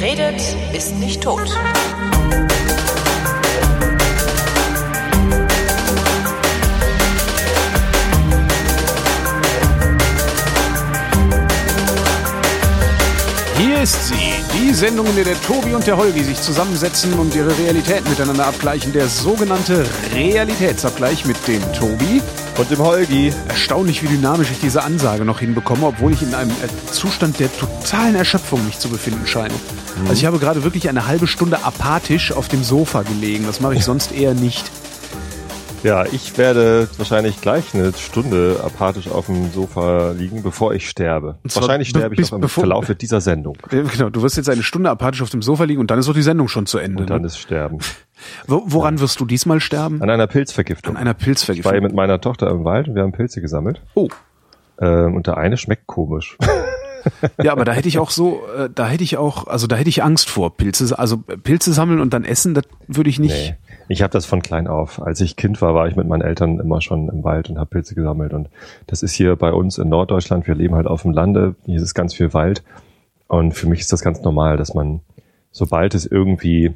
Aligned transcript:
Redet, 0.00 0.40
ist 0.72 0.94
nicht 0.96 1.22
tot. 1.22 1.42
Hier 13.58 13.82
ist 13.82 14.08
sie, 14.08 14.14
die 14.54 14.72
Sendung, 14.72 15.06
in 15.06 15.16
der 15.16 15.24
der 15.24 15.40
Tobi 15.42 15.74
und 15.74 15.86
der 15.86 15.98
Holgi 15.98 16.24
sich 16.24 16.40
zusammensetzen 16.40 17.12
und 17.18 17.34
ihre 17.34 17.58
Realität 17.58 18.08
miteinander 18.08 18.46
abgleichen. 18.46 18.94
Der 18.94 19.06
sogenannte 19.06 19.86
Realitätsabgleich 20.14 21.26
mit 21.26 21.36
dem 21.46 21.60
Tobi. 21.74 22.22
Und 22.58 22.70
dem 22.70 22.78
Holgi. 22.78 23.32
Erstaunlich, 23.48 24.02
wie 24.02 24.08
dynamisch 24.08 24.50
ich 24.50 24.60
diese 24.60 24.82
Ansage 24.82 25.24
noch 25.24 25.40
hinbekomme, 25.40 25.86
obwohl 25.86 26.12
ich 26.12 26.22
in 26.22 26.34
einem 26.34 26.50
äh, 26.50 26.92
Zustand 26.92 27.38
der 27.40 27.48
totalen 27.56 28.14
Erschöpfung 28.14 28.64
mich 28.66 28.78
zu 28.78 28.88
befinden 28.88 29.26
scheine. 29.26 29.54
Also 30.02 30.14
ich 30.14 30.26
habe 30.26 30.38
gerade 30.38 30.62
wirklich 30.64 30.88
eine 30.88 31.06
halbe 31.06 31.26
Stunde 31.26 31.64
apathisch 31.64 32.32
auf 32.32 32.48
dem 32.48 32.62
Sofa 32.62 33.02
gelegen. 33.02 33.46
Das 33.46 33.60
mache 33.60 33.74
ich 33.74 33.84
sonst 33.84 34.12
eher 34.12 34.34
nicht. 34.34 34.70
Ja, 35.82 36.04
ich 36.04 36.36
werde 36.36 36.88
wahrscheinlich 36.98 37.40
gleich 37.40 37.74
eine 37.74 37.94
Stunde 37.94 38.60
apathisch 38.62 39.08
auf 39.08 39.26
dem 39.26 39.50
Sofa 39.50 40.10
liegen, 40.10 40.42
bevor 40.42 40.74
ich 40.74 40.88
sterbe. 40.88 41.38
Wahrscheinlich 41.42 41.88
sterbe 41.88 42.14
ich 42.14 42.30
noch 42.30 42.38
im 42.38 42.48
Verlauf 42.48 42.94
dieser 42.94 43.20
Sendung. 43.20 43.56
Genau, 43.70 44.10
du 44.10 44.22
wirst 44.22 44.36
jetzt 44.36 44.50
eine 44.50 44.62
Stunde 44.62 44.90
apathisch 44.90 45.22
auf 45.22 45.30
dem 45.30 45.40
Sofa 45.42 45.64
liegen 45.64 45.80
und 45.80 45.90
dann 45.90 45.98
ist 45.98 46.08
doch 46.08 46.14
die 46.14 46.22
Sendung 46.22 46.48
schon 46.48 46.66
zu 46.66 46.78
Ende. 46.78 47.02
Und 47.02 47.10
dann 47.10 47.22
ne? 47.22 47.26
ist 47.26 47.38
Sterben. 47.38 47.78
Wo, 48.46 48.62
woran 48.66 49.00
wirst 49.00 49.20
du 49.20 49.24
diesmal 49.24 49.60
sterben? 49.60 50.02
An 50.02 50.10
einer 50.10 50.26
Pilzvergiftung. 50.26 50.96
An 50.96 51.00
einer 51.00 51.12
ich 51.12 51.16
war 51.18 51.24
Pilzvergiftung. 51.24 51.82
mit 51.82 51.94
meiner 51.94 52.20
Tochter 52.20 52.50
im 52.50 52.64
Wald 52.64 52.88
und 52.88 52.94
wir 52.94 53.02
haben 53.02 53.12
Pilze 53.12 53.40
gesammelt. 53.40 53.80
Oh, 53.94 54.08
Ähm, 54.80 55.14
und 55.14 55.26
der 55.26 55.38
eine 55.38 55.56
schmeckt 55.56 55.86
komisch. 55.86 56.36
ja, 57.42 57.52
aber 57.52 57.64
da 57.64 57.72
hätte 57.72 57.88
ich 57.88 57.98
auch 57.98 58.10
so, 58.10 58.42
äh, 58.56 58.68
da 58.74 58.86
hätte 58.86 59.04
ich 59.04 59.16
auch, 59.16 59.46
also 59.46 59.66
da 59.66 59.76
hätte 59.76 59.88
ich 59.88 60.02
Angst 60.02 60.28
vor 60.28 60.56
Pilze, 60.56 60.98
also 60.98 61.18
Pilze 61.18 61.72
sammeln 61.72 62.00
und 62.00 62.12
dann 62.12 62.24
essen, 62.24 62.52
das 62.54 62.64
würde 62.86 63.08
ich 63.08 63.18
nicht. 63.18 63.34
Nee. 63.34 63.56
Ich 63.90 64.02
habe 64.02 64.12
das 64.12 64.24
von 64.24 64.40
klein 64.40 64.68
auf. 64.68 65.02
Als 65.02 65.20
ich 65.20 65.34
Kind 65.34 65.60
war, 65.60 65.74
war 65.74 65.88
ich 65.88 65.96
mit 65.96 66.06
meinen 66.06 66.22
Eltern 66.22 66.60
immer 66.60 66.80
schon 66.80 67.08
im 67.08 67.24
Wald 67.24 67.50
und 67.50 67.58
habe 67.58 67.70
Pilze 67.70 67.96
gesammelt. 67.96 68.32
Und 68.32 68.48
das 68.86 69.02
ist 69.02 69.12
hier 69.14 69.34
bei 69.34 69.52
uns 69.52 69.78
in 69.78 69.88
Norddeutschland. 69.88 70.46
Wir 70.46 70.54
leben 70.54 70.76
halt 70.76 70.86
auf 70.86 71.02
dem 71.02 71.10
Lande. 71.10 71.56
Hier 71.66 71.82
ist 71.82 71.94
ganz 71.94 72.14
viel 72.14 72.32
Wald. 72.32 72.62
Und 73.26 73.52
für 73.52 73.68
mich 73.68 73.80
ist 73.80 73.92
das 73.92 74.00
ganz 74.02 74.22
normal, 74.22 74.56
dass 74.56 74.74
man, 74.74 75.00
sobald 75.50 75.96
es 75.96 76.06
irgendwie 76.06 76.72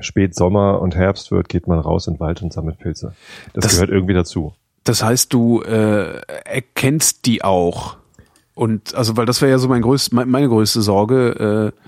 spät 0.00 0.34
Sommer 0.34 0.82
und 0.82 0.94
Herbst 0.94 1.30
wird, 1.30 1.48
geht 1.48 1.66
man 1.68 1.78
raus 1.78 2.06
in 2.06 2.14
den 2.14 2.20
Wald 2.20 2.42
und 2.42 2.52
sammelt 2.52 2.78
Pilze. 2.78 3.14
Das, 3.54 3.62
Das- 3.64 3.72
gehört 3.74 3.88
irgendwie 3.90 4.14
dazu. 4.14 4.52
Das 4.84 5.02
heißt, 5.02 5.32
du 5.32 5.62
äh, 5.62 6.20
erkennst 6.44 7.24
die 7.24 7.42
auch. 7.42 7.96
Und 8.54 8.94
also, 8.94 9.16
weil 9.16 9.24
das 9.24 9.40
wäre 9.40 9.50
ja 9.52 9.58
so 9.58 9.68
mein 9.68 9.80
größt, 9.82 10.12
mein, 10.12 10.28
meine 10.28 10.48
größte 10.48 10.82
Sorge. 10.82 11.72
Äh, 11.74 11.80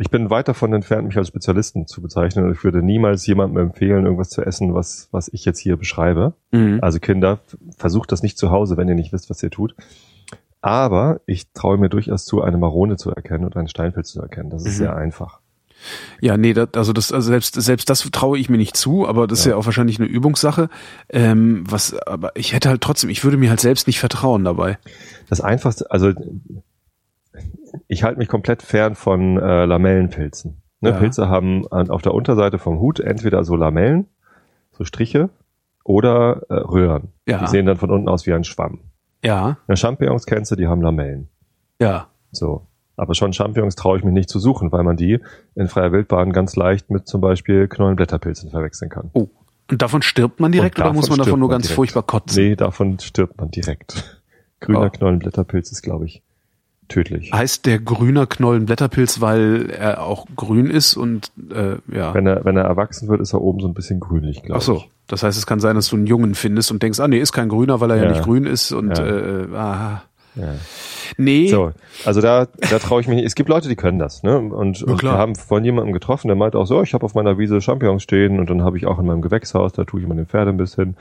Ich 0.00 0.10
bin 0.10 0.30
weit 0.30 0.46
davon 0.48 0.72
entfernt, 0.72 1.08
mich 1.08 1.16
als 1.16 1.28
Spezialisten 1.28 1.86
zu 1.86 2.00
bezeichnen. 2.00 2.44
Und 2.46 2.52
ich 2.52 2.62
würde 2.62 2.82
niemals 2.82 3.26
jemandem 3.26 3.62
empfehlen, 3.64 4.04
irgendwas 4.04 4.30
zu 4.30 4.42
essen, 4.42 4.72
was, 4.74 5.08
was 5.10 5.28
ich 5.32 5.44
jetzt 5.44 5.58
hier 5.58 5.76
beschreibe. 5.76 6.34
mhm. 6.52 6.78
Also 6.82 7.00
Kinder, 7.00 7.40
versucht 7.76 8.12
das 8.12 8.22
nicht 8.22 8.38
zu 8.38 8.50
Hause, 8.50 8.76
wenn 8.76 8.88
ihr 8.88 8.94
nicht 8.94 9.12
wisst, 9.12 9.28
was 9.28 9.42
ihr 9.42 9.50
tut. 9.50 9.74
Aber 10.60 11.20
ich 11.26 11.52
traue 11.52 11.78
mir 11.78 11.88
durchaus 11.88 12.24
zu, 12.24 12.42
eine 12.42 12.58
Marone 12.58 12.96
zu 12.96 13.10
erkennen 13.10 13.44
und 13.44 13.56
einen 13.56 13.68
Steinpilz 13.68 14.10
zu 14.12 14.20
erkennen. 14.20 14.50
Das 14.50 14.62
ist 14.64 14.74
Mhm. 14.74 14.78
sehr 14.78 14.96
einfach. 14.96 15.40
Ja, 16.20 16.36
nee, 16.36 16.54
das, 16.54 16.70
also 16.74 16.92
das, 16.92 17.12
also 17.12 17.28
selbst, 17.30 17.54
selbst 17.54 17.88
das 17.88 18.00
traue 18.10 18.36
ich 18.38 18.48
mir 18.48 18.56
nicht 18.56 18.76
zu, 18.76 19.06
aber 19.06 19.28
das 19.28 19.40
ist 19.40 19.44
ja 19.46 19.54
auch 19.54 19.66
wahrscheinlich 19.66 20.00
eine 20.00 20.08
Übungssache. 20.08 20.68
Ähm, 21.08 21.62
was, 21.68 21.94
aber 21.94 22.32
ich 22.34 22.52
hätte 22.52 22.68
halt 22.68 22.80
trotzdem, 22.80 23.10
ich 23.10 23.22
würde 23.22 23.36
mir 23.36 23.50
halt 23.50 23.60
selbst 23.60 23.86
nicht 23.86 24.00
vertrauen 24.00 24.44
dabei. 24.44 24.78
Das 25.28 25.40
einfachste, 25.40 25.88
also 25.92 26.12
ich 27.88 28.04
halte 28.04 28.18
mich 28.18 28.28
komplett 28.28 28.62
fern 28.62 28.94
von 28.94 29.38
äh, 29.38 29.64
Lamellenpilzen. 29.64 30.62
Ne, 30.80 30.90
Ja. 30.90 30.96
Pilze 30.98 31.28
haben 31.28 31.66
an, 31.72 31.90
auf 31.90 32.02
der 32.02 32.14
Unterseite 32.14 32.58
vom 32.58 32.78
Hut 32.80 33.00
entweder 33.00 33.42
so 33.44 33.56
Lamellen, 33.56 34.06
so 34.72 34.84
Striche 34.84 35.30
oder 35.84 36.42
äh, 36.48 36.54
Röhren. 36.54 37.08
Ja. 37.26 37.38
Die 37.40 37.46
sehen 37.48 37.66
dann 37.66 37.76
von 37.78 37.90
unten 37.90 38.08
aus 38.08 38.26
wie 38.26 38.32
ein 38.32 38.44
Schwamm. 38.44 38.80
Ja, 39.24 39.56
Ja, 39.66 39.74
Champignons 39.76 40.26
kennst 40.26 40.50
du, 40.52 40.56
die 40.56 40.68
haben 40.68 40.82
Lamellen. 40.82 41.28
ja. 41.80 42.06
So. 42.30 42.66
Aber 42.96 43.14
schon 43.14 43.32
Champignons 43.32 43.74
traue 43.76 43.96
ich 43.96 44.02
mich 44.04 44.12
nicht 44.12 44.28
zu 44.28 44.38
suchen, 44.40 44.70
weil 44.72 44.82
man 44.82 44.96
die 44.96 45.20
in 45.54 45.68
freier 45.68 45.92
Wildbahn 45.92 46.32
ganz 46.32 46.56
leicht 46.56 46.90
mit 46.90 47.06
zum 47.06 47.20
Beispiel 47.20 47.68
Knollenblätterpilzen 47.68 48.50
verwechseln 48.50 48.90
kann. 48.90 49.10
Oh. 49.12 49.28
Und 49.70 49.80
davon 49.82 50.02
stirbt 50.02 50.40
man 50.40 50.50
direkt 50.50 50.78
oder 50.80 50.92
muss 50.92 51.08
man 51.08 51.18
davon 51.18 51.38
nur 51.38 51.48
ganz 51.48 51.62
direkt. 51.66 51.76
furchtbar 51.76 52.02
kotzen? 52.02 52.42
Nee, 52.42 52.56
davon 52.56 52.98
stirbt 52.98 53.38
man 53.38 53.50
direkt. 53.52 54.20
Grüner 54.60 54.86
Oh. 54.86 54.90
Knollenblätterpilz 54.90 55.70
ist, 55.70 55.82
glaube 55.82 56.06
ich, 56.06 56.22
tödlich. 56.88 57.32
Heißt 57.32 57.66
der 57.66 57.78
grüner 57.78 58.26
Knollenblätterpilz, 58.26 59.20
weil 59.20 59.70
er 59.70 60.02
auch 60.02 60.26
grün 60.36 60.70
ist 60.70 60.96
und 60.96 61.30
äh, 61.52 61.76
ja. 61.94 62.14
Wenn 62.14 62.26
er, 62.26 62.44
wenn 62.44 62.56
er 62.56 62.64
erwachsen 62.64 63.08
wird, 63.08 63.20
ist 63.20 63.32
er 63.32 63.40
oben 63.40 63.60
so 63.60 63.68
ein 63.68 63.74
bisschen 63.74 64.00
grünlich, 64.00 64.42
glaube 64.42 64.58
Ach 64.58 64.62
so. 64.62 64.76
ich. 64.76 64.90
Das 65.06 65.22
heißt, 65.22 65.38
es 65.38 65.46
kann 65.46 65.60
sein, 65.60 65.74
dass 65.76 65.88
du 65.88 65.96
einen 65.96 66.06
Jungen 66.06 66.34
findest 66.34 66.70
und 66.70 66.82
denkst, 66.82 67.00
ah 67.00 67.08
nee, 67.08 67.18
ist 67.18 67.32
kein 67.32 67.48
grüner, 67.48 67.80
weil 67.80 67.90
er 67.90 67.96
ja, 67.96 68.02
Ja. 68.04 68.08
nicht 68.10 68.24
grün 68.24 68.44
ist 68.44 68.72
und 68.72 68.96
Ja. 68.98 69.06
äh, 69.06 69.46
ah. 69.54 70.02
Ja. 70.34 70.54
Nee. 71.16 71.48
So, 71.48 71.72
also 72.04 72.20
da, 72.20 72.46
da 72.70 72.78
traue 72.78 73.00
ich 73.00 73.08
mich 73.08 73.16
nicht. 73.16 73.24
Es 73.26 73.34
gibt 73.34 73.48
Leute, 73.48 73.68
die 73.68 73.74
können 73.76 73.98
das, 73.98 74.22
ne? 74.22 74.38
Und, 74.38 74.82
und 74.82 75.02
wir 75.02 75.10
haben 75.12 75.34
von 75.34 75.64
jemandem 75.64 75.92
getroffen, 75.92 76.28
der 76.28 76.36
meinte 76.36 76.58
auch 76.58 76.66
so, 76.66 76.82
ich 76.82 76.94
habe 76.94 77.04
auf 77.04 77.14
meiner 77.14 77.38
Wiese 77.38 77.60
Champignons 77.60 78.02
stehen 78.04 78.38
und 78.38 78.48
dann 78.50 78.62
habe 78.62 78.76
ich 78.76 78.86
auch 78.86 78.98
in 79.00 79.06
meinem 79.06 79.22
Gewächshaus, 79.22 79.72
da 79.72 79.84
tue 79.84 80.00
ich 80.00 80.06
immer 80.06 80.14
den 80.14 80.26
Pferde 80.26 80.50
ein 80.50 80.56
bisschen. 80.58 80.96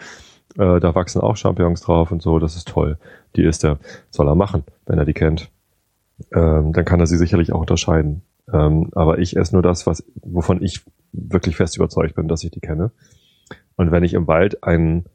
Äh, 0.58 0.80
da 0.80 0.96
wachsen 0.96 1.22
auch 1.22 1.36
Champignons 1.38 1.82
drauf 1.82 2.12
und 2.12 2.22
so, 2.22 2.40
das 2.40 2.56
ist 2.56 2.68
toll. 2.70 2.98
Die 3.36 3.44
ist 3.44 3.64
er. 3.64 3.78
Soll 4.10 4.28
er 4.28 4.36
machen, 4.36 4.64
wenn 4.88 4.98
er 4.98 5.06
die 5.06 5.14
kennt. 5.14 5.50
Ähm, 6.34 6.74
dann 6.74 6.86
kann 6.86 7.00
er 7.00 7.08
sie 7.08 7.18
sicherlich 7.18 7.52
auch 7.54 7.62
unterscheiden. 7.62 8.22
Ähm, 8.52 8.90
aber 8.94 9.20
ich 9.20 9.36
esse 9.38 9.54
nur 9.56 9.62
das, 9.62 9.86
was, 9.88 10.04
wovon 10.22 10.64
ich 10.64 10.82
wirklich 11.12 11.58
fest 11.58 11.76
überzeugt 11.78 12.16
bin, 12.16 12.28
dass 12.28 12.44
ich 12.44 12.52
die 12.52 12.60
kenne. 12.60 12.92
Und 13.76 13.92
wenn 13.92 14.04
ich 14.04 14.14
im 14.14 14.28
Wald 14.28 14.64
einen, 14.64 15.06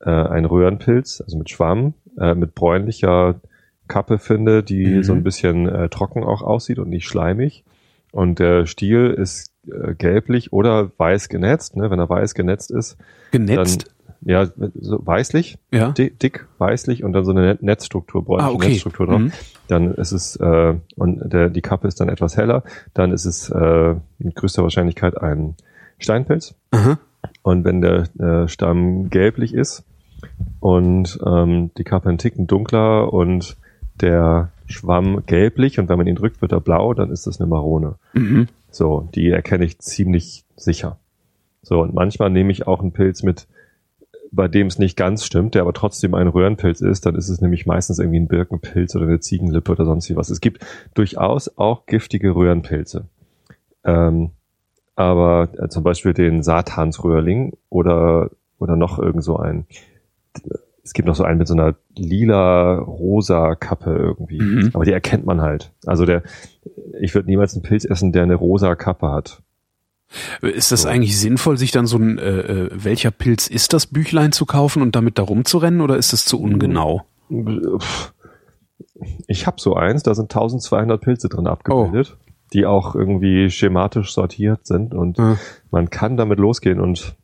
äh, 0.00 0.10
einen 0.10 0.46
Röhrenpilz, 0.46 1.20
also 1.22 1.36
mit 1.38 1.50
Schwamm, 1.50 1.94
äh, 2.18 2.34
mit 2.34 2.54
bräunlicher 2.54 3.40
Kappe 3.88 4.18
finde, 4.18 4.62
die 4.62 4.86
Mhm. 4.86 5.02
so 5.02 5.12
ein 5.12 5.22
bisschen 5.22 5.68
äh, 5.68 5.88
trocken 5.88 6.22
auch 6.22 6.42
aussieht 6.42 6.78
und 6.78 6.88
nicht 6.88 7.06
schleimig. 7.06 7.64
Und 8.12 8.38
der 8.38 8.66
Stiel 8.66 9.06
ist 9.10 9.52
äh, 9.70 9.94
gelblich 9.94 10.52
oder 10.52 10.90
weiß 10.98 11.28
genetzt. 11.28 11.76
Ne? 11.76 11.90
Wenn 11.90 11.98
er 11.98 12.08
weiß 12.08 12.34
genetzt 12.34 12.70
ist, 12.70 12.96
Genetzt? 13.32 13.86
dann 13.86 13.92
ja 14.24 14.46
so 14.74 15.04
weißlich, 15.04 15.58
ja. 15.72 15.90
di 15.92 16.10
dick 16.10 16.46
weißlich 16.58 17.04
und 17.04 17.12
dann 17.12 17.24
so 17.24 17.32
eine 17.32 17.42
Net 17.42 17.62
Netzstruktur, 17.62 18.24
bräunliche 18.24 18.50
Ah, 18.50 18.54
okay. 18.54 18.68
Netzstruktur 18.68 19.06
drauf. 19.06 19.20
Mhm. 19.20 19.32
Dann 19.68 19.94
ist 19.94 20.12
es 20.12 20.36
äh, 20.36 20.74
und 20.96 21.32
der, 21.32 21.50
die 21.50 21.60
Kappe 21.60 21.88
ist 21.88 22.00
dann 22.00 22.08
etwas 22.08 22.36
heller. 22.36 22.62
Dann 22.94 23.12
ist 23.12 23.24
es 23.24 23.48
äh, 23.50 23.94
mit 24.18 24.34
größter 24.34 24.62
Wahrscheinlichkeit 24.62 25.20
ein 25.20 25.54
Steinpilz. 25.98 26.54
Aha. 26.70 26.98
Und 27.42 27.64
wenn 27.64 27.80
der 27.80 28.08
äh, 28.18 28.48
Stamm 28.48 29.10
gelblich 29.10 29.54
ist 29.54 29.84
und 30.60 31.18
ähm, 31.24 31.70
die 31.76 31.84
Kappe 31.84 32.08
ein 32.08 32.18
Ticken 32.18 32.46
dunkler 32.46 33.12
und 33.12 33.56
der 34.00 34.50
Schwamm 34.66 35.24
gelblich 35.26 35.78
und 35.78 35.88
wenn 35.88 35.98
man 35.98 36.06
ihn 36.06 36.16
drückt, 36.16 36.40
wird 36.40 36.52
er 36.52 36.60
blau, 36.60 36.94
dann 36.94 37.10
ist 37.10 37.26
das 37.26 37.40
eine 37.40 37.48
Marone. 37.48 37.96
Mhm. 38.14 38.48
So, 38.70 39.08
die 39.14 39.28
erkenne 39.28 39.64
ich 39.64 39.78
ziemlich 39.78 40.44
sicher. 40.56 40.98
So, 41.62 41.80
und 41.80 41.94
manchmal 41.94 42.30
nehme 42.30 42.50
ich 42.50 42.66
auch 42.66 42.80
einen 42.80 42.92
Pilz 42.92 43.22
mit, 43.22 43.46
bei 44.32 44.48
dem 44.48 44.66
es 44.66 44.78
nicht 44.78 44.96
ganz 44.96 45.24
stimmt, 45.24 45.54
der 45.54 45.62
aber 45.62 45.74
trotzdem 45.74 46.14
ein 46.14 46.26
Röhrenpilz 46.26 46.80
ist, 46.80 47.04
dann 47.04 47.14
ist 47.14 47.28
es 47.28 47.40
nämlich 47.40 47.66
meistens 47.66 47.98
irgendwie 47.98 48.18
ein 48.18 48.28
Birkenpilz 48.28 48.96
oder 48.96 49.04
eine 49.04 49.20
Ziegenlippe 49.20 49.72
oder 49.72 49.84
sonst 49.84 50.08
wie 50.08 50.16
was. 50.16 50.30
Es 50.30 50.40
gibt 50.40 50.64
durchaus 50.94 51.56
auch 51.58 51.84
giftige 51.84 52.34
Röhrenpilze. 52.34 53.04
Ähm, 53.84 54.30
aber 54.96 55.50
äh, 55.58 55.68
zum 55.68 55.84
Beispiel 55.84 56.14
den 56.14 56.42
Satansröhrling 56.42 57.52
oder, 57.68 58.30
oder 58.58 58.76
noch 58.76 58.98
irgend 58.98 59.22
so 59.22 59.36
ein. 59.36 59.66
Es 60.82 60.94
gibt 60.94 61.06
noch 61.06 61.14
so 61.14 61.24
einen 61.24 61.38
mit 61.38 61.46
so 61.46 61.54
einer 61.54 61.76
lila-rosa 61.96 63.54
Kappe 63.54 63.94
irgendwie. 63.94 64.40
Mhm. 64.40 64.70
Aber 64.72 64.84
die 64.84 64.92
erkennt 64.92 65.26
man 65.26 65.42
halt. 65.42 65.72
Also 65.84 66.06
der, 66.06 66.22
ich 67.00 67.14
würde 67.14 67.28
niemals 67.28 67.54
einen 67.54 67.62
Pilz 67.62 67.84
essen, 67.84 68.12
der 68.12 68.22
eine 68.22 68.34
rosa 68.34 68.74
Kappe 68.76 69.10
hat. 69.10 69.42
Ist 70.42 70.72
das 70.72 70.82
So. 70.82 70.88
eigentlich 70.88 71.18
sinnvoll, 71.18 71.56
sich 71.58 71.70
dann 71.70 71.86
so 71.86 71.96
ein 71.98 72.18
äh, 72.18 72.40
äh, 72.40 72.70
welcher 72.72 73.10
Pilz 73.10 73.46
ist 73.46 73.72
das 73.72 73.86
Büchlein 73.86 74.32
zu 74.32 74.46
kaufen 74.46 74.82
und 74.82 74.94
damit 74.96 75.18
da 75.18 75.22
rumzurennen 75.22 75.80
oder 75.80 75.96
ist 75.96 76.12
das 76.12 76.24
zu 76.24 76.40
ungenau? 76.40 77.02
Ich 79.26 79.46
habe 79.46 79.60
so 79.60 79.74
eins, 79.74 80.02
da 80.02 80.14
sind 80.14 80.24
1200 80.24 81.00
Pilze 81.00 81.28
drin 81.28 81.46
abgebildet, 81.46 82.16
die 82.52 82.66
auch 82.66 82.94
irgendwie 82.94 83.50
schematisch 83.50 84.12
sortiert 84.12 84.66
sind 84.66 84.94
und 84.94 85.18
Ja. 85.18 85.38
man 85.70 85.90
kann 85.90 86.16
damit 86.16 86.38
losgehen 86.38 86.80
und 86.80 87.16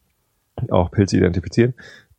auch 0.71 0.91
Pilze 0.91 1.17
identifizieren. 1.19 1.75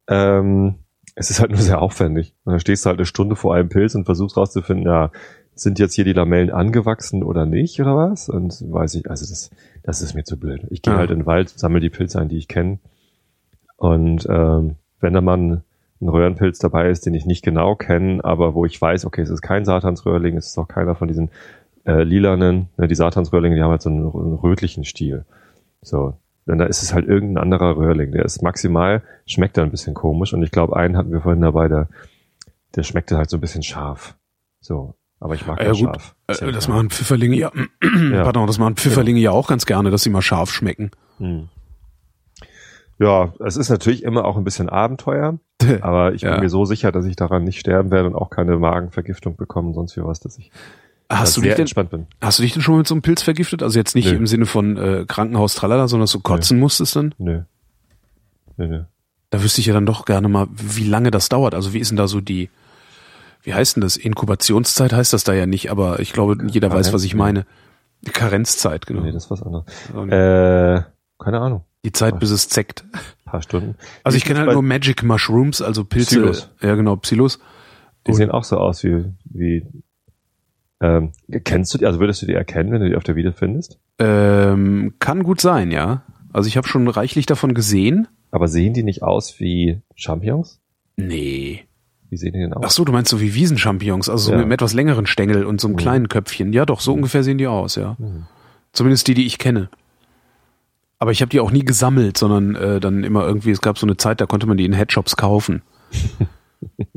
Ähm, 0.07 0.75
es 1.15 1.29
ist 1.29 1.39
halt 1.41 1.51
nur 1.51 1.59
sehr 1.59 1.81
aufwendig. 1.81 2.33
Und 2.45 2.53
dann 2.53 2.59
stehst 2.59 2.85
du 2.85 2.89
halt 2.89 2.99
eine 2.99 3.05
Stunde 3.05 3.35
vor 3.35 3.53
einem 3.55 3.67
Pilz 3.69 3.95
und 3.95 4.05
versuchst 4.05 4.37
rauszufinden, 4.37 4.85
ja, 4.85 5.11
sind 5.61 5.79
jetzt 5.79 5.93
hier 5.93 6.05
die 6.05 6.13
Lamellen 6.13 6.51
angewachsen 6.51 7.23
oder 7.23 7.45
nicht 7.45 7.79
oder 7.81 7.95
was? 7.95 8.29
Und 8.29 8.63
weiß 8.71 8.95
ich, 8.95 9.09
also 9.09 9.25
das, 9.25 9.49
das 9.83 10.01
ist 10.01 10.13
mir 10.13 10.23
zu 10.23 10.39
blöd. 10.39 10.65
Ich 10.69 10.81
gehe 10.81 10.93
Ja. 10.93 10.99
halt 10.99 11.11
in 11.11 11.19
den 11.19 11.25
Wald, 11.25 11.49
sammle 11.49 11.79
die 11.79 11.89
Pilze 11.89 12.19
ein, 12.19 12.29
die 12.29 12.37
ich 12.37 12.47
kenne. 12.47 12.79
Und 13.77 14.27
ähm, 14.29 14.75
wenn 14.99 15.13
da 15.13 15.21
mal 15.21 15.37
ein, 15.37 15.63
ein 16.01 16.09
Röhrenpilz 16.09 16.59
dabei 16.59 16.89
ist, 16.89 17.05
den 17.05 17.13
ich 17.13 17.25
nicht 17.25 17.43
genau 17.43 17.75
kenne, 17.75 18.23
aber 18.23 18.53
wo 18.53 18.65
ich 18.65 18.79
weiß, 18.81 19.05
okay, 19.05 19.21
es 19.21 19.29
ist 19.29 19.41
kein 19.41 19.65
Satansröhrling, 19.65 20.37
es 20.37 20.47
ist 20.47 20.57
auch 20.57 20.67
keiner 20.67 20.95
von 20.95 21.07
diesen 21.07 21.29
äh, 21.85 22.03
lilanen, 22.03 22.67
ne, 22.77 22.87
die 22.87 22.95
Satansröhrlinge, 22.95 23.55
die 23.55 23.61
haben 23.61 23.71
halt 23.71 23.81
so 23.81 23.89
einen, 23.89 24.01
einen 24.05 24.33
rötlichen 24.35 24.83
Stiel. 24.85 25.25
So. 25.81 26.13
Denn 26.47 26.57
da 26.57 26.65
ist 26.65 26.81
es 26.81 26.93
halt 26.93 27.07
irgendein 27.07 27.43
anderer 27.43 27.77
Röhrling. 27.77 28.11
Der 28.11 28.25
ist 28.25 28.41
maximal, 28.41 29.03
schmeckt 29.25 29.55
da 29.57 29.63
ein 29.63 29.71
bisschen 29.71 29.93
komisch. 29.93 30.33
Und 30.33 30.41
ich 30.41 30.51
glaube, 30.51 30.75
einen 30.75 30.97
hatten 30.97 31.11
wir 31.11 31.21
vorhin 31.21 31.41
dabei, 31.41 31.67
der, 31.67 31.89
der 32.75 32.83
schmeckte 32.83 33.17
halt 33.17 33.29
so 33.29 33.37
ein 33.37 33.41
bisschen 33.41 33.61
scharf. 33.61 34.17
So. 34.59 34.95
Aber 35.21 35.35
ich 35.35 35.45
mag 35.45 35.59
Ja, 35.59 35.65
ja, 35.65 35.71
gut. 35.71 35.79
scharf. 35.79 36.15
Äh, 36.27 36.45
ja 36.45 36.51
das 36.51 36.67
machen 36.67 36.89
Pfifferlinge 36.89 37.35
ja, 37.35 37.51
Ja. 37.53 38.23
pardon, 38.23 38.47
das 38.47 38.57
machen 38.57 38.75
Pfifferlinge 38.77 39.19
ja 39.19 39.31
auch 39.31 39.47
ganz 39.47 39.65
gerne, 39.65 39.91
dass 39.91 40.03
sie 40.03 40.09
mal 40.09 40.21
scharf 40.21 40.51
schmecken. 40.51 40.91
Hm. 41.17 41.49
Ja, 42.99 43.33
es 43.45 43.55
ist 43.55 43.69
natürlich 43.69 44.03
immer 44.03 44.25
auch 44.25 44.35
ein 44.37 44.43
bisschen 44.43 44.67
Abenteuer, 44.69 45.39
aber 45.81 46.13
ich 46.13 46.21
bin 46.21 46.31
Ja. 46.31 46.39
mir 46.39 46.49
so 46.49 46.65
sicher, 46.65 46.91
dass 46.91 47.05
ich 47.05 47.15
daran 47.15 47.43
nicht 47.45 47.59
sterben 47.59 47.91
werde 47.91 48.07
und 48.09 48.15
auch 48.15 48.29
keine 48.29 48.57
Magenvergiftung 48.57 49.35
bekommen, 49.37 49.73
sonst 49.73 49.95
wie 49.97 50.03
was, 50.03 50.19
dass 50.19 50.37
ich 50.37 50.51
Hast 51.11 51.35
du 51.37 51.41
dich 51.41 51.49
sehr 51.49 51.55
denn, 51.55 51.63
entspannt 51.63 51.89
bin. 51.89 52.05
hast 52.21 52.37
du 52.37 52.43
dich 52.43 52.53
denn 52.53 52.61
schon 52.61 52.75
mal 52.75 52.79
mit 52.79 52.87
so 52.87 52.93
einem 52.93 53.01
Pilz 53.01 53.23
vergiftet? 53.23 53.63
Also 53.63 53.79
jetzt 53.79 53.95
nicht 53.95 54.11
Nö. 54.11 54.15
im 54.17 54.27
Sinne 54.27 54.45
von 54.45 54.77
äh, 54.77 55.05
Krankenhaus 55.07 55.55
tralala, 55.55 55.87
sondern 55.87 56.03
dass 56.03 56.11
du 56.11 56.19
kotzen 56.19 56.59
musstest 56.59 56.95
dann? 56.95 57.15
Nö. 57.17 57.41
Nö, 58.57 58.67
nö. 58.67 58.83
Da 59.31 59.41
wüsste 59.41 59.59
ich 59.61 59.67
ja 59.67 59.73
dann 59.73 59.87
doch 59.87 60.05
gerne 60.05 60.27
mal, 60.27 60.47
wie 60.51 60.83
lange 60.87 61.09
das 61.09 61.27
dauert. 61.29 61.55
Also 61.55 61.73
wie 61.73 61.79
ist 61.79 61.89
denn 61.89 61.97
da 61.97 62.07
so 62.07 62.21
die, 62.21 62.49
wie 63.41 63.53
heißt 63.53 63.75
denn 63.75 63.81
das? 63.81 63.97
Inkubationszeit 63.97 64.93
heißt 64.93 65.13
das 65.13 65.23
da 65.23 65.33
ja 65.33 65.45
nicht, 65.45 65.71
aber 65.71 65.99
ich 65.99 66.13
glaube, 66.13 66.37
jeder 66.47 66.71
weiß, 66.71 66.93
was 66.93 67.03
ich 67.03 67.15
meine. 67.15 67.45
Karenzzeit, 68.13 68.85
genau. 68.85 69.01
Nee, 69.01 69.11
das 69.11 69.25
ist 69.25 69.31
was 69.31 69.43
anderes. 69.43 69.65
Äh, 69.93 70.83
keine 71.21 71.39
Ahnung. 71.41 71.65
die 71.83 71.91
Zeit, 71.91 72.19
bis 72.19 72.31
es 72.31 72.47
zeckt. 72.49 72.85
paar 73.25 73.41
Stunden. 73.41 73.75
Also 74.03 74.17
ich 74.17 74.25
kenne 74.25 74.39
halt 74.39 74.53
nur 74.53 74.61
Magic 74.61 75.03
Mushrooms, 75.03 75.61
also 75.61 75.83
Pilze. 75.83 76.15
Psilos. 76.15 76.49
Ja, 76.61 76.75
genau, 76.75 76.95
Psilos. 76.95 77.39
Die 78.07 78.13
sehen 78.13 78.31
auch 78.31 78.43
so 78.43 78.57
aus 78.57 78.83
wie, 78.83 79.05
wie 79.25 79.65
ähm, 80.81 81.11
kennst 81.43 81.73
du 81.73 81.77
die, 81.77 81.85
also 81.85 81.99
würdest 81.99 82.21
du 82.21 82.25
die 82.25 82.33
erkennen, 82.33 82.71
wenn 82.71 82.81
du 82.81 82.89
die 82.89 82.95
auf 82.95 83.03
der 83.03 83.15
Video 83.15 83.31
findest? 83.33 83.79
Ähm, 83.99 84.95
kann 84.99 85.23
gut 85.23 85.41
sein, 85.41 85.71
ja. 85.71 86.03
Also 86.31 86.47
ich 86.47 86.57
habe 86.57 86.67
schon 86.67 86.87
reichlich 86.87 87.25
davon 87.25 87.53
gesehen. 87.53 88.07
Aber 88.31 88.47
sehen 88.47 88.73
die 88.73 88.83
nicht 88.83 89.03
aus 89.03 89.39
wie 89.39 89.81
Champignons? 89.95 90.61
Nee. 90.95 91.65
Wie 92.09 92.17
sehen 92.17 92.33
die 92.33 92.39
denn 92.39 92.53
aus? 92.53 92.63
Ach 92.65 92.69
so, 92.71 92.85
du 92.85 92.91
meinst 92.91 93.09
so 93.11 93.21
wie 93.21 93.35
Wiesenchampignons, 93.35 94.09
also 94.09 94.25
so 94.25 94.31
Ja. 94.31 94.37
mit 94.37 94.43
einem 94.45 94.51
etwas 94.51 94.73
längeren 94.73 95.05
Stängel 95.05 95.45
und 95.45 95.61
so 95.61 95.67
einem 95.67 95.73
Mhm. 95.75 95.79
kleinen 95.79 96.09
Köpfchen. 96.09 96.53
Ja, 96.53 96.65
doch, 96.65 96.79
so 96.79 96.93
ungefähr 96.93 97.23
sehen 97.23 97.37
die 97.37 97.47
aus, 97.47 97.75
ja. 97.75 97.97
Hm. 97.99 98.25
Zumindest 98.73 99.07
die, 99.07 99.13
die 99.13 99.25
ich 99.25 99.37
kenne. 99.37 99.69
Aber 100.97 101.11
ich 101.11 101.21
habe 101.21 101.29
die 101.29 101.39
auch 101.39 101.51
nie 101.51 101.63
gesammelt, 101.63 102.17
sondern 102.17 102.55
äh, 102.55 102.79
dann 102.79 103.03
immer 103.03 103.25
irgendwie, 103.25 103.51
es 103.51 103.61
gab 103.61 103.77
so 103.77 103.85
eine 103.87 103.95
Zeit, 103.97 104.19
da 104.21 104.25
konnte 104.25 104.47
man 104.47 104.57
die 104.57 104.65
in 104.65 104.73
Headshops 104.73 105.15
kaufen. 105.15 105.61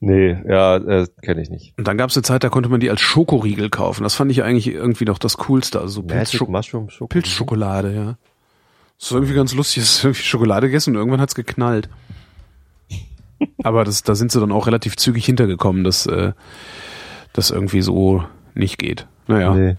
Nee, 0.00 0.36
ja, 0.46 0.76
äh, 0.76 1.06
kenne 1.22 1.40
ich 1.40 1.48
nicht. 1.48 1.72
Und 1.78 1.88
dann 1.88 1.96
gab 1.96 2.10
es 2.10 2.16
eine 2.16 2.22
Zeit, 2.24 2.44
da 2.44 2.50
konnte 2.50 2.68
man 2.68 2.78
die 2.80 2.90
als 2.90 3.00
Schokoriegel 3.00 3.70
kaufen. 3.70 4.02
Das 4.02 4.14
fand 4.14 4.30
ich 4.30 4.42
eigentlich 4.42 4.66
irgendwie 4.66 5.06
doch 5.06 5.18
das 5.18 5.38
Coolste. 5.38 5.80
Also 5.80 6.02
so 6.02 6.02
Pilzschok. 6.02 6.50
Pilzschokolade, 7.08 7.94
ja. 7.94 8.18
Das 8.98 9.08
ist 9.08 9.12
irgendwie 9.12 9.32
ganz 9.34 9.54
lustig. 9.54 9.82
Es 9.82 9.96
ist 9.96 10.04
irgendwie 10.04 10.22
Schokolade 10.22 10.66
gegessen 10.66 10.90
und 10.90 10.96
irgendwann 10.96 11.22
hat's 11.22 11.34
geknallt. 11.34 11.88
Aber 13.62 13.84
das, 13.84 14.02
da 14.02 14.14
sind 14.14 14.30
sie 14.32 14.40
dann 14.40 14.52
auch 14.52 14.66
relativ 14.66 14.96
zügig 14.96 15.24
hintergekommen, 15.26 15.84
dass 15.84 16.06
äh, 16.06 16.32
das 17.32 17.50
irgendwie 17.50 17.82
so 17.82 18.24
nicht 18.54 18.78
geht. 18.78 19.06
Naja. 19.26 19.54
Nee. 19.54 19.76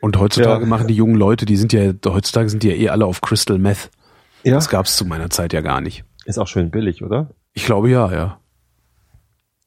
Und 0.00 0.18
heutzutage 0.18 0.62
Ja. 0.62 0.66
machen 0.68 0.86
die 0.86 0.94
jungen 0.94 1.14
Leute, 1.16 1.46
die 1.46 1.56
sind 1.56 1.72
ja, 1.72 1.92
heutzutage 2.06 2.48
sind 2.50 2.62
die 2.62 2.68
ja 2.68 2.74
eh 2.74 2.88
alle 2.90 3.06
auf 3.06 3.20
Crystal 3.20 3.58
Meth. 3.58 3.90
Ja, 4.42 4.54
Das 4.54 4.68
gab's 4.68 4.96
zu 4.96 5.06
meiner 5.06 5.30
Zeit 5.30 5.52
ja 5.54 5.60
gar 5.62 5.80
nicht. 5.80 6.04
ist 6.26 6.38
auch 6.38 6.48
schön 6.48 6.70
billig, 6.70 7.02
oder? 7.02 7.30
Ich 7.54 7.64
glaube 7.64 7.88
ja, 7.90 8.12
ja. 8.12 8.38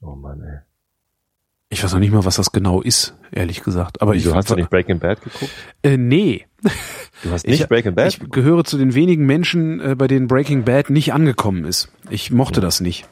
Oh 0.02 0.16
Mann, 0.16 0.42
ey. 0.42 0.60
Ich 1.70 1.84
weiß 1.84 1.92
noch 1.94 2.00
nicht 2.00 2.14
mal, 2.14 2.24
was 2.24 2.36
das 2.36 2.52
genau 2.52 2.82
ist, 2.82 3.16
ehrlich 3.32 3.64
gesagt. 3.64 4.02
Aber 4.02 4.14
Wieso 4.14 4.30
ich 4.30 4.36
hast 4.36 4.50
du 4.52 4.56
nicht 4.56 4.70
Breaking 4.70 5.00
Bad 5.00 5.22
geguckt? 5.22 5.52
Äh, 5.84 5.98
nee. 5.98 6.46
Du 7.24 7.32
hast 7.32 7.46
Ich- 7.46 7.60
nicht 7.60 7.70
Breaking 7.70 7.96
Bad? 7.96 8.08
Ich 8.10 8.20
gehöre 8.32 8.64
zu 8.64 8.78
den 8.78 8.94
wenigen 8.94 9.26
Menschen, 9.26 9.80
äh, 9.80 9.96
bei 9.96 10.08
denen 10.08 10.28
Breaking 10.28 10.64
Bad 10.64 10.90
nicht 10.90 11.14
angekommen 11.14 11.66
ist. 11.66 11.90
Ich 12.10 12.32
mochte 12.32 12.62
das 12.62 12.80
nicht. 12.82 13.06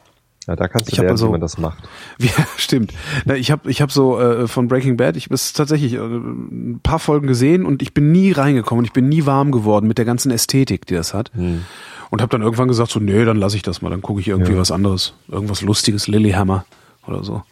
ja, 0.46 0.54
da 0.54 0.68
kannst 0.68 0.86
du 0.88 0.92
ich 0.92 0.98
lernen, 0.98 1.10
also- 1.10 1.26
wie 1.26 1.32
man 1.32 1.40
das 1.40 1.58
macht. 1.58 1.78
Ja, 2.20 2.30
stimmt. 2.56 2.92
Na, 3.24 3.34
ich 3.34 3.50
habe 3.50 3.68
ich 3.68 3.82
hab 3.82 3.90
so 3.90 4.20
äh, 4.20 4.46
von 4.46 4.68
Breaking 4.68 4.96
Bad, 4.96 5.16
ich 5.16 5.28
bis 5.28 5.52
tatsächlich 5.52 5.94
äh, 5.94 5.98
ein 5.98 6.78
paar 6.84 7.00
Folgen 7.00 7.26
gesehen 7.26 7.66
und 7.66 7.82
ich 7.82 7.94
bin 7.94 8.12
nie 8.12 8.30
reingekommen 8.30 8.80
und 8.80 8.84
ich 8.84 8.92
bin 8.92 9.08
nie 9.08 9.26
warm 9.26 9.50
geworden 9.50 9.88
mit 9.88 9.98
der 9.98 10.04
ganzen 10.04 10.30
Ästhetik, 10.30 10.86
die 10.86 10.94
das 10.94 11.12
hat. 11.14 11.32
Hm. 11.34 11.62
Und 12.10 12.20
habe 12.22 12.30
dann 12.30 12.42
irgendwann 12.42 12.68
gesagt 12.68 12.92
so, 12.92 13.00
nee, 13.00 13.24
dann 13.24 13.36
lasse 13.38 13.56
ich 13.56 13.62
das 13.64 13.82
mal, 13.82 13.90
dann 13.90 14.02
gucke 14.02 14.20
ich 14.20 14.28
irgendwie 14.28 14.52
Ja. 14.52 14.58
was 14.58 14.70
anderes, 14.70 15.14
irgendwas 15.26 15.62
lustiges, 15.62 16.06
Lilyhammer 16.06 16.64
oder 17.08 17.24
so. 17.24 17.42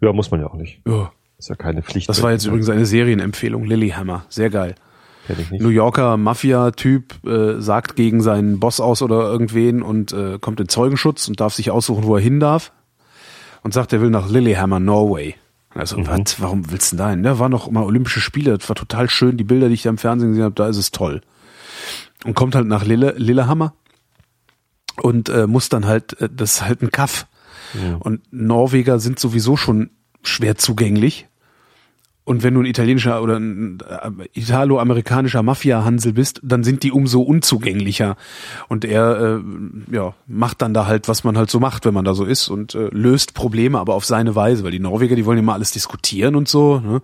Ja, 0.00 0.12
muss 0.12 0.30
man 0.30 0.38
ja 0.40 0.46
auch 0.46 0.54
nicht. 0.54 0.80
Ja. 0.86 1.10
Ist 1.36 1.48
ja 1.48 1.56
keine 1.56 1.82
Pflicht. 1.82 2.08
Das 2.08 2.22
war 2.22 2.30
jetzt 2.30 2.46
übrigens 2.46 2.68
eine 2.68 2.86
Serienempfehlung, 2.86 3.64
Lilyhammer, 3.64 4.24
sehr 4.28 4.50
geil. 4.50 4.76
New 5.50 5.68
Yorker 5.68 6.16
Mafia-Typ 6.16 7.26
äh, 7.26 7.60
sagt 7.60 7.96
gegen 7.96 8.22
seinen 8.22 8.60
Boss 8.60 8.80
aus 8.80 9.02
oder 9.02 9.22
irgendwen 9.22 9.82
und 9.82 10.12
äh, 10.12 10.38
kommt 10.40 10.60
in 10.60 10.68
Zeugenschutz 10.68 11.28
und 11.28 11.40
darf 11.40 11.54
sich 11.54 11.70
aussuchen, 11.70 12.04
wo 12.04 12.16
er 12.16 12.22
hin 12.22 12.40
darf. 12.40 12.72
Und 13.62 13.74
sagt, 13.74 13.92
er 13.92 14.00
will 14.00 14.10
nach 14.10 14.28
Lillehammer, 14.30 14.78
Norway. 14.80 15.34
Also, 15.74 15.98
was, 16.06 16.40
warum 16.40 16.70
willst 16.70 16.92
du 16.92 16.96
denn 16.96 17.04
da 17.04 17.10
hin? 17.10 17.22
Da 17.22 17.38
waren 17.38 17.50
noch 17.50 17.70
mal 17.70 17.82
Olympische 17.82 18.20
Spiele, 18.20 18.56
das 18.56 18.68
war 18.68 18.76
total 18.76 19.10
schön. 19.10 19.36
Die 19.36 19.44
Bilder, 19.44 19.68
die 19.68 19.74
ich 19.74 19.82
da 19.82 19.90
im 19.90 19.98
Fernsehen 19.98 20.30
gesehen 20.30 20.44
habe, 20.44 20.54
da 20.54 20.68
ist 20.68 20.76
es 20.76 20.90
toll. 20.90 21.20
Und 22.24 22.34
kommt 22.34 22.54
halt 22.54 22.66
nach 22.66 22.84
Lille, 22.84 23.14
Lillehammer 23.16 23.74
und 25.02 25.28
äh, 25.28 25.46
muss 25.46 25.68
dann 25.68 25.86
halt, 25.86 26.20
äh, 26.20 26.28
das 26.32 26.54
ist 26.54 26.62
halt 26.62 26.82
ein 26.82 26.90
Kaff. 26.90 27.26
Und 28.00 28.22
Norweger 28.30 28.98
sind 28.98 29.18
sowieso 29.18 29.56
schon 29.56 29.90
schwer 30.22 30.56
zugänglich. 30.56 31.28
Und 32.28 32.42
wenn 32.42 32.52
du 32.52 32.60
ein 32.60 32.66
italienischer 32.66 33.22
oder 33.22 33.38
ein 33.38 33.78
äh, 33.88 34.38
italo-amerikanischer 34.38 35.42
Mafia-Hansel 35.42 36.12
bist, 36.12 36.40
dann 36.42 36.62
sind 36.62 36.82
die 36.82 36.92
umso 36.92 37.22
unzugänglicher. 37.22 38.18
Und 38.68 38.84
er 38.84 39.38
äh, 39.38 39.94
ja, 39.94 40.12
macht 40.26 40.60
dann 40.60 40.74
da 40.74 40.86
halt, 40.86 41.08
was 41.08 41.24
man 41.24 41.38
halt 41.38 41.48
so 41.50 41.58
macht, 41.58 41.86
wenn 41.86 41.94
man 41.94 42.04
da 42.04 42.12
so 42.12 42.26
ist 42.26 42.48
und 42.48 42.74
äh, 42.74 42.88
löst 42.92 43.32
Probleme, 43.32 43.78
aber 43.78 43.94
auf 43.94 44.04
seine 44.04 44.34
Weise, 44.34 44.62
weil 44.62 44.72
die 44.72 44.78
Norweger, 44.78 45.16
die 45.16 45.24
wollen 45.24 45.38
immer 45.38 45.54
alles 45.54 45.70
diskutieren 45.70 46.36
und 46.36 46.48
so. 46.48 46.80
Ne? 46.80 47.00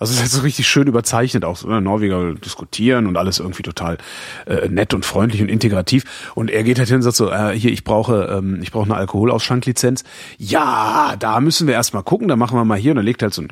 Also 0.00 0.12
es 0.12 0.16
ist 0.16 0.22
halt 0.22 0.32
so 0.32 0.40
richtig 0.42 0.66
schön 0.66 0.88
überzeichnet 0.88 1.44
auch. 1.44 1.56
So, 1.56 1.68
ne? 1.68 1.80
Norweger 1.80 2.34
diskutieren 2.34 3.06
und 3.06 3.16
alles 3.16 3.38
irgendwie 3.38 3.62
total 3.62 3.98
äh, 4.46 4.68
nett 4.68 4.92
und 4.92 5.04
freundlich 5.04 5.40
und 5.40 5.48
integrativ. 5.48 6.32
Und 6.34 6.50
er 6.50 6.64
geht 6.64 6.80
halt 6.80 6.88
hin 6.88 6.96
und 6.96 7.02
sagt 7.02 7.16
so, 7.16 7.30
äh, 7.30 7.56
hier, 7.56 7.70
ich 7.70 7.84
brauche, 7.84 8.24
ähm, 8.24 8.58
ich 8.62 8.72
brauche 8.72 8.86
eine 8.86 8.96
Alkoholausschranklizenz. 8.96 10.02
Ja, 10.36 11.14
da 11.16 11.40
müssen 11.40 11.68
wir 11.68 11.74
erstmal 11.74 12.02
gucken, 12.02 12.26
da 12.26 12.34
machen 12.34 12.56
wir 12.56 12.64
mal 12.64 12.78
hier. 12.78 12.90
Und 12.92 12.98
er 12.98 13.04
legt 13.04 13.22
halt 13.22 13.34
so 13.34 13.42
ein 13.42 13.48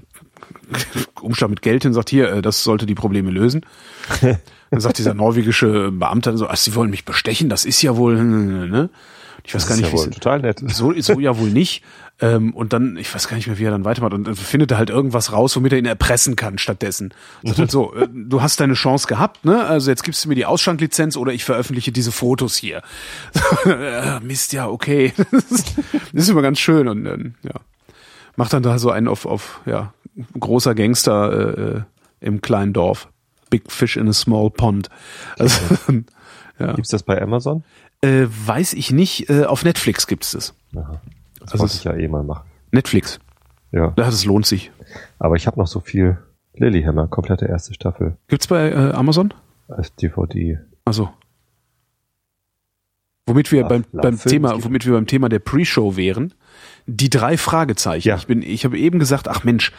Umschlag 1.20 1.50
mit 1.50 1.62
Geld 1.62 1.82
hin, 1.82 1.92
sagt 1.92 2.10
hier, 2.10 2.32
äh, 2.32 2.42
das 2.42 2.64
sollte 2.64 2.86
die 2.86 2.94
Probleme 2.94 3.30
lösen. 3.30 3.64
Dann 4.70 4.80
sagt 4.80 4.98
dieser 4.98 5.14
norwegische 5.14 5.90
Beamte 5.92 6.36
so, 6.36 6.48
ach, 6.48 6.56
Sie 6.56 6.74
wollen 6.74 6.90
mich 6.90 7.04
bestechen, 7.04 7.48
das 7.48 7.64
ist 7.64 7.82
ja 7.82 7.96
wohl, 7.96 8.22
ne? 8.22 8.90
Ich 9.44 9.54
weiß 9.54 9.62
das 9.62 9.68
gar 9.68 9.76
nicht, 9.76 9.86
ja 9.86 9.92
wie 9.92 9.98
wohl 9.98 10.10
total 10.10 10.40
nett. 10.40 10.60
so, 10.66 10.92
so 10.98 11.20
ja 11.20 11.38
wohl 11.38 11.50
nicht. 11.50 11.84
Ähm, 12.18 12.52
und 12.54 12.72
dann, 12.72 12.96
ich 12.96 13.14
weiß 13.14 13.28
gar 13.28 13.36
nicht 13.36 13.46
mehr, 13.46 13.58
wie 13.58 13.64
er 13.64 13.70
dann 13.70 13.84
weitermacht. 13.84 14.12
Und 14.12 14.26
dann 14.26 14.34
findet 14.34 14.72
er 14.72 14.78
halt 14.78 14.90
irgendwas 14.90 15.32
raus, 15.32 15.54
womit 15.54 15.72
er 15.72 15.78
ihn 15.78 15.86
erpressen 15.86 16.34
kann 16.34 16.58
stattdessen. 16.58 17.14
Sagt 17.44 17.58
halt 17.58 17.70
so, 17.70 17.94
äh, 17.94 18.08
du 18.12 18.42
hast 18.42 18.58
deine 18.58 18.74
Chance 18.74 19.06
gehabt, 19.06 19.44
ne? 19.44 19.64
Also 19.64 19.90
jetzt 19.90 20.02
gibst 20.02 20.24
du 20.24 20.28
mir 20.28 20.34
die 20.34 20.46
Ausschanklizenz 20.46 21.16
oder 21.16 21.32
ich 21.32 21.44
veröffentliche 21.44 21.92
diese 21.92 22.10
Fotos 22.10 22.56
hier. 22.56 22.82
Äh, 23.66 24.18
Mist, 24.22 24.52
ja, 24.52 24.68
okay. 24.68 25.12
Das 26.12 26.24
ist 26.24 26.28
immer 26.28 26.42
ganz 26.42 26.58
schön 26.58 26.88
und 26.88 27.06
ähm, 27.06 27.34
ja. 27.42 27.52
Macht 28.36 28.52
dann 28.52 28.62
da 28.62 28.78
so 28.78 28.90
einen 28.90 29.08
auf, 29.08 29.26
auf 29.26 29.60
ja, 29.66 29.92
großer 30.38 30.74
Gangster 30.74 31.32
äh, 31.58 31.60
äh, 31.78 31.82
im 32.20 32.40
kleinen 32.40 32.72
Dorf. 32.72 33.08
Big 33.50 33.70
Fish 33.70 33.96
in 33.96 34.08
a 34.08 34.12
small 34.12 34.50
pond. 34.50 34.88
Also, 35.38 35.60
ja. 36.58 36.72
Gibt's 36.72 36.90
das 36.90 37.02
bei 37.02 37.20
Amazon? 37.20 37.62
Äh, 38.00 38.26
weiß 38.28 38.72
ich 38.74 38.90
nicht. 38.90 39.30
Äh, 39.30 39.44
auf 39.44 39.64
Netflix 39.64 40.06
gibt's 40.06 40.32
das. 40.32 40.54
Aha. 40.74 41.00
Das 41.40 41.52
Also 41.52 41.64
es- 41.66 41.74
ich 41.76 41.84
ja 41.84 41.94
eh 41.94 42.08
mal 42.08 42.24
machen. 42.24 42.46
Netflix. 42.72 43.20
Ja. 43.72 43.86
Ja, 43.86 43.92
das 43.96 44.24
lohnt 44.24 44.46
sich. 44.46 44.70
Aber 45.18 45.36
ich 45.36 45.46
habe 45.46 45.58
noch 45.58 45.66
so 45.66 45.80
viel 45.80 46.18
Lilyhammer, 46.54 47.06
komplette 47.08 47.46
erste 47.46 47.74
Staffel 47.74 48.16
Gibt's 48.28 48.46
bei 48.46 48.70
äh, 48.70 48.92
Amazon? 48.92 49.32
als 49.68 49.94
DVD. 49.94 50.58
Also. 50.84 51.10
Womit 53.26 53.50
wir 53.50 53.64
Ach, 53.64 53.68
beim, 53.68 53.84
beim 53.92 54.18
Thema, 54.18 54.62
womit 54.62 54.86
wir 54.86 54.92
beim 54.92 55.06
Thema 55.06 55.28
der 55.28 55.40
Pre-Show 55.40 55.96
wären, 55.96 56.32
die 56.86 57.10
drei 57.10 57.36
Fragezeichen. 57.36 58.08
Ja. 58.08 58.16
Ich 58.16 58.26
bin, 58.26 58.42
ich 58.42 58.64
habe 58.64 58.78
eben 58.78 58.98
gesagt, 58.98 59.28
ach 59.28 59.44
Mensch, 59.44 59.72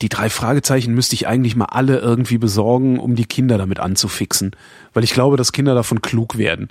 die 0.00 0.08
drei 0.08 0.28
Fragezeichen 0.30 0.94
müsste 0.94 1.14
ich 1.14 1.26
eigentlich 1.26 1.56
mal 1.56 1.66
alle 1.66 1.98
irgendwie 1.98 2.38
besorgen, 2.38 2.98
um 2.98 3.14
die 3.14 3.24
Kinder 3.26 3.58
damit 3.58 3.80
anzufixen. 3.80 4.56
Weil 4.92 5.04
ich 5.04 5.12
glaube, 5.14 5.36
dass 5.36 5.52
Kinder 5.52 5.74
davon 5.74 6.02
klug 6.02 6.36
werden. 6.38 6.68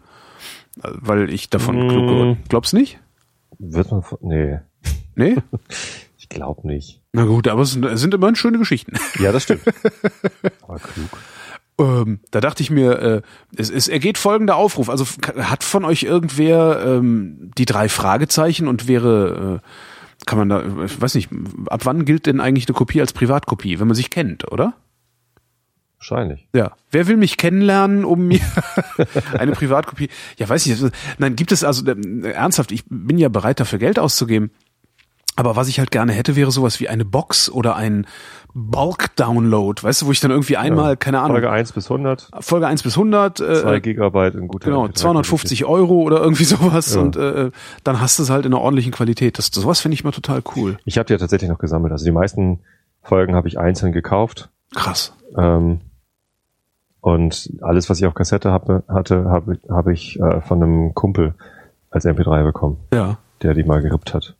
Weil 0.77 1.29
ich 1.29 1.49
davon 1.49 1.75
Mm. 1.85 1.89
klug 1.89 2.07
geworden. 2.07 2.37
Glaubst 2.49 2.73
nicht? 2.73 2.99
Wird 3.59 3.91
man 3.91 4.01
von, 4.03 4.17
nee, 4.21 4.59
Nee? 5.15 5.35
ich 6.17 6.29
glaube 6.29 6.67
nicht. 6.67 7.01
Na 7.13 7.25
gut, 7.25 7.47
aber 7.47 7.61
es 7.63 7.71
sind, 7.71 7.83
es 7.85 7.99
sind 7.99 8.13
immerhin 8.13 8.35
schöne 8.35 8.57
Geschichten. 8.57 8.93
Ja, 9.19 9.31
das 9.31 9.43
stimmt. 9.43 9.61
Aber 10.61 10.79
klug. 10.79 11.09
Ähm, 11.81 12.19
da 12.29 12.39
dachte 12.41 12.63
ich 12.63 12.69
mir, 12.69 12.99
äh, 12.99 13.21
es, 13.55 13.69
es 13.69 13.87
ergeht 13.87 14.17
folgender 14.17 14.55
Aufruf. 14.55 14.89
Also 14.89 15.05
hat 15.37 15.63
von 15.63 15.83
euch 15.83 16.03
irgendwer 16.03 16.83
ähm, 16.85 17.51
die 17.57 17.65
drei 17.65 17.89
Fragezeichen 17.89 18.67
und 18.67 18.87
wäre 18.87 19.61
kann 20.25 20.37
man 20.37 20.49
da, 20.49 20.83
ich 20.85 21.01
weiß 21.01 21.15
nicht, 21.15 21.29
ab 21.67 21.81
wann 21.85 22.05
gilt 22.05 22.27
denn 22.27 22.39
eigentlich 22.39 22.67
eine 22.67 22.75
Kopie 22.75 23.01
als 23.01 23.11
Privatkopie, 23.13 23.79
wenn 23.79 23.87
man 23.87 23.95
sich 23.95 24.11
kennt, 24.11 24.51
oder? 24.51 24.75
Wahrscheinlich. 25.97 26.47
Ja. 26.55 26.71
Wer 26.89 27.07
will 27.07 27.17
mich 27.17 27.37
kennenlernen, 27.37 28.05
um 28.05 28.27
mir 28.27 28.41
eine 29.37 29.51
Privatkopie? 29.51 30.09
Ja, 30.37 30.49
weiß 30.49 30.65
ich. 30.65 30.81
nicht. 30.81 30.95
Nein, 31.19 31.35
gibt 31.35 31.51
es 31.51 31.63
also 31.63 31.85
äh, 31.85 32.31
ernsthaft, 32.31 32.71
ich 32.71 32.83
bin 32.87 33.17
ja 33.17 33.29
bereit 33.29 33.59
dafür 33.59 33.79
Geld 33.79 33.99
auszugeben. 33.99 34.51
Aber 35.35 35.55
was 35.55 35.67
ich 35.67 35.79
halt 35.79 35.91
gerne 35.91 36.11
hätte, 36.11 36.35
wäre 36.35 36.51
sowas 36.51 36.79
wie 36.79 36.89
eine 36.89 37.05
Box 37.05 37.49
oder 37.49 37.75
ein 37.75 38.05
Bulk-Download, 38.53 39.81
weißt 39.83 40.01
du, 40.01 40.05
wo 40.07 40.11
ich 40.11 40.19
dann 40.19 40.31
irgendwie 40.31 40.57
einmal, 40.57 40.91
Ja. 40.91 40.95
keine 40.95 41.19
Ahnung, 41.19 41.31
Folge 41.35 41.49
1 41.51 41.71
bis 41.71 41.89
100, 41.89 42.29
Folge 42.39 42.67
1 42.67 42.83
bis 42.83 42.95
100, 42.97 43.37
2 43.37 43.75
äh, 43.75 43.81
Gigabyte 43.81 44.35
in 44.35 44.47
guter 44.47 44.65
genau, 44.69 44.85
MP3 44.85 44.93
250 44.95 45.65
Euro 45.65 46.01
oder 46.01 46.21
irgendwie 46.21 46.43
sowas 46.43 46.93
Ja. 46.95 47.01
und 47.01 47.15
äh, 47.15 47.51
dann 47.83 48.01
hast 48.01 48.19
du 48.19 48.23
es 48.23 48.29
halt 48.29 48.45
in 48.45 48.53
einer 48.53 48.61
ordentlichen 48.61 48.91
Qualität. 48.91 49.37
Das, 49.37 49.47
sowas 49.47 49.79
finde 49.79 49.93
ich 49.95 50.03
mal 50.03 50.11
total 50.11 50.41
cool. 50.55 50.77
Ich 50.85 50.97
habe 50.97 51.07
die 51.07 51.13
ja 51.13 51.19
tatsächlich 51.19 51.49
noch 51.49 51.59
gesammelt. 51.59 51.91
Also 51.91 52.05
die 52.05 52.11
meisten 52.11 52.59
Folgen 53.01 53.35
habe 53.35 53.47
ich 53.47 53.57
einzeln 53.59 53.91
gekauft. 53.93 54.49
Krass. 54.75 55.13
Ähm, 55.37 55.79
und 56.99 57.51
alles, 57.61 57.89
was 57.89 57.99
ich 57.99 58.05
auf 58.05 58.13
Kassette 58.13 58.51
habe, 58.51 58.83
hatte, 58.87 59.25
habe 59.25 59.57
habe 59.69 59.91
ich 59.93 60.19
äh, 60.19 60.41
von 60.41 60.61
einem 60.61 60.93
Kumpel 60.93 61.33
als 61.89 62.05
MP3 62.05 62.43
bekommen, 62.43 62.77
Ja. 62.93 63.17
der 63.41 63.53
die 63.53 63.63
mal 63.63 63.81
gerippt 63.81 64.13
hat. 64.13 64.35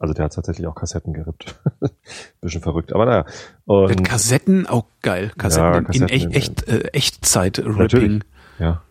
Also 0.00 0.14
der 0.14 0.24
hat 0.24 0.34
tatsächlich 0.34 0.66
auch 0.66 0.74
Kassetten 0.74 1.12
gerippt. 1.12 1.60
Bisschen 2.40 2.62
verrückt, 2.62 2.92
aber 2.94 3.04
naja. 3.04 3.24
Mit 3.66 3.98
Und, 3.98 4.02
Kassetten, 4.02 4.66
auch 4.66 4.86
geil. 5.02 5.30
Kassetten, 5.38 5.72
Ja, 5.72 5.78
in- 5.78 5.84
Kassetten 5.84 6.08
in 6.08 6.30
echt, 6.32 6.36
echt, 6.36 6.68
äh, 6.68 6.88
Echtzeit-Ripping. 6.92 8.24
Ja. 8.58 8.82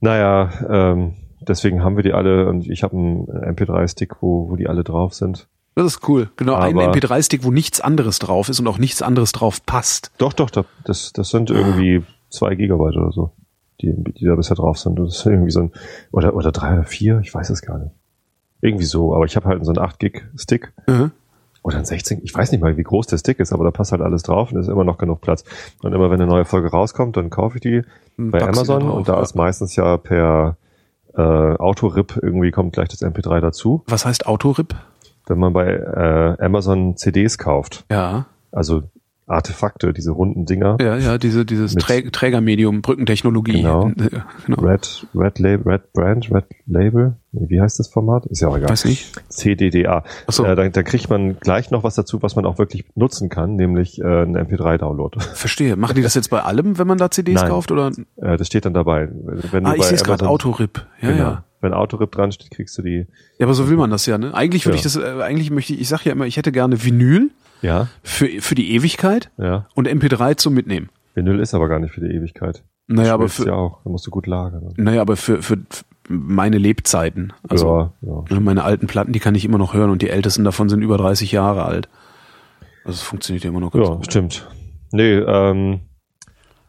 Naja, 0.00 0.50
ähm, 0.68 1.14
deswegen 1.40 1.82
haben 1.82 1.96
wir 1.96 2.02
die 2.02 2.12
alle 2.12 2.48
und 2.48 2.66
ich 2.68 2.82
habe 2.82 2.96
einen 2.96 3.26
MP3-Stick, 3.28 4.22
wo, 4.22 4.48
wo 4.50 4.56
die 4.56 4.66
alle 4.68 4.84
drauf 4.84 5.14
sind. 5.14 5.48
Das 5.74 5.86
ist 5.86 6.08
cool. 6.08 6.30
Genau, 6.36 6.54
ein 6.54 6.78
Aber- 6.78 6.92
MP3-Stick, 6.92 7.44
wo 7.44 7.50
nichts 7.50 7.80
anderes 7.80 8.18
drauf 8.18 8.48
ist 8.48 8.60
und 8.60 8.66
auch 8.68 8.78
nichts 8.78 9.02
anderes 9.02 9.32
drauf 9.32 9.64
passt. 9.66 10.10
Doch, 10.18 10.32
doch, 10.32 10.50
das, 10.84 11.12
das 11.12 11.28
sind 11.30 11.50
irgendwie 11.50 12.02
zwei 12.30 12.54
Gigabyte 12.54 12.96
oder 12.96 13.12
so, 13.12 13.32
die, 13.82 13.92
die 13.94 14.24
da 14.24 14.34
bisher 14.36 14.56
drauf 14.56 14.78
sind. 14.78 14.98
Das 14.98 15.18
ist 15.18 15.26
irgendwie 15.26 15.50
so 15.50 15.60
ein, 15.60 15.72
oder, 16.12 16.34
oder 16.34 16.50
drei 16.52 16.72
oder 16.74 16.84
vier, 16.84 17.20
ich 17.22 17.34
weiß 17.34 17.50
es 17.50 17.60
gar 17.60 17.78
nicht. 17.78 17.92
Irgendwie 18.60 18.84
so, 18.84 19.14
aber 19.14 19.24
ich 19.26 19.36
habe 19.36 19.46
halt 19.46 19.64
so 19.64 19.72
einen 19.72 19.78
8 19.78 19.98
Gig 19.98 20.22
Stick 20.36 20.72
Mhm. 20.86 21.10
oder 21.62 21.78
ein 21.78 21.84
16, 21.84 22.20
ich 22.24 22.34
weiß 22.34 22.52
nicht 22.52 22.60
mal, 22.60 22.76
wie 22.76 22.82
groß 22.82 23.06
der 23.06 23.18
Stick 23.18 23.38
ist, 23.40 23.52
aber 23.52 23.64
da 23.64 23.70
passt 23.70 23.92
halt 23.92 24.00
alles 24.02 24.22
drauf 24.22 24.50
und 24.52 24.58
ist 24.60 24.68
immer 24.68 24.84
noch 24.84 24.98
genug 24.98 25.20
Platz. 25.20 25.44
Und 25.82 25.92
immer 25.92 26.10
wenn 26.10 26.20
eine 26.20 26.30
neue 26.30 26.44
Folge 26.44 26.70
rauskommt, 26.70 27.16
dann 27.16 27.28
kaufe 27.30 27.56
ich 27.56 27.60
die 27.62 27.82
bei 28.16 28.38
sie 28.38 28.44
da 28.44 28.50
Amazon 28.50 28.80
drauf, 28.80 28.94
und 28.94 29.08
da 29.08 29.16
ja. 29.16 29.22
ist 29.22 29.34
meistens 29.34 29.76
ja 29.76 29.96
per 29.98 30.56
äh, 31.14 31.20
Autorip 31.22 32.18
irgendwie 32.22 32.50
kommt 32.50 32.72
gleich 32.72 32.88
das 32.88 33.02
MP3 33.02 33.40
dazu. 33.40 33.82
Was 33.88 34.04
heißt 34.06 34.26
Autorip? 34.26 34.74
Wenn 35.26 35.38
man 35.38 35.52
bei 35.52 35.66
äh, 35.66 36.42
Amazon 36.44 36.96
CDs 36.96 37.36
kauft, 37.38 37.84
Ja. 37.90 38.26
also 38.52 38.82
Artefakte, 39.26 39.92
diese 39.92 40.12
runden 40.12 40.46
Dinger, 40.46 40.76
Ja, 40.80 40.96
ja, 40.96 41.18
diese, 41.18 41.44
dieses 41.44 41.74
Trä 41.74 42.02
Trägermedium, 42.10 42.80
Brückentechnologie. 42.82 43.52
Genau. 43.62 43.88
Äh, 43.88 44.10
genau. 44.46 44.60
Red, 44.62 45.06
Red 45.14 45.38
Label, 45.40 45.72
Red 45.72 45.92
Brand, 45.92 46.30
Red 46.32 46.44
Label, 46.66 47.16
wie 47.32 47.60
heißt 47.60 47.78
das 47.78 47.88
Format? 47.88 48.26
Ist 48.26 48.40
ja 48.40 48.48
auch 48.48 48.56
egal. 48.56 48.70
Weiß 48.70 48.84
nicht. 48.84 49.12
CDDA. 49.28 50.04
Ach 50.26 50.32
so. 50.32 50.44
Äh, 50.44 50.54
da, 50.54 50.68
da 50.68 50.82
kriegt 50.82 51.10
man 51.10 51.38
gleich 51.40 51.70
noch 51.70 51.82
was 51.82 51.94
dazu, 51.96 52.22
was 52.22 52.36
man 52.36 52.46
auch 52.46 52.58
wirklich 52.58 52.84
nutzen 52.94 53.28
kann, 53.28 53.56
nämlich 53.56 53.98
äh, 54.00 54.04
einen 54.04 54.36
MP3-Download. 54.36 55.18
Verstehe. 55.34 55.76
Machen 55.76 55.96
die 55.96 56.02
das 56.02 56.14
jetzt 56.14 56.30
bei 56.30 56.42
allem, 56.42 56.78
wenn 56.78 56.86
man 56.86 56.98
da 56.98 57.10
CDs 57.10 57.40
Nein. 57.40 57.50
kauft? 57.50 57.70
Oder? 57.72 57.90
Äh, 58.16 58.36
das 58.36 58.46
steht 58.46 58.64
dann 58.64 58.74
dabei. 58.74 59.08
Wenn 59.50 59.66
Ah, 59.66 59.72
du 59.72 59.78
ich 59.78 59.84
sehe 59.84 59.96
es 59.96 60.04
gerade, 60.04 60.28
Autorip. 60.28 60.86
Ja, 61.00 61.10
genau. 61.10 61.22
ja. 61.22 61.44
Wenn 61.60 61.72
Autorip 61.74 62.12
dran 62.12 62.30
steht, 62.32 62.50
kriegst 62.52 62.78
du 62.78 62.82
die. 62.82 63.06
Ja, 63.38 63.46
aber 63.46 63.54
so 63.54 63.68
will 63.68 63.76
man 63.76 63.90
das 63.90 64.06
ja, 64.06 64.18
ne? 64.18 64.32
Eigentlich 64.34 64.66
würde 64.66 64.76
Ja. 64.76 64.76
ich 64.76 64.82
das, 64.84 64.96
äh, 64.96 65.20
eigentlich 65.22 65.50
möchte 65.50 65.72
ich, 65.72 65.80
ich 65.80 65.88
sag 65.88 66.04
ja 66.04 66.12
immer, 66.12 66.26
ich 66.26 66.36
hätte 66.36 66.52
gerne 66.52 66.84
Vinyl 66.84 67.30
Ja, 67.62 67.88
für, 68.02 68.28
für 68.40 68.54
die 68.54 68.72
Ewigkeit 68.74 69.30
ja. 69.38 69.66
und 69.74 69.88
MP3 69.88 70.36
zum 70.36 70.54
Mitnehmen. 70.54 70.90
Vinyl 71.14 71.40
ist 71.40 71.54
aber 71.54 71.68
gar 71.68 71.78
nicht 71.78 71.94
für 71.94 72.00
die 72.00 72.14
Ewigkeit. 72.14 72.62
Naja, 72.88 73.14
aber 73.14 73.28
für, 73.28 73.46
ja 73.46 73.54
auch. 73.54 73.80
Da 73.82 73.90
musst 73.90 74.06
du 74.06 74.10
gut 74.10 74.26
lagern. 74.26 74.72
naja, 74.76 75.00
aber 75.00 75.16
für, 75.16 75.42
für 75.42 75.58
meine 76.08 76.58
Lebzeiten. 76.58 77.32
Also, 77.48 77.90
ja, 78.02 78.24
ja. 78.30 78.40
meine 78.40 78.62
alten 78.62 78.86
Platten, 78.86 79.12
die 79.12 79.18
kann 79.18 79.34
ich 79.34 79.44
immer 79.44 79.58
noch 79.58 79.74
hören 79.74 79.90
und 79.90 80.02
die 80.02 80.10
ältesten 80.10 80.44
davon 80.44 80.68
sind 80.68 80.82
über 80.82 80.96
30 80.98 81.32
Jahre 81.32 81.64
alt. 81.64 81.88
Also 82.84 82.98
es 82.98 83.02
funktioniert 83.02 83.42
ja 83.42 83.50
immer 83.50 83.60
noch 83.60 83.72
ganz 83.72 83.88
ja, 83.88 83.94
gut. 83.94 84.06
stimmt. 84.06 84.48
Nee, 84.92 85.14
ähm, 85.14 85.80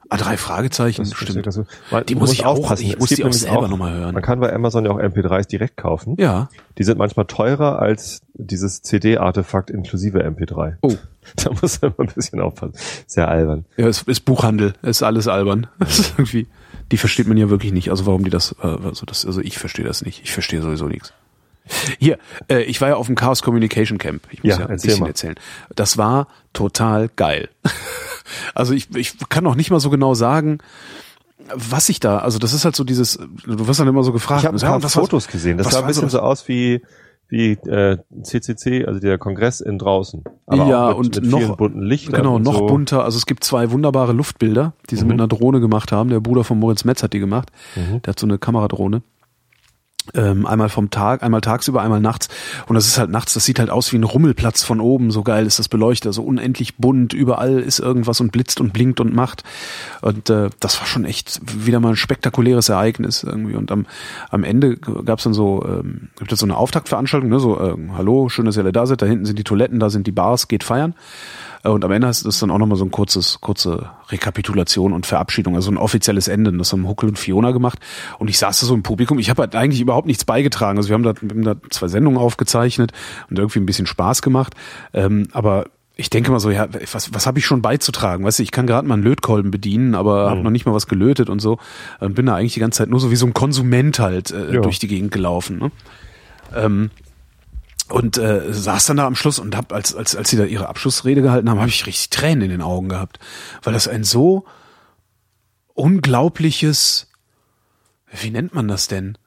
Ah, 0.10 0.18
drei 0.18 0.38
Fragezeichen, 0.38 1.04
das 1.04 1.14
stimmt. 1.18 1.46
Man, 1.92 2.06
Die 2.06 2.16
muss 2.16 2.32
ich 2.32 2.46
auch- 2.46 2.58
aufpassen. 2.60 2.86
ich 2.86 2.94
Es 2.94 3.00
muss 3.00 3.10
die 3.10 3.26
auch 3.26 3.34
selber 3.34 3.68
noch 3.68 3.78
mal 3.78 3.94
hören. 3.94 4.14
Man 4.14 4.24
kann 4.24 4.40
bei 4.40 4.54
Amazon 4.54 4.86
ja 4.86 4.92
auch 4.92 5.00
MP3s 5.00 5.48
direkt 5.48 5.76
kaufen. 5.78 6.16
Ja. 6.18 6.50
Die 6.78 6.84
sind 6.84 6.98
manchmal 6.98 7.26
teurer 7.26 7.80
als 7.80 8.22
dieses 8.34 8.82
CD-Artefakt 8.84 9.70
inklusive 9.70 10.24
MP3. 10.24 10.78
Oh. 10.82 10.94
Da 11.36 11.52
muss 11.62 11.82
man 11.82 11.94
ein 11.98 12.08
bisschen 12.16 12.40
aufpassen. 12.40 12.72
Sehr 13.06 13.28
albern. 13.28 13.66
Ja, 13.76 13.88
es 13.88 14.04
ist 14.04 14.22
Buchhandel, 14.22 14.74
es 14.82 14.98
ist 14.98 15.04
alles 15.04 15.28
albern. 15.28 15.68
Das 15.80 16.00
ist 16.00 16.14
irgendwie, 16.18 16.48
die 16.92 16.98
versteht 16.98 17.28
man 17.28 17.36
ja 17.36 17.50
wirklich 17.50 17.74
nicht. 17.74 17.90
Also 17.90 18.06
warum 18.06 18.24
die 18.24 18.30
das, 18.30 18.56
äh, 18.64 18.66
also 18.66 19.06
das, 19.06 19.26
also 19.26 19.42
ich 19.42 19.58
verstehe 19.60 19.84
das 19.84 20.06
nicht. 20.06 20.22
Ich 20.24 20.32
verstehe 20.32 20.62
sowieso 20.62 20.88
nichts. 20.88 21.12
Hier, 22.00 22.18
äh, 22.50 22.62
ich 22.62 22.80
war 22.80 22.88
ja 22.88 22.96
auf 22.96 23.08
dem 23.08 23.16
Chaos 23.16 23.42
Communication 23.44 23.98
Camp. 23.98 24.24
Ich 24.32 24.42
muss 24.42 24.54
Ja, 24.54 24.60
ja, 24.62 24.66
ein 24.68 24.76
bisschen 24.76 25.02
mal. 25.02 25.08
erzählen. 25.08 25.36
Das 25.76 25.98
war 25.98 26.30
total 26.54 27.10
geil. 27.14 27.50
also 28.56 28.74
ich, 28.74 28.94
ich 28.96 29.18
kann 29.30 29.44
noch 29.44 29.56
nicht 29.56 29.72
mal 29.72 29.80
so 29.80 29.90
genau 29.90 30.14
sagen, 30.14 30.60
was 31.54 31.88
ich 31.90 32.00
da, 32.00 32.20
also 32.20 32.40
das 32.40 32.54
ist 32.54 32.66
halt 32.66 32.76
so 32.76 32.84
dieses, 32.84 33.18
du 33.46 33.68
wirst 33.68 33.80
dann 33.80 33.88
immer 33.88 34.04
so 34.04 34.12
gefragt. 34.12 34.42
Ich 34.42 34.46
habe 34.48 34.58
ein 34.58 34.60
ja, 34.62 34.70
paar 34.70 34.84
was 34.84 34.96
war- 34.96 35.04
Fotos 35.04 35.28
gesehen. 35.28 35.58
Das 35.58 35.68
was 35.68 35.74
sah 35.74 35.80
ein 35.82 35.88
bisschen 35.88 36.10
so- 36.10 36.18
so 36.18 36.24
aus 36.24 36.48
wie 36.48 36.82
wie 37.30 37.52
äh, 37.68 37.98
CCC, 38.24 38.86
also 38.86 39.02
der 39.02 39.18
Kongress 39.18 39.60
in 39.60 39.78
draußen. 39.78 40.24
Aber 40.46 40.66
Ja, 40.66 40.88
mit, 40.88 40.98
und 40.98 41.22
mit 41.24 41.30
noch- 41.30 41.58
bunten 41.58 41.82
Lichtern. 41.82 42.16
Genau, 42.16 42.40
noch 42.40 42.60
so. 42.60 42.66
bunter. 42.68 43.04
Also 43.04 43.18
es 43.18 43.26
gibt 43.26 43.44
zwei 43.44 43.70
wunderbare 43.72 44.14
Luftbilder, 44.14 44.72
die 44.90 44.96
sie 44.96 45.02
Mhm. 45.04 45.08
mit 45.10 45.14
einer 45.20 45.28
Drohne 45.28 45.60
gemacht 45.60 45.92
haben. 45.92 46.10
Der 46.10 46.22
Bruder 46.22 46.46
von 46.46 46.58
Moritz 46.58 46.86
Metz 46.86 47.04
hat 47.04 47.12
die 47.12 47.20
gemacht. 47.20 47.50
Mhm. 47.76 48.02
Der 48.02 48.12
hat 48.12 48.20
so 48.20 48.26
eine 48.26 48.38
Kameradrohne. 48.38 49.02
Ähm, 50.14 50.46
einmal 50.46 50.70
vom 50.70 50.90
Tag, 50.90 51.24
einmal 51.24 51.42
tagsüber, 51.42 51.82
einmal 51.82 52.00
nachts. 52.00 52.30
Und 52.68 52.76
das 52.76 52.88
ist 52.88 52.98
halt 52.98 53.10
nachts, 53.10 53.34
das 53.34 53.46
sieht 53.46 53.60
halt 53.60 53.70
aus 53.70 53.92
wie 53.92 53.98
ein 53.98 54.04
Rummelplatz 54.04 54.64
von 54.64 54.80
oben. 54.80 55.12
So 55.12 55.24
geil 55.24 55.46
ist 55.46 55.60
das 55.60 55.70
beleuchtet, 55.70 56.14
so 56.14 56.24
unendlich 56.24 56.78
bunt. 56.78 57.14
Überall 57.14 57.60
ist 57.60 57.80
irgendwas 57.80 58.22
und 58.22 58.32
blitzt 58.32 58.62
und 58.62 58.74
blinkt 58.74 59.00
und 59.00 59.14
macht. 59.14 59.44
Und 60.02 60.30
äh, 60.30 60.50
das 60.60 60.80
war 60.80 60.88
schon 60.88 61.06
echt 61.06 61.40
wieder 61.66 61.80
mal 61.80 61.90
ein 61.90 61.96
spektakuläres 61.96 62.70
Ereignis 62.70 63.24
irgendwie. 63.24 63.56
Und 63.56 63.72
am, 63.72 63.86
am 64.30 64.44
Ende 64.44 64.78
gab's 64.78 65.24
dann 65.24 65.34
so, 65.34 65.64
ähm, 65.68 66.10
gibt 66.18 66.32
es 66.32 66.40
so 66.40 66.46
eine 66.46 66.58
Auftaktveranstaltung, 66.58 67.30
ne? 67.30 67.40
So, 67.40 67.60
äh, 67.60 67.76
hallo, 67.96 68.30
schön, 68.30 68.46
dass 68.46 68.58
ihr 68.58 68.64
alle 68.64 68.72
da 68.72 68.86
seid. 68.86 69.02
Da 69.02 69.06
hinten 69.06 69.26
sind 69.26 69.40
die 69.40 69.44
Toiletten, 69.44 69.80
da 69.80 69.90
sind 69.90 70.08
die 70.08 70.12
Bars, 70.12 70.48
geht 70.48 70.64
feiern. 70.64 70.96
Äh, 71.64 71.70
Und 71.70 71.84
am 71.86 71.92
Ende 71.92 72.08
ist 72.08 72.26
das 72.26 72.40
dann 72.40 72.52
auch 72.52 72.58
nochmal 72.58 72.78
so 72.78 72.86
ein 72.86 72.92
kurzes, 72.92 73.40
kurze 73.42 73.90
Rekapitulation 74.10 74.94
und 74.94 75.06
Verabschiedung, 75.06 75.56
also 75.56 75.72
ein 75.72 75.78
offizielles 75.78 76.28
Ende. 76.28 76.52
Das 76.54 76.72
haben 76.74 76.88
Huckel 76.88 77.10
und 77.10 77.20
Fiona 77.20 77.52
gemacht. 77.52 77.80
Und 78.20 78.30
ich 78.30 78.38
saß 78.38 78.60
da 78.60 78.66
so 78.66 78.74
im 78.74 78.84
Publikum. 78.84 79.20
Ich 79.20 79.30
habe 79.30 79.44
halt 79.44 79.56
eigentlich 79.56 79.82
überhaupt 79.82 80.08
nichts 80.08 80.26
beigetragen. 80.26 80.78
Also 80.78 80.90
wir 80.90 80.94
haben 80.96 81.04
da, 81.04 81.14
wir 81.22 81.30
haben 81.30 81.44
da 81.44 81.56
zwei 81.70 81.88
Sendungen 81.88 82.20
aufgezeichnet 82.20 82.92
und 83.30 83.38
irgendwie 83.40 83.60
ein 83.60 83.66
bisschen 83.66 83.86
Spaß 83.88 84.22
gemacht. 84.22 84.54
Ähm, 84.94 85.28
aber 85.34 85.66
ich 86.00 86.12
denke 86.12 86.30
mal 86.30 86.40
so, 86.40 86.52
ja, 86.52 86.68
was, 86.94 87.14
was 87.14 87.26
habe 87.26 87.40
ich 87.40 87.46
schon 87.48 87.64
beizutragen? 87.64 88.24
Weißt 88.24 88.38
du, 88.38 88.44
ich 88.44 88.52
kann 88.52 88.68
gerade 88.68 88.88
mal 88.88 88.94
einen 88.94 89.04
Lötkolben 89.04 89.50
bedienen, 89.50 89.96
aber 89.96 90.30
habe 90.30 90.42
noch 90.42 90.52
nicht 90.52 90.68
mal 90.68 90.74
was 90.76 90.86
gelötet 90.88 91.28
und 91.28 91.40
so. 91.40 91.58
Und 92.00 92.14
bin 92.14 92.28
da 92.28 92.36
eigentlich 92.36 92.54
die 92.54 92.60
ganze 92.60 92.78
Zeit 92.78 92.90
nur 92.90 93.00
so 93.00 93.10
wie 93.10 93.16
so 93.16 93.26
ein 93.26 93.34
Konsument 93.34 93.98
halt 93.98 94.30
äh, 94.30 94.54
Ja. 94.54 94.62
durch 94.62 94.78
die 94.78 94.88
Gegend 94.88 95.12
gelaufen. 95.12 95.58
Ne? 95.58 95.72
Ähm, 96.56 96.92
und 97.90 98.18
äh, 98.18 98.54
saß 98.54 98.86
dann 98.86 98.98
da 98.98 99.08
am 99.08 99.16
Schluss 99.16 99.40
und 99.40 99.56
hab, 99.56 99.72
als, 99.72 99.96
als, 99.96 100.16
als 100.16 100.30
sie 100.30 100.38
da 100.38 100.44
ihre 100.44 100.68
Abschlussrede 100.68 101.22
gehalten 101.22 101.50
haben, 101.50 101.60
habe 101.60 101.70
ich 101.70 101.86
richtig 101.86 102.10
Tränen 102.10 102.44
in 102.44 102.50
den 102.50 102.62
Augen 102.62 102.90
gehabt. 102.90 103.20
Weil 103.64 103.74
das 103.74 103.88
ein 103.88 104.04
so 104.04 104.46
unglaubliches, 105.74 107.08
wie 108.12 108.32
nennt 108.32 108.54
man 108.54 108.68
das 108.68 108.88
denn? 108.88 109.18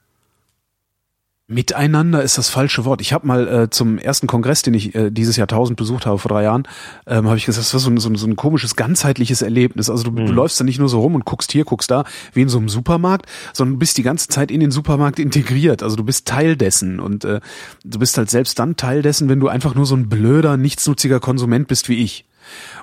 Miteinander 1.51 2.23
ist 2.23 2.37
das 2.37 2.47
falsche 2.47 2.85
Wort. 2.85 3.01
Ich 3.01 3.11
habe 3.11 3.27
mal 3.27 3.47
äh, 3.47 3.69
zum 3.69 3.97
ersten 3.97 4.25
Kongress, 4.25 4.61
den 4.61 4.73
ich 4.73 4.95
äh, 4.95 5.11
dieses 5.11 5.35
Jahrtausend 5.35 5.77
besucht 5.77 6.05
habe, 6.05 6.17
vor 6.17 6.29
drei 6.29 6.43
Jahren, 6.43 6.65
ähm, 7.05 7.27
habe 7.27 7.35
ich 7.35 7.45
gesagt, 7.45 7.65
das 7.65 7.73
war 7.73 7.81
so 7.81 7.89
ein, 7.89 7.97
so, 7.97 8.09
ein, 8.09 8.15
so 8.15 8.25
ein 8.25 8.37
komisches, 8.37 8.77
ganzheitliches 8.77 9.41
Erlebnis. 9.41 9.89
Also 9.89 10.05
du, 10.05 10.11
du 10.11 10.31
läufst 10.31 10.59
da 10.61 10.63
nicht 10.63 10.79
nur 10.79 10.87
so 10.87 11.01
rum 11.01 11.13
und 11.13 11.25
guckst 11.25 11.51
hier, 11.51 11.65
guckst 11.65 11.91
da, 11.91 12.05
wie 12.33 12.41
in 12.41 12.47
so 12.47 12.57
einem 12.57 12.69
Supermarkt, 12.69 13.25
sondern 13.51 13.73
du 13.73 13.79
bist 13.79 13.97
die 13.97 14.03
ganze 14.03 14.29
Zeit 14.29 14.49
in 14.49 14.61
den 14.61 14.71
Supermarkt 14.71 15.19
integriert. 15.19 15.83
Also 15.83 15.97
du 15.97 16.05
bist 16.05 16.25
Teil 16.25 16.55
dessen 16.55 17.01
und 17.01 17.25
äh, 17.25 17.41
du 17.83 17.99
bist 17.99 18.17
halt 18.17 18.29
selbst 18.29 18.57
dann 18.57 18.77
Teil 18.77 19.01
dessen, 19.01 19.27
wenn 19.27 19.41
du 19.41 19.49
einfach 19.49 19.75
nur 19.75 19.85
so 19.85 19.95
ein 19.95 20.07
blöder, 20.07 20.55
nichtsnutziger 20.55 21.19
Konsument 21.19 21.67
bist 21.67 21.89
wie 21.89 22.01
ich. 22.01 22.25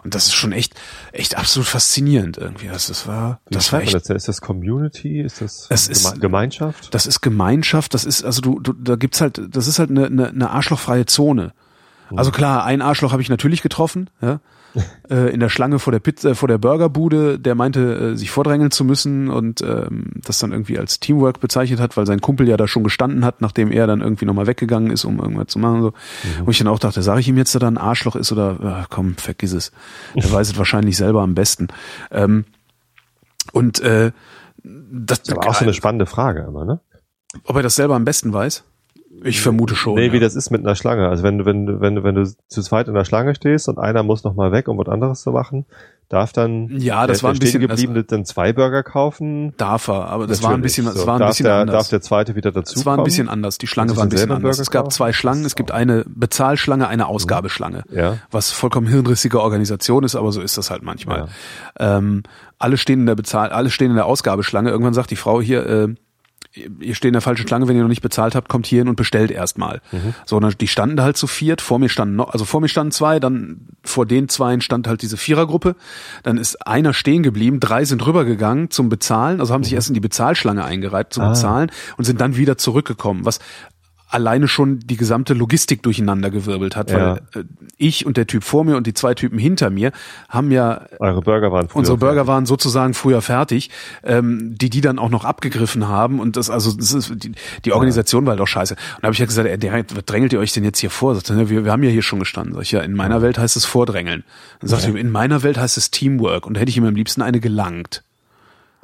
Und 0.05 0.15
das 0.15 0.27
ist 0.27 0.35
schon 0.35 0.53
echt, 0.53 0.75
echt 1.13 1.37
absolut 1.37 1.67
faszinierend 1.69 2.39
irgendwie. 2.39 2.69
Das, 2.69 2.87
das 2.89 3.07
war, 3.07 3.41
das 3.51 3.73
war 3.73 3.81
echt 3.83 3.95
Das, 3.95 4.09
ist 4.11 4.29
das 4.29 4.41
Community? 4.41 5.21
Ist 5.21 5.41
das 5.41 5.69
Geme 5.69 5.81
ist- 5.93 6.21
Gemeinschaft? 6.21 6.95
das 6.95 7.07
ist 7.07 7.21
Gemeinschaft, 7.21 7.95
das 7.95 8.05
ist, 8.05 8.25
also 8.25 8.41
du, 8.41 8.61
du 8.61 8.73
da 8.73 8.97
gibt's 8.97 9.21
halt, 9.21 9.41
das 9.51 9.67
ist 9.67 9.79
halt 9.79 9.91
eine, 9.91 10.07
eine, 10.07 10.29
eine 10.29 10.51
arschlochfreie 10.51 11.07
Zone. 11.07 11.53
Also 12.17 12.31
klar, 12.31 12.65
ein 12.65 12.83
Arschloch 12.83 13.13
habe 13.13 13.23
ich 13.23 13.29
natürlich 13.29 13.63
getroffen, 13.63 14.11
ja. 14.21 14.41
äh, 15.11 15.33
in 15.33 15.41
der 15.41 15.49
Schlange 15.49 15.79
vor 15.79 15.93
der 15.93 16.01
Pizza, 16.01 16.35
vor 16.35 16.49
der 16.49 16.59
Burgerbude, 16.59 17.39
der 17.39 17.55
meinte, 17.55 18.13
äh, 18.13 18.17
sich 18.17 18.31
vordrängeln 18.31 18.71
zu 18.71 18.85
müssen 18.85 19.29
und 19.29 19.63
ähm, 19.63 20.13
das 20.15 20.39
dann 20.39 20.53
irgendwie 20.53 20.79
als 20.79 21.01
Teamwork 21.01 21.41
bezeichnet 21.41 21.81
hat, 21.81 21.97
weil 21.97 22.07
sein 22.07 22.21
Kumpel 22.21 22.49
ja 22.49 22.57
da 22.57 22.69
schon 22.69 22.85
gestanden 22.85 23.25
hat, 23.25 23.41
nachdem 23.41 23.73
er 23.73 23.87
dann 23.87 24.01
irgendwie 24.01 24.27
nochmal 24.27 24.47
weggegangen 24.47 24.91
ist, 24.91 25.05
um 25.05 25.19
irgendwas 25.19 25.49
zu 25.49 25.59
machen. 25.59 25.83
So. 25.83 25.89
Mhm. 25.89 26.47
Wo 26.47 26.51
ich 26.51 26.59
dann 26.59 26.69
auch 26.69 26.79
dachte, 26.79 27.03
sage 27.03 27.21
ich 27.21 27.29
ihm 27.29 27.39
jetzt, 27.39 27.55
dass 27.55 27.63
er 27.63 27.69
ein 27.69 27.79
Arschloch 27.79 28.17
ist 28.17 28.31
oder 28.31 28.59
ach, 28.63 28.87
komm, 28.91 29.17
vergiss 29.17 29.53
es. 29.53 29.73
Er 30.15 30.31
weiß 30.31 30.51
es 30.51 30.59
wahrscheinlich 30.59 30.97
selber 30.97 31.23
am 31.23 31.35
besten. 31.35 31.69
Ähm, 32.11 32.45
und 33.53 33.81
äh, 33.81 34.13
das, 34.63 35.21
das 35.23 35.29
ist 35.29 35.33
aber 35.33 35.49
auch 35.49 35.55
so 35.55 35.65
eine 35.65 35.75
spannende 35.75 36.07
Frage 36.07 36.43
immer, 36.43 36.65
ne? 36.65 36.81
Ob 37.45 37.57
er 37.57 37.63
das 37.63 37.77
selber 37.77 37.95
am 37.95 38.05
besten 38.05 38.33
weiß? 38.33 38.65
Ich 39.25 39.41
vermute 39.41 39.75
schon. 39.75 39.95
Nee, 39.95 40.09
ja. 40.09 40.13
wie 40.13 40.21
das 40.21 40.37
ist 40.37 40.51
mit 40.51 40.61
einer 40.61 40.75
Schlange. 40.75 41.09
Also 41.09 41.23
wenn 41.23 41.39
du, 41.39 41.47
wenn 41.47 41.67
du, 41.67 41.81
wenn 41.81 41.95
du, 41.95 42.05
wenn 42.05 42.15
du 42.15 42.25
zu 42.25 42.63
zweit 42.63 42.89
in 42.89 42.95
der 42.95 43.05
Schlange 43.05 43.35
stehst 43.35 43.69
und 43.69 43.79
einer 43.79 44.03
muss 44.03 44.23
noch 44.23 44.35
mal 44.35 44.53
weg, 44.53 44.69
um 44.69 44.79
was 44.79 44.89
anderes 44.89 45.23
zu 45.23 45.33
machen, 45.33 45.65
darf 46.09 46.33
dann 46.33 46.69
ja, 46.79 47.07
das 47.07 47.23
war 47.23 47.33
ein 47.33 47.39
bisschen 47.39 47.61
gebliebene 47.61 48.05
dann 48.05 48.25
zwei 48.25 48.53
Burger 48.53 48.83
kaufen. 48.83 49.55
Darf 49.57 49.89
er, 49.89 50.07
aber 50.07 50.27
das 50.27 50.41
Natürlich. 50.41 50.45
war 50.45 50.55
ein 50.55 50.63
bisschen, 50.63 50.85
das 50.87 50.95
so, 50.95 51.07
war 51.07 51.17
ein 51.17 51.21
darf 51.21 51.31
bisschen 51.31 51.45
der, 51.45 51.55
anders. 51.57 51.77
Darf 51.77 51.89
der 51.89 52.01
zweite 52.01 52.35
wieder 52.35 52.53
dazu? 52.53 52.79
Es 52.79 52.87
war 52.87 52.97
ein 52.99 53.05
bisschen 53.05 53.29
anders. 53.29 53.59
Die 53.59 53.67
Schlange 53.67 53.97
war 53.97 54.05
ein 54.05 54.09
bisschen 54.09 54.31
anders. 54.31 54.43
Burger 54.57 54.63
es 54.63 54.71
gab 54.71 54.93
zwei 54.93 55.13
Schlangen. 55.13 55.45
Es 55.45 55.57
gibt 55.57 55.71
eine 55.71 56.05
Bezahlschlange, 56.07 56.87
eine 56.87 57.07
Ausgabeschlange. 57.07 57.85
Ja. 57.91 58.19
Was 58.31 58.53
vollkommen 58.53 58.87
hirnrissige 58.87 59.41
Organisation 59.41 60.05
ist, 60.05 60.17
aber 60.17 60.33
so 60.33 60.41
ist 60.41 60.59
das 60.59 60.71
halt 60.71 60.83
manchmal. 60.83 61.29
Ja. 61.79 61.99
Ähm, 61.99 62.23
alle 62.59 62.77
stehen 62.77 63.01
in 63.01 63.07
der 63.07 63.15
Bezahl, 63.15 63.51
alle 63.51 63.71
stehen 63.71 63.91
in 63.91 63.97
der 63.97 64.07
Ausgabeschlange. 64.07 64.71
Irgendwann 64.71 64.95
sagt 64.95 65.11
die 65.11 65.17
Frau 65.17 65.41
hier, 65.41 65.67
äh, 65.67 65.95
ihr 66.55 66.95
steht 66.95 67.11
in 67.11 67.13
der 67.13 67.23
falschen 67.23 67.47
Schlange, 67.47 67.69
wenn 67.69 67.77
ihr 67.77 67.83
noch 67.83 67.89
nicht 67.89 68.03
bezahlt 68.03 68.35
habt, 68.35 68.49
kommt 68.49 68.67
hier 68.67 68.81
hin 68.81 68.89
und 68.89 68.97
bestellt 68.97 69.31
erstmal. 69.31 69.81
Mhm. 69.93 70.15
So, 70.27 70.37
und 70.37 70.61
die 70.61 70.67
standen 70.67 70.97
da 70.97 71.05
halt 71.05 71.17
zu 71.17 71.27
viert, 71.27 71.61
vor 71.61 71.79
mir 71.79 71.89
standen 71.89 72.17
noch, 72.17 72.31
also 72.31 72.45
vor 72.45 72.61
mir 72.61 72.69
standen 72.69 72.91
zwei, 72.91 73.21
dann 73.21 73.69
vor 73.85 74.07
den 74.07 74.29
zweien 74.29 74.61
stand 74.61 74.89
halt 74.89 75.03
diese 75.03 75.17
Vierergruppe, 75.17 75.77
dann 76.23 76.39
ist 76.39 76.67
einer 76.67 76.95
stehen 76.95 77.23
geblieben, 77.23 77.61
drei 77.61 77.85
sind 77.85 78.05
rübergegangen 78.07 78.71
zum 78.71 78.89
Bezahlen, 78.89 79.41
also 79.41 79.55
haben 79.55 79.63
sich 79.63 79.73
mhm. 79.73 79.77
erst 79.77 79.89
in 79.89 79.95
die 79.95 80.01
Bezahlschlange 80.01 80.65
eingereiht 80.65 81.13
zum 81.13 81.25
ah. 81.25 81.31
Bezahlen 81.31 81.71
und 81.97 82.05
sind 82.05 82.21
dann 82.21 82.37
wieder 82.37 82.59
zurückgekommen, 82.59 83.25
was 83.25 83.39
alleine 84.09 84.49
schon 84.49 84.81
die 84.81 84.97
gesamte 84.97 85.35
Logistik 85.35 85.83
durcheinander 85.83 86.31
gewirbelt 86.31 86.77
hat, 86.77 86.93
weil 86.93 87.01
ja. 87.01 87.15
Äh, 87.35 87.45
ich 87.77 88.07
und 88.07 88.17
der 88.17 88.27
Typ 88.27 88.43
vor 88.45 88.65
mir 88.65 88.77
und 88.77 88.87
die 88.87 88.95
zwei 88.95 89.15
Typen 89.15 89.39
hinter 89.39 89.71
mir 89.71 89.93
haben 90.29 90.51
ja 90.51 90.87
eure 90.99 91.21
Burger 91.21 91.53
waren 91.53 91.69
unsere 91.73 91.97
Burger 91.97 92.15
fertig. 92.15 92.29
waren 92.29 92.47
sozusagen 92.47 92.95
früher 92.95 93.23
fertig, 93.23 93.71
ähm, 94.03 94.57
die 94.57 94.71
die 94.71 94.81
dann 94.81 94.99
auch 94.99 95.11
noch 95.11 95.25
abgegriffen 95.25 95.89
haben 95.89 96.21
und 96.21 96.37
das 96.37 96.51
also 96.51 96.73
das 96.73 96.93
ist, 96.93 97.13
die, 97.23 97.33
die 97.65 97.73
Organisation 97.73 98.25
ja. 98.25 98.27
war 98.27 98.33
halt 98.33 98.41
auch 98.41 98.47
scheiße. 98.47 98.75
Und 98.75 99.03
da 99.03 99.07
habe 99.07 99.13
ich 99.13 99.19
ja 99.19 99.27
gesagt, 99.27 99.49
ey, 99.49 99.59
der, 99.59 99.73
was 99.73 100.05
drängelt 100.07 100.33
ihr 100.33 100.41
euch 100.41 100.53
denn 100.53 100.65
jetzt 100.65 100.79
hier 100.79 100.91
vor? 100.91 101.15
Sagt, 101.15 101.31
er, 101.31 101.49
wir, 101.49 101.65
wir 101.65 101.73
haben 101.73 101.83
ja 101.83 101.91
hier 101.91 102.03
schon 102.03 102.19
gestanden. 102.19 102.55
Sag 102.55 102.63
ich, 102.63 102.73
ja, 102.73 102.81
in 102.81 102.95
meiner 102.95 103.23
Welt 103.23 103.39
heißt 103.39 103.57
es 103.57 103.65
Vordrängeln. 103.65 104.25
Dann 104.61 104.69
sagt 104.69 104.85
ja. 104.85 104.91
er, 104.91 104.97
in 104.97 105.11
meiner 105.11 105.43
Welt 105.43 105.59
heißt 105.59 105.77
es 105.77 105.91
Teamwork 105.91 106.47
und 106.47 106.55
da 106.55 106.61
hätte 106.61 106.71
ich 106.71 106.77
ihm 106.77 106.85
am 106.85 106.95
liebsten 106.95 107.23
eine 107.23 107.41
gelangt. 107.41 108.03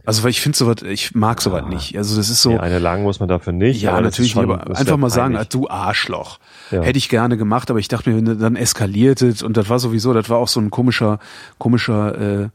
Also 0.06 0.22
weil 0.22 0.30
ich 0.30 0.40
finde 0.40 0.58
sowas, 0.58 0.76
ich 0.82 1.14
mag 1.14 1.40
sowas 1.40 1.62
ja. 1.64 1.68
nicht. 1.68 1.96
Also 1.96 2.16
das 2.16 2.28
ist 2.28 2.42
so. 2.42 2.52
Ja, 2.52 2.60
eine 2.60 2.78
lang 2.78 3.02
muss 3.02 3.20
man 3.20 3.28
dafür 3.28 3.52
nicht. 3.52 3.80
Ja, 3.80 4.00
natürlich 4.00 4.32
schon, 4.32 4.50
aber 4.50 4.76
einfach 4.76 4.96
mal 4.96 5.10
sagen, 5.10 5.38
du 5.48 5.68
Arschloch. 5.68 6.38
Ja. 6.70 6.82
Hätte 6.82 6.98
ich 6.98 7.08
gerne 7.08 7.36
gemacht, 7.36 7.70
aber 7.70 7.78
ich 7.78 7.88
dachte 7.88 8.10
mir, 8.10 8.34
dann 8.34 8.56
eskaliert 8.56 9.22
es 9.22 9.42
und 9.42 9.56
das 9.56 9.68
war 9.68 9.78
sowieso, 9.78 10.12
das 10.12 10.28
war 10.28 10.38
auch 10.38 10.48
so 10.48 10.60
ein 10.60 10.70
komischer, 10.70 11.18
komischer 11.58 12.42
äh, 12.42 12.48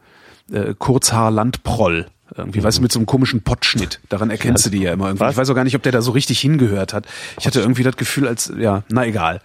äh, 0.52 0.76
Kurzhaar-Landproll. 0.78 2.08
Irgendwie, 2.36 2.60
mhm. 2.60 2.64
weißt 2.64 2.78
du, 2.78 2.82
mit 2.84 2.92
so 2.92 3.00
einem 3.00 3.08
komischen 3.08 3.42
Pottschnitt. 3.42 4.00
Daran 4.10 4.30
erkennst 4.30 4.66
du 4.66 4.70
die 4.70 4.82
ja 4.82 4.94
immer 4.94 5.08
irgendwie. 5.08 5.22
Was? 5.22 5.32
Ich 5.32 5.38
weiß 5.38 5.50
auch 5.50 5.56
gar 5.56 5.64
nicht, 5.64 5.76
ob 5.76 5.82
der 5.82 5.92
da 5.92 6.02
so 6.02 6.12
richtig 6.12 6.40
hingehört 6.40 6.94
hat. 6.94 7.08
Ich 7.40 7.48
hatte 7.48 7.60
irgendwie 7.60 7.82
das 7.82 7.98
Gefühl, 7.98 8.28
als, 8.28 8.54
ja, 8.56 8.84
na 8.90 9.06
egal. 9.06 9.42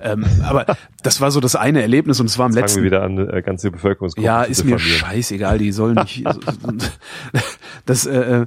Ähm, 0.00 0.24
aber 0.42 0.66
das 1.02 1.20
war 1.20 1.30
so 1.30 1.40
das 1.40 1.56
eine 1.56 1.82
Erlebnis 1.82 2.20
und 2.20 2.26
es 2.26 2.38
war 2.38 2.46
am 2.46 2.52
letzten. 2.52 2.80
Fangen 2.80 2.84
wir 2.84 2.90
wieder 2.90 3.02
an, 3.02 3.36
äh, 3.36 3.42
ganze 3.42 3.70
Bevölkerungsgruppe 3.70 4.24
Ja, 4.24 4.42
ist 4.42 4.64
mir 4.64 4.78
scheißegal, 4.78 5.58
die 5.58 5.72
sollen 5.72 5.94
nicht. 5.94 6.24
das 7.86 8.06
äh, 8.06 8.46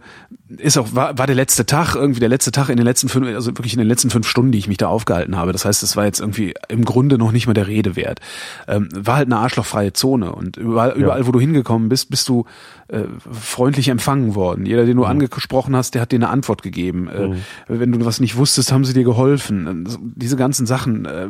ist 0.57 0.77
auch 0.77 0.93
war, 0.93 1.17
war 1.17 1.27
der 1.27 1.36
letzte 1.36 1.65
Tag 1.65 1.95
irgendwie 1.95 2.19
der 2.19 2.29
letzte 2.29 2.51
Tag 2.51 2.69
in 2.69 2.77
den 2.77 2.86
letzten 2.86 3.10
fünf, 3.10 3.27
also 3.27 3.51
wirklich 3.57 3.74
in 3.74 3.79
den 3.79 3.88
letzten 3.88 4.10
fünf 4.10 4.27
Stunden, 4.27 4.51
die 4.51 4.57
ich 4.57 4.67
mich 4.67 4.77
da 4.77 4.87
aufgehalten 4.87 5.35
habe. 5.37 5.51
Das 5.51 5.66
heißt, 5.66 5.83
es 5.83 5.96
war 5.96 6.05
jetzt 6.05 6.20
irgendwie 6.20 6.53
im 6.70 6.85
Grunde 6.85 7.18
noch 7.18 7.31
nicht 7.31 7.48
mal 7.48 7.53
der 7.53 7.68
Rede 7.68 7.96
wert. 7.96 8.20
Ähm, 8.68 8.89
war 8.94 9.18
halt 9.18 9.27
eine 9.27 9.37
arschlochfreie 9.37 9.94
Zone 9.94 10.33
und 10.33 10.57
überall, 10.57 10.92
überall, 10.92 11.22
ja. 11.22 11.27
wo 11.27 11.31
du 11.31 11.39
hingekommen 11.39 11.89
bist, 11.89 12.09
bist 12.09 12.27
du 12.29 12.46
äh, 12.87 13.03
freundlich 13.31 13.87
empfangen 13.87 14.35
worden. 14.35 14.66
Jeder, 14.66 14.85
den 14.85 14.98
du 14.98 15.03
mhm. 15.03 15.09
angesprochen 15.09 15.75
hast, 15.75 15.96
der 15.96 16.01
hat 16.01 16.11
dir 16.11 16.18
eine 16.18 16.29
Antwort 16.29 16.61
gegeben. 16.61 17.07
Äh, 17.07 17.27
mhm. 17.27 17.35
Wenn 17.68 17.92
du 17.92 18.05
was 18.05 18.20
nicht 18.20 18.35
wusstest, 18.37 18.72
haben 18.72 18.85
sie 18.85 18.94
dir 18.94 19.03
geholfen. 19.03 19.87
Diese 20.16 20.35
ganzen 20.35 20.66
Sachen. 20.66 21.05
Äh, 21.05 21.29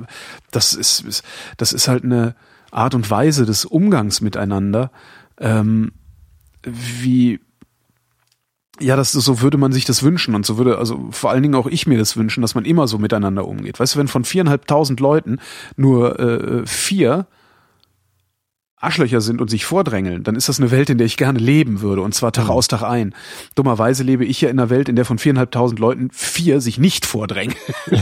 das 0.51 0.73
ist, 0.73 1.23
das 1.57 1.73
ist 1.73 1.87
halt 1.87 2.03
eine 2.03 2.35
Art 2.71 2.95
und 2.95 3.09
Weise 3.09 3.45
des 3.45 3.65
Umgangs 3.65 4.21
miteinander, 4.21 4.91
ähm, 5.39 5.91
wie 6.63 7.39
ja, 8.79 8.95
das 8.95 9.11
so 9.11 9.41
würde 9.41 9.57
man 9.57 9.71
sich 9.71 9.85
das 9.85 10.01
wünschen 10.01 10.33
und 10.33 10.45
so 10.45 10.57
würde 10.57 10.79
also 10.79 11.07
vor 11.11 11.29
allen 11.29 11.43
Dingen 11.43 11.55
auch 11.55 11.67
ich 11.67 11.85
mir 11.85 11.97
das 11.97 12.17
wünschen, 12.17 12.41
dass 12.41 12.55
man 12.55 12.65
immer 12.65 12.87
so 12.87 12.97
miteinander 12.97 13.47
umgeht. 13.47 13.79
Weißt 13.79 13.95
du, 13.95 13.99
wenn 13.99 14.07
von 14.07 14.25
viereinhalbtausend 14.25 14.99
Leuten 14.99 15.39
nur 15.77 16.19
äh, 16.19 16.65
vier 16.65 17.27
Arschlöcher 18.83 19.21
sind 19.21 19.41
und 19.41 19.49
sich 19.49 19.65
vordrängeln, 19.65 20.23
dann 20.23 20.35
ist 20.35 20.49
das 20.49 20.59
eine 20.59 20.71
Welt, 20.71 20.89
in 20.89 20.97
der 20.97 21.05
ich 21.05 21.17
gerne 21.17 21.39
leben 21.39 21.81
würde 21.81 22.01
und 22.01 22.13
zwar 22.13 22.31
Tag 22.31 22.45
mhm. 22.45 22.51
aus, 22.51 22.67
Tag 22.67 22.83
ein. 22.83 23.15
Dummerweise 23.55 24.03
lebe 24.03 24.25
ich 24.25 24.41
ja 24.41 24.49
in 24.49 24.59
einer 24.59 24.69
Welt, 24.69 24.89
in 24.89 24.95
der 24.95 25.05
von 25.05 25.17
viereinhalbtausend 25.17 25.79
Leuten 25.79 26.09
vier 26.11 26.61
sich 26.61 26.77
nicht 26.77 27.05
vordrängen. 27.05 27.55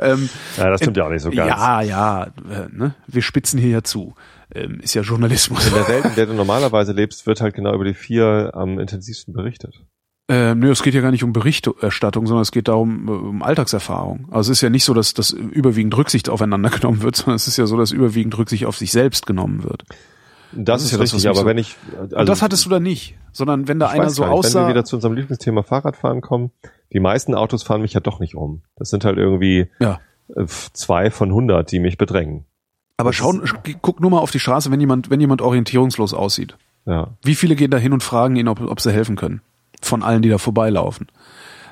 ähm, 0.00 0.28
ja, 0.56 0.70
das 0.70 0.80
stimmt 0.80 0.96
ja 0.96 1.04
auch 1.06 1.10
nicht 1.10 1.22
so 1.22 1.30
ganz. 1.30 1.48
Ja, 1.48 1.80
ja, 1.82 2.24
äh, 2.24 2.68
ne? 2.70 2.94
wir 3.06 3.22
spitzen 3.22 3.58
hier 3.58 3.70
ja 3.70 3.82
zu. 3.82 4.14
Ähm, 4.52 4.80
ist 4.80 4.94
ja 4.94 5.02
Journalismus. 5.02 5.66
In 5.66 5.74
der 5.74 5.88
Welt, 5.88 6.04
in 6.04 6.14
der 6.14 6.26
du 6.26 6.32
normalerweise 6.34 6.92
lebst, 6.92 7.26
wird 7.26 7.40
halt 7.40 7.54
genau 7.54 7.74
über 7.74 7.84
die 7.84 7.94
vier 7.94 8.50
am 8.54 8.78
intensivsten 8.78 9.32
berichtet. 9.32 9.84
Äh, 10.30 10.54
nö, 10.54 10.70
es 10.70 10.84
geht 10.84 10.94
ja 10.94 11.00
gar 11.00 11.10
nicht 11.10 11.24
um 11.24 11.32
Berichterstattung, 11.32 12.24
sondern 12.28 12.42
es 12.42 12.52
geht 12.52 12.68
darum, 12.68 13.08
äh, 13.08 13.10
um 13.10 13.42
Alltagserfahrung. 13.42 14.28
Also 14.30 14.52
es 14.52 14.58
ist 14.58 14.62
ja 14.62 14.70
nicht 14.70 14.84
so, 14.84 14.94
dass 14.94 15.12
das 15.12 15.32
überwiegend 15.32 15.96
Rücksicht 15.96 16.28
aufeinander 16.28 16.70
genommen 16.80 17.02
wird, 17.02 17.16
sondern 17.16 17.34
es 17.34 17.48
ist 17.48 17.56
ja 17.56 17.66
so, 17.66 17.76
dass 17.76 17.90
überwiegend 17.90 18.38
Rücksicht 18.38 18.64
auf 18.64 18.76
sich 18.76 18.92
selbst 18.92 19.26
genommen 19.26 19.64
wird. 19.64 19.82
Das, 20.52 20.82
das 20.82 20.84
ist, 20.84 20.92
ja 20.92 20.98
richtig, 20.98 21.22
das, 21.24 21.30
aber 21.30 21.40
so 21.40 21.46
wenn 21.46 21.58
ich. 21.58 21.76
Also 21.98 22.16
Und 22.16 22.28
das 22.28 22.42
hattest 22.42 22.64
du 22.64 22.70
da 22.70 22.78
nicht, 22.78 23.16
sondern 23.32 23.66
wenn 23.66 23.80
da 23.80 23.88
einer 23.88 24.10
so 24.10 24.24
aussah. 24.24 24.60
Wenn 24.60 24.66
wir 24.66 24.74
wieder 24.74 24.84
zu 24.84 24.94
unserem 24.96 25.14
Lieblingsthema 25.14 25.64
Fahrradfahren 25.64 26.20
kommen, 26.20 26.52
die 26.92 27.00
meisten 27.00 27.34
Autos 27.34 27.64
fahren 27.64 27.82
mich 27.82 27.94
ja 27.94 28.00
doch 28.00 28.20
nicht 28.20 28.36
um. 28.36 28.62
Das 28.76 28.90
sind 28.90 29.04
halt 29.04 29.18
irgendwie 29.18 29.68
ja. 29.80 29.98
Äh, 30.36 30.46
zwei 30.46 31.10
von 31.10 31.32
hundert, 31.32 31.72
die 31.72 31.80
mich 31.80 31.98
bedrängen. 31.98 32.44
Aber 32.98 33.12
schau, 33.12 33.34
guck 33.82 34.00
nur 34.00 34.10
mal 34.10 34.18
auf 34.18 34.30
die 34.30 34.38
Straße, 34.38 34.70
wenn 34.70 34.78
jemand, 34.78 35.10
wenn 35.10 35.20
jemand 35.20 35.42
orientierungslos 35.42 36.14
aussieht. 36.14 36.56
Ja. 36.86 37.08
Wie 37.24 37.34
viele 37.34 37.56
gehen 37.56 37.72
da 37.72 37.78
hin 37.78 37.92
und 37.92 38.04
fragen 38.04 38.36
ihn, 38.36 38.46
ob, 38.46 38.60
ob 38.60 38.80
sie 38.80 38.92
helfen 38.92 39.16
können? 39.16 39.40
Von 39.82 40.02
allen, 40.02 40.22
die 40.22 40.28
da 40.28 40.38
vorbeilaufen. 40.38 41.08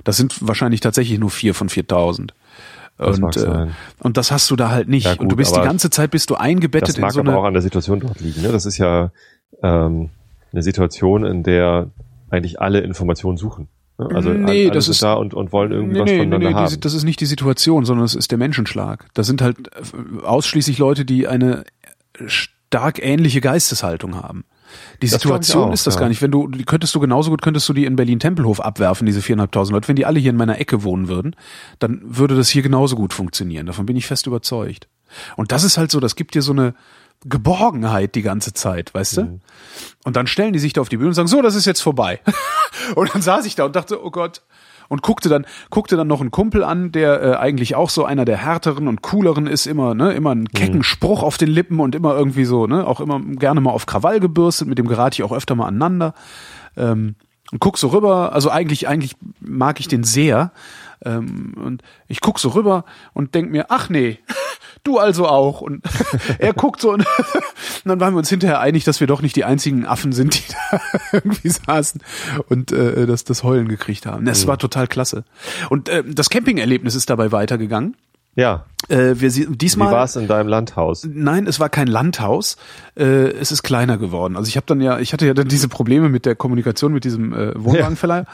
Das 0.05 0.16
sind 0.16 0.47
wahrscheinlich 0.47 0.81
tatsächlich 0.81 1.18
nur 1.18 1.31
vier 1.31 1.55
von 1.55 1.68
4000. 1.68 2.35
Und, 2.99 3.37
äh, 3.37 3.66
und 4.01 4.16
das 4.16 4.33
hast 4.33 4.51
du 4.51 4.57
da 4.57 4.71
halt 4.71 4.88
nicht. 4.88 5.07
Ja, 5.07 5.12
gut, 5.12 5.21
und 5.21 5.29
du 5.33 5.37
bist 5.37 5.55
die 5.55 5.61
ganze 5.61 5.88
Zeit 5.88 6.11
bist 6.11 6.31
du 6.31 6.35
eingebettet 6.35 6.88
das 6.88 6.99
mag 6.99 7.11
in 7.11 7.14
so 7.14 7.21
aber 7.21 7.31
eine. 7.31 7.38
auch 7.38 7.44
an 7.44 7.53
der 7.53 7.62
Situation 7.62 8.01
dort 8.01 8.21
liegen. 8.21 8.42
Ne? 8.42 8.51
Das 8.51 8.66
ist 8.66 8.79
ja 8.79 9.12
ähm, 9.62 10.11
eine 10.53 10.62
Situation, 10.62 11.25
in 11.25 11.44
der 11.44 11.90
eigentlich 12.31 12.61
alle 12.61 12.81
Informationen 12.81 13.37
suchen. 13.37 13.68
Ne? 13.99 14.09
Also 14.12 14.31
nee, 14.31 14.64
alle 14.64 14.71
das 14.73 14.87
sind 14.87 14.92
ist 14.92 15.03
da 15.03 15.14
und, 15.14 15.33
und 15.33 15.53
wollen 15.53 15.71
irgendwie 15.71 15.94
nee, 15.94 16.01
was 16.01 16.11
nee, 16.11 16.18
voneinander 16.18 16.49
nee, 16.49 16.55
haben. 16.55 16.71
Die, 16.71 16.81
das 16.81 16.94
ist 16.94 17.05
nicht 17.05 17.21
die 17.21 17.27
Situation, 17.27 17.85
sondern 17.85 18.05
es 18.05 18.16
ist 18.16 18.33
der 18.33 18.38
Menschenschlag. 18.38 19.07
Das 19.14 19.29
sind 19.29 19.42
halt 19.42 19.71
ausschließlich 20.25 20.79
Leute, 20.79 21.05
die 21.05 21.29
eine 21.29 21.64
stark 22.27 23.01
ähnliche 23.01 23.40
Geisteshaltung 23.40 24.16
haben. 24.16 24.44
Die 25.03 25.07
Situation 25.07 25.71
auch, 25.71 25.73
ist 25.73 25.87
das 25.87 25.95
ja. 25.95 26.01
gar 26.01 26.09
nicht. 26.09 26.23
Wenn 26.23 26.31
du, 26.31 26.49
die 26.49 26.65
könntest 26.65 26.95
du 26.95 27.01
genauso 27.01 27.31
gut, 27.31 27.43
könntest 27.43 27.69
du 27.69 27.73
die 27.73 27.85
in 27.85 27.97
Berlin-Tempelhof 27.97 28.61
abwerfen, 28.61 29.07
diese 29.07 29.23
viereinhalbtausend 29.23 29.75
Leute. 29.75 29.89
Wenn 29.89 29.97
die 29.97 30.07
alle 30.07 30.19
hier 30.19 30.31
in 30.31 30.37
meiner 30.37 30.59
Ecke 30.59 30.83
wohnen 30.83 31.09
würden, 31.09 31.37
dann 31.79 32.01
würde 32.05 32.37
das 32.37 32.49
hier 32.49 32.63
genauso 32.63 32.97
gut 32.97 33.13
funktionieren. 33.13 33.67
Davon 33.67 33.87
bin 33.87 33.97
ich 33.97 34.07
fest 34.07 34.27
überzeugt. 34.27 34.89
Und 35.37 35.53
das 35.53 35.65
ist 35.65 35.79
halt 35.79 35.91
so, 35.91 36.01
das 36.01 36.17
gibt 36.17 36.35
dir 36.35 36.43
so 36.43 36.53
eine 36.53 36.75
Geborgenheit 37.25 38.15
die 38.15 38.23
ganze 38.23 38.53
Zeit, 38.53 38.95
weißt 38.95 39.17
du? 39.17 39.23
Mhm. 39.23 39.41
Und 40.05 40.17
dann 40.17 40.27
stellen 40.27 40.53
die 40.53 40.59
sich 40.59 40.73
da 40.73 40.81
auf 40.81 40.89
die 40.89 40.97
Bühne 40.97 41.09
und 41.09 41.15
sagen, 41.15 41.29
so, 41.29 41.43
das 41.43 41.55
ist 41.55 41.67
jetzt 41.67 41.81
vorbei. 41.81 42.21
und 42.95 43.13
dann 43.13 43.23
saß 43.23 43.45
ich 43.47 43.57
da 43.57 43.65
und 43.65 43.75
dachte, 43.75 44.05
oh 44.05 44.11
Gott, 44.11 44.43
und 44.88 45.03
guckte 45.03 45.29
dann 45.29 45.46
guckte 45.70 45.96
dann 45.96 46.09
noch 46.09 46.20
einen 46.20 46.31
Kumpel 46.31 46.64
an, 46.64 46.92
der 46.92 47.22
äh, 47.22 47.37
eigentlich 47.37 47.74
auch 47.74 47.90
so 47.90 48.05
einer 48.05 48.24
der 48.24 48.38
härteren 48.38 48.88
und 48.88 49.03
cooleren 49.03 49.46
ist, 49.46 49.66
immer 49.66 49.94
ne, 49.94 50.12
immer 50.12 50.31
einen 50.31 50.48
kecken 50.48 50.79
mhm. 50.79 50.83
Spruch 50.85 51.22
auf 51.22 51.37
den 51.37 51.51
Lippen 51.51 51.81
und 51.81 51.94
immer 51.94 52.14
irgendwie 52.14 52.44
so, 52.44 52.66
ne, 52.66 52.87
auch 52.87 53.01
immer 53.01 53.20
gerne 53.20 53.61
mal 53.61 53.70
auf 53.70 53.87
Krawall 53.87 54.20
gebürstet, 54.20 54.68
mit 54.68 54.79
dem 54.79 54.88
gerate 54.88 55.14
ich 55.14 55.22
auch 55.22 55.33
öfter 55.33 55.55
mal 55.55 55.66
aneinander. 55.66 56.14
Ähm, 56.77 57.14
und 57.51 57.61
guck 57.61 57.79
so 57.79 57.88
rüber, 57.88 58.33
also 58.33 58.51
eigentlich 58.51 58.88
eigentlich 58.88 59.16
mag 59.40 59.81
ich 59.81 59.88
den 59.88 60.05
sehr. 60.05 60.53
Ähm, 61.05 61.55
und 61.57 61.83
ich 62.09 62.20
guck 62.20 62.38
so 62.38 62.51
rüber 62.51 62.85
und 63.12 63.35
denk 63.35 63.51
mir, 63.51 63.66
ach 63.68 63.88
nee, 63.88 64.18
du 64.85 64.99
also 64.99 65.27
auch. 65.27 65.61
Und 65.61 65.83
er 66.38 66.53
guckt 66.53 66.81
so 66.81 66.93
und, 66.93 67.01
und, 67.01 67.07
dann 67.85 68.01
waren 68.01 68.14
wir 68.14 68.19
uns 68.19 68.29
hinterher 68.29 68.61
einig, 68.61 68.85
dass 68.85 69.01
wir 69.01 69.07
doch 69.07 69.23
nicht 69.23 69.37
die 69.37 69.45
einzigen 69.45 69.87
Affen 69.87 70.12
sind, 70.12 70.35
die 70.35 70.53
da 70.71 70.81
irgendwie 71.12 71.49
saßen 71.49 72.01
und 72.49 72.73
äh, 72.73 73.07
das, 73.07 73.25
das 73.25 73.43
Heulen 73.43 73.69
gekriegt 73.69 74.07
haben. 74.07 74.25
Das 74.25 74.45
mhm. 74.45 74.49
war 74.49 74.59
total 74.59 74.87
klasse. 74.87 75.25
Und 75.71 75.88
äh, 75.88 76.05
das 76.05 76.31
Campingerlebnis 76.31 76.95
ist 76.95 77.11
dabei 77.11 77.33
weitergegangen. 77.33 77.97
Ja. 78.38 78.64
Äh, 78.88 79.16
wir, 79.20 79.31
sie- 79.33 79.51
Wie 79.51 79.57
diesmal 79.57 79.90
war 79.92 80.05
es 80.05 80.14
in 80.14 80.29
deinem 80.29 80.46
Landhaus? 80.48 81.07
Nein, 81.12 81.46
es 81.48 81.59
war 81.59 81.68
kein 81.68 81.88
Landhaus. 81.88 82.57
Äh, 82.96 83.33
es 83.33 83.51
ist 83.51 83.64
kleiner 83.64 83.98
geworden. 83.98 84.37
Also 84.37 84.48
ich 84.48 84.57
habe 84.57 84.64
dann 84.66 84.81
ja, 84.81 85.01
ich 85.01 85.12
hatte 85.12 85.27
ja 85.27 85.35
dann 85.35 85.48
diese 85.48 85.66
Probleme 85.68 86.09
mit 86.09 86.24
der 86.24 86.37
Kommunikation 86.37 86.92
mit 86.92 87.03
diesem 87.05 87.33
äh, 87.35 87.53
Wohnwagenverleiher. 87.62 88.27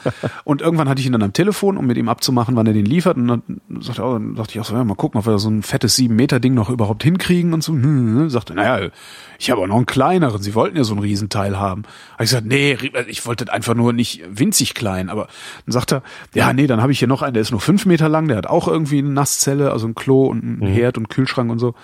und 0.44 0.60
irgendwann 0.60 0.88
hatte 0.88 1.00
ich 1.00 1.06
ihn 1.06 1.12
dann 1.12 1.22
am 1.22 1.32
Telefon, 1.32 1.78
um 1.78 1.86
mit 1.86 1.96
ihm 1.96 2.08
abzumachen, 2.10 2.54
wann 2.56 2.66
er 2.66 2.74
den 2.74 2.84
liefert. 2.84 3.16
Und 3.16 3.26
dann 3.28 3.42
sagte, 3.80 4.02
er, 4.02 4.08
oh, 4.08 4.12
dann 4.12 4.34
dachte 4.34 4.52
ich 4.52 4.60
auch 4.60 4.66
so, 4.66 4.74
ja, 4.74 4.84
mal 4.84 4.94
gucken, 4.94 5.18
ob 5.18 5.26
wir 5.26 5.38
so 5.38 5.48
ein 5.48 5.62
fettes 5.62 5.96
sieben 5.96 6.14
Meter 6.14 6.38
Ding 6.40 6.52
noch 6.52 6.68
überhaupt 6.68 7.02
hinkriegen 7.02 7.54
und 7.54 7.64
so. 7.64 7.72
Hm, 7.72 7.82
hm. 8.20 8.30
Sagte, 8.30 8.54
naja, 8.54 8.90
ich 9.38 9.50
habe 9.50 9.62
auch 9.62 9.66
noch 9.66 9.76
einen 9.76 9.86
kleineren. 9.86 10.42
Sie 10.42 10.54
wollten 10.54 10.76
ja 10.76 10.84
so 10.84 10.94
ein 10.94 11.00
Riesenteil 11.00 11.58
haben. 11.58 11.84
Hab 12.12 12.20
ich 12.20 12.28
gesagt, 12.30 12.46
nee, 12.46 12.76
ich 13.08 13.26
wollte 13.26 13.50
einfach 13.50 13.74
nur 13.74 13.94
nicht 13.94 14.22
winzig 14.30 14.74
klein. 14.74 15.08
Aber 15.08 15.26
dann 15.64 15.72
sagt 15.72 15.92
er, 15.92 16.02
ja, 16.34 16.52
nee, 16.52 16.66
dann 16.66 16.82
habe 16.82 16.92
ich 16.92 16.98
hier 16.98 17.08
noch 17.08 17.22
einen, 17.22 17.32
der 17.34 17.40
ist 17.40 17.50
nur 17.50 17.60
fünf 17.60 17.86
Meter 17.86 18.10
lang. 18.10 18.28
Der 18.28 18.36
hat 18.36 18.46
auch 18.46 18.68
irgendwie 18.68 18.98
eine 18.98 19.08
Nasszelle, 19.08 19.72
also 19.72 19.88
ein 19.94 19.96
Klo 19.96 20.26
und 20.26 20.44
ein 20.44 20.66
Herd 20.66 20.98
und 20.98 21.08
Kühlschrank 21.08 21.50
und 21.50 21.58
so 21.58 21.74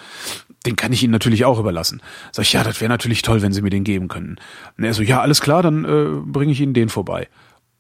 den 0.67 0.77
kann 0.77 0.93
ich 0.93 1.03
Ihnen 1.03 1.13
natürlich 1.13 1.45
auch 1.45 1.59
überlassen. 1.59 2.03
Sag 2.33 2.43
ich, 2.43 2.53
ja, 2.53 2.63
das 2.63 2.81
wäre 2.81 2.91
natürlich 2.91 3.23
toll, 3.23 3.43
wenn 3.43 3.53
Sie 3.53 3.63
mir 3.63 3.71
den 3.71 3.85
geben 3.85 4.09
könnten. 4.09 4.37
Und 4.77 4.85
er 4.85 4.93
so, 4.95 5.03
ja, 5.03 5.21
alles 5.21 5.41
klar, 5.41 5.63
dann 5.63 5.85
äh, 5.85 6.21
bringe 6.25 6.53
ich 6.53 6.61
Ihnen 6.61 6.75
den 6.75 6.89
vorbei. 6.89 7.29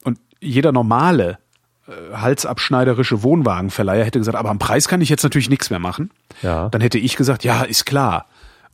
Und 0.04 0.18
jeder 0.40 0.72
normale, 0.72 1.38
äh, 1.86 2.16
halsabschneiderische 2.16 3.22
Wohnwagenverleiher 3.22 4.04
hätte 4.04 4.18
gesagt, 4.18 4.36
aber 4.36 4.50
am 4.50 4.58
Preis 4.58 4.88
kann 4.88 5.02
ich 5.02 5.10
jetzt 5.10 5.22
natürlich 5.22 5.50
nichts 5.50 5.70
mehr 5.70 5.78
machen. 5.78 6.10
Ja. 6.42 6.68
Dann 6.70 6.80
hätte 6.80 6.98
ich 6.98 7.16
gesagt, 7.16 7.44
ja, 7.44 7.62
ist 7.62 7.84
klar. 7.84 8.26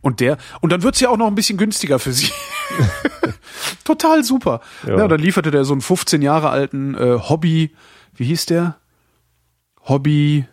Und 0.03 0.21
der, 0.21 0.37
und 0.61 0.71
dann 0.71 0.85
wird's 0.85 1.01
ja 1.01 1.09
auch 1.09 1.17
noch 1.17 1.27
ein 1.27 1.35
bisschen 1.35 1.59
günstiger 1.59 1.99
für 1.99 2.13
Sie. 2.13 2.31
Total 3.85 4.23
super. 4.23 4.61
Ja. 4.87 4.99
Ja. 4.99 5.09
dann 5.09 5.21
lieferte 5.21 5.51
der 5.51 5.65
so 5.65 5.73
einen 5.75 5.81
15 5.81 6.23
Jahre 6.23 6.51
alten 6.51 6.95
äh, 6.95 7.19
Hobby, 7.29 7.75
wie 8.15 8.25
hieß 8.25 8.47
der? 8.47 8.77
Hobby, 9.83 10.47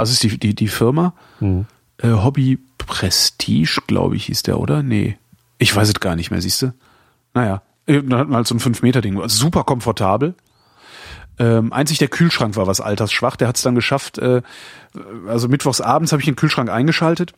also 0.00 0.12
ist 0.12 0.22
die, 0.22 0.38
die, 0.38 0.54
die 0.54 0.68
Firma? 0.68 1.14
Hm. 1.38 1.66
Äh, 1.98 2.10
Hobby 2.10 2.58
Prestige, 2.78 3.80
glaube 3.86 4.16
ich, 4.16 4.26
hieß 4.26 4.42
der, 4.42 4.58
oder? 4.58 4.82
Nee. 4.82 5.16
Ich 5.58 5.74
weiß 5.74 5.88
es 5.88 6.00
gar 6.00 6.16
nicht 6.16 6.30
mehr, 6.30 6.40
siehst 6.40 6.62
du? 6.62 6.74
Naja, 7.34 7.62
dann 7.86 8.14
hatten 8.14 8.30
wir 8.30 8.36
halt 8.36 8.46
so 8.46 8.54
ein 8.54 8.60
5-Meter-Ding. 8.60 9.20
Also 9.20 9.36
super 9.36 9.64
komfortabel. 9.64 10.34
Ähm, 11.38 11.72
einzig 11.72 11.98
der 11.98 12.08
Kühlschrank 12.08 12.56
war 12.56 12.66
was 12.66 12.80
altersschwach. 12.80 13.36
Der 13.36 13.48
hat 13.48 13.56
es 13.56 13.62
dann 13.62 13.74
geschafft, 13.74 14.18
äh, 14.18 14.42
also 15.26 15.48
mittwochs 15.48 15.80
abends 15.80 16.12
habe 16.12 16.20
ich 16.20 16.26
den 16.26 16.36
Kühlschrank 16.36 16.68
eingeschaltet 16.68 17.32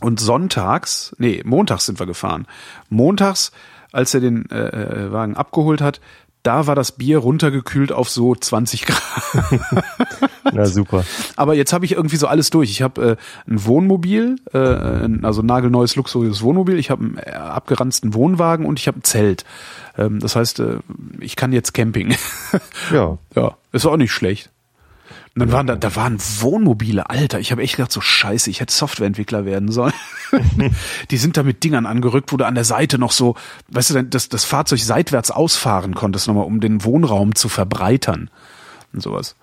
und 0.00 0.20
sonntags, 0.20 1.14
nee, 1.18 1.42
montags 1.44 1.86
sind 1.86 1.98
wir 1.98 2.06
gefahren. 2.06 2.46
Montags, 2.90 3.52
als 3.92 4.12
er 4.12 4.20
den 4.20 4.50
äh, 4.50 4.66
äh, 4.68 5.12
Wagen 5.12 5.36
abgeholt 5.36 5.80
hat, 5.80 6.00
da 6.46 6.66
war 6.68 6.76
das 6.76 6.92
Bier 6.92 7.18
runtergekühlt 7.18 7.90
auf 7.90 8.08
so 8.08 8.34
20 8.34 8.86
Grad. 8.86 9.02
Na 10.52 10.64
super. 10.66 11.04
Aber 11.34 11.54
jetzt 11.54 11.72
habe 11.72 11.84
ich 11.84 11.92
irgendwie 11.92 12.16
so 12.16 12.28
alles 12.28 12.50
durch. 12.50 12.70
Ich 12.70 12.82
habe 12.82 13.02
äh, 13.02 13.50
ein 13.50 13.64
Wohnmobil, 13.64 14.36
äh, 14.52 14.58
also 14.58 15.42
ein 15.42 15.46
nagelneues, 15.46 15.96
luxuriöses 15.96 16.42
Wohnmobil. 16.42 16.78
Ich 16.78 16.90
habe 16.90 17.04
einen 17.04 17.18
äh, 17.18 17.32
abgeranzten 17.32 18.14
Wohnwagen 18.14 18.64
und 18.64 18.78
ich 18.78 18.86
habe 18.86 19.00
ein 19.00 19.02
Zelt. 19.02 19.44
Ähm, 19.98 20.20
das 20.20 20.36
heißt, 20.36 20.60
äh, 20.60 20.78
ich 21.18 21.34
kann 21.34 21.52
jetzt 21.52 21.74
Camping. 21.74 22.14
Ja. 22.92 23.18
ja, 23.34 23.56
ist 23.72 23.86
auch 23.86 23.96
nicht 23.96 24.12
schlecht. 24.12 24.50
Und 25.36 25.40
dann 25.40 25.52
waren 25.52 25.66
da, 25.66 25.76
da 25.76 25.94
waren 25.94 26.18
Wohnmobile, 26.18 27.10
Alter. 27.10 27.38
Ich 27.40 27.52
habe 27.52 27.60
echt 27.62 27.76
gedacht, 27.76 27.92
so 27.92 28.00
scheiße, 28.00 28.48
ich 28.48 28.60
hätte 28.60 28.72
Softwareentwickler 28.72 29.44
werden 29.44 29.70
sollen. 29.70 29.92
Die 31.10 31.16
sind 31.18 31.36
da 31.36 31.42
mit 31.42 31.62
Dingern 31.62 31.84
angerückt, 31.84 32.32
wo 32.32 32.38
du 32.38 32.46
an 32.46 32.54
der 32.54 32.64
Seite 32.64 32.98
noch 32.98 33.12
so, 33.12 33.34
weißt 33.68 33.90
du, 33.90 33.94
dann 33.94 34.08
das, 34.08 34.30
das 34.30 34.46
Fahrzeug 34.46 34.80
seitwärts 34.80 35.30
ausfahren 35.30 35.94
konntest, 35.94 36.26
nochmal, 36.26 36.46
um 36.46 36.60
den 36.60 36.84
Wohnraum 36.84 37.34
zu 37.34 37.50
verbreitern 37.50 38.30
und 38.94 39.02
sowas. 39.02 39.36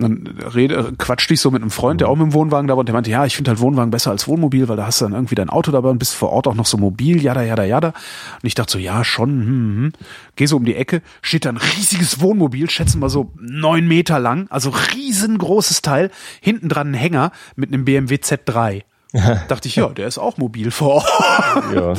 Dann 0.00 0.26
rede, 0.54 0.92
quatschte 0.98 1.34
ich 1.34 1.40
so 1.40 1.50
mit 1.50 1.62
einem 1.62 1.70
Freund, 1.70 2.00
der 2.00 2.08
auch 2.08 2.16
mit 2.16 2.26
dem 2.26 2.32
Wohnwagen 2.32 2.66
da 2.66 2.74
war, 2.74 2.80
und 2.80 2.86
der 2.86 2.94
meinte, 2.94 3.10
ja, 3.10 3.26
ich 3.26 3.36
finde 3.36 3.50
halt 3.50 3.60
Wohnwagen 3.60 3.90
besser 3.90 4.10
als 4.10 4.26
Wohnmobil, 4.26 4.68
weil 4.68 4.76
da 4.76 4.86
hast 4.86 5.00
du 5.00 5.04
dann 5.04 5.14
irgendwie 5.14 5.34
dein 5.34 5.50
Auto 5.50 5.70
dabei 5.70 5.90
und 5.90 5.98
bist 5.98 6.14
vor 6.14 6.30
Ort 6.30 6.46
auch 6.46 6.54
noch 6.54 6.66
so 6.66 6.76
mobil, 6.76 7.22
jada, 7.22 7.42
jada, 7.42 7.64
jada. 7.64 7.88
Und 7.88 8.46
ich 8.46 8.54
dachte 8.54 8.72
so, 8.72 8.78
ja, 8.78 9.04
schon, 9.04 9.30
hm, 9.30 9.46
hm. 9.46 9.92
Geh 10.36 10.46
so 10.46 10.56
um 10.56 10.64
die 10.64 10.74
Ecke, 10.74 11.02
steht 11.22 11.44
da 11.44 11.50
ein 11.50 11.56
riesiges 11.56 12.20
Wohnmobil, 12.20 12.70
schätzen 12.70 13.00
wir 13.00 13.10
so 13.10 13.30
neun 13.38 13.86
Meter 13.86 14.18
lang, 14.18 14.46
also 14.50 14.70
riesengroßes 14.70 15.82
Teil, 15.82 16.10
hinten 16.40 16.68
dran 16.68 16.92
ein 16.92 16.94
Hänger 16.94 17.32
mit 17.56 17.72
einem 17.72 17.84
BMW 17.84 18.16
Z3. 18.16 18.82
dachte 19.48 19.68
ich, 19.68 19.76
ja, 19.76 19.88
der 19.88 20.06
ist 20.06 20.18
auch 20.18 20.36
mobil 20.36 20.70
vor 20.70 20.96
Ort. 20.96 21.74
Ja. 21.74 21.94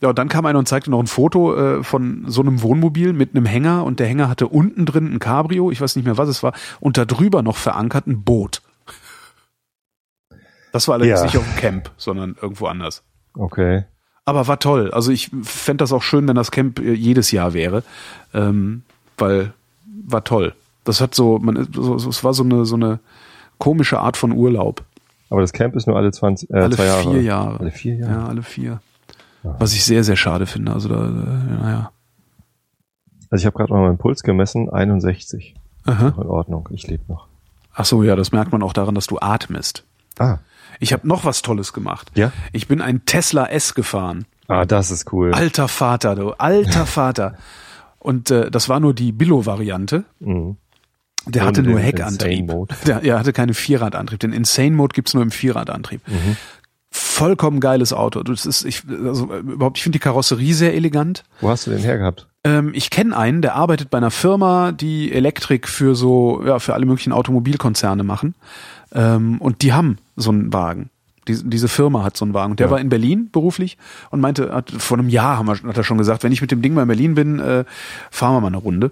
Ja, 0.00 0.10
und 0.10 0.18
dann 0.18 0.28
kam 0.28 0.46
einer 0.46 0.58
und 0.58 0.68
zeigte 0.68 0.90
noch 0.90 1.00
ein 1.00 1.06
Foto 1.06 1.54
äh, 1.56 1.84
von 1.84 2.24
so 2.26 2.40
einem 2.42 2.62
Wohnmobil 2.62 3.12
mit 3.12 3.34
einem 3.34 3.46
Hänger 3.46 3.84
und 3.84 4.00
der 4.00 4.06
Hänger 4.06 4.28
hatte 4.28 4.48
unten 4.48 4.86
drin 4.86 5.12
ein 5.14 5.18
Cabrio, 5.18 5.70
ich 5.70 5.80
weiß 5.80 5.96
nicht 5.96 6.04
mehr, 6.04 6.18
was 6.18 6.28
es 6.28 6.42
war, 6.42 6.52
und 6.80 6.96
da 6.98 7.04
drüber 7.04 7.42
noch 7.42 7.56
verankert 7.56 8.06
ein 8.06 8.22
Boot. 8.22 8.62
Das 10.72 10.88
war 10.88 10.94
allerdings 10.94 11.20
Ja. 11.20 11.24
nicht 11.26 11.36
auf 11.36 11.44
dem 11.44 11.56
Camp, 11.56 11.90
sondern 11.96 12.36
irgendwo 12.40 12.66
anders. 12.66 13.02
Okay. 13.34 13.84
Aber 14.24 14.46
war 14.46 14.58
toll. 14.58 14.90
Also 14.92 15.10
ich 15.10 15.30
fänd 15.42 15.80
das 15.80 15.92
auch 15.92 16.02
schön, 16.02 16.26
wenn 16.28 16.36
das 16.36 16.50
Camp 16.50 16.78
äh, 16.78 16.92
jedes 16.92 17.30
Jahr 17.32 17.54
wäre, 17.54 17.82
ähm, 18.32 18.82
weil 19.18 19.52
war 20.04 20.24
toll. 20.24 20.54
Das 20.84 21.00
hat 21.00 21.14
so, 21.14 21.38
man, 21.38 21.68
so, 21.72 21.98
so, 21.98 22.08
es 22.10 22.24
war 22.24 22.32
so 22.34 22.42
eine 22.42 22.64
so 22.64 22.74
eine 22.76 22.98
komische 23.58 23.98
Art 24.00 24.16
von 24.16 24.32
Urlaub. 24.32 24.82
Aber 25.30 25.40
das 25.40 25.52
Camp 25.52 25.74
ist 25.76 25.86
nur 25.86 25.96
alle 25.96 26.10
20, 26.12 26.50
äh, 26.50 26.54
alle 26.54 26.76
zwei 26.76 26.86
Jahre. 26.86 27.10
vier 27.12 27.22
Jahre. 27.22 27.60
Alle 27.60 27.70
vier 27.70 27.94
Jahre. 27.96 28.12
Ja, 28.12 28.26
alle 28.26 28.42
vier. 28.42 28.80
Was 29.42 29.72
ich 29.74 29.84
sehr, 29.84 30.04
sehr 30.04 30.16
schade 30.16 30.46
finde. 30.46 30.72
Also 30.72 30.88
da, 30.88 31.04
äh, 31.04 31.62
naja. 31.62 31.92
Also 33.30 33.42
ich 33.42 33.46
habe 33.46 33.56
gerade 33.56 33.72
mal 33.72 33.82
meinen 33.82 33.98
Puls 33.98 34.22
gemessen, 34.22 34.70
61. 34.70 35.54
Aha. 35.84 36.10
Noch 36.10 36.18
in 36.18 36.26
Ordnung, 36.26 36.68
ich 36.70 36.86
lebe 36.86 37.02
noch. 37.08 37.26
Ach 37.74 37.84
so, 37.84 38.02
ja, 38.02 38.14
das 38.14 38.32
merkt 38.32 38.52
man 38.52 38.62
auch 38.62 38.72
daran, 38.72 38.94
dass 38.94 39.06
du 39.06 39.18
atmest. 39.18 39.84
Ah. 40.18 40.38
Ich 40.78 40.92
habe 40.92 41.08
noch 41.08 41.24
was 41.24 41.42
Tolles 41.42 41.72
gemacht. 41.72 42.10
Ja? 42.14 42.32
Ich 42.52 42.68
bin 42.68 42.80
ein 42.80 43.04
Tesla 43.06 43.46
S 43.46 43.74
gefahren. 43.74 44.26
Ah, 44.48 44.64
das 44.64 44.90
ist 44.90 45.12
cool. 45.12 45.32
Alter 45.32 45.68
Vater, 45.68 46.14
du, 46.14 46.32
alter 46.32 46.86
Vater. 46.86 47.36
Und 47.98 48.30
äh, 48.30 48.50
das 48.50 48.68
war 48.68 48.80
nur 48.80 48.94
die 48.94 49.12
Billo-Variante. 49.12 50.04
Mhm. 50.20 50.56
Der 51.26 51.42
Ohne 51.42 51.48
hatte 51.48 51.62
nur 51.62 51.78
Heckantrieb. 51.78 52.52
Der, 52.86 53.02
er 53.02 53.18
hatte 53.18 53.32
keine 53.32 53.54
Vierradantrieb. 53.54 54.18
Den 54.20 54.32
Insane 54.32 54.72
Mode 54.72 54.92
gibt's 54.92 55.14
nur 55.14 55.22
im 55.22 55.30
Vierradantrieb. 55.30 56.02
Vollkommen 56.94 57.58
geiles 57.60 57.92
Auto. 57.94 58.22
Das 58.22 58.44
ist, 58.44 58.64
ich, 58.64 58.82
also, 58.88 59.24
überhaupt, 59.34 59.78
ich 59.78 59.82
finde 59.82 59.96
die 59.98 60.02
Karosserie 60.02 60.52
sehr 60.52 60.74
elegant. 60.74 61.24
Wo 61.40 61.48
hast 61.48 61.66
du 61.66 61.70
den 61.70 61.80
hergehabt? 61.80 62.28
Ähm, 62.44 62.72
ich 62.74 62.90
kenne 62.90 63.16
einen, 63.16 63.40
der 63.40 63.54
arbeitet 63.54 63.88
bei 63.88 63.96
einer 63.98 64.10
Firma, 64.10 64.72
die 64.72 65.10
Elektrik 65.12 65.68
für 65.68 65.94
so, 65.94 66.42
ja, 66.44 66.58
für 66.58 66.74
alle 66.74 66.84
möglichen 66.84 67.12
Automobilkonzerne 67.12 68.02
machen. 68.02 68.34
Ähm, 68.92 69.40
und 69.40 69.62
die 69.62 69.72
haben 69.72 69.96
so 70.16 70.30
einen 70.30 70.52
Wagen. 70.52 70.90
Die, 71.28 71.40
diese 71.42 71.68
Firma 71.68 72.02
hat 72.02 72.16
so 72.16 72.24
einen 72.26 72.34
Wagen. 72.34 72.50
Und 72.52 72.60
der 72.60 72.66
Ja. 72.66 72.72
war 72.72 72.80
in 72.80 72.90
Berlin 72.90 73.30
beruflich 73.32 73.78
und 74.10 74.20
meinte, 74.20 74.52
hat, 74.52 74.70
vor 74.70 74.98
einem 74.98 75.08
Jahr 75.08 75.38
haben 75.38 75.46
wir, 75.46 75.54
hat 75.62 75.76
er 75.78 75.84
schon 75.84 75.96
gesagt, 75.98 76.24
wenn 76.24 76.32
ich 76.32 76.42
mit 76.42 76.50
dem 76.50 76.60
Ding 76.60 76.74
mal 76.74 76.82
in 76.82 76.88
Berlin 76.88 77.14
bin, 77.14 77.38
äh, 77.38 77.64
fahren 78.10 78.34
wir 78.34 78.40
mal 78.42 78.46
eine 78.48 78.56
Runde. 78.58 78.90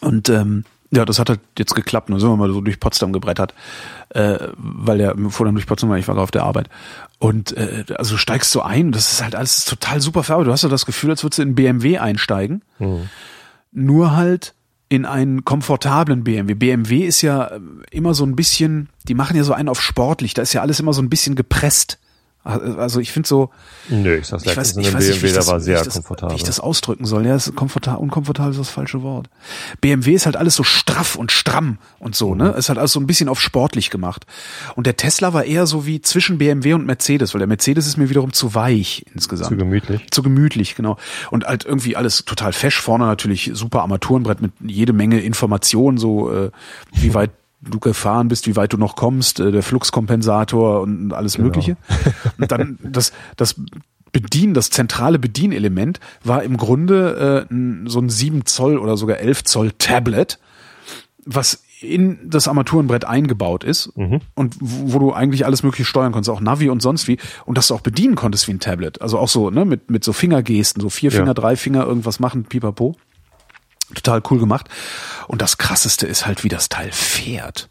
Und 0.00 0.28
ähm, 0.28 0.64
ja, 0.90 1.04
das 1.04 1.18
hat 1.18 1.28
halt 1.28 1.40
jetzt 1.58 1.74
geklappt. 1.74 2.10
Dann 2.10 2.18
sind 2.18 2.28
wir 2.28 2.36
mal 2.36 2.52
so 2.52 2.60
durch 2.60 2.80
Potsdam 2.80 3.12
gebrettert, 3.12 3.54
äh, 4.10 4.38
weil 4.56 4.98
der 4.98 5.14
dann 5.14 5.54
durch 5.54 5.66
Potsdam, 5.66 5.90
weil 5.90 6.00
ich 6.00 6.08
war 6.08 6.14
gerade 6.14 6.24
auf 6.24 6.30
der 6.30 6.42
Arbeit. 6.42 6.68
Und 7.18 7.56
äh, 7.56 7.84
also 7.96 8.14
du 8.14 8.18
steigst 8.18 8.50
so 8.50 8.62
ein, 8.62 8.92
das 8.92 9.12
ist 9.12 9.22
halt 9.22 9.34
alles 9.34 9.64
total 9.64 10.00
super 10.00 10.22
Farbe. 10.22 10.44
Du 10.44 10.52
hast 10.52 10.62
ja 10.62 10.68
das 10.68 10.86
Gefühl, 10.86 11.10
als 11.10 11.22
würdest 11.22 11.38
du 11.38 11.42
in 11.42 11.54
BMW 11.54 11.98
einsteigen, 11.98 12.62
nur 13.72 14.16
halt 14.16 14.54
in 14.88 15.06
einen 15.06 15.44
komfortablen 15.44 16.24
BMW. 16.24 16.54
BMW 16.54 17.06
ist 17.06 17.22
ja 17.22 17.52
immer 17.92 18.12
so 18.12 18.24
ein 18.24 18.34
bisschen, 18.34 18.88
die 19.06 19.14
machen 19.14 19.36
ja 19.36 19.44
so 19.44 19.52
einen 19.52 19.68
auf 19.68 19.80
sportlich, 19.80 20.34
da 20.34 20.42
ist 20.42 20.52
ja 20.52 20.62
alles 20.62 20.80
immer 20.80 20.92
so 20.92 21.00
ein 21.00 21.08
bisschen 21.08 21.36
gepresst. 21.36 21.98
Also 22.42 23.00
ich 23.00 23.12
finde 23.12 23.28
so, 23.28 23.50
Nö, 23.90 24.16
ich 24.16 24.26
sag's 24.26 24.44
ich 24.46 24.56
weiß, 24.56 24.76
ich 24.78 24.94
weiß 24.94 25.08
nicht, 25.08 25.22
wie 25.22 25.26
ich 25.26 25.32
der 25.32 25.40
das, 25.40 25.48
war 25.48 25.58
wie 25.60 25.64
sehr 25.64 25.78
ich 25.80 25.84
das, 25.84 25.94
komfortabel. 25.94 26.32
Wie 26.34 26.36
ich 26.38 26.42
das 26.44 26.58
ausdrücken 26.58 27.04
soll. 27.04 27.26
Ja, 27.26 27.36
ist 27.36 27.54
komfortabel, 27.54 28.00
unkomfortabel 28.00 28.52
ist 28.52 28.58
das 28.58 28.70
falsche 28.70 29.02
Wort. 29.02 29.28
BMW 29.82 30.14
ist 30.14 30.24
halt 30.24 30.36
alles 30.36 30.54
so 30.54 30.62
straff 30.64 31.16
und 31.16 31.32
stramm 31.32 31.76
und 31.98 32.16
so, 32.16 32.30
Mhm. 32.30 32.38
ne? 32.38 32.48
Ist 32.52 32.70
halt 32.70 32.78
alles 32.78 32.92
so 32.92 33.00
ein 33.00 33.06
bisschen 33.06 33.28
auf 33.28 33.38
sportlich 33.40 33.90
gemacht. 33.90 34.24
Und 34.74 34.86
der 34.86 34.96
Tesla 34.96 35.34
war 35.34 35.44
eher 35.44 35.66
so 35.66 35.84
wie 35.84 36.00
zwischen 36.00 36.38
BMW 36.38 36.72
und 36.72 36.86
Mercedes, 36.86 37.34
weil 37.34 37.40
der 37.40 37.48
Mercedes 37.48 37.86
ist 37.86 37.98
mir 37.98 38.08
wiederum 38.08 38.32
zu 38.32 38.54
weich 38.54 39.04
insgesamt. 39.14 39.50
Zu 39.50 39.56
gemütlich. 39.58 40.06
Zu 40.10 40.22
gemütlich, 40.22 40.76
genau. 40.76 40.96
Und 41.30 41.44
halt 41.44 41.66
irgendwie 41.66 41.94
alles 41.94 42.24
total 42.24 42.54
fesch. 42.54 42.80
Vorne 42.80 43.04
natürlich 43.04 43.50
super 43.52 43.82
Armaturenbrett 43.82 44.40
mit 44.40 44.52
jede 44.64 44.94
Menge 44.94 45.20
Informationen, 45.20 45.98
so 45.98 46.32
äh, 46.32 46.50
wie 46.92 47.12
weit 47.12 47.32
du 47.60 47.78
gefahren 47.78 48.28
bist, 48.28 48.46
wie 48.46 48.56
weit 48.56 48.72
du 48.72 48.76
noch 48.76 48.96
kommst, 48.96 49.40
äh, 49.40 49.52
der 49.52 49.62
Fluxkompensator 49.62 50.80
und 50.80 51.12
alles 51.12 51.38
Mögliche. 51.38 51.76
Und 52.38 52.50
dann 52.52 52.78
das, 52.82 53.12
das 53.36 53.56
Bedienen, 54.12 54.54
das 54.54 54.70
zentrale 54.70 55.18
Bedienelement 55.18 56.00
war 56.24 56.42
im 56.42 56.56
Grunde 56.56 57.46
äh, 57.50 57.54
so 57.88 58.00
ein 58.00 58.08
7 58.08 58.44
Zoll 58.46 58.78
oder 58.78 58.96
sogar 58.96 59.18
11 59.18 59.44
Zoll 59.44 59.72
Tablet, 59.78 60.38
was 61.24 61.62
in 61.82 62.18
das 62.28 62.46
Armaturenbrett 62.46 63.06
eingebaut 63.06 63.64
ist 63.64 63.86
und 64.34 64.54
wo 64.60 64.92
wo 64.92 64.98
du 64.98 65.12
eigentlich 65.14 65.46
alles 65.46 65.62
mögliche 65.62 65.86
steuern 65.86 66.12
konntest, 66.12 66.28
auch 66.28 66.40
Navi 66.42 66.68
und 66.68 66.82
sonst 66.82 67.08
wie 67.08 67.18
und 67.46 67.56
das 67.56 67.68
du 67.68 67.74
auch 67.74 67.80
bedienen 67.80 68.16
konntest 68.16 68.48
wie 68.48 68.52
ein 68.52 68.60
Tablet. 68.60 69.00
Also 69.00 69.18
auch 69.18 69.28
so, 69.28 69.48
ne, 69.50 69.64
mit, 69.64 69.90
mit 69.90 70.04
so 70.04 70.12
Fingergesten, 70.12 70.82
so 70.82 70.90
vier 70.90 71.10
Ja. 71.10 71.18
Finger, 71.18 71.32
drei 71.32 71.56
Finger, 71.56 71.86
irgendwas 71.86 72.20
machen, 72.20 72.44
pipapo. 72.44 72.96
Total 73.94 74.22
cool 74.30 74.38
gemacht. 74.38 74.68
Und 75.28 75.42
das 75.42 75.58
krasseste 75.58 76.06
ist 76.06 76.26
halt, 76.26 76.44
wie 76.44 76.48
das 76.48 76.68
Teil 76.68 76.90
fährt. 76.92 77.68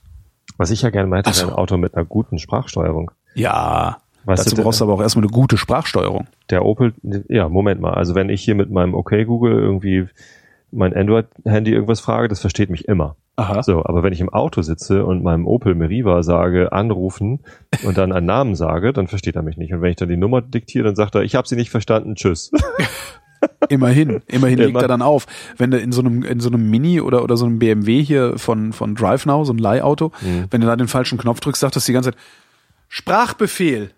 Was 0.58 0.71
ich 0.71 0.82
ja 0.82 0.89
gerne 0.89 1.08
meinte, 1.08 1.29
wäre 1.36 1.47
ein 1.47 1.53
Auto 1.53 1.77
mit 1.77 1.95
einer 1.95 2.05
guten 2.05 2.39
Sprachsteuerung. 2.39 3.12
Ja, 3.34 3.99
Weißt 4.25 4.45
dazu 4.45 4.55
du, 4.55 4.63
brauchst 4.63 4.82
du 4.82 4.86
aber 4.86 4.93
auch 4.93 5.01
erstmal 5.01 5.23
eine 5.23 5.32
gute 5.32 5.58
Sprachsteuerung. 5.58 6.27
Der 6.49 6.65
Opel, 6.65 6.93
ja, 7.29 7.47
Moment 7.49 7.82
mal. 7.82 7.93
Also 7.93 8.15
wenn 8.15 8.29
ich 8.29 8.43
hier 8.43 8.55
mit 8.55 8.69
meinem 8.69 8.93
OK 8.93 9.12
Google 9.25 9.53
irgendwie 9.53 10.08
mein 10.71 10.93
Android-Handy 10.93 11.71
irgendwas 11.71 11.99
frage, 11.99 12.27
das 12.27 12.41
versteht 12.41 12.69
mich 12.69 12.88
immer. 12.88 13.15
Aha. 13.38 13.63
So, 13.63 13.86
aber 13.86 14.03
wenn 14.03 14.12
ich 14.12 14.19
im 14.19 14.29
Auto 14.29 14.62
sitze 14.62 15.05
und 15.05 15.23
meinem 15.23 15.47
Opel 15.47 15.73
Meriva 15.73 16.23
sage, 16.23 16.73
anrufen 16.73 17.39
und 17.84 17.97
dann 17.97 18.12
einen 18.12 18.25
Namen 18.25 18.55
sage, 18.55 18.91
dann 18.91 19.08
versteht 19.08 19.38
er 19.38 19.41
mich 19.41 19.58
nicht. 19.58 19.73
Und 19.73 19.82
wenn 19.82 19.91
ich 19.91 19.95
dann 19.95 20.10
die 20.10 20.17
Nummer 20.17 20.41
diktiere, 20.41 20.84
dann 20.84 20.95
sagt 20.95 21.15
er, 21.15 21.21
ich 21.21 21.36
habe 21.36 21.47
sie 21.47 21.55
nicht 21.55 21.69
verstanden, 21.69 22.15
tschüss. 22.15 22.51
Immerhin, 23.69 24.21
immerhin 24.28 24.58
legt 24.58 24.71
Immer. 24.71 24.82
er 24.82 24.88
dann 24.88 25.02
auf. 25.02 25.25
Wenn 25.58 25.71
du 25.71 25.78
in 25.80 25.91
so 25.91 26.02
einem, 26.02 26.23
in 26.23 26.39
so 26.39 26.49
einem 26.49 26.69
Mini 26.69 26.99
oder, 27.02 27.23
oder 27.23 27.38
so 27.38 27.45
einem 27.45 27.60
BMW 27.60 28.04
hier 28.04 28.38
von, 28.38 28.73
von 28.73 28.95
DriveNow, 28.95 29.45
so 29.45 29.54
ein 29.54 29.58
Leihauto, 29.58 30.12
Mhm. 30.21 30.45
wenn 30.52 30.62
du 30.62 30.67
da 30.67 30.75
den 30.75 30.88
falschen 30.88 31.17
Knopf 31.17 31.39
drückst, 31.39 31.62
sagt 31.62 31.75
das 31.75 31.86
die 31.86 31.93
ganze 31.93 32.12
Zeit, 32.12 32.19
Sprachbefehl. 32.88 33.91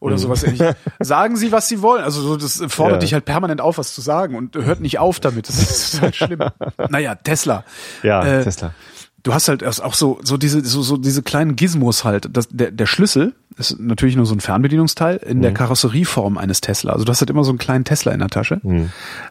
Oder 0.00 0.14
Mhm. 0.14 0.18
sowas 0.18 0.44
ähnliches. 0.44 0.76
Sagen 1.00 1.36
Sie, 1.36 1.50
was 1.50 1.68
Sie 1.68 1.82
wollen. 1.82 2.04
Also 2.04 2.22
so, 2.22 2.36
das 2.36 2.62
fordert 2.68 2.96
Ja. 2.96 3.00
dich 3.00 3.14
halt 3.14 3.24
permanent 3.24 3.60
auf, 3.60 3.78
was 3.78 3.94
zu 3.94 4.00
sagen 4.00 4.36
und 4.36 4.54
hört 4.54 4.80
nicht 4.80 5.00
auf 5.00 5.18
damit. 5.18 5.48
Das 5.48 5.58
ist 5.58 6.00
halt 6.00 6.14
schlimm. 6.14 6.38
naja, 6.88 7.16
Tesla. 7.16 7.64
Ja, 8.04 8.24
Äh, 8.24 8.44
Tesla. 8.44 8.74
Du 9.28 9.34
hast 9.34 9.48
halt 9.48 9.60
erst 9.60 9.82
auch 9.84 9.92
so 9.92 10.18
so 10.22 10.38
diese 10.38 10.64
so, 10.64 10.80
so 10.82 10.96
diese 10.96 11.22
kleinen 11.22 11.54
Gizmos 11.54 12.02
halt. 12.04 12.28
Das, 12.32 12.48
der, 12.50 12.70
der 12.70 12.86
Schlüssel 12.86 13.34
ist 13.58 13.78
natürlich 13.78 14.16
nur 14.16 14.24
so 14.24 14.34
ein 14.34 14.40
Fernbedienungsteil 14.40 15.18
in 15.18 15.38
Mhm. 15.38 15.42
der 15.42 15.52
Karosserieform 15.52 16.38
eines 16.38 16.62
Tesla. 16.62 16.92
Also 16.94 17.04
du 17.04 17.10
hast 17.10 17.20
halt 17.20 17.28
immer 17.30 17.44
so 17.44 17.50
einen 17.50 17.58
kleinen 17.58 17.84
Tesla 17.84 18.12
in 18.12 18.20
der 18.20 18.28
Tasche. 18.30 18.60
Mhm. 18.62 18.88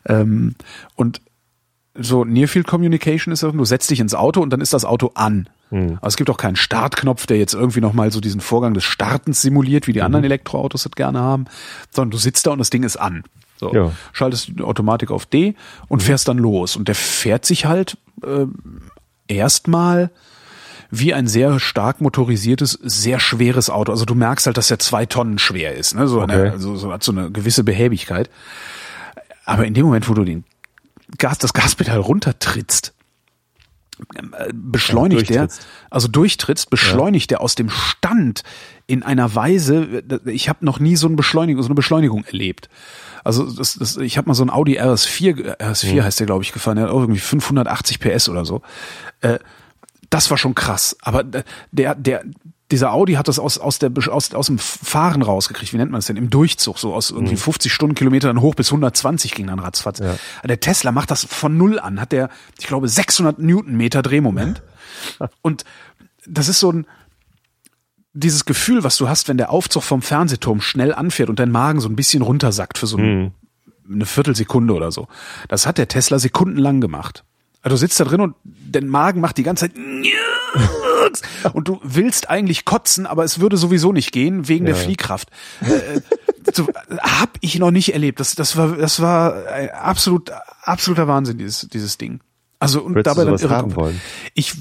Ähm, 0.07 0.55
und 0.95 1.21
so 1.99 2.23
Near 2.23 2.47
Field 2.47 2.67
Communication 2.67 3.31
ist 3.33 3.41
du 3.41 3.65
setzt 3.65 3.89
dich 3.89 3.99
ins 3.99 4.13
Auto 4.13 4.39
und 4.41 4.51
dann 4.51 4.61
ist 4.61 4.71
das 4.73 4.85
Auto 4.85 5.11
an. 5.15 5.49
Mhm. 5.71 5.97
Also 6.01 6.09
es 6.09 6.17
gibt 6.17 6.29
auch 6.29 6.37
keinen 6.37 6.55
Startknopf, 6.55 7.25
der 7.25 7.37
jetzt 7.39 7.55
irgendwie 7.55 7.81
nochmal 7.81 8.11
so 8.11 8.21
diesen 8.21 8.39
Vorgang 8.39 8.75
des 8.75 8.83
Startens 8.83 9.41
simuliert, 9.41 9.87
wie 9.87 9.93
die 9.93 9.99
Mhm. 9.99 10.05
anderen 10.05 10.25
Elektroautos 10.25 10.83
das 10.83 10.91
gerne 10.91 11.19
haben, 11.19 11.45
sondern 11.89 12.11
du 12.11 12.17
sitzt 12.17 12.45
da 12.45 12.51
und 12.51 12.59
das 12.59 12.69
Ding 12.69 12.83
ist 12.83 12.97
an. 12.97 13.23
So, 13.59 13.73
Ja. 13.73 13.91
schaltest 14.13 14.49
die 14.49 14.61
Automatik 14.61 15.09
auf 15.09 15.25
D 15.25 15.55
und 15.87 16.03
fährst 16.03 16.27
dann 16.27 16.37
los. 16.37 16.75
Und 16.75 16.87
der 16.87 16.93
fährt 16.93 17.43
sich 17.45 17.65
halt 17.65 17.97
äh, 18.23 18.45
erstmal 19.27 20.09
wie 20.89 21.13
ein 21.13 21.27
sehr 21.27 21.59
stark 21.59 21.99
motorisiertes, 22.01 22.79
sehr 22.81 23.19
schweres 23.19 23.69
Auto. 23.69 23.91
Also 23.91 24.05
du 24.05 24.15
merkst 24.15 24.45
halt, 24.45 24.57
dass 24.57 24.71
er 24.71 24.79
zwei 24.79 25.05
Tonnen 25.05 25.37
schwer 25.37 25.75
ist. 25.75 25.95
Ne? 25.95 26.07
So, 26.07 26.21
Okay. 26.21 26.31
eine, 26.33 26.51
also 26.51 26.75
so 26.77 26.91
hat 26.93 27.03
so 27.03 27.11
eine 27.11 27.29
gewisse 27.31 27.63
Behäbigkeit. 27.63 28.29
Aber 29.45 29.65
in 29.65 29.73
dem 29.73 29.85
Moment, 29.85 30.07
wo 30.09 30.13
du 30.13 30.23
den 30.23 30.43
Gas, 31.17 31.37
das 31.39 31.53
Gaspedal 31.53 31.99
runtertrittst, 31.99 32.93
beschleunigt 34.53 35.29
Ja, 35.29 35.35
der, 35.35 35.37
durchtrittst. 35.47 35.67
also 35.89 36.07
durchtrittst, 36.07 36.69
beschleunigt 36.69 37.31
der 37.31 37.41
aus 37.41 37.55
dem 37.55 37.69
Stand 37.69 38.43
in 38.85 39.03
einer 39.03 39.33
Weise, 39.35 40.03
ich 40.25 40.49
habe 40.49 40.65
noch 40.65 40.79
nie 40.79 40.95
so 40.95 41.07
eine 41.07 41.15
Beschleunigung, 41.15 41.61
so 41.63 41.67
eine 41.67 41.75
Beschleunigung 41.75 42.23
erlebt. 42.25 42.69
Also 43.23 43.51
das, 43.51 43.75
das, 43.75 43.97
ich 43.97 44.17
habe 44.17 44.27
mal 44.29 44.33
so 44.33 44.43
ein 44.43 44.49
Audi 44.49 44.79
RS4, 44.79 45.57
RS4 45.57 46.03
heißt 46.03 46.19
der 46.19 46.27
glaube 46.27 46.43
ich 46.43 46.53
gefahren, 46.53 46.77
der 46.77 46.85
hat 46.85 46.91
auch 46.93 47.01
irgendwie 47.01 47.19
580 47.19 47.99
PS 47.99 48.29
oder 48.29 48.45
so. 48.45 48.61
Äh, 49.21 49.39
das 50.09 50.29
war 50.29 50.37
schon 50.37 50.55
krass. 50.55 50.95
Aber 51.01 51.23
der, 51.71 51.95
der, 51.95 52.23
dieser 52.71 52.91
Audi 52.91 53.13
hat 53.13 53.27
das 53.27 53.39
aus, 53.39 53.57
aus, 53.57 53.79
der, 53.79 53.91
aus, 54.09 54.33
aus 54.33 54.47
dem 54.47 54.59
Fahren 54.59 55.21
rausgekriegt. 55.21 55.71
Wie 55.71 55.77
nennt 55.77 55.91
man 55.91 55.99
das 55.99 56.07
denn? 56.07 56.17
Im 56.17 56.29
Durchzug. 56.29 56.77
So 56.77 56.93
aus 56.93 57.11
irgendwie 57.11 57.37
50 57.37 57.71
Stundenkilometer 57.71 58.27
dann 58.27 58.41
hoch 58.41 58.55
bis 58.55 58.67
120 58.67 59.33
ging 59.33 59.47
dann 59.47 59.59
ratzfatz. 59.59 59.99
Ja. 59.99 60.17
Der 60.43 60.59
Tesla 60.59 60.91
macht 60.91 61.09
das 61.09 61.23
von 61.23 61.57
null 61.57 61.79
an. 61.79 62.01
Hat 62.01 62.11
der, 62.11 62.29
ich 62.59 62.67
glaube, 62.67 62.89
600 62.89 63.39
Newtonmeter 63.39 64.01
Drehmoment. 64.01 64.63
Und 65.41 65.63
das 66.25 66.49
ist 66.49 66.59
so 66.59 66.71
ein, 66.73 66.87
dieses 68.13 68.45
Gefühl, 68.45 68.83
was 68.83 68.97
du 68.97 69.07
hast, 69.07 69.29
wenn 69.29 69.37
der 69.37 69.51
Aufzug 69.51 69.83
vom 69.83 70.01
Fernsehturm 70.01 70.59
schnell 70.59 70.93
anfährt 70.93 71.29
und 71.29 71.39
dein 71.39 71.51
Magen 71.51 71.79
so 71.79 71.87
ein 71.87 71.95
bisschen 71.95 72.23
runtersackt 72.23 72.77
für 72.79 72.87
so 72.87 72.97
ein, 72.97 73.33
eine 73.89 74.05
Viertelsekunde 74.05 74.73
oder 74.73 74.91
so. 74.91 75.07
Das 75.47 75.67
hat 75.67 75.77
der 75.77 75.87
Tesla 75.87 76.17
sekundenlang 76.17 76.81
gemacht. 76.81 77.23
Also 77.67 77.75
du 77.75 77.79
sitzt 77.79 77.99
da 77.99 78.05
drin 78.05 78.21
und 78.21 78.35
der 78.43 78.81
Magen 78.81 79.19
macht 79.19 79.37
die 79.37 79.43
ganze 79.43 79.65
Zeit 79.65 79.73
und 81.51 81.67
du 81.67 81.81
willst 81.83 82.29
eigentlich 82.29 82.63
kotzen, 82.63 83.05
aber 83.05 83.25
es 83.25 83.39
würde 83.41 83.57
sowieso 83.57 83.91
nicht 83.91 84.13
gehen 84.13 84.47
wegen 84.47 84.65
der 84.65 84.75
Ja. 84.75 84.81
Fliehkraft. 84.81 85.29
Äh, 85.59 85.99
so, 86.53 86.69
hab 86.99 87.37
ich 87.41 87.59
noch 87.59 87.71
nicht 87.71 87.91
erlebt. 87.91 88.21
Das, 88.21 88.35
das 88.35 88.55
war, 88.55 88.77
das 88.77 89.01
war 89.01 89.47
ein 89.47 89.69
absolut, 89.71 90.31
absoluter 90.61 91.09
Wahnsinn 91.09 91.37
dieses, 91.37 91.67
dieses 91.67 91.97
Ding. 91.97 92.21
Also 92.59 92.81
und 92.81 92.95
Würdest 92.95 93.17
dabei 93.17 93.29
dann 93.29 93.69
irre? 93.69 93.93
Ich, 94.33 94.53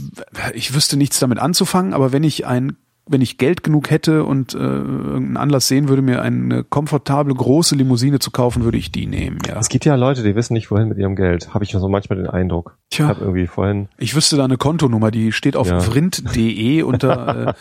ich 0.52 0.74
wüsste 0.74 0.96
nichts 0.96 1.20
damit 1.20 1.38
anzufangen, 1.38 1.94
aber 1.94 2.10
wenn 2.10 2.24
ich 2.24 2.44
ein 2.44 2.76
wenn 3.08 3.20
ich 3.20 3.38
Geld 3.38 3.62
genug 3.62 3.90
hätte 3.90 4.24
und 4.24 4.54
äh, 4.54 4.58
irgendeinen 4.58 5.36
Anlass 5.36 5.68
sehen 5.68 5.88
würde, 5.88 6.02
mir 6.02 6.22
eine 6.22 6.64
komfortable 6.64 7.32
große 7.34 7.76
Limousine 7.76 8.18
zu 8.18 8.32
kaufen, 8.32 8.64
würde 8.64 8.78
ich 8.78 8.90
die 8.90 9.06
nehmen, 9.06 9.38
ja. 9.46 9.58
Es 9.60 9.68
gibt 9.68 9.84
ja 9.84 9.94
Leute, 9.94 10.24
die 10.24 10.34
wissen 10.34 10.54
nicht, 10.54 10.70
wohin 10.72 10.88
mit 10.88 10.98
ihrem 10.98 11.14
Geld. 11.14 11.54
Habe 11.54 11.62
ich 11.64 11.70
so 11.70 11.88
manchmal 11.88 12.18
den 12.18 12.26
Eindruck. 12.26 12.76
Tja. 12.90 13.04
Ich 13.04 13.08
habe 13.10 13.20
irgendwie 13.20 13.46
vorhin, 13.46 13.88
Ich 13.98 14.16
wüsste 14.16 14.36
da 14.36 14.44
eine 14.44 14.56
Kontonummer, 14.56 15.12
die 15.12 15.30
steht 15.30 15.56
auf 15.56 15.68
Ja. 15.68 15.78
vrind.de 15.80 16.82
und 16.82 17.04
da 17.04 17.50
äh, 17.50 17.54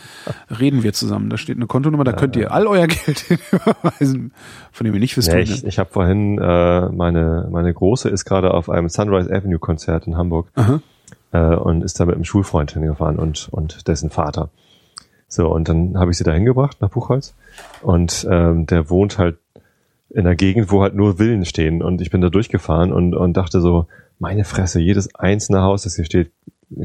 reden 0.58 0.82
wir 0.82 0.92
zusammen. 0.92 1.30
Da 1.30 1.36
steht 1.36 1.56
eine 1.56 1.66
Kontonummer, 1.66 2.02
da 2.02 2.12
könnt 2.12 2.34
ihr 2.34 2.50
all 2.52 2.66
euer 2.66 2.88
Geld 2.88 3.24
überweisen, 3.52 4.32
von 4.72 4.84
dem 4.84 4.94
ihr 4.94 5.00
nicht 5.00 5.16
wisst, 5.16 5.28
ja, 5.28 5.34
wohin. 5.34 5.44
ich, 5.44 5.64
ich 5.64 5.78
habe 5.78 5.90
vorhin, 5.92 6.38
äh, 6.38 6.88
meine, 6.88 7.48
meine 7.52 7.72
Große 7.72 8.08
ist 8.08 8.24
gerade 8.24 8.52
auf 8.52 8.68
einem 8.68 8.88
Sunrise 8.88 9.32
Avenue 9.32 9.58
Konzert 9.60 10.06
in 10.08 10.16
Hamburg 10.16 10.48
Aha. 10.56 10.80
äh, 11.30 11.54
und 11.54 11.84
ist 11.84 12.00
da 12.00 12.06
mit 12.06 12.16
einem 12.16 12.24
Schulfreund 12.24 12.72
hingefahren 12.72 13.16
und, 13.18 13.48
und 13.52 13.86
dessen 13.86 14.10
Vater. 14.10 14.50
So, 15.28 15.48
und 15.48 15.68
dann 15.68 15.98
habe 15.98 16.10
ich 16.10 16.18
sie 16.18 16.24
da 16.24 16.32
hingebracht 16.32 16.80
nach 16.80 16.90
Buchholz 16.90 17.34
und 17.82 18.26
ähm, 18.30 18.66
der 18.66 18.90
wohnt 18.90 19.18
halt 19.18 19.38
in 20.10 20.20
einer 20.20 20.36
Gegend, 20.36 20.70
wo 20.70 20.82
halt 20.82 20.94
nur 20.94 21.16
Villen 21.16 21.44
stehen 21.44 21.82
und 21.82 22.00
ich 22.00 22.10
bin 22.10 22.20
da 22.20 22.28
durchgefahren 22.28 22.92
und, 22.92 23.14
und 23.14 23.36
dachte 23.36 23.60
so, 23.60 23.86
meine 24.18 24.44
Fresse, 24.44 24.80
jedes 24.80 25.14
einzelne 25.14 25.62
Haus, 25.62 25.82
das 25.82 25.96
hier 25.96 26.04
steht, 26.04 26.30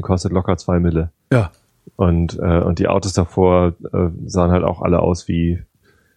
kostet 0.00 0.32
locker 0.32 0.56
zwei 0.56 0.80
Mille. 0.80 1.10
Ja. 1.32 1.50
Und, 1.96 2.38
äh, 2.38 2.60
und 2.60 2.78
die 2.78 2.88
Autos 2.88 3.12
davor 3.12 3.74
äh, 3.92 4.08
sahen 4.26 4.50
halt 4.50 4.64
auch 4.64 4.82
alle 4.82 5.00
aus 5.00 5.28
wie 5.28 5.62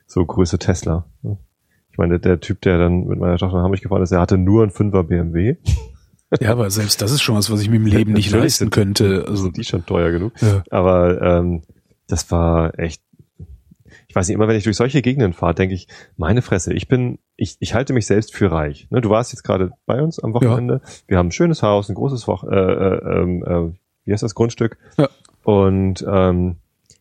so 0.07 0.25
Größe 0.25 0.59
Tesla. 0.59 1.05
Ich 1.91 1.97
meine, 1.97 2.19
der 2.19 2.39
Typ, 2.39 2.61
der 2.61 2.77
dann 2.77 3.05
mit 3.05 3.19
meiner 3.19 3.37
Tochter 3.37 3.57
nach 3.57 3.63
Hamburg 3.63 3.81
gefahren 3.81 4.01
ist, 4.01 4.11
der 4.11 4.19
hatte 4.19 4.37
nur 4.37 4.63
einen 4.63 4.71
5er 4.71 5.03
BMW. 5.03 5.55
ja, 6.39 6.51
aber 6.51 6.69
selbst 6.69 7.01
das 7.01 7.11
ist 7.11 7.21
schon 7.21 7.35
was, 7.35 7.49
was 7.49 7.61
ich 7.61 7.69
mir 7.69 7.77
im 7.77 7.85
Leben 7.85 8.13
nicht 8.13 8.31
leisten 8.31 8.69
könnte. 8.69 9.25
Also 9.27 9.49
die 9.49 9.63
schon 9.63 9.85
teuer 9.85 10.11
genug. 10.11 10.33
Ja. 10.41 10.63
Aber 10.69 11.21
ähm, 11.21 11.61
das 12.07 12.29
war 12.31 12.77
echt. 12.79 13.01
Ich 14.07 14.15
weiß 14.15 14.27
nicht, 14.27 14.35
immer 14.35 14.47
wenn 14.47 14.57
ich 14.57 14.63
durch 14.63 14.77
solche 14.77 15.01
Gegenden 15.01 15.33
fahre, 15.33 15.55
denke 15.55 15.75
ich, 15.75 15.87
meine 16.17 16.41
Fresse, 16.41 16.73
ich 16.73 16.87
bin, 16.87 17.19
ich, 17.35 17.57
ich 17.59 17.73
halte 17.73 17.93
mich 17.93 18.05
selbst 18.05 18.33
für 18.33 18.51
reich. 18.51 18.87
Ne, 18.89 19.01
du 19.01 19.09
warst 19.09 19.31
jetzt 19.31 19.43
gerade 19.43 19.71
bei 19.85 20.01
uns 20.01 20.19
am 20.19 20.33
Wochenende. 20.33 20.81
Wir 21.07 21.17
haben 21.17 21.27
ein 21.27 21.31
schönes 21.31 21.63
Haus, 21.63 21.89
ein 21.89 21.95
großes 21.95 22.27
Woch, 22.27 22.43
äh, 22.43 22.55
äh, 22.55 23.21
ähm, 23.21 23.43
äh, 23.43 23.77
wie 24.05 24.13
heißt 24.13 24.23
das 24.23 24.35
Grundstück? 24.35 24.77
Ja. 24.97 25.09
Und 25.43 26.05
ähm, 26.07 26.57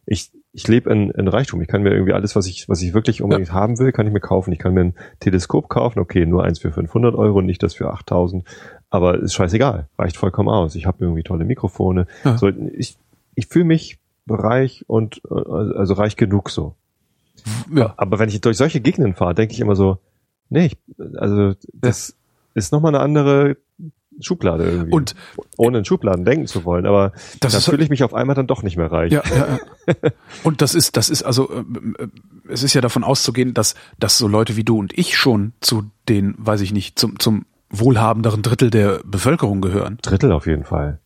ich, 0.06 0.32
ich 0.52 0.68
lebe 0.68 0.90
in, 0.90 1.10
in 1.10 1.28
Reichtum. 1.28 1.60
Ich 1.62 1.68
kann 1.68 1.82
mir 1.82 1.92
irgendwie 1.92 2.12
alles, 2.12 2.36
was 2.36 2.46
ich, 2.46 2.68
was 2.68 2.80
ich 2.82 2.94
wirklich 2.94 3.22
unbedingt 3.22 3.52
haben 3.52 3.78
will, 3.78 3.92
kann 3.92 4.06
ich 4.06 4.12
mir 4.12 4.20
kaufen. 4.20 4.52
Ich 4.52 4.58
kann 4.58 4.74
mir 4.74 4.82
ein 4.82 4.94
Teleskop 5.20 5.68
kaufen. 5.68 5.98
Okay, 5.98 6.26
nur 6.26 6.44
eins 6.44 6.58
für 6.58 6.70
500 6.70 7.14
Euro, 7.14 7.42
nicht 7.42 7.62
das 7.62 7.74
für 7.74 7.90
8000. 7.90 8.44
Aber 8.90 9.18
ist 9.18 9.34
scheißegal. 9.34 9.88
Reicht 9.98 10.16
vollkommen 10.16 10.48
aus. 10.48 10.74
Ich 10.76 10.86
habe 10.86 10.98
irgendwie 11.00 11.22
tolle 11.22 11.44
Mikrofone. 11.44 12.06
Ja. 12.24 12.38
So, 12.38 12.48
ich, 12.48 12.96
ich 13.34 13.46
fühle 13.46 13.64
mich 13.64 13.98
reich 14.28 14.84
und 14.86 15.20
äh, 15.30 15.34
also 15.34 15.94
reich 15.94 16.16
genug 16.16 16.50
so. 16.50 16.74
ja. 17.74 17.94
Aber 17.96 18.18
wenn 18.18 18.28
ich 18.28 18.40
durch 18.40 18.56
solche 18.56 18.80
Gegenden 18.80 19.14
fahre, 19.14 19.34
denke 19.34 19.54
ich 19.54 19.60
immer 19.60 19.76
so, 19.76 19.98
nee, 20.48 20.66
ich, 20.66 20.78
also 21.16 21.54
das 21.72 22.16
ist 22.54 22.72
nochmal 22.72 22.94
eine 22.94 23.02
andere 23.02 23.56
Schublade 24.20 24.64
irgendwie. 24.64 24.92
Und 24.92 25.14
ohne 25.56 25.78
in 25.78 25.84
Schubladen 25.84 26.24
denken 26.24 26.46
zu 26.46 26.64
wollen, 26.64 26.86
aber 26.86 27.12
Das 27.40 27.52
da 27.52 27.60
fühle 27.60 27.82
ich 27.82 27.90
mich 27.90 28.04
auf 28.04 28.14
einmal 28.14 28.36
dann 28.36 28.46
doch 28.46 28.62
nicht 28.62 28.76
mehr 28.76 28.90
reich. 28.90 29.12
Ja, 29.12 29.22
ja, 29.28 29.58
ja. 29.86 29.94
Und 30.44 30.62
das 30.62 30.74
ist, 30.74 30.96
das 30.96 31.10
ist 31.10 31.22
also, 31.22 31.50
ähm, 31.50 31.96
äh, 31.98 32.06
es 32.48 32.62
ist 32.62 32.74
ja 32.74 32.80
davon 32.80 33.04
auszugehen, 33.04 33.54
dass, 33.54 33.74
dass 33.98 34.18
so 34.18 34.28
Leute 34.28 34.56
wie 34.56 34.64
du 34.64 34.78
und 34.78 34.96
ich 34.96 35.16
schon 35.16 35.54
zu 35.60 35.90
den, 36.08 36.34
weiß 36.38 36.60
ich 36.60 36.72
nicht, 36.72 36.98
zum, 36.98 37.18
zum 37.18 37.46
wohlhabenderen 37.70 38.42
Drittel 38.42 38.70
der 38.70 39.00
Bevölkerung 39.04 39.60
gehören. 39.60 39.98
Drittel 40.02 40.30
auf 40.30 40.46
jeden 40.46 40.64
Fall. 40.64 41.00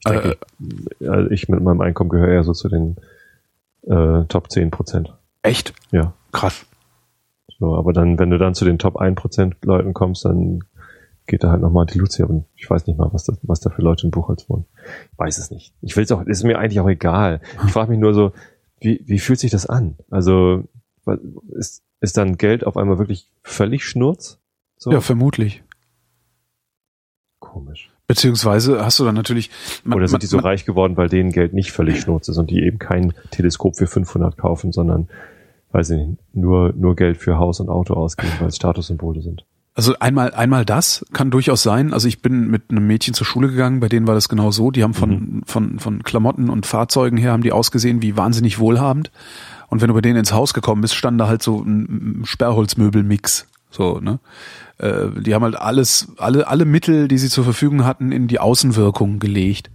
Ich, 0.00 0.10
Äh, 0.10 0.22
denke, 0.22 0.38
ja, 1.00 1.26
ich 1.26 1.48
mit 1.48 1.62
meinem 1.62 1.80
Einkommen 1.80 2.10
gehöre 2.10 2.28
eher 2.28 2.44
so 2.44 2.52
zu 2.52 2.68
den 2.68 2.96
äh, 3.82 4.24
Top 4.26 4.50
10 4.50 4.70
Prozent. 4.70 5.14
Echt? 5.42 5.74
Ja. 5.90 6.14
Krass. 6.32 6.66
So, 7.58 7.74
aber 7.76 7.92
dann, 7.92 8.18
wenn 8.18 8.30
du 8.30 8.38
dann 8.38 8.54
zu 8.54 8.64
den 8.64 8.78
Top 8.78 8.96
1 8.96 9.16
Prozent 9.16 9.56
Leuten 9.64 9.92
kommst, 9.92 10.24
dann 10.24 10.64
geht 11.26 11.44
da 11.44 11.50
halt 11.50 11.60
nochmal 11.60 11.86
die 11.86 11.98
Lucia. 11.98 12.26
Und 12.26 12.46
ich 12.56 12.68
weiß 12.68 12.86
nicht 12.86 12.98
mal, 12.98 13.12
was, 13.12 13.24
das, 13.24 13.38
was 13.42 13.60
da 13.60 13.70
für 13.70 13.82
Leute 13.82 14.06
in 14.06 14.10
Buchholz 14.10 14.48
wohnen. 14.48 14.64
Ich 15.12 15.18
weiß 15.18 15.38
es 15.38 15.50
nicht. 15.50 15.74
Ich 15.82 15.96
will 15.96 16.04
es 16.04 16.12
auch, 16.12 16.22
ist 16.22 16.42
mir 16.44 16.58
eigentlich 16.58 16.80
auch 16.80 16.88
egal. 16.88 17.40
Ich 17.66 17.72
frage 17.72 17.90
mich 17.90 18.00
nur 18.00 18.14
so, 18.14 18.32
wie, 18.80 19.02
wie 19.04 19.18
fühlt 19.18 19.38
sich 19.38 19.50
das 19.50 19.66
an? 19.66 19.96
Also, 20.10 20.64
ist, 21.50 21.82
ist 22.00 22.16
dann 22.16 22.38
Geld 22.38 22.66
auf 22.66 22.76
einmal 22.78 22.98
wirklich 22.98 23.30
völlig 23.42 23.84
Schnurz? 23.84 24.38
So? 24.78 24.90
Ja, 24.90 25.00
vermutlich. 25.00 25.62
Komisch. 27.40 27.89
Beziehungsweise 28.10 28.84
hast 28.84 28.98
du 28.98 29.04
dann 29.04 29.14
natürlich... 29.14 29.50
Man, 29.84 29.96
Oder 29.96 30.08
sind 30.08 30.24
die 30.24 30.26
so 30.26 30.38
man, 30.38 30.46
reich 30.46 30.64
geworden, 30.64 30.96
weil 30.96 31.08
denen 31.08 31.30
Geld 31.30 31.52
nicht 31.52 31.70
völlig 31.70 32.00
schnurz 32.00 32.26
ist 32.26 32.38
und 32.38 32.50
die 32.50 32.60
eben 32.60 32.80
kein 32.80 33.12
Teleskop 33.30 33.76
für 33.76 33.86
500 33.86 34.36
kaufen, 34.36 34.72
sondern, 34.72 35.08
weiß 35.70 35.90
ich 35.90 35.98
nicht, 35.98 36.18
nur, 36.34 36.72
nur 36.76 36.96
Geld 36.96 37.18
für 37.18 37.38
Haus 37.38 37.60
und 37.60 37.68
Auto 37.68 37.94
ausgeben, 37.94 38.32
weil 38.40 38.48
es 38.48 38.56
Statussymbole 38.56 39.22
sind. 39.22 39.44
Also 39.74 39.94
einmal, 40.00 40.34
einmal 40.34 40.64
das 40.64 41.06
kann 41.12 41.30
durchaus 41.30 41.62
sein. 41.62 41.92
Also 41.92 42.08
ich 42.08 42.20
bin 42.20 42.48
mit 42.48 42.64
einem 42.70 42.84
Mädchen 42.84 43.14
zur 43.14 43.26
Schule 43.26 43.48
gegangen, 43.48 43.78
bei 43.78 43.88
denen 43.88 44.08
war 44.08 44.14
das 44.14 44.28
genau 44.28 44.50
so. 44.50 44.72
Die 44.72 44.82
haben 44.82 44.94
von, 44.94 45.10
mhm. 45.10 45.42
von, 45.46 45.78
von 45.78 46.02
Klamotten 46.02 46.50
und 46.50 46.66
Fahrzeugen 46.66 47.16
her 47.16 47.30
haben 47.30 47.44
die 47.44 47.52
ausgesehen 47.52 48.02
wie 48.02 48.16
wahnsinnig 48.16 48.58
wohlhabend. 48.58 49.12
Und 49.68 49.80
wenn 49.80 49.88
du 49.88 49.94
bei 49.94 50.00
denen 50.00 50.18
ins 50.18 50.32
Haus 50.32 50.52
gekommen 50.52 50.82
bist, 50.82 50.96
stand 50.96 51.20
da 51.20 51.28
halt 51.28 51.42
so 51.42 51.62
ein 51.62 52.22
Sperrholzmöbelmix. 52.24 53.46
So, 53.70 54.00
ne? 54.00 54.18
Äh, 54.78 55.08
die 55.20 55.34
haben 55.34 55.44
halt 55.44 55.56
alles, 55.56 56.08
alle, 56.18 56.48
alle 56.48 56.64
Mittel, 56.64 57.08
die 57.08 57.18
sie 57.18 57.28
zur 57.28 57.44
Verfügung 57.44 57.84
hatten, 57.84 58.12
in 58.12 58.28
die 58.28 58.40
Außenwirkung 58.40 59.18
gelegt. 59.18 59.70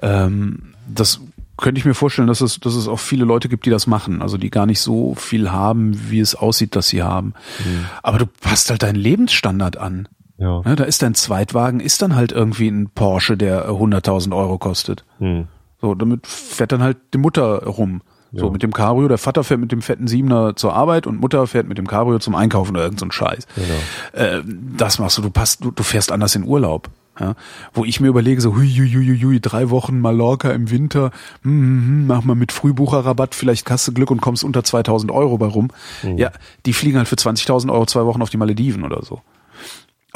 Ähm, 0.00 0.74
das 0.86 1.20
könnte 1.56 1.78
ich 1.78 1.84
mir 1.84 1.94
vorstellen, 1.94 2.28
dass 2.28 2.40
es, 2.40 2.60
dass 2.60 2.74
es 2.74 2.88
auch 2.88 3.00
viele 3.00 3.24
Leute 3.24 3.48
gibt, 3.48 3.66
die 3.66 3.70
das 3.70 3.86
machen, 3.86 4.22
also 4.22 4.38
die 4.38 4.48
gar 4.48 4.64
nicht 4.64 4.80
so 4.80 5.14
viel 5.16 5.50
haben, 5.50 6.10
wie 6.10 6.20
es 6.20 6.34
aussieht, 6.34 6.76
dass 6.76 6.88
sie 6.88 7.02
haben. 7.02 7.34
Mhm. 7.58 7.86
Aber 8.02 8.18
du 8.18 8.26
passt 8.26 8.70
halt 8.70 8.82
deinen 8.82 8.96
Lebensstandard 8.96 9.76
an. 9.76 10.08
Ja. 10.38 10.62
ja. 10.64 10.76
Da 10.76 10.84
ist 10.84 11.02
dein 11.02 11.14
Zweitwagen, 11.14 11.80
ist 11.80 12.00
dann 12.00 12.14
halt 12.14 12.32
irgendwie 12.32 12.68
ein 12.68 12.90
Porsche, 12.94 13.36
der 13.36 13.68
100.000 13.68 14.34
Euro 14.34 14.56
kostet. 14.56 15.04
Mhm. 15.18 15.48
So, 15.80 15.94
damit 15.94 16.26
fährt 16.26 16.72
dann 16.72 16.82
halt 16.82 16.96
die 17.12 17.18
Mutter 17.18 17.64
rum. 17.64 18.02
So, 18.32 18.46
ja. 18.46 18.52
mit 18.52 18.62
dem 18.62 18.72
Cabrio, 18.72 19.08
der 19.08 19.18
Vater 19.18 19.42
fährt 19.42 19.60
mit 19.60 19.72
dem 19.72 19.80
fetten 19.80 20.06
Siebener 20.06 20.54
zur 20.54 20.74
Arbeit 20.74 21.06
und 21.06 21.20
Mutter 21.20 21.46
fährt 21.46 21.66
mit 21.66 21.78
dem 21.78 21.86
Cabrio 21.86 22.18
zum 22.18 22.34
Einkaufen 22.34 22.72
oder 22.72 22.84
irgend 22.84 23.00
so 23.00 23.06
ein 23.06 23.12
Scheiß. 23.12 23.46
Genau. 23.54 24.24
Äh, 24.24 24.42
das 24.76 24.98
machst 24.98 25.18
du, 25.18 25.22
du 25.22 25.30
passt, 25.30 25.64
du, 25.64 25.70
du 25.70 25.82
fährst 25.82 26.12
anders 26.12 26.34
in 26.34 26.44
Urlaub. 26.44 26.90
Ja, 27.20 27.34
wo 27.74 27.84
ich 27.84 27.98
mir 27.98 28.06
überlege, 28.06 28.40
so 28.40 28.54
hui, 28.54 28.68
hui, 28.68 28.88
hui, 28.92 29.20
hui, 29.20 29.40
drei 29.40 29.70
Wochen 29.70 29.98
Mallorca 30.00 30.52
im 30.52 30.70
Winter, 30.70 31.10
hm, 31.42 31.50
hm, 31.50 31.86
hm, 31.86 32.06
mach 32.06 32.22
mal 32.22 32.36
mit 32.36 32.52
Frühbucherrabatt, 32.52 33.34
vielleicht 33.34 33.68
du 33.68 33.92
Glück 33.92 34.12
und 34.12 34.20
kommst 34.20 34.44
unter 34.44 34.62
2000 34.62 35.10
Euro 35.10 35.36
bei 35.36 35.46
rum. 35.46 35.70
Mhm. 36.04 36.16
Ja, 36.16 36.30
die 36.64 36.72
fliegen 36.72 36.96
halt 36.96 37.08
für 37.08 37.16
20.000 37.16 37.72
Euro 37.72 37.86
zwei 37.86 38.04
Wochen 38.04 38.22
auf 38.22 38.30
die 38.30 38.36
Malediven 38.36 38.84
oder 38.84 39.02
so. 39.02 39.20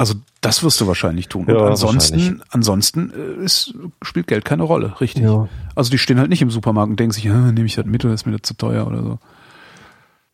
Also 0.03 0.15
das 0.41 0.63
wirst 0.63 0.81
du 0.81 0.87
wahrscheinlich 0.87 1.29
tun. 1.29 1.45
Ja, 1.47 1.55
und 1.55 1.61
ansonsten, 1.61 2.41
ansonsten 2.49 3.13
äh, 3.13 3.45
ist, 3.45 3.73
spielt 4.01 4.27
Geld 4.27 4.43
keine 4.43 4.63
Rolle, 4.63 4.99
richtig. 4.99 5.23
Ja. 5.23 5.47
Also 5.75 5.91
die 5.91 5.97
stehen 5.97 6.19
halt 6.19 6.27
nicht 6.29 6.41
im 6.41 6.49
Supermarkt 6.49 6.89
und 6.89 6.99
denken 6.99 7.13
sich, 7.13 7.23
nehme 7.23 7.63
ich 7.63 7.75
das 7.75 7.85
mit 7.85 8.03
oder 8.03 8.13
ist 8.13 8.25
mir 8.25 8.33
das 8.33 8.41
zu 8.41 8.57
teuer 8.57 8.85
oder 8.85 9.01
so. 9.01 9.19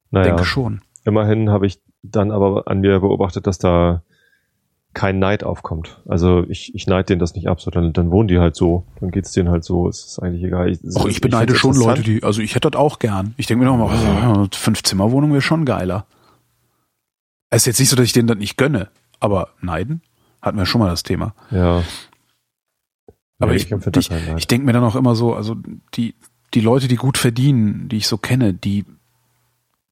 Naja, 0.09 0.29
Denke 0.29 0.43
schon. 0.43 0.81
Immerhin 1.05 1.51
habe 1.51 1.67
ich 1.67 1.79
dann 2.01 2.31
aber 2.31 2.63
an 2.65 2.79
mir 2.79 2.99
beobachtet, 2.99 3.45
dass 3.45 3.59
da 3.59 4.01
kein 4.95 5.19
Neid 5.19 5.43
aufkommt. 5.43 6.01
Also 6.07 6.45
ich, 6.49 6.73
ich 6.73 6.87
neide 6.87 7.03
denen 7.03 7.19
das 7.19 7.35
nicht 7.35 7.47
ab, 7.47 7.61
sondern 7.61 7.93
dann 7.93 8.09
wohnen 8.09 8.27
die 8.27 8.39
halt 8.39 8.55
so. 8.55 8.87
Dann 8.99 9.11
geht's 9.11 9.33
denen 9.33 9.49
halt 9.49 9.63
so. 9.63 9.87
Es 9.87 10.03
ist 10.03 10.17
eigentlich 10.17 10.45
egal. 10.45 10.71
Ich, 10.71 10.79
Och, 10.95 11.05
ich 11.05 11.21
beneide 11.21 11.53
schon 11.53 11.75
Leute, 11.75 12.01
die, 12.01 12.23
also 12.23 12.41
ich 12.41 12.55
hätte 12.55 12.71
das 12.71 12.79
auch 12.79 12.97
gern. 12.97 13.35
Ich 13.37 13.45
denke 13.45 13.63
mir 13.63 13.69
noch 13.69 13.77
mal, 13.77 14.47
fünf 14.51 14.81
Zimmerwohnung 14.81 15.31
wäre 15.31 15.43
schon 15.43 15.63
geiler. 15.63 16.07
Es 17.51 17.61
ist 17.61 17.65
jetzt 17.67 17.79
nicht 17.79 17.89
so, 17.89 17.95
dass 17.95 18.05
ich 18.05 18.13
denen 18.13 18.27
das 18.27 18.37
nicht 18.39 18.57
gönne, 18.57 18.89
aber 19.19 19.49
neiden 19.61 20.01
hatten 20.41 20.57
wir 20.57 20.65
schon 20.65 20.79
mal 20.79 20.89
das 20.89 21.03
Thema. 21.03 21.33
Ja. 21.51 21.83
Aber 23.39 23.55
ich, 23.55 23.71
ich, 23.71 23.95
ich, 23.95 24.11
ich 24.37 24.47
denke 24.47 24.65
mir 24.65 24.73
dann 24.73 24.83
auch 24.83 24.95
immer 24.95 25.15
so, 25.15 25.33
also 25.33 25.55
die, 25.95 26.15
die 26.53 26.61
Leute, 26.61 26.87
die 26.87 26.97
gut 26.97 27.17
verdienen, 27.17 27.87
die 27.87 27.97
ich 27.97 28.07
so 28.07 28.17
kenne, 28.17 28.53
die 28.53 28.85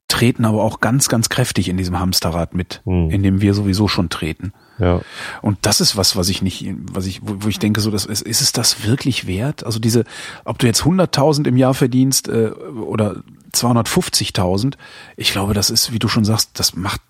treten 0.07 0.45
aber 0.45 0.63
auch 0.63 0.79
ganz, 0.79 1.09
ganz 1.09 1.27
kräftig 1.27 1.67
in 1.67 1.75
diesem 1.75 1.99
Hamsterrad 1.99 2.53
mit, 2.53 2.81
hm. 2.85 3.09
in 3.09 3.23
dem 3.23 3.41
wir 3.41 3.53
sowieso 3.53 3.87
schon 3.87 4.09
treten. 4.09 4.53
Ja. 4.79 5.01
Und 5.41 5.57
das 5.63 5.81
ist 5.81 5.97
was, 5.97 6.15
was 6.15 6.29
ich 6.29 6.41
nicht, 6.41 6.65
was 6.91 7.05
ich, 7.05 7.21
wo, 7.23 7.43
wo 7.43 7.47
ich 7.49 7.59
denke, 7.59 7.81
so, 7.81 7.91
das 7.91 8.05
ist, 8.05 8.21
ist 8.21 8.41
es 8.41 8.53
das 8.53 8.85
wirklich 8.85 9.27
wert? 9.27 9.65
Also 9.65 9.79
diese, 9.79 10.05
ob 10.45 10.59
du 10.59 10.65
jetzt 10.65 10.83
100.000 10.83 11.47
im 11.47 11.57
Jahr 11.57 11.73
verdienst 11.73 12.29
äh, 12.29 12.51
oder 12.51 13.23
250.000, 13.53 14.75
ich 15.17 15.31
glaube, 15.31 15.53
das 15.53 15.69
ist, 15.69 15.91
wie 15.91 15.99
du 15.99 16.07
schon 16.07 16.25
sagst, 16.25 16.51
das 16.59 16.75
macht 16.75 17.01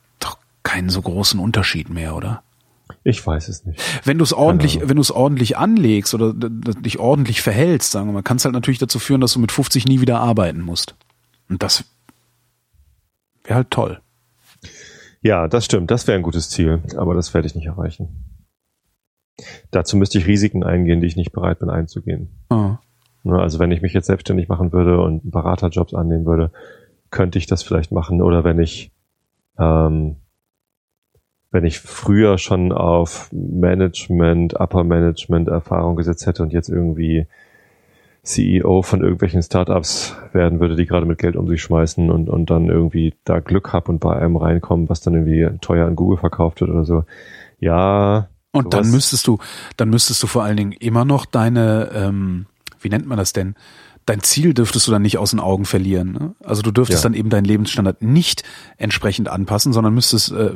keinen 0.67 0.89
so 0.89 1.01
großen 1.01 1.39
Unterschied 1.39 1.89
mehr, 1.89 2.13
oder? 2.13 2.43
Ich 3.03 3.25
weiß 3.25 3.47
es 3.47 3.65
nicht. 3.65 3.82
Wenn 4.06 4.17
du 4.17 4.23
es 4.25 4.34
ordentlich, 4.34 4.82
wenn 4.84 4.97
du 4.97 5.01
es 5.01 5.12
ordentlich 5.12 5.58
anlegst 5.58 6.13
oder 6.13 6.34
dich 6.34 6.99
ordentlich 6.99 7.41
verhältst, 7.41 7.91
sagen 7.91 8.08
wir 8.08 8.13
mal, 8.13 8.21
kann 8.21 8.36
es 8.36 8.43
halt 8.43 8.53
natürlich 8.53 8.80
dazu 8.80 8.99
führen, 8.99 9.21
dass 9.21 9.32
du 9.32 9.39
mit 9.39 9.53
50 9.53 9.86
nie 9.88 10.01
wieder 10.01 10.19
arbeiten 10.19 10.60
musst. 10.60 10.95
Und 11.49 11.63
das 11.63 11.86
wäre 13.45 13.56
halt 13.56 13.71
toll. 13.71 14.01
Ja, 15.21 15.47
das 15.47 15.63
stimmt. 15.63 15.89
Das 15.89 16.06
wäre 16.06 16.17
ein 16.17 16.23
gutes 16.23 16.49
Ziel, 16.49 16.84
aber 16.97 17.13
das 17.13 17.34
werde 17.34 17.47
ich 17.47 17.56
nicht 17.56 17.67
erreichen. 17.67 18.25
Dazu 19.71 19.95
müsste 19.95 20.17
ich 20.17 20.27
Risiken 20.27 20.63
eingehen, 20.63 20.99
die 20.99 21.08
ich 21.08 21.15
nicht 21.15 21.32
bereit 21.32 21.60
bin 21.60 21.69
einzugehen. 21.69 22.30
Ah. 22.49 22.80
Ne, 23.23 23.39
also 23.39 23.60
wenn 23.60 23.71
ich 23.71 23.82
mich 23.82 23.93
jetzt 23.93 24.08
selbstständig 24.08 24.49
machen 24.49 24.73
würde 24.73 24.99
und 24.99 25.32
Beraterjobs 25.32 25.93
annehmen 25.93 26.25
würde, 26.25 26.51
könnte 27.10 27.38
ich 27.38 27.45
das 27.45 27.63
vielleicht 27.63 27.93
machen. 27.93 28.21
Oder 28.21 28.43
wenn 28.43 28.60
ich, 28.60 28.91
ähm, 29.58 30.17
wenn 31.58 31.65
ich 31.65 31.80
früher 31.80 32.38
schon 32.38 32.72
auf 32.72 33.32
Management, 33.32 34.54
Upper 34.60 34.84
Management 34.84 35.48
Erfahrung 35.48 35.96
gesetzt 35.96 36.28
hätte 36.28 36.43
und 36.43 36.54
jetzt 36.54 36.70
irgendwie 36.70 37.26
CEO 38.22 38.84
von 38.84 39.02
irgendwelchen 39.02 39.41
Startups 39.41 40.15
werden 40.34 40.60
würde, 40.60 40.76
die 40.76 40.86
gerade 40.86 41.08
mit 41.08 41.17
Geld 41.17 41.36
um 41.36 41.48
sich 41.48 41.63
schmeißen 41.63 42.12
und, 42.12 42.30
und 42.30 42.52
dann 42.52 42.70
irgendwie 42.70 43.15
da 43.24 43.39
Glück 43.39 43.74
hab 43.74 43.89
und 43.89 43.98
bei 43.98 44.15
einem 44.15 44.36
reinkommen, 44.36 44.88
was 44.88 45.02
dann 45.02 45.15
irgendwie 45.15 45.50
teuer 45.60 45.88
an 45.88 45.96
Google 45.96 46.20
verkauft 46.20 46.62
wird 46.62 46.70
oder 46.70 46.86
so. 46.86 47.06
Ja. 47.60 48.28
Und 48.52 48.76
dann 48.76 48.91
müsstest 48.91 49.26
du, 49.26 49.39
dann 49.78 49.89
müsstest 49.89 50.22
du 50.22 50.28
vor 50.28 50.43
allen 50.43 50.58
Dingen 50.58 50.74
immer 50.74 51.06
noch 51.06 51.26
deine, 51.26 51.89
ähm, 51.91 52.46
wie 52.80 52.89
nennt 52.89 53.08
man 53.08 53.17
das 53.17 53.34
denn? 53.34 53.56
Dein 54.08 54.22
Ziel 54.22 54.54
dürftest 54.54 54.88
du 54.88 54.91
dann 54.91 55.02
nicht 55.02 55.17
aus 55.17 55.32
den 55.32 55.41
Augen 55.41 55.65
verlieren. 55.65 56.13
Ne? 56.13 56.36
Also 56.43 56.62
du 56.62 56.72
dürftest 56.72 57.04
ja. 57.04 57.10
dann 57.10 57.13
eben 57.13 57.30
deinen 57.30 57.43
Lebensstandard 57.43 58.02
nicht 58.02 58.43
entsprechend 58.78 59.28
anpassen, 59.28 59.74
sondern 59.74 59.93
müsstest 59.93 60.32
äh, 60.32 60.54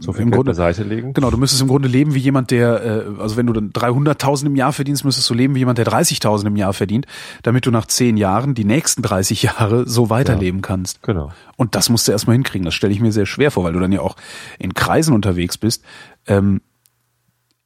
so 0.00 0.14
viel 0.14 0.22
im 0.22 0.30
Grunde 0.30 0.54
Seite 0.54 0.82
legen. 0.82 1.12
Genau, 1.12 1.30
du 1.30 1.36
müsstest 1.36 1.60
im 1.60 1.68
Grunde 1.68 1.88
leben 1.88 2.14
wie 2.14 2.18
jemand, 2.18 2.50
der, 2.50 2.84
äh, 2.84 3.20
also 3.20 3.36
wenn 3.36 3.46
du 3.46 3.52
dann 3.52 3.70
300.000 3.70 4.46
im 4.46 4.56
Jahr 4.56 4.72
verdienst, 4.72 5.04
müsstest 5.04 5.28
du 5.28 5.34
leben 5.34 5.54
wie 5.54 5.58
jemand, 5.58 5.76
der 5.76 5.86
30.000 5.86 6.46
im 6.46 6.56
Jahr 6.56 6.72
verdient, 6.72 7.06
damit 7.42 7.66
du 7.66 7.70
nach 7.70 7.84
zehn 7.84 8.16
Jahren 8.16 8.54
die 8.54 8.64
nächsten 8.64 9.02
30 9.02 9.42
Jahre 9.42 9.86
so 9.86 10.08
weiterleben 10.08 10.60
ja. 10.60 10.66
kannst. 10.66 11.02
Genau. 11.02 11.30
Und 11.56 11.74
das 11.74 11.90
musst 11.90 12.08
du 12.08 12.12
erstmal 12.12 12.34
hinkriegen. 12.34 12.64
Das 12.64 12.74
stelle 12.74 12.94
ich 12.94 13.00
mir 13.00 13.12
sehr 13.12 13.26
schwer 13.26 13.50
vor, 13.50 13.64
weil 13.64 13.74
du 13.74 13.80
dann 13.80 13.92
ja 13.92 14.00
auch 14.00 14.16
in 14.58 14.72
Kreisen 14.72 15.14
unterwegs 15.14 15.58
bist, 15.58 15.84
ähm, 16.26 16.62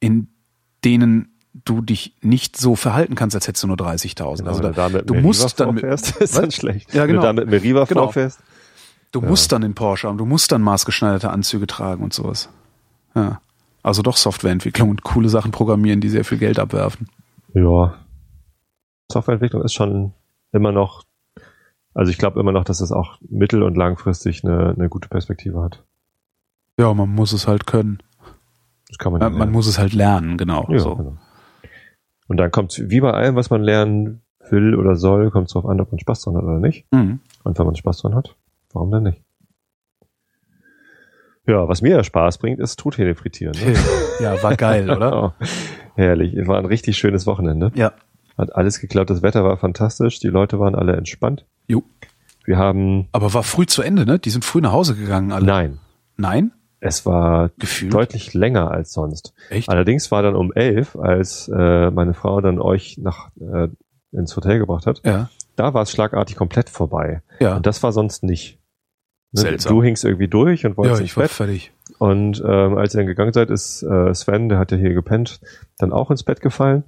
in 0.01 0.27
denen 0.83 1.30
du 1.53 1.81
dich 1.81 2.15
nicht 2.21 2.57
so 2.57 2.75
verhalten 2.75 3.15
kannst, 3.15 3.35
als 3.35 3.47
hättest 3.47 3.63
du 3.63 3.67
nur 3.67 3.77
30.000. 3.77 4.37
Genau, 4.37 4.49
also 4.49 4.69
da, 4.69 4.89
du 4.89 5.13
musst 5.15 5.59
dann 5.59 5.75
mit, 5.75 5.83
ist 5.83 6.37
dann 6.37 6.51
schlecht. 6.51 6.93
Ja, 6.93 7.05
genau. 7.05 7.23
Wenn 7.23 7.35
du 7.35 7.41
da 7.41 7.45
mit 7.45 7.49
Meriva 7.49 7.83
genau. 7.87 8.03
vorfährst. 8.03 8.39
Du 9.11 9.21
ja. 9.21 9.27
musst 9.27 9.51
dann 9.51 9.63
in 9.63 9.75
Porsche 9.75 10.07
haben, 10.07 10.17
du 10.17 10.25
musst 10.25 10.51
dann 10.51 10.61
maßgeschneiderte 10.61 11.29
Anzüge 11.29 11.67
tragen 11.67 12.03
und 12.03 12.13
sowas. 12.13 12.49
Ja. 13.13 13.41
Also 13.83 14.01
doch 14.01 14.15
Softwareentwicklung 14.15 14.89
und 14.89 15.03
coole 15.03 15.27
Sachen 15.27 15.51
programmieren, 15.51 15.99
die 15.99 16.09
sehr 16.09 16.23
viel 16.23 16.37
Geld 16.37 16.59
abwerfen. 16.59 17.09
Ja. 17.53 17.95
Softwareentwicklung 19.11 19.63
ist 19.63 19.73
schon 19.73 20.13
immer 20.53 20.71
noch, 20.71 21.03
also 21.93 22.09
ich 22.09 22.17
glaube 22.17 22.39
immer 22.39 22.53
noch, 22.53 22.63
dass 22.63 22.79
es 22.79 22.93
auch 22.93 23.17
mittel- 23.27 23.63
und 23.63 23.75
langfristig 23.75 24.45
eine, 24.45 24.73
eine 24.77 24.87
gute 24.87 25.09
Perspektive 25.09 25.61
hat. 25.61 25.83
Ja, 26.79 26.93
man 26.93 27.09
muss 27.09 27.33
es 27.33 27.47
halt 27.47 27.67
können. 27.67 27.99
Das 28.87 28.97
kann 28.97 29.11
man, 29.11 29.21
ja, 29.21 29.29
man 29.29 29.51
muss 29.51 29.67
es 29.67 29.77
halt 29.77 29.93
lernen, 29.93 30.37
genau. 30.37 30.67
Ja, 30.69 30.79
so. 30.79 30.95
genau. 30.95 31.17
Und 32.31 32.37
dann 32.37 32.49
kommt 32.49 32.81
wie 32.89 33.01
bei 33.01 33.11
allem, 33.11 33.35
was 33.35 33.49
man 33.49 33.61
lernen 33.61 34.21
will 34.49 34.73
oder 34.75 34.95
soll, 34.95 35.31
kommt 35.31 35.47
es 35.47 35.53
darauf 35.53 35.69
an, 35.69 35.81
ob 35.81 35.91
man 35.91 35.99
Spaß 35.99 36.21
dran 36.21 36.37
hat 36.37 36.43
oder 36.43 36.59
nicht. 36.59 36.85
Mhm. 36.89 37.19
Und 37.43 37.59
wenn 37.59 37.65
man 37.65 37.75
Spaß 37.75 37.97
dran 37.97 38.15
hat, 38.15 38.37
warum 38.71 38.89
denn 38.89 39.03
nicht? 39.03 39.21
Ja, 41.45 41.67
was 41.67 41.81
mir 41.81 41.89
ja 41.89 42.05
Spaß 42.05 42.37
bringt, 42.37 42.61
ist 42.61 42.79
Truthähne 42.79 43.15
frittieren. 43.15 43.53
Ne? 43.59 43.73
Ja, 44.21 44.41
war 44.41 44.55
geil, 44.55 44.89
oder? 44.95 45.23
oh, 45.41 45.45
herrlich. 45.95 46.47
War 46.47 46.57
ein 46.57 46.65
richtig 46.65 46.97
schönes 46.97 47.27
Wochenende. 47.27 47.73
Ja. 47.75 47.91
Hat 48.37 48.55
alles 48.55 48.79
geklappt. 48.79 49.09
Das 49.09 49.21
Wetter 49.21 49.43
war 49.43 49.57
fantastisch. 49.57 50.19
Die 50.19 50.29
Leute 50.29 50.57
waren 50.57 50.73
alle 50.73 50.95
entspannt. 50.95 51.45
Jo. 51.67 51.83
Wir 52.45 52.57
haben. 52.57 53.09
Aber 53.11 53.33
war 53.33 53.43
früh 53.43 53.65
zu 53.65 53.81
Ende, 53.81 54.05
ne? 54.05 54.19
Die 54.19 54.29
sind 54.29 54.45
früh 54.45 54.61
nach 54.61 54.71
Hause 54.71 54.95
gegangen, 54.95 55.33
alle. 55.33 55.45
Nein. 55.45 55.79
Nein? 56.15 56.53
Es 56.83 57.05
war 57.05 57.51
Gefühlt? 57.59 57.93
deutlich 57.93 58.33
länger 58.33 58.71
als 58.71 58.91
sonst. 58.91 59.33
Echt? 59.49 59.69
Allerdings 59.69 60.09
war 60.11 60.23
dann 60.23 60.35
um 60.35 60.51
elf, 60.51 60.95
als 60.95 61.47
äh, 61.47 61.91
meine 61.91 62.15
Frau 62.15 62.41
dann 62.41 62.59
euch 62.59 62.97
nach 62.97 63.29
äh, 63.39 63.69
ins 64.11 64.35
Hotel 64.35 64.57
gebracht 64.57 64.87
hat, 64.87 65.01
ja. 65.05 65.29
da 65.55 65.73
war 65.75 65.83
es 65.83 65.91
schlagartig 65.91 66.35
komplett 66.35 66.69
vorbei. 66.69 67.21
Ja. 67.39 67.55
Und 67.55 67.67
das 67.67 67.83
war 67.83 67.91
sonst 67.91 68.23
nicht. 68.23 68.59
Ne? 69.31 69.41
Seltsam. 69.41 69.75
Du 69.75 69.83
hingst 69.83 70.03
irgendwie 70.03 70.27
durch 70.27 70.65
und 70.65 70.75
wolltest 70.75 70.99
ja, 70.99 71.05
ich 71.05 71.15
war 71.15 71.23
Bett. 71.23 71.31
fertig. 71.31 71.71
Und 71.99 72.43
ähm, 72.45 72.77
als 72.77 72.95
ihr 72.95 72.97
dann 72.97 73.07
gegangen 73.07 73.31
seid, 73.31 73.51
ist 73.51 73.83
äh, 73.83 74.13
Sven, 74.13 74.49
der 74.49 74.57
hat 74.57 74.71
ja 74.71 74.77
hier 74.77 74.93
gepennt, 74.93 75.39
dann 75.77 75.93
auch 75.93 76.09
ins 76.11 76.23
Bett 76.23 76.41
gefallen. 76.41 76.83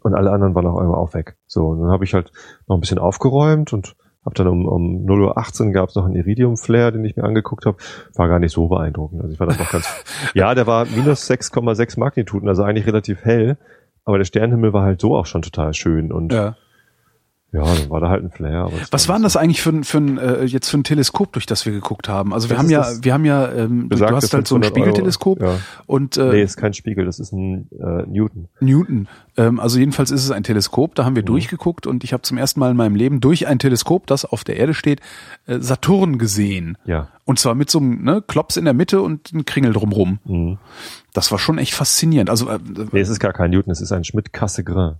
Und 0.00 0.14
alle 0.14 0.32
anderen 0.32 0.54
waren 0.54 0.66
auch 0.66 0.78
einmal 0.80 0.96
auch 0.96 1.14
weg. 1.14 1.36
So, 1.46 1.68
und 1.68 1.80
dann 1.80 1.90
habe 1.90 2.04
ich 2.04 2.12
halt 2.12 2.32
noch 2.66 2.76
ein 2.76 2.80
bisschen 2.80 2.98
aufgeräumt 2.98 3.72
und 3.72 3.94
Hab 4.24 4.34
dann 4.34 4.46
um, 4.46 4.66
um 4.68 5.06
0.18 5.06 5.66
Uhr 5.66 5.72
gab 5.72 5.88
es 5.88 5.96
noch 5.96 6.04
einen 6.04 6.14
Iridium-Flare, 6.14 6.92
den 6.92 7.04
ich 7.04 7.16
mir 7.16 7.24
angeguckt 7.24 7.66
habe. 7.66 7.76
War 8.14 8.28
gar 8.28 8.38
nicht 8.38 8.52
so 8.52 8.68
beeindruckend. 8.68 9.20
Also 9.20 9.34
ich 9.34 9.40
war 9.40 9.48
das 9.48 9.58
noch 9.58 9.70
ganz. 9.70 9.86
ja, 10.34 10.54
der 10.54 10.66
war 10.66 10.86
minus 10.86 11.28
6,6 11.28 11.98
Magnituden, 11.98 12.48
also 12.48 12.62
eigentlich 12.62 12.86
relativ 12.86 13.24
hell. 13.24 13.58
Aber 14.04 14.18
der 14.18 14.24
Sternenhimmel 14.24 14.72
war 14.72 14.84
halt 14.84 15.00
so 15.00 15.16
auch 15.16 15.26
schon 15.26 15.42
total 15.42 15.74
schön. 15.74 16.12
Und 16.12 16.32
Ja. 16.32 16.56
Ja, 17.52 17.62
dann 17.62 17.90
war 17.90 18.00
da 18.00 18.08
halt 18.08 18.24
ein 18.24 18.44
es 18.82 18.92
Was 18.92 19.08
war 19.08 19.16
denn 19.16 19.22
das 19.24 19.36
eigentlich 19.36 19.60
für, 19.60 19.70
ein- 19.70 19.84
für 19.84 19.98
ein, 19.98 20.16
äh, 20.18 20.44
jetzt 20.44 20.68
für 20.70 20.78
ein 20.78 20.84
Teleskop, 20.84 21.32
durch 21.34 21.44
das 21.46 21.66
wir 21.66 21.72
geguckt 21.72 22.08
haben? 22.08 22.32
Also 22.32 22.48
wir 22.48 22.56
Das 22.56 22.64
haben 22.64 22.70
ja, 22.70 22.86
wir 23.02 23.12
haben 23.12 23.24
ja, 23.26 23.52
ähm, 23.52 23.88
du 23.90 23.96
hast 24.00 24.32
halt 24.32 24.48
so 24.48 24.56
ein 24.56 24.62
500 24.62 24.64
Euro. 24.64 24.68
Spiegelteleskop 24.86 25.42
Ja. 25.42 25.58
und 25.86 26.16
äh, 26.16 26.30
Nee, 26.30 26.42
ist 26.42 26.56
kein 26.56 26.72
Spiegel, 26.72 27.04
das 27.04 27.18
ist 27.18 27.32
ein 27.32 27.68
äh, 27.78 28.06
Newton. 28.08 28.48
Newton. 28.60 29.06
Ähm, 29.36 29.60
also 29.60 29.78
jedenfalls 29.78 30.10
ist 30.10 30.24
es 30.24 30.30
ein 30.30 30.42
Teleskop, 30.44 30.94
da 30.94 31.04
haben 31.04 31.12
Mhm. 31.12 31.16
wir 31.16 31.22
durchgeguckt 31.24 31.86
und 31.86 32.04
ich 32.04 32.12
habe 32.12 32.22
zum 32.22 32.38
ersten 32.38 32.58
Mal 32.60 32.70
in 32.70 32.76
meinem 32.76 32.94
Leben 32.96 33.20
durch 33.20 33.46
ein 33.46 33.58
Teleskop, 33.58 34.06
das 34.06 34.24
auf 34.24 34.44
der 34.44 34.56
Erde 34.56 34.72
steht, 34.74 35.00
äh, 35.46 35.58
Saturn 35.60 36.16
gesehen. 36.18 36.78
Ja. 36.86 37.08
Und 37.24 37.38
zwar 37.38 37.54
mit 37.54 37.70
so 37.70 37.78
einem 37.78 38.02
ne, 38.02 38.22
Klops 38.26 38.56
in 38.56 38.64
der 38.64 38.74
Mitte 38.74 39.00
und 39.02 39.32
einem 39.32 39.44
Kringel 39.44 39.72
drumrum. 39.74 40.18
Mhm. 40.24 40.58
Das 41.12 41.30
war 41.30 41.38
schon 41.38 41.58
echt 41.58 41.74
faszinierend. 41.74 42.30
Also 42.30 42.48
äh, 42.48 42.58
Nee, 42.92 43.00
es 43.00 43.08
ist 43.10 43.20
gar 43.20 43.32
kein 43.34 43.50
Newton, 43.50 43.70
es 43.72 43.80
ist 43.82 43.92
ein 43.92 44.04
Schmidt-Cassegrain. 44.04 44.96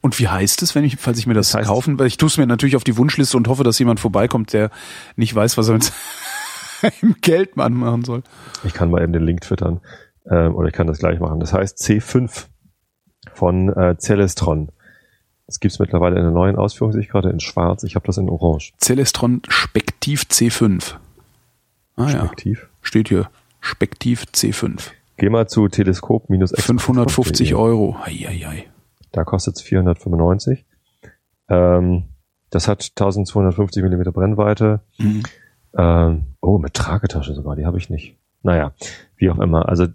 Und 0.00 0.18
wie 0.18 0.28
heißt 0.28 0.62
es, 0.62 0.74
wenn 0.74 0.84
ich, 0.84 0.96
falls 0.96 1.18
ich 1.18 1.26
mir 1.26 1.34
das, 1.34 1.50
Das 1.50 1.66
kaufen, 1.66 1.98
weil 1.98 2.06
ich 2.06 2.16
tue 2.16 2.28
es 2.28 2.38
mir 2.38 2.46
natürlich 2.46 2.76
auf 2.76 2.84
die 2.84 2.96
Wunschliste 2.96 3.36
und 3.36 3.48
hoffe, 3.48 3.64
dass 3.64 3.78
jemand 3.78 4.00
vorbeikommt, 4.00 4.52
der 4.52 4.70
nicht 5.16 5.34
weiß, 5.34 5.58
was 5.58 5.68
er 5.68 5.74
mit 5.74 5.92
seinem 6.80 7.16
Geld 7.20 7.56
machen 7.56 8.04
soll. 8.04 8.22
Ich 8.64 8.72
kann 8.74 8.90
mal 8.90 9.02
eben 9.02 9.12
den 9.12 9.22
Link 9.22 9.42
twittern. 9.42 9.80
Ähm, 10.30 10.54
oder 10.54 10.68
ich 10.68 10.74
kann 10.74 10.86
das 10.86 10.98
gleich 10.98 11.20
machen. 11.20 11.40
Das 11.40 11.52
heißt 11.52 11.78
C5 11.78 12.46
von 13.34 13.68
äh, 13.70 13.96
Celestron. 13.98 14.70
Das 15.46 15.60
gibt's 15.60 15.78
mittlerweile 15.78 16.16
in 16.16 16.22
der 16.22 16.30
neuen 16.32 16.56
Ausführung, 16.56 16.92
sehe 16.92 17.02
ich 17.02 17.08
gerade 17.10 17.28
in 17.28 17.40
schwarz. 17.40 17.82
Ich 17.84 17.96
habe 17.96 18.06
das 18.06 18.16
in 18.16 18.30
orange. 18.30 18.72
Celestron 18.80 19.42
Spektiv 19.48 20.22
C5. 20.22 20.94
Ah 21.96 22.10
ja, 22.10 22.24
Spektiv. 22.26 22.68
steht 22.80 23.08
hier. 23.08 23.28
Spektiv 23.60 24.24
C5. 24.34 24.90
Geh 25.16 25.28
mal 25.28 25.46
zu 25.46 25.68
Teleskop 25.68 26.28
minus 26.30 26.52
550 26.56 27.54
Euro. 27.54 27.96
Eieiei. 28.02 28.66
Da 29.14 29.22
kostet's 29.22 29.62
495. 29.62 30.64
Ähm, 31.48 32.04
das 32.50 32.66
hat 32.66 32.82
1250 32.82 33.82
Millimeter 33.82 34.10
Brennweite. 34.10 34.80
Mhm. 34.98 35.22
Ähm, 35.76 36.24
oh, 36.40 36.58
mit 36.58 36.74
Tragetasche 36.74 37.32
sogar, 37.32 37.54
die 37.54 37.64
habe 37.64 37.78
ich 37.78 37.90
nicht. 37.90 38.16
Naja, 38.42 38.72
wie 39.16 39.30
auch 39.30 39.38
immer. 39.38 39.68
Also 39.68 39.86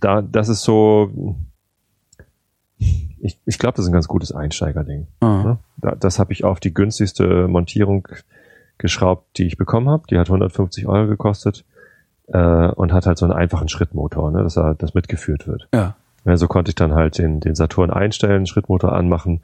da, 0.00 0.22
das 0.22 0.48
ist 0.48 0.62
so. 0.62 1.36
Ich, 2.78 3.38
ich 3.46 3.58
glaube, 3.58 3.76
das 3.76 3.84
ist 3.84 3.90
ein 3.90 3.94
ganz 3.94 4.08
gutes 4.08 4.32
Einsteigerding. 4.32 5.06
Ah. 5.20 5.42
Ne? 5.44 5.58
Da, 5.76 5.94
das 5.94 6.18
habe 6.18 6.32
ich 6.32 6.44
auf 6.44 6.58
die 6.58 6.74
günstigste 6.74 7.46
Montierung 7.46 8.08
geschraubt, 8.78 9.38
die 9.38 9.46
ich 9.46 9.56
bekommen 9.56 9.88
habe. 9.88 10.02
Die 10.10 10.18
hat 10.18 10.28
150 10.28 10.86
Euro 10.88 11.06
gekostet 11.06 11.64
äh, 12.26 12.68
und 12.68 12.92
hat 12.92 13.06
halt 13.06 13.18
so 13.18 13.24
einen 13.24 13.34
einfachen 13.34 13.68
Schrittmotor, 13.68 14.32
ne, 14.32 14.42
dass 14.42 14.56
er, 14.56 14.74
das 14.74 14.94
mitgeführt 14.94 15.46
wird. 15.46 15.68
Ja. 15.72 15.94
Ja, 16.24 16.36
so 16.36 16.48
konnte 16.48 16.70
ich 16.70 16.74
dann 16.74 16.94
halt 16.94 17.18
den, 17.18 17.40
den 17.40 17.54
Saturn 17.54 17.90
einstellen, 17.90 18.46
Schrittmotor 18.46 18.92
anmachen 18.92 19.42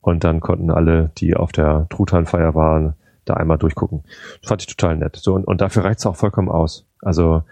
und 0.00 0.24
dann 0.24 0.40
konnten 0.40 0.70
alle, 0.70 1.10
die 1.18 1.36
auf 1.36 1.52
der 1.52 1.86
Truthahnfeier 1.90 2.54
waren, 2.54 2.94
da 3.24 3.34
einmal 3.34 3.58
durchgucken. 3.58 4.02
Das 4.40 4.48
fand 4.48 4.62
ich 4.62 4.66
total 4.66 4.96
nett. 4.96 5.16
So, 5.16 5.34
und, 5.34 5.44
und 5.44 5.60
dafür 5.60 5.84
reicht's 5.84 6.06
auch 6.06 6.16
vollkommen 6.16 6.48
aus. 6.48 6.86
Also 7.00 7.42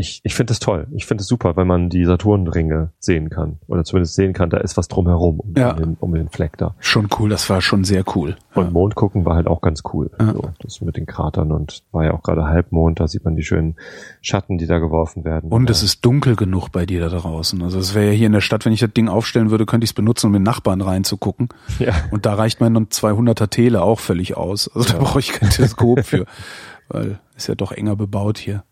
ich, 0.00 0.20
ich 0.22 0.34
finde 0.34 0.52
es 0.52 0.60
toll. 0.60 0.86
Ich 0.92 1.06
finde 1.06 1.22
es 1.22 1.26
super, 1.28 1.56
wenn 1.56 1.66
man 1.66 1.88
die 1.90 2.04
Saturnringe 2.04 2.92
sehen 3.00 3.30
kann. 3.30 3.58
Oder 3.66 3.82
zumindest 3.82 4.14
sehen 4.14 4.32
kann, 4.32 4.48
da 4.48 4.58
ist 4.58 4.76
was 4.76 4.86
drumherum 4.86 5.40
um, 5.40 5.54
Ja. 5.56 5.72
um, 5.72 5.76
den, 5.76 5.96
um 5.98 6.14
den 6.14 6.28
Fleck 6.28 6.56
da. 6.56 6.76
Schon 6.78 7.08
cool, 7.18 7.28
das 7.28 7.50
war 7.50 7.60
schon 7.60 7.82
sehr 7.82 8.04
cool. 8.14 8.36
Und 8.54 8.72
Mond 8.72 8.94
gucken 8.94 9.24
war 9.24 9.34
halt 9.34 9.48
auch 9.48 9.60
ganz 9.60 9.82
cool. 9.92 10.10
Ja. 10.20 10.32
So, 10.32 10.50
das 10.60 10.80
mit 10.80 10.96
den 10.96 11.04
Kratern 11.06 11.50
und 11.50 11.82
war 11.90 12.04
ja 12.04 12.14
auch 12.14 12.22
gerade 12.22 12.44
Halbmond, 12.44 13.00
da 13.00 13.08
sieht 13.08 13.24
man 13.24 13.34
die 13.34 13.42
schönen 13.42 13.74
Schatten, 14.22 14.56
die 14.56 14.66
da 14.66 14.78
geworfen 14.78 15.24
werden. 15.24 15.50
Und 15.50 15.68
es 15.68 15.80
Ja. 15.80 15.86
ist 15.86 16.04
dunkel 16.04 16.36
genug 16.36 16.70
bei 16.70 16.86
dir 16.86 17.00
da 17.00 17.08
draußen. 17.08 17.60
Also 17.62 17.80
es 17.80 17.94
wäre 17.96 18.06
ja 18.06 18.12
hier 18.12 18.26
in 18.28 18.32
der 18.32 18.40
Stadt, 18.40 18.64
wenn 18.64 18.72
ich 18.72 18.80
das 18.80 18.92
Ding 18.92 19.08
aufstellen 19.08 19.50
würde, 19.50 19.66
könnte 19.66 19.84
ich 19.84 19.90
es 19.90 19.94
benutzen, 19.94 20.28
um 20.28 20.34
in 20.36 20.40
den 20.42 20.44
Nachbarn 20.44 20.80
reinzugucken. 20.80 21.48
ja. 21.80 21.92
Und 22.12 22.24
da 22.24 22.34
reicht 22.34 22.60
mein 22.60 22.76
200er 22.86 23.50
Tele 23.50 23.82
auch 23.82 23.98
völlig 23.98 24.36
aus. 24.36 24.70
Also 24.72 24.92
da 24.92 24.98
brauche 25.00 25.18
ich 25.18 25.32
kein 25.32 25.50
Teleskop 25.50 26.04
für, 26.04 26.24
weil 26.88 27.18
ist 27.36 27.48
ja 27.48 27.54
doch 27.56 27.72
enger 27.72 27.96
bebaut 27.96 28.38
hier. 28.38 28.62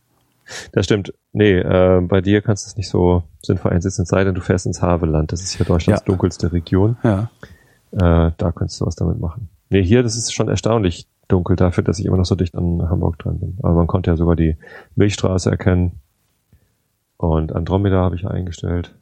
Das 0.73 0.85
stimmt. 0.85 1.13
Nee, 1.33 1.59
äh, 1.59 2.01
bei 2.03 2.21
dir 2.21 2.41
kannst 2.43 2.65
du 2.67 2.69
es 2.71 2.77
nicht 2.77 2.89
so 2.89 3.23
sinnvoll 3.43 3.73
einsetzen, 3.73 4.03
es 4.03 4.09
sei 4.09 4.25
denn, 4.25 4.35
du 4.35 4.41
fährst 4.41 4.67
ins 4.67 4.81
Havelland. 4.83 5.33
Das 5.33 5.43
ist 5.43 5.53
hier 5.57 5.67
Deutschlands 5.67 6.03
Ja. 6.03 6.07
dunkelste 6.07 6.53
Region. 6.53 6.97
Ja. 7.03 7.31
Äh, 7.93 8.33
da 8.37 8.53
könntest 8.53 8.81
du 8.81 8.87
was 8.87 8.95
damit 8.97 9.19
machen. 9.21 9.49
Nee, 9.71 9.83
hier, 9.83 10.03
das 10.03 10.17
ist 10.17 10.33
schon 10.33 10.49
erstaunlich 10.49 11.09
dunkel 11.29 11.57
dafür, 11.57 11.83
dass 11.83 11.99
ich 11.99 12.07
immer 12.07 12.17
noch 12.17 12.25
so 12.25 12.37
dicht 12.37 12.55
an 12.55 12.89
Hamburg 12.89 13.19
dran 13.19 13.41
bin. 13.41 13.59
Aber 13.63 13.75
man 13.75 13.87
konnte 13.89 14.11
ja 14.11 14.17
sogar 14.17 14.37
die 14.37 14.57
Milchstraße 14.95 15.51
erkennen. 15.51 16.01
Und 17.17 17.53
Andromeda 17.53 17.97
habe 18.03 18.15
ich 18.15 18.27
eingestellt. 18.27 18.95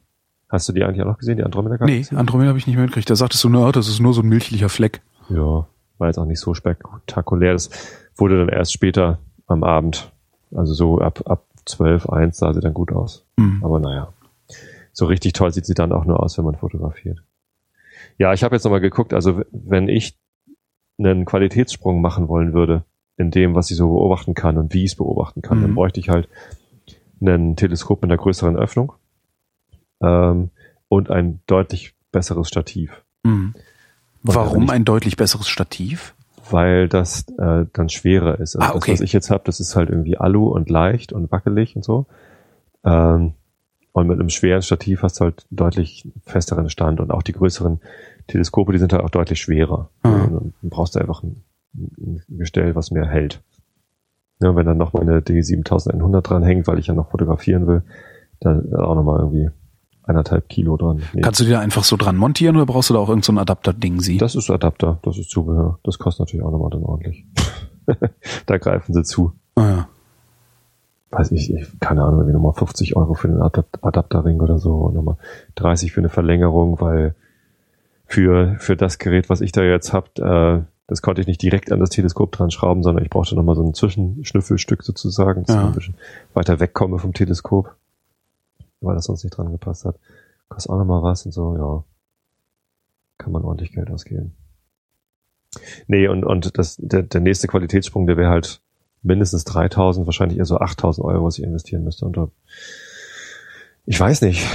Hast 0.49 0.69
du 0.69 0.73
die 0.73 0.83
eigentlich 0.83 1.01
auch 1.01 1.07
noch 1.07 1.17
gesehen, 1.17 1.37
die 1.37 1.43
Andromeda-Galaxie? 1.43 2.13
Nee, 2.13 2.17
Andromeda 2.19 2.49
habe 2.49 2.57
ich 2.59 2.67
nicht 2.67 2.75
mehr 2.75 2.83
mitgekriegt. 2.85 3.09
Da 3.09 3.15
sagtest 3.15 3.43
du 3.43 3.49
nur, 3.49 3.71
das 3.71 3.87
ist 3.87 3.99
nur 3.99 4.13
so 4.13 4.21
ein 4.21 4.27
milchlicher 4.29 4.69
Fleck. 4.69 5.01
Ja, 5.29 5.67
war 5.97 6.07
jetzt 6.07 6.17
auch 6.17 6.25
nicht 6.25 6.39
so 6.39 6.53
spektakulär. 6.53 7.53
Das 7.53 7.69
wurde 8.15 8.37
dann 8.37 8.49
erst 8.49 8.73
später 8.73 9.19
am 9.47 9.63
Abend. 9.63 10.11
Also 10.53 10.73
so 10.73 10.99
ab, 10.99 11.21
ab 11.25 11.45
12, 11.65 12.09
1 12.09 12.37
sah 12.37 12.53
sie 12.53 12.59
dann 12.61 12.73
gut 12.73 12.91
aus. 12.91 13.25
Hm. 13.39 13.61
Aber 13.63 13.79
naja, 13.79 14.13
so 14.93 15.05
richtig 15.05 15.33
toll 15.33 15.51
sieht 15.51 15.65
sie 15.65 15.73
dann 15.73 15.91
auch 15.91 16.05
nur 16.05 16.21
aus, 16.21 16.37
wenn 16.37 16.45
man 16.45 16.55
fotografiert. 16.55 17.21
Ja, 18.17 18.33
ich 18.33 18.43
habe 18.43 18.55
jetzt 18.55 18.63
nochmal 18.63 18.81
geguckt, 18.81 19.13
also 19.13 19.41
wenn 19.51 19.89
ich 19.89 20.17
einen 20.97 21.25
Qualitätssprung 21.25 21.99
machen 22.01 22.27
wollen 22.27 22.53
würde, 22.53 22.83
in 23.17 23.31
dem, 23.31 23.55
was 23.55 23.71
ich 23.71 23.77
so 23.77 23.89
beobachten 23.89 24.33
kann 24.33 24.57
und 24.57 24.73
wie 24.73 24.83
ich 24.83 24.91
es 24.91 24.95
beobachten 24.95 25.41
kann, 25.41 25.61
dann 25.61 25.71
Mhm. 25.71 25.75
bräuchte 25.75 25.99
ich 25.99 26.09
halt 26.09 26.29
ein 27.21 27.55
Teleskop 27.55 28.01
mit 28.01 28.11
einer 28.11 28.17
größeren 28.21 28.55
Öffnung 28.57 28.93
ähm, 30.01 30.51
und 30.89 31.09
ein 31.09 31.41
deutlich 31.47 31.93
besseres 32.11 32.47
Stativ. 32.47 33.03
Hm. 33.25 33.53
Und 34.23 34.35
Warum 34.35 34.69
ein 34.69 34.85
deutlich 34.85 35.17
besseres 35.17 35.47
Stativ? 35.47 36.14
Weil 36.49 36.87
das 36.87 37.25
äh, 37.37 37.65
dann 37.73 37.89
schwerer 37.89 38.39
ist. 38.39 38.55
Also 38.55 38.73
Ah, 38.73 38.75
okay. 38.75 38.91
Das, 38.91 38.99
was 38.99 39.05
ich 39.05 39.13
jetzt 39.13 39.29
habe, 39.29 39.43
das 39.45 39.59
ist 39.59 39.75
halt 39.75 39.89
irgendwie 39.89 40.17
Alu 40.17 40.47
und 40.47 40.69
leicht 40.69 41.13
und 41.13 41.31
wackelig 41.31 41.75
und 41.75 41.83
so. 41.83 42.05
Ähm, 42.83 43.33
und 43.93 44.07
mit 44.07 44.19
einem 44.19 44.29
schweren 44.29 44.61
Stativ 44.61 45.03
hast 45.03 45.19
du 45.19 45.25
halt 45.25 45.45
deutlich 45.51 46.07
festeren 46.25 46.69
Stand 46.69 46.99
und 46.99 47.11
auch 47.11 47.23
die 47.23 47.31
größeren 47.31 47.79
Teleskope, 48.27 48.73
die 48.73 48.77
sind 48.77 48.91
halt 48.91 49.03
auch 49.03 49.09
deutlich 49.09 49.39
schwerer. 49.39 49.89
Und 50.03 50.33
dann 50.61 50.69
brauchst 50.69 50.95
du 50.95 50.99
einfach 50.99 51.23
ein, 51.23 51.43
ein 51.75 52.21
Gestell, 52.27 52.75
was 52.75 52.91
mehr 52.91 53.07
hält. 53.07 53.41
Ja, 54.41 54.53
wenn 54.55 54.65
dann 54.65 54.77
noch 54.77 54.91
meine 54.91 55.19
D7100 55.21 56.21
dran 56.21 56.43
hängt, 56.43 56.67
weil 56.67 56.77
ich 56.77 56.87
ja 56.87 56.93
noch 56.93 57.11
fotografieren 57.11 57.67
will, 57.67 57.83
dann 58.41 58.73
auch 58.75 58.95
nochmal 58.95 59.19
irgendwie 59.19 59.49
eineinhalb 60.07 60.47
Kilo 60.49 60.77
dran. 60.77 61.01
Nee, 61.13 61.21
Kannst 61.21 61.39
du 61.39 61.45
dir 61.45 61.59
einfach 61.59 61.83
so 61.83 61.97
dran 61.97 62.15
montieren 62.17 62.55
oder 62.55 62.65
brauchst 62.65 62.89
du 62.89 62.93
da 62.93 62.99
auch 62.99 63.09
irgendein 63.09 63.35
so 63.35 63.41
Adapter-Ding 63.41 64.01
sie? 64.01 64.17
das 64.17 64.35
ist 64.35 64.49
Adapter, 64.49 64.99
das 65.03 65.17
ist 65.17 65.29
Zubehör. 65.29 65.79
Das 65.83 65.97
kostet 65.99 66.21
natürlich 66.27 66.45
auch 66.45 66.51
nochmal 66.51 66.69
dann 66.71 66.83
ordentlich. 66.83 67.25
da 68.45 68.57
greifen 68.57 68.93
sie 68.93 69.03
zu. 69.03 69.33
Ah, 69.55 69.61
ja. 69.69 69.87
Weiß 71.11 71.31
ich, 71.31 71.53
ich 71.53 71.79
keine 71.79 72.03
Ahnung, 72.03 72.19
irgendwie 72.21 72.33
nochmal 72.33 72.53
50 72.53 72.95
Euro 72.97 73.13
für 73.13 73.27
den 73.27 73.41
Adap- 73.41 73.79
Adapterring 73.81 74.41
oder 74.41 74.57
so 74.59 74.73
und 74.75 74.95
nochmal 74.95 75.17
30 75.55 75.91
für 75.91 76.01
eine 76.01 76.09
Verlängerung, 76.09 76.81
weil 76.81 77.15
für, 78.05 78.55
für 78.59 78.75
das 78.75 78.97
Gerät, 78.97 79.29
was 79.29 79.41
ich 79.41 79.51
da 79.51 79.63
jetzt 79.63 79.93
hab, 79.93 80.17
äh, 80.19 80.61
das 80.87 81.01
konnte 81.01 81.21
ich 81.21 81.27
nicht 81.27 81.41
direkt 81.41 81.71
an 81.71 81.79
das 81.79 81.89
Teleskop 81.89 82.31
dran 82.33 82.51
schrauben, 82.51 82.83
sondern 82.83 83.03
ich 83.03 83.09
brauchte 83.09 83.35
nochmal 83.35 83.55
so 83.55 83.63
ein 83.63 83.73
Zwischenschnüffelstück 83.73 84.83
sozusagen, 84.83 85.43
dass 85.45 85.55
Ja. 85.55 85.61
ich 85.61 85.67
ein 85.67 85.73
bisschen 85.73 85.95
weiter 86.33 86.59
wegkomme 86.59 86.99
vom 86.99 87.13
Teleskop, 87.13 87.75
weil 88.85 88.95
das 88.95 89.05
sonst 89.05 89.23
nicht 89.23 89.35
dran 89.35 89.51
gepasst 89.51 89.85
hat. 89.85 89.97
Kostet 90.47 90.71
auch 90.71 90.77
nochmal 90.77 91.03
was 91.03 91.25
und 91.25 91.31
so, 91.31 91.55
ja. 91.57 91.83
Kann 93.17 93.31
man 93.31 93.43
ordentlich 93.43 93.71
Geld 93.71 93.89
ausgeben. 93.89 94.35
Nee, 95.87 96.07
und, 96.07 96.25
und 96.25 96.57
das, 96.57 96.75
der, 96.77 97.03
der 97.03 97.21
nächste 97.21 97.47
Qualitätssprung, 97.47 98.07
der 98.07 98.17
wäre 98.17 98.29
halt 98.29 98.61
mindestens 99.03 99.45
3000, 99.45 100.05
wahrscheinlich 100.05 100.37
eher 100.37 100.45
so 100.45 100.57
8000 100.57 101.05
Euro, 101.05 101.25
was 101.25 101.37
ich 101.37 101.43
investieren 101.43 101.83
müsste. 101.83 102.05
Und 102.05 102.17
da, 102.17 102.27
ich 103.85 103.99
weiß 103.99 104.21
nicht. 104.21 104.45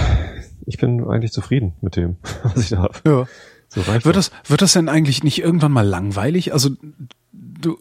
Ich 0.66 0.76
bin 0.76 1.08
eigentlich 1.08 1.32
zufrieden 1.32 1.74
mit 1.80 1.96
dem, 1.96 2.16
was 2.42 2.56
ich 2.58 2.68
da 2.70 2.82
habe. 2.82 2.94
ja. 3.06 3.26
So 3.68 3.86
Wird 3.86 4.16
das, 4.16 4.32
wird 4.46 4.62
das 4.62 4.72
denn 4.72 4.88
eigentlich 4.88 5.22
nicht 5.22 5.40
irgendwann 5.40 5.70
mal 5.72 5.86
langweilig? 5.86 6.52
Also, 6.52 6.70
du, 7.32 7.78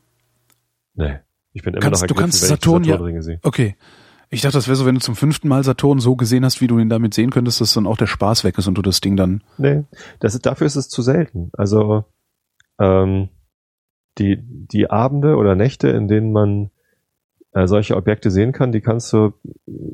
Nee. 0.93 1.17
Ich 1.51 1.63
bin 1.63 1.73
immer 1.73 1.81
Kannst- 1.81 2.01
noch 2.03 2.07
du 2.07 2.13
ergriffen, 2.13 2.29
kannst 2.31 2.41
wenn 2.43 2.53
ich 2.53 2.59
die 2.59 2.65
Saturn 2.69 2.83
ja- 3.31 3.39
okay. 3.41 3.75
Ich 4.31 4.41
dachte, 4.41 4.57
das 4.57 4.67
wäre 4.67 4.75
so, 4.75 4.85
wenn 4.85 4.95
du 4.95 5.01
zum 5.01 5.15
fünften 5.15 5.47
Mal 5.47 5.63
Saturn 5.63 5.99
so 5.99 6.15
gesehen 6.15 6.45
hast, 6.45 6.61
wie 6.61 6.67
du 6.67 6.77
ihn 6.77 6.89
damit 6.89 7.13
sehen 7.15 7.31
könntest, 7.31 7.61
dass 7.61 7.73
dann 7.73 7.87
auch 7.87 7.97
der 7.97 8.05
Spaß 8.07 8.43
weg 8.43 8.57
ist 8.57 8.67
und 8.67 8.75
du 8.75 8.81
das 8.83 9.01
Ding 9.01 9.15
dann, 9.17 9.41
Nee, 9.57 9.83
das 10.19 10.37
dafür 10.39 10.67
ist 10.67 10.75
es 10.75 10.87
zu 10.87 11.01
selten. 11.01 11.49
Also 11.53 12.05
ähm, 12.79 13.29
die, 14.19 14.37
die 14.39 14.89
Abende 14.89 15.35
oder 15.35 15.55
Nächte, 15.55 15.89
in 15.89 16.07
denen 16.07 16.31
man 16.31 16.69
äh, 17.53 17.65
solche 17.65 17.95
Objekte 17.95 18.29
sehen 18.29 18.51
kann, 18.51 18.71
die 18.71 18.81
kannst 18.81 19.11
du 19.13 19.33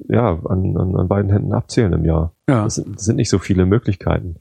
ja 0.10 0.38
an, 0.46 0.76
an, 0.76 0.96
an 0.98 1.08
beiden 1.08 1.32
Händen 1.32 1.54
abzählen 1.54 1.94
im 1.94 2.04
Jahr. 2.04 2.34
ja. 2.50 2.66
Das 2.66 2.76
sind, 2.76 2.96
das 2.96 3.06
sind 3.06 3.16
nicht 3.16 3.30
so 3.30 3.40
viele 3.40 3.66
Möglichkeiten. 3.66 4.36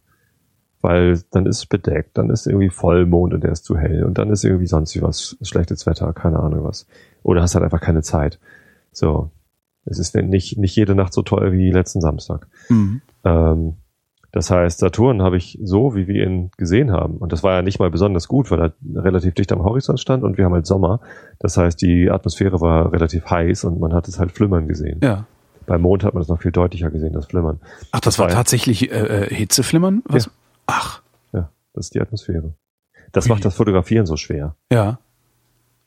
weil 0.80 1.20
dann 1.30 1.46
ist 1.46 1.58
es 1.58 1.66
bedeckt, 1.66 2.18
dann 2.18 2.30
ist 2.30 2.46
irgendwie 2.46 2.68
Vollmond 2.68 3.32
und 3.32 3.44
der 3.44 3.52
ist 3.52 3.64
zu 3.64 3.78
hell 3.78 4.04
und 4.04 4.18
dann 4.18 4.30
ist 4.30 4.44
irgendwie 4.44 4.66
sonst 4.66 4.94
wie 4.96 5.02
was, 5.02 5.36
schlechtes 5.40 5.86
Wetter, 5.86 6.12
keine 6.12 6.40
Ahnung 6.40 6.64
was. 6.64 6.86
Oder 7.22 7.42
hast 7.42 7.54
halt 7.54 7.64
einfach 7.64 7.80
keine 7.80 8.02
Zeit. 8.02 8.40
So. 8.90 9.30
Es 9.86 9.98
ist 9.98 10.14
nicht, 10.14 10.58
nicht 10.58 10.76
jede 10.76 10.94
Nacht 10.94 11.12
so 11.12 11.22
toll 11.22 11.52
wie 11.52 11.70
letzten 11.70 12.00
Samstag. 12.00 12.46
Mhm. 12.68 13.02
Ähm, 13.24 13.74
das 14.34 14.50
heißt, 14.50 14.80
Saturn 14.80 15.22
habe 15.22 15.36
ich 15.36 15.60
so, 15.62 15.94
wie 15.94 16.08
wir 16.08 16.26
ihn 16.26 16.50
gesehen 16.56 16.90
haben. 16.90 17.18
Und 17.18 17.32
das 17.32 17.44
war 17.44 17.52
ja 17.52 17.62
nicht 17.62 17.78
mal 17.78 17.90
besonders 17.90 18.26
gut, 18.26 18.50
weil 18.50 18.60
er 18.60 18.72
relativ 18.96 19.34
dicht 19.34 19.52
am 19.52 19.62
Horizont 19.62 20.00
stand 20.00 20.24
und 20.24 20.38
wir 20.38 20.44
haben 20.44 20.54
halt 20.54 20.66
Sommer. 20.66 20.98
Das 21.38 21.56
heißt, 21.56 21.80
die 21.80 22.10
Atmosphäre 22.10 22.60
war 22.60 22.92
relativ 22.92 23.30
heiß 23.30 23.62
und 23.62 23.78
man 23.78 23.94
hat 23.94 24.08
es 24.08 24.18
halt 24.18 24.32
flimmern 24.32 24.66
gesehen. 24.66 24.98
Ja. 25.04 25.26
Beim 25.66 25.82
Mond 25.82 26.02
hat 26.02 26.14
man 26.14 26.22
es 26.22 26.28
noch 26.28 26.42
viel 26.42 26.50
deutlicher 26.50 26.90
gesehen, 26.90 27.12
das 27.12 27.26
Flimmern. 27.26 27.60
Ach, 27.92 28.00
das, 28.00 28.18
war 28.18 28.28
tatsächlich 28.28 28.90
äh, 28.90 29.24
äh, 29.24 29.34
Hitzeflimmern? 29.34 30.02
Was? 30.06 30.26
Ja. 30.26 30.32
Ach, 30.66 31.02
Ja, 31.32 31.50
das 31.72 31.86
ist 31.86 31.94
die 31.94 32.00
Atmosphäre. 32.00 32.54
Das 33.12 33.28
macht 33.28 33.44
das 33.44 33.54
Fotografieren 33.54 34.04
so 34.04 34.16
schwer. 34.16 34.56
ja. 34.72 34.98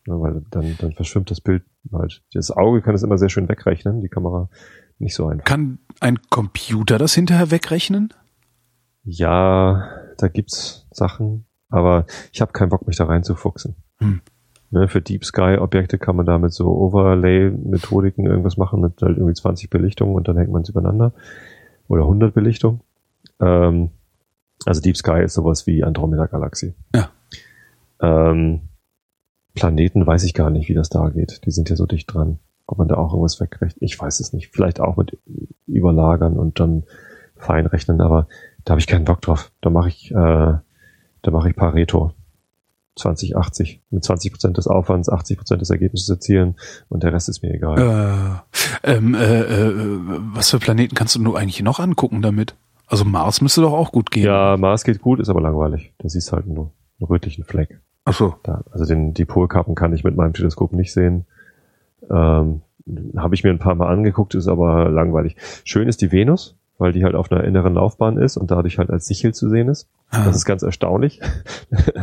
Ne, 0.07 0.21
weil 0.21 0.41
dann, 0.51 0.75
dann 0.79 0.93
verschwimmt 0.93 1.29
das 1.29 1.41
Bild 1.41 1.63
halt. 1.91 2.23
Das 2.33 2.49
Auge 2.51 2.81
kann 2.81 2.95
es 2.95 3.03
immer 3.03 3.17
sehr 3.17 3.27
schön 3.27 3.49
wegrechnen, 3.49 3.99
die 3.99 4.07
Kamera 4.07 4.49
nicht 4.99 5.13
so 5.13 5.27
einfach. 5.27 5.43
Kann 5.43 5.79
ein 5.99 6.17
Computer 6.29 6.97
das 6.97 7.13
hinterher 7.13 7.51
wegrechnen? 7.51 8.13
Ja, 9.03 9.89
da 10.17 10.29
gibt's 10.29 10.87
Sachen, 10.91 11.45
aber 11.69 12.05
ich 12.31 12.39
habe 12.39 12.53
keinen 12.53 12.69
Bock, 12.69 12.87
mich 12.87 12.95
da 12.95 13.03
reinzufuchsen. 13.03 13.75
Hm. 13.99 14.21
Ne, 14.69 14.87
für 14.87 15.01
Deep 15.01 15.25
Sky 15.25 15.57
Objekte 15.59 15.97
kann 15.97 16.15
man 16.15 16.25
da 16.25 16.37
mit 16.37 16.53
so 16.53 16.67
Overlay-Methodiken 16.67 18.25
irgendwas 18.25 18.55
machen, 18.55 18.79
mit 18.79 19.01
halt 19.01 19.17
irgendwie 19.17 19.33
20 19.33 19.69
Belichtungen 19.69 20.15
und 20.15 20.27
dann 20.29 20.37
hängt 20.37 20.51
man 20.51 20.61
es 20.61 20.69
übereinander. 20.69 21.13
Oder 21.89 22.03
100 22.03 22.33
Belichtungen. 22.33 22.79
Ähm, 23.41 23.91
also 24.65 24.79
Deep 24.79 24.95
Sky 24.95 25.21
ist 25.23 25.33
sowas 25.33 25.67
wie 25.67 25.83
Andromeda 25.83 26.27
Galaxie. 26.27 26.73
Ja. 26.95 27.09
Ähm, 28.01 28.69
Planeten 29.57 30.05
weiß 30.05 30.23
ich 30.23 30.35
gar 30.35 30.51
nicht, 30.51 30.69
wie 30.69 30.75
das 30.75 30.89
da 30.89 31.09
geht. 31.09 31.41
Die 31.45 31.51
sind 31.51 31.69
ja 31.69 31.75
so 31.75 31.87
dicht 31.87 32.13
dran. 32.13 32.37
Ob 32.67 32.77
man 32.77 32.87
da 32.87 32.95
auch 32.95 33.11
irgendwas 33.11 33.39
wegrechnet, 33.39 33.81
ich 33.81 33.99
weiß 33.99 34.19
es 34.19 34.33
nicht. 34.33 34.49
Vielleicht 34.53 34.79
auch 34.79 34.97
mit 34.97 35.17
Überlagern 35.65 36.37
und 36.37 36.59
dann 36.59 36.83
feinrechnen, 37.35 37.99
aber 38.01 38.27
da 38.65 38.71
habe 38.71 38.79
ich 38.79 38.87
keinen 38.87 39.05
Bock 39.05 39.21
drauf. 39.21 39.51
Da 39.61 39.69
mache 39.69 39.89
ich, 39.89 40.11
äh, 40.11 40.13
da 40.13 41.31
mache 41.31 41.49
ich 41.49 41.55
Pareto. 41.55 42.11
20, 42.97 43.37
80. 43.37 43.81
Mit 43.89 44.03
20 44.03 44.31
Prozent 44.31 44.57
des 44.57 44.67
Aufwands, 44.67 45.09
80 45.09 45.37
Prozent 45.37 45.61
des 45.61 45.69
Ergebnisses 45.69 46.09
erzielen 46.09 46.55
und 46.89 47.03
der 47.03 47.13
Rest 47.13 47.29
ist 47.29 47.43
mir 47.43 47.53
egal. 47.53 48.43
Äh, 48.83 48.91
ähm, 48.91 49.13
äh, 49.13 49.41
äh, 49.41 49.99
was 50.33 50.49
für 50.49 50.59
Planeten 50.59 50.95
kannst 50.95 51.15
du 51.15 51.21
nur 51.21 51.37
eigentlich 51.37 51.61
noch 51.61 51.79
angucken 51.79 52.21
damit? 52.21 52.55
Also 52.87 53.05
Mars 53.05 53.41
müsste 53.41 53.61
doch 53.61 53.73
auch 53.73 53.91
gut 53.91 54.11
gehen. 54.11 54.25
Ja, 54.25 54.57
Mars 54.57 54.83
geht 54.83 55.01
gut, 55.01 55.19
ist 55.19 55.29
aber 55.29 55.41
langweilig. 55.41 55.93
Da 55.99 56.09
siehst 56.09 56.31
halt 56.31 56.47
nur 56.47 56.71
einen 56.99 57.07
rötlichen 57.07 57.43
Fleck. 57.43 57.79
Ach 58.07 58.13
so. 58.13 58.35
Da, 58.43 58.63
also 58.71 58.85
den, 58.85 59.13
die 59.13 59.25
Polkappen 59.25 59.75
kann 59.75 59.91
ich 59.91 60.05
mit 60.05 60.15
meinem 60.15 60.31
Teleskop 60.31 60.71
nicht 60.71 60.93
sehen. 60.93 61.25
Ähm, 62.09 62.61
Habe 63.17 63.35
ich 63.35 63.43
mir 63.43 63.49
ein 63.49 63.59
paar 63.59 63.75
Mal 63.75 63.89
angeguckt, 63.89 64.33
ist 64.33 64.47
aber 64.47 64.87
langweilig. 64.87 65.35
Schön 65.65 65.89
ist 65.89 66.01
die 66.01 66.13
Venus, 66.13 66.55
weil 66.77 66.93
die 66.93 67.03
halt 67.03 67.15
auf 67.15 67.29
einer 67.29 67.43
inneren 67.43 67.73
Laufbahn 67.73 68.17
ist 68.17 68.37
und 68.37 68.49
dadurch 68.49 68.77
halt 68.77 68.89
als 68.91 69.07
Sichel 69.07 69.33
zu 69.33 69.49
sehen 69.49 69.67
ist. 69.67 69.89
Ah. 70.09 70.23
Das 70.23 70.37
ist 70.37 70.45
ganz 70.45 70.63
erstaunlich. 70.63 71.19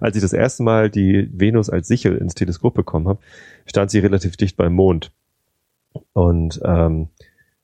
Als 0.00 0.16
ich 0.16 0.22
das 0.22 0.32
erste 0.32 0.62
Mal 0.62 0.88
die 0.88 1.28
Venus 1.30 1.68
als 1.68 1.88
Sichel 1.88 2.16
ins 2.16 2.34
Teleskop 2.34 2.72
bekommen 2.72 3.06
habe, 3.06 3.20
stand 3.66 3.90
sie 3.90 3.98
relativ 3.98 4.38
dicht 4.38 4.56
beim 4.56 4.72
Mond. 4.72 5.12
Und 6.14 6.58
ähm, 6.64 7.08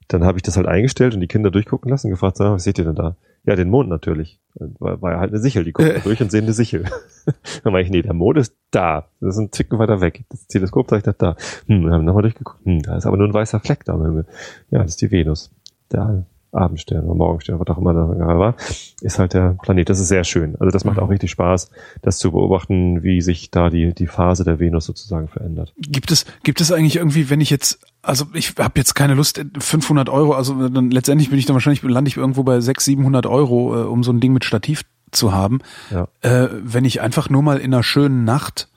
dann 0.08 0.24
habe 0.24 0.38
ich 0.38 0.42
das 0.42 0.56
halt 0.56 0.66
eingestellt 0.66 1.14
und 1.14 1.20
die 1.20 1.26
Kinder 1.26 1.50
durchgucken 1.50 1.90
lassen 1.90 2.06
und 2.08 2.12
gefragt, 2.12 2.38
was 2.40 2.64
seht 2.64 2.78
ihr 2.78 2.84
denn 2.84 2.94
da? 2.94 3.16
Ja, 3.44 3.54
den 3.54 3.70
Mond 3.70 3.88
natürlich. 3.88 4.40
War, 4.54 5.00
war 5.02 5.12
ja 5.12 5.20
halt 5.20 5.30
eine 5.30 5.40
Sichel, 5.40 5.62
die 5.64 5.72
gucken 5.72 5.92
Äh. 5.96 6.00
durch 6.00 6.20
und 6.20 6.30
sehen 6.32 6.44
eine 6.44 6.52
Sichel. 6.52 6.84
dann 7.64 7.72
war 7.72 7.80
ich, 7.80 7.90
nee, 7.90 8.02
der 8.02 8.12
Mond 8.14 8.38
ist 8.38 8.56
da. 8.70 9.08
Das 9.20 9.34
ist 9.36 9.40
ein 9.40 9.50
Ticken 9.50 9.78
weiter 9.78 10.00
weg. 10.00 10.24
Das 10.30 10.46
Teleskop 10.48 10.88
zeigt 10.90 11.06
das 11.06 11.16
da. 11.16 11.36
Hm, 11.66 11.82
dann 11.84 11.92
haben 11.92 12.00
wir 12.02 12.06
nochmal 12.06 12.22
durchgeguckt. 12.22 12.64
Hm, 12.64 12.82
da 12.82 12.96
ist 12.96 13.06
aber 13.06 13.16
nur 13.16 13.28
ein 13.28 13.34
weißer 13.34 13.60
Fleck 13.60 13.84
da 13.84 13.94
am 13.94 14.02
Himmel. 14.02 14.26
Ja, 14.70 14.78
das 14.80 14.90
ist 14.92 15.02
die 15.02 15.10
Venus. 15.10 15.52
Der 15.92 16.24
Abendstern 16.56 17.04
oder 17.04 17.14
Morgenstern, 17.14 17.60
was 17.60 17.68
auch 17.68 17.78
immer 17.78 17.94
da 17.94 18.06
gerade 18.06 18.38
war, 18.38 18.54
ist 19.00 19.18
halt 19.18 19.34
der 19.34 19.56
Planet. 19.62 19.88
Das 19.88 20.00
ist 20.00 20.08
sehr 20.08 20.24
schön. 20.24 20.56
Also 20.58 20.70
das 20.70 20.84
macht 20.84 20.96
Mhm. 20.96 21.02
auch 21.02 21.10
richtig 21.10 21.30
Spaß, 21.30 21.70
das 22.02 22.18
zu 22.18 22.32
beobachten, 22.32 23.02
wie 23.02 23.20
sich 23.20 23.50
da 23.50 23.70
die, 23.70 23.94
die 23.94 24.06
Phase 24.06 24.44
der 24.44 24.58
Venus 24.58 24.86
sozusagen 24.86 25.28
verändert. 25.28 25.72
Gibt 25.78 26.10
es, 26.10 26.24
gibt 26.42 26.60
es 26.60 26.72
eigentlich 26.72 26.96
irgendwie, 26.96 27.30
wenn 27.30 27.40
ich 27.40 27.50
jetzt, 27.50 27.78
also 28.02 28.26
ich 28.34 28.54
habe 28.58 28.72
jetzt 28.76 28.94
keine 28.94 29.14
Lust, 29.14 29.44
500 29.58 30.08
Euro, 30.08 30.32
also 30.32 30.68
dann 30.68 30.90
letztendlich 30.90 31.30
bin 31.30 31.38
ich 31.38 31.46
dann 31.46 31.54
wahrscheinlich, 31.54 31.82
lande 31.82 32.08
ich 32.08 32.16
irgendwo 32.16 32.42
bei 32.42 32.60
600, 32.60 32.82
700 32.82 33.26
Euro, 33.26 33.76
äh, 33.76 33.84
um 33.86 34.02
so 34.02 34.12
ein 34.12 34.20
Ding 34.20 34.32
mit 34.32 34.44
Stativ 34.44 34.82
zu 35.12 35.32
haben. 35.32 35.60
Ja. 35.90 36.08
Äh, 36.22 36.48
wenn 36.62 36.84
ich 36.84 37.00
einfach 37.00 37.30
nur 37.30 37.42
mal 37.42 37.58
in 37.58 37.72
einer 37.72 37.82
schönen 37.82 38.24
Nacht 38.24 38.68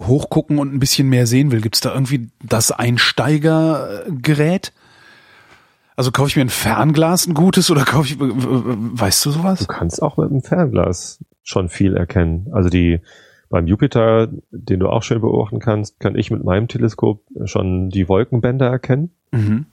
hochgucken 0.00 0.58
und 0.58 0.72
ein 0.72 0.80
bisschen 0.80 1.08
mehr 1.10 1.26
sehen 1.26 1.52
will, 1.52 1.60
gibt's 1.60 1.80
da 1.80 1.92
irgendwie 1.92 2.30
das 2.42 2.72
Einsteigergerät? 2.72 4.72
Also 6.00 6.12
kaufe 6.12 6.28
ich 6.28 6.36
mir 6.36 6.40
ein 6.40 6.48
Fernglas, 6.48 7.26
ein 7.26 7.34
gutes, 7.34 7.70
oder 7.70 7.84
kaufe 7.84 8.06
ich, 8.08 8.16
weißt 8.18 9.26
du 9.26 9.32
sowas? 9.32 9.58
Du 9.58 9.66
kannst 9.66 10.02
auch 10.02 10.16
mit 10.16 10.30
dem 10.30 10.40
Fernglas 10.40 11.22
schon 11.42 11.68
viel 11.68 11.94
erkennen. 11.94 12.46
Also 12.52 12.70
die 12.70 13.00
beim 13.50 13.66
Jupiter, 13.66 14.28
den 14.50 14.80
du 14.80 14.88
auch 14.88 15.02
schön 15.02 15.20
beobachten 15.20 15.58
kannst, 15.58 16.00
kann 16.00 16.16
ich 16.16 16.30
mit 16.30 16.42
meinem 16.42 16.68
Teleskop 16.68 17.20
schon 17.44 17.90
die 17.90 18.08
Wolkenbänder 18.08 18.66
erkennen. 18.66 19.10
Mhm. 19.30 19.66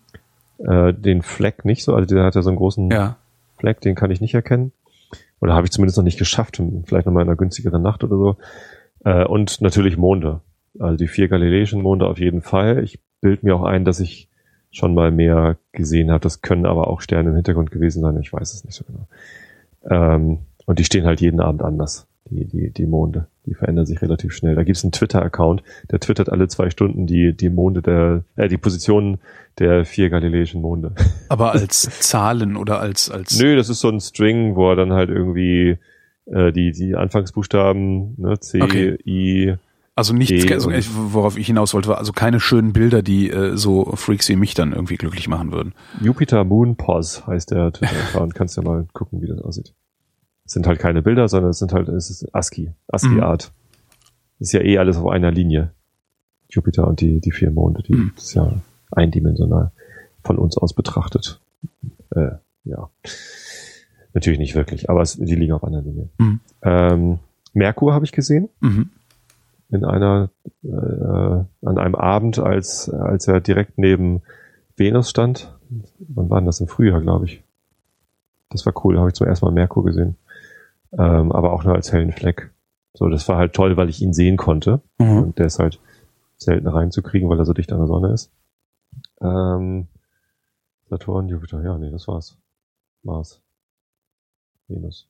Äh, 0.58 0.94
den 0.94 1.22
Fleck 1.22 1.64
nicht 1.64 1.86
so. 1.86 1.96
Also 1.96 2.14
der 2.14 2.26
hat 2.26 2.36
ja 2.36 2.42
so 2.42 2.50
einen 2.50 2.58
großen 2.58 2.92
Ja. 2.92 3.16
Fleck, 3.58 3.80
den 3.80 3.96
kann 3.96 4.12
ich 4.12 4.20
nicht 4.20 4.34
erkennen. 4.34 4.74
Oder 5.40 5.54
habe 5.54 5.66
ich 5.66 5.72
zumindest 5.72 5.96
noch 5.96 6.04
nicht 6.04 6.20
geschafft. 6.20 6.62
Vielleicht 6.88 7.06
nochmal 7.06 7.24
in 7.24 7.30
einer 7.30 7.38
günstigeren 7.38 7.82
Nacht 7.82 8.04
oder 8.04 8.18
so. 8.18 8.36
Äh, 9.06 9.24
und 9.24 9.62
natürlich 9.62 9.96
Monde. 9.96 10.42
Also 10.78 10.98
die 10.98 11.08
vier 11.08 11.30
galileischen 11.30 11.82
Monde 11.82 12.06
auf 12.06 12.20
jeden 12.20 12.42
Fall. 12.42 12.84
Ich 12.84 13.00
bild 13.22 13.44
mir 13.44 13.56
auch 13.56 13.64
ein, 13.64 13.86
dass 13.86 14.02
ich 14.02 14.28
schon 14.72 14.94
mal 14.94 15.12
mehr 15.12 15.58
gesehen 15.72 16.12
habe. 16.12 16.22
Das 16.22 16.42
können 16.42 16.66
aber 16.66 16.88
auch 16.88 17.02
Sterne 17.02 17.30
im 17.30 17.36
Hintergrund 17.36 17.72
gewesen 17.72 18.02
sein. 18.02 18.20
Ich 18.22 18.34
weiß 18.34 18.54
es 18.54 18.64
nicht 18.64 18.76
so 18.76 18.86
genau. 18.86 19.08
Ähm, 19.90 20.40
und 20.66 20.80
die 20.80 20.84
stehen 20.84 21.06
halt 21.06 21.22
jeden 21.22 21.40
Abend 21.40 21.64
anders. 21.64 22.08
Die, 22.30 22.46
die, 22.46 22.72
die 22.72 22.86
Monde. 22.86 23.28
Die 23.46 23.54
verändern 23.54 23.86
sich 23.86 24.02
relativ 24.02 24.34
schnell. 24.34 24.56
Da 24.56 24.64
gibt 24.64 24.78
es 24.78 24.84
einen 24.84 24.92
Twitter-Account, 24.92 25.64
der 25.90 26.02
twittert 26.02 26.30
alle 26.30 26.50
zwei 26.50 26.70
Stunden 26.70 27.08
die, 27.08 27.32
die 27.32 27.50
Monde 27.50 27.82
der, 27.82 28.26
äh, 28.36 28.50
die 28.50 28.58
Positionen 28.58 29.20
der 29.60 29.86
vier 29.86 30.10
galileischen 30.10 30.62
Monde. 30.62 30.94
Aber 31.30 31.54
als 31.54 31.84
Zahlen 32.02 32.58
oder 32.58 32.82
als, 32.82 33.10
als, 33.10 33.40
Nö, 33.40 33.56
das 33.56 33.70
ist 33.70 33.80
so 33.80 33.88
ein 33.88 34.02
String, 34.02 34.58
wo 34.58 34.70
er 34.70 34.76
dann 34.76 34.92
halt 34.92 35.10
irgendwie 35.10 35.78
äh, 36.26 36.52
die, 36.52 36.72
die 36.72 36.96
Anfangsbuchstaben, 36.96 38.16
ne, 38.18 38.38
C, 38.42 38.62
Okay. 38.62 38.98
I, 39.06 39.56
also 39.98 40.14
nichts, 40.14 40.32
ich- 40.46 40.90
worauf 40.96 41.38
ich 41.38 41.48
hinaus 41.48 41.74
wollte, 41.74 41.90
war 41.90 41.98
also 41.98 42.14
keine 42.14 42.40
schönen 42.40 42.72
Bilder, 42.72 43.02
die 43.02 43.30
äh, 43.30 43.58
so 43.58 43.86
Freaks 43.96 44.30
wie 44.30 44.36
mich 44.38 44.54
dann 44.54 44.72
irgendwie 44.72 44.96
glücklich 44.96 45.28
machen 45.28 45.52
würden. 45.52 45.74
Jupiter 46.02 46.44
Moon 46.46 46.76
Pos 46.78 47.28
heißt 47.28 47.52
der 47.52 47.74
Twitter-Account. 47.74 48.34
Kannst 48.36 48.56
ja 48.58 48.64
mal 48.64 48.88
gucken, 48.94 49.22
wie 49.22 49.28
das 49.28 49.40
aussieht. 49.42 49.74
Es 50.46 50.54
sind 50.54 50.66
halt 50.68 50.80
keine 50.80 51.02
Bilder, 51.02 51.28
sondern 51.28 51.50
es 51.52 51.60
sind 51.60 51.74
halt, 51.74 51.90
es 51.90 52.10
ist 52.10 52.34
ASCII, 52.34 52.72
ASCII-Art. 52.88 53.52
Ist 54.40 54.54
ja 54.54 54.62
eh 54.62 54.78
alles 54.78 54.98
auf 54.98 55.08
einer 55.08 55.32
Linie. 55.32 55.72
Jupiter 56.50 56.88
und 56.88 57.02
die, 57.02 57.20
die 57.20 57.32
vier 57.32 57.52
Monde, 57.52 57.84
die 57.84 57.94
Mhm. 57.96 58.14
ist 58.16 58.34
ja 58.36 58.54
eindimensional 58.92 59.72
von 60.24 60.38
uns 60.38 60.58
aus 60.58 60.74
betrachtet. 60.74 61.42
Äh, 62.16 62.32
ja. 62.64 62.90
Natürlich 64.14 64.40
nicht 64.40 64.56
wirklich, 64.56 64.90
aber 64.90 65.02
es, 65.02 65.16
die 65.18 65.36
liegen 65.36 65.54
auf 65.54 65.64
einer 65.64 65.82
Linie. 65.82 66.10
Mhm. 66.18 66.40
Ähm, 66.62 67.20
Merkur 67.54 67.94
habe 67.94 68.06
ich 68.06 68.12
gesehen. 68.12 68.48
Mhm. 68.62 68.92
In 69.70 69.84
einer 69.84 70.30
äh, 70.64 70.68
an 70.68 71.78
einem 71.78 71.96
Abend, 71.96 72.40
als 72.40 72.90
als 72.90 73.28
er 73.28 73.42
direkt 73.42 73.78
neben 73.78 74.22
Venus 74.76 75.10
stand. 75.10 75.54
Wann 76.00 76.30
war 76.30 76.40
denn 76.40 76.46
das 76.46 76.62
im 76.62 76.68
Frühjahr, 76.68 77.02
glaube 77.02 77.26
ich? 77.26 77.44
Das 78.50 78.66
war 78.66 78.74
cool, 78.86 78.94
da 78.96 79.02
habe 79.02 79.10
ich 79.10 79.16
zum 79.16 79.28
ersten 79.28 79.46
Mal 79.46 79.52
Merkur 79.52 79.84
gesehen. 79.84 80.16
Ähm, 80.94 81.32
aber 81.32 81.52
auch 81.52 81.64
nur 81.64 81.76
als 81.76 81.92
hellen 81.92 82.14
Fleck. 82.14 82.52
So, 82.94 83.10
das 83.10 83.28
war 83.28 83.38
halt 83.38 83.54
toll, 83.54 83.76
weil 83.78 83.90
ich 83.90 84.02
ihn 84.02 84.14
sehen 84.14 84.38
konnte. 84.38 84.82
Mhm. 84.98 85.24
Und 85.24 85.40
der 85.40 85.48
ist 85.48 85.60
halt 85.60 85.80
selten 86.38 86.68
reinzukriegen, 86.68 87.30
weil 87.30 87.40
er 87.40 87.46
so 87.46 87.54
dicht 87.54 87.72
an 87.74 87.80
der 87.80 87.88
Sonne 87.88 88.14
ist. 88.14 88.32
Ähm, 89.22 89.88
Saturn, 90.90 91.28
Jupiter, 91.28 91.62
ja, 91.64 91.78
nee, 91.78 91.92
das 91.92 92.08
war's. 92.08 92.38
Mars. 93.04 93.42
Venus. 94.68 95.10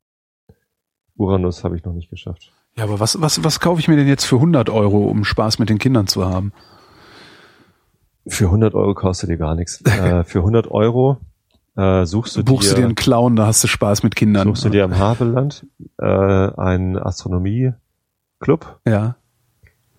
Uranus 1.15 1.63
habe 1.63 1.75
ich 1.75 1.83
noch 1.83 1.93
nicht 1.93 2.09
geschafft. 2.09 2.53
Ja, 2.77 2.83
aber 2.83 2.99
was, 2.99 3.19
was, 3.19 3.43
was 3.43 3.59
kaufe 3.59 3.79
ich 3.79 3.87
mir 3.87 3.95
denn 3.95 4.07
jetzt 4.07 4.25
für 4.25 4.35
100 4.35 4.69
Euro, 4.69 5.05
um 5.05 5.23
Spaß 5.23 5.57
mit 5.57 5.69
den 5.69 5.79
Kindern 5.79 6.07
zu 6.07 6.25
haben? 6.25 6.53
Für 8.27 8.45
100 8.45 8.75
Euro 8.75 8.93
kostet 8.93 9.29
dir 9.29 9.37
gar 9.37 9.55
nichts. 9.55 9.81
äh, 9.85 10.23
für 10.23 10.39
100 10.39 10.69
Euro 10.69 11.17
äh, 11.75 12.05
suchst 12.05 12.35
du 12.35 12.43
Buchst 12.43 12.69
dir, 12.69 12.75
du 12.75 12.81
dir 12.81 12.85
einen 12.85 12.95
Clown, 12.95 13.35
da 13.35 13.47
hast 13.47 13.63
du 13.63 13.67
Spaß 13.67 14.03
mit 14.03 14.15
Kindern. 14.15 14.47
suchst 14.47 14.65
du 14.65 14.69
dir 14.69 14.83
im 14.83 14.97
Havelland 14.97 15.65
äh, 15.97 16.05
einen 16.05 16.97
Astronomie-Club 16.97 18.79
ja. 18.87 19.15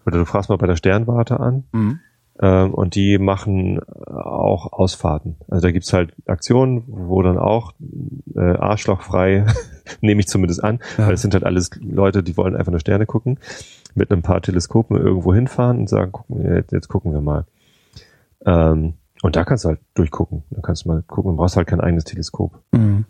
oder 0.07 0.19
du 0.19 0.25
fragst 0.25 0.49
mal 0.51 0.57
bei 0.59 0.67
der 0.67 0.77
Sternwarte 0.77 1.41
an 1.41 1.65
Mhm. 1.73 2.01
Ähm, 2.41 2.75
und 2.75 2.95
die 2.95 3.19
machen 3.19 3.81
auch 3.85 4.73
Ausfahrten. 4.73 5.37
Also 5.49 5.67
da 5.67 5.73
gibt's 5.73 5.93
halt 5.93 6.15
Aktionen, 6.27 6.85
wo 6.87 7.23
dann 7.23 7.39
auch 7.39 7.73
äh, 8.35 8.41
arschlochfrei 8.41 9.47
Nehme 10.03 10.21
ich 10.21 10.29
zumindest 10.29 10.63
an, 10.63 10.81
Ja. 10.99 11.07
weil 11.07 11.15
es 11.15 11.23
sind 11.23 11.33
halt 11.35 11.45
alles 11.45 11.71
Leute, 11.81 12.23
die 12.23 12.37
wollen 12.37 12.55
einfach 12.55 12.71
nur 12.71 12.81
Sterne 12.81 13.07
gucken, 13.07 13.39
mit 13.95 14.13
ein 14.13 14.21
paar 14.23 14.43
Teleskopen 14.43 14.97
irgendwo 14.99 15.33
hinfahren 15.35 15.79
und 15.79 15.89
sagen, 15.89 16.13
gucken, 16.13 16.45
jetzt, 16.45 16.73
jetzt 16.73 16.89
gucken 16.89 17.13
wir 17.15 17.23
mal. 17.23 17.47
Ähm, 18.45 18.95
und 19.23 19.35
da 19.35 19.45
kannst 19.45 19.65
du 19.65 19.71
halt 19.71 19.81
durchgucken. 19.95 20.45
Da 20.51 20.61
kannst 20.61 20.85
du 20.85 20.91
mal 20.91 21.03
gucken, 21.03 21.33
du 21.33 21.37
brauchst 21.39 21.57
halt 21.57 21.67
kein 21.67 21.81
eigenes 21.81 22.05
Teleskop. 22.05 22.63
Mhm. 22.73 23.07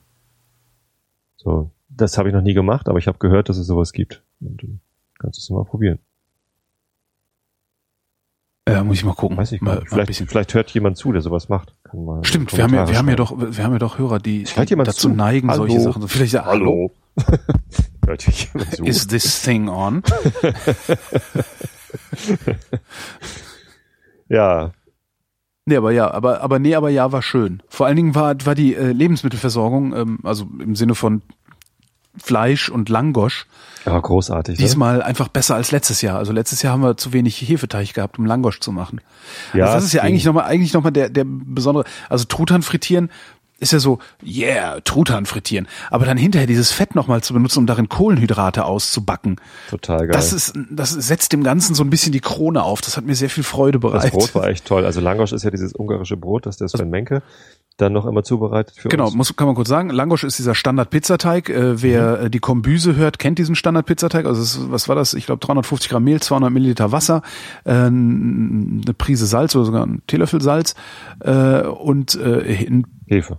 So, 1.36 1.70
das 1.88 2.16
habe 2.16 2.28
ich 2.28 2.34
noch 2.34 2.42
nie 2.42 2.54
gemacht, 2.54 2.88
aber 2.88 2.98
ich 2.98 3.08
habe 3.08 3.18
gehört, 3.18 3.48
dass 3.48 3.58
es 3.58 3.66
sowas 3.66 3.92
gibt. 3.92 4.22
Und 4.40 4.62
du 4.62 4.78
kannst 5.18 5.38
es 5.38 5.50
mal 5.50 5.64
probieren. 5.64 5.98
Äh, 8.68 8.84
muss 8.84 8.96
ich 8.98 9.04
mal 9.04 9.14
gucken. 9.14 9.36
Weiß 9.36 9.52
ich 9.52 9.60
mal, 9.60 9.76
mal. 9.76 9.84
Vielleicht, 9.86 10.14
vielleicht 10.14 10.54
hört 10.54 10.70
jemand 10.70 10.96
zu, 10.96 11.12
der 11.12 11.22
sowas 11.22 11.48
macht. 11.48 11.74
Kann 11.84 12.04
mal 12.04 12.24
Stimmt, 12.24 12.56
wir 12.56 12.64
haben 12.64 12.74
ja, 12.74 12.88
wir 12.88 12.98
haben 12.98 13.08
ja 13.08 13.16
doch, 13.16 13.34
wir 13.36 13.64
haben 13.64 13.72
ja 13.72 13.78
doch 13.78 13.98
Hörer, 13.98 14.18
die, 14.18 14.44
die 14.44 14.76
dazu 14.76 14.92
zu? 14.92 15.08
neigen, 15.10 15.52
solche 15.52 15.78
Hallo? 15.78 15.84
Sachen. 15.84 16.08
Vielleicht 16.08 16.32
ja, 16.32 16.44
Hallo. 16.44 16.90
hört 18.06 18.26
jemand 18.26 18.74
zu? 18.74 18.84
Is 18.84 19.06
this 19.06 19.42
thing 19.42 19.68
on? 19.68 20.02
ja, 24.28 24.72
Nee, 25.68 25.76
aber 25.76 25.92
ja, 25.92 26.10
aber, 26.10 26.40
aber 26.40 26.58
nee, 26.58 26.74
aber 26.74 26.88
ja, 26.88 27.12
war 27.12 27.20
schön. 27.20 27.62
Vor 27.68 27.86
allen 27.86 27.96
Dingen 27.96 28.14
war, 28.14 28.34
war 28.46 28.54
die 28.54 28.74
äh, 28.74 28.92
Lebensmittelversorgung, 28.92 29.94
ähm, 29.94 30.18
also 30.22 30.46
im 30.58 30.74
Sinne 30.74 30.94
von 30.94 31.20
Fleisch 32.22 32.68
und 32.68 32.88
Langosch, 32.88 33.46
ja, 33.84 33.98
großartig. 33.98 34.58
ne? 34.58 34.64
diesmal 34.64 35.02
einfach 35.02 35.28
besser 35.28 35.54
als 35.54 35.70
letztes 35.70 36.02
Jahr. 36.02 36.18
Also 36.18 36.32
letztes 36.32 36.62
Jahr 36.62 36.72
haben 36.72 36.82
wir 36.82 36.96
zu 36.96 37.12
wenig 37.12 37.40
Hefeteig 37.40 37.94
gehabt, 37.94 38.18
um 38.18 38.26
Langosch 38.26 38.60
zu 38.60 38.72
machen. 38.72 39.00
Ja, 39.54 39.66
also 39.66 39.76
das 39.76 39.84
ist 39.84 39.92
ja 39.92 40.02
eigentlich 40.02 40.24
nochmal, 40.24 40.44
eigentlich 40.44 40.72
noch 40.72 40.82
mal 40.82 40.90
der, 40.90 41.08
der 41.08 41.24
besondere, 41.26 41.84
also 42.08 42.24
Truthahn 42.24 42.62
frittieren 42.62 43.10
ist 43.60 43.72
ja 43.72 43.78
so, 43.78 43.98
yeah, 44.24 44.80
Truthahn 44.80 45.26
frittieren. 45.26 45.66
Aber 45.90 46.04
dann 46.06 46.16
hinterher 46.16 46.46
dieses 46.46 46.70
Fett 46.72 46.94
nochmal 46.94 47.22
zu 47.22 47.32
benutzen, 47.34 47.58
um 47.60 47.66
darin 47.66 47.88
Kohlenhydrate 47.88 48.64
auszubacken. 48.64 49.36
Total 49.68 49.98
geil. 49.98 50.10
Das 50.10 50.32
ist, 50.32 50.54
das 50.70 50.90
setzt 50.90 51.32
dem 51.32 51.42
Ganzen 51.42 51.74
so 51.74 51.82
ein 51.82 51.90
bisschen 51.90 52.12
die 52.12 52.20
Krone 52.20 52.62
auf. 52.62 52.80
Das 52.80 52.96
hat 52.96 53.04
mir 53.04 53.14
sehr 53.14 53.30
viel 53.30 53.44
Freude 53.44 53.80
das 53.80 53.90
bereitet. 53.90 54.12
Brot 54.12 54.34
war 54.34 54.48
echt 54.48 54.64
toll. 54.64 54.84
Also 54.84 55.00
Langosch 55.00 55.32
ist 55.32 55.42
ja 55.42 55.50
dieses 55.50 55.74
ungarische 55.74 56.16
Brot, 56.16 56.46
das 56.46 56.56
der 56.56 56.68
Sven 56.68 56.90
Menke 56.90 57.22
dann 57.78 57.92
noch 57.92 58.06
immer 58.06 58.24
zubereitet 58.24 58.74
für 58.76 58.88
Genau, 58.88 59.06
uns. 59.06 59.14
muss, 59.14 59.36
kann 59.36 59.46
man 59.46 59.54
kurz 59.54 59.68
sagen. 59.68 59.90
Langosch 59.90 60.24
ist 60.24 60.38
dieser 60.38 60.54
Standard-Pizzateig. 60.54 61.48
Äh, 61.48 61.80
wer 61.80 62.22
äh, 62.22 62.30
die 62.30 62.40
Kombüse 62.40 62.96
hört, 62.96 63.18
kennt 63.20 63.38
diesen 63.38 63.54
Standard-Pizzateig. 63.54 64.26
Also 64.26 64.42
ist, 64.42 64.70
was 64.70 64.88
war 64.88 64.96
das? 64.96 65.14
Ich 65.14 65.26
glaube 65.26 65.38
350 65.38 65.88
Gramm 65.88 66.04
Mehl, 66.04 66.20
200 66.20 66.50
Milliliter 66.50 66.92
Wasser, 66.92 67.22
äh, 67.64 67.70
eine 67.70 68.94
Prise 68.98 69.26
Salz 69.26 69.54
oder 69.54 69.64
sogar 69.64 69.86
ein 69.86 70.02
Teelöffel 70.08 70.42
Salz 70.42 70.74
äh, 71.20 71.60
und 71.62 72.16
äh, 72.16 72.72
Hefe. 73.06 73.38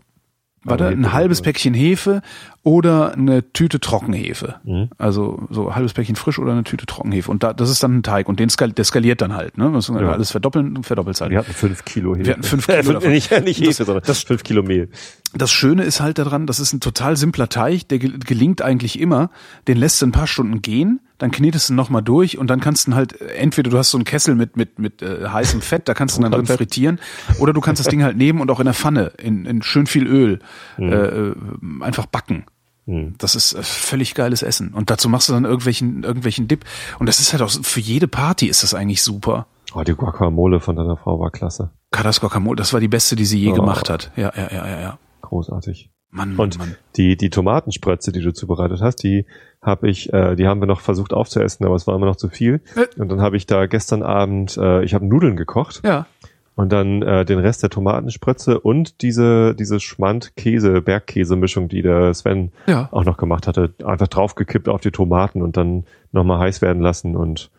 Warte, 0.64 0.88
ein 0.88 1.14
halbes 1.14 1.42
Päckchen 1.42 1.74
Hefe 1.74 2.22
oder 2.64 3.14
eine 3.14 3.52
Tüte 3.54 3.80
Trockenhefe. 3.80 4.56
Mhm. 4.66 4.90
Also 4.98 5.48
so 5.50 5.70
ein 5.70 5.76
halbes 5.76 5.94
Päckchen 5.94 6.16
frisch 6.16 6.38
oder 6.40 6.52
eine 6.52 6.64
Tüte 6.64 6.86
Trockenhefe. 6.86 7.32
Und 7.32 7.44
da, 7.44 7.54
das 7.54 7.70
ist 7.70 7.82
dann 7.82 7.98
ein 8.00 8.04
Teig 8.04 8.28
und 8.28 8.40
den 8.40 8.50
skal 8.50 8.72
der 8.72 8.86
skaliert 8.86 9.22
dann 9.22 9.34
halt. 9.34 9.58
Ne? 9.58 9.72
Das 9.74 9.90
ist 9.90 9.96
Ja. 9.96 10.12
alles 10.12 10.32
verdoppeln 10.32 10.76
und 10.78 10.86
verdoppelt 10.86 11.20
halt. 11.22 11.32
Wir 11.32 11.40
hatten 11.40 11.54
fünf 11.54 11.86
Kilo 11.86 12.16
Hefe. 12.16 12.26
Wir 12.26 12.34
hatten 12.34 12.44
fünf 12.44 12.68
Kilo 12.68 12.94
davon. 12.94 13.10
nicht, 13.12 13.32
nicht 13.44 13.62
Hefe, 13.62 13.86
sondern 13.86 14.04
das- 14.06 14.24
fünf 14.24 14.44
Kilo 14.44 14.62
Mehl. 14.64 14.90
Das 15.34 15.52
Schöne 15.52 15.84
ist 15.84 16.02
halt 16.02 16.18
daran, 16.18 16.46
das 16.48 16.60
ist 16.60 16.74
ein 16.74 16.80
total 16.80 17.16
simpler 17.16 17.50
Teig, 17.50 17.88
der 17.90 18.00
gel- 18.00 18.20
gelingt 18.20 18.62
eigentlich 18.62 19.00
immer. 19.00 19.30
Den 19.68 19.78
lässt 19.78 20.02
du 20.02 20.08
ein 20.08 20.12
paar 20.12 20.28
Stunden 20.28 20.62
gehen, 20.62 21.00
dann 21.20 21.30
knetest 21.32 21.70
du 21.70 21.74
ihn 21.74 21.76
nochmal 21.76 22.02
durch 22.02 22.38
und 22.40 22.48
dann 22.50 22.60
kannst 22.60 22.88
du 22.88 22.96
halt, 22.96 23.22
entweder 23.22 23.70
du 23.70 23.78
hast 23.78 23.92
so 23.92 23.98
einen 23.98 24.06
Kessel 24.06 24.34
mit, 24.34 24.58
mit, 24.58 24.80
mit 24.80 25.02
äh, 25.04 25.28
heißem 25.28 25.62
Fett, 25.62 25.88
da 25.88 25.94
kannst 25.94 26.18
du 26.18 26.22
dann 26.24 26.32
drin 26.32 26.48
frittieren, 26.48 27.00
oder 27.38 27.54
du 27.54 27.62
kannst 27.62 27.80
das 27.80 27.88
Ding 27.88 28.02
halt 28.04 28.18
nehmen 28.18 28.42
und 28.42 28.50
auch 28.50 28.60
in 28.60 28.66
der 28.66 28.74
Pfanne, 28.74 29.12
in, 29.22 29.46
in 29.46 29.62
schön 29.62 29.86
viel 29.86 30.08
Öl, 30.08 30.40
äh, 30.80 30.84
äh, 30.86 31.36
einfach 31.82 32.08
backen. 32.08 32.46
Hm. 32.86 33.14
Das 33.20 33.36
ist 33.36 33.54
äh, 33.54 33.62
völlig 33.62 34.16
geiles 34.16 34.42
Essen. 34.42 34.74
Und 34.74 34.90
dazu 34.90 35.10
machst 35.10 35.30
du 35.30 35.34
dann 35.34 35.46
irgendwelchen, 35.46 36.04
irgendwelchen 36.04 36.48
Dip. 36.48 36.66
Und 36.98 37.06
das 37.06 37.20
ist 37.20 37.34
halt 37.34 37.44
auch, 37.44 37.52
für 37.52 37.80
jede 37.80 38.08
Party 38.08 38.48
ist 38.48 38.64
das 38.64 38.74
eigentlich 38.74 39.04
super. 39.04 39.46
Oh, 39.76 39.84
die 39.84 39.94
Guacamole 39.94 40.60
von 40.60 40.76
deiner 40.76 40.98
Frau 40.98 41.20
war 41.20 41.30
klasse. 41.30 41.70
Cardas 41.92 42.20
Guacamole, 42.20 42.56
das 42.56 42.74
war 42.74 42.80
die 42.80 42.88
beste, 42.88 43.16
die 43.16 43.26
sie 43.26 43.40
je 43.40 43.52
Oh. 43.52 43.56
gemacht 43.56 43.90
hat. 43.92 44.12
Ja, 44.16 44.32
ja, 44.36 44.50
ja, 44.52 44.68
ja, 44.68 44.80
ja. 44.80 45.00
Großartig. 45.22 45.92
Mann, 46.12 46.36
Und 46.38 46.58
Mann. 46.58 46.76
die, 46.96 47.18
die 47.18 47.30
Tomatenspritze, 47.30 48.12
die 48.12 48.22
du 48.22 48.34
zubereitet 48.34 48.82
hast, 48.82 49.04
die 49.04 49.26
habe 49.62 49.90
ich, 49.90 50.12
äh, 50.12 50.36
die 50.36 50.48
haben 50.48 50.60
wir 50.62 50.66
noch 50.68 50.82
versucht 50.82 51.14
aufzuessen, 51.14 51.66
aber 51.66 51.76
es 51.76 51.86
war 51.86 51.96
immer 51.96 52.08
noch 52.08 52.16
zu 52.16 52.30
viel. 52.30 52.62
Äh. 52.76 53.00
Und 53.00 53.10
dann 53.10 53.22
habe 53.22 53.38
ich 53.38 53.46
da 53.46 53.66
gestern 53.68 54.02
Abend, 54.04 54.58
äh, 54.58 54.84
ich 54.84 54.94
habe 54.94 55.06
Nudeln 55.06 55.36
gekocht 55.36 55.82
Ja. 55.86 56.08
und 56.56 56.72
dann 56.72 57.04
äh, 57.04 57.26
den 57.26 57.38
Rest 57.40 57.62
der 57.62 57.70
Tomatenspritze 57.70 58.60
und 58.60 59.02
diese, 59.04 59.54
diese 59.54 59.80
Schmand-Käse, 59.80 60.82
Bergkäse-Mischung, 60.82 61.68
die 61.70 61.82
der 61.84 62.14
Sven 62.16 62.52
Ja. 62.68 62.90
auch 62.92 63.04
noch 63.06 63.18
gemacht 63.18 63.46
hatte, 63.48 63.74
einfach 63.86 64.08
draufgekippt 64.08 64.68
auf 64.68 64.82
die 64.82 64.92
Tomaten 64.92 65.42
und 65.44 65.58
dann 65.58 65.84
nochmal 66.12 66.40
heiß 66.40 66.62
werden 66.64 66.82
lassen 66.82 67.16
und 67.16 67.52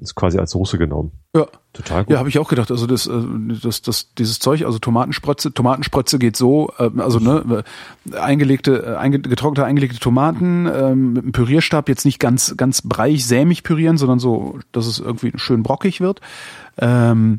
ist 0.00 0.14
quasi 0.14 0.38
als 0.38 0.50
Soße 0.50 0.76
genommen. 0.76 1.12
Ja. 1.34 1.46
Total 1.78 2.04
gut. 2.04 2.12
Ja, 2.12 2.18
habe 2.18 2.28
ich 2.28 2.40
auch 2.40 2.48
gedacht. 2.48 2.72
Also 2.72 2.88
das, 2.88 3.06
äh, 3.06 3.12
das, 3.62 3.82
das, 3.82 4.12
dieses 4.14 4.40
Zeug, 4.40 4.64
also 4.64 4.80
Tomatenspritze, 4.80 5.54
Tomatenspritze 5.54 6.18
geht 6.18 6.36
so, 6.36 6.72
äh, 6.76 6.90
also 6.98 7.20
ne, 7.20 7.64
äh, 8.12 8.16
eingelegte, 8.16 8.84
äh, 8.84 8.96
einge, 8.96 9.20
getrocknete, 9.20 9.64
eingelegte 9.64 10.00
Tomaten 10.00 10.66
ähm, 10.66 11.12
mit 11.12 11.22
einem 11.22 11.32
Pürierstab 11.32 11.88
jetzt 11.88 12.04
nicht 12.04 12.18
ganz, 12.18 12.56
ganz 12.56 12.82
breiig, 12.82 13.24
sämig 13.24 13.62
pürieren, 13.62 13.96
sondern 13.96 14.18
so, 14.18 14.58
dass 14.72 14.86
es 14.86 14.98
irgendwie 14.98 15.32
schön 15.36 15.62
brockig 15.62 16.00
wird. 16.00 16.20
Ähm, 16.78 17.38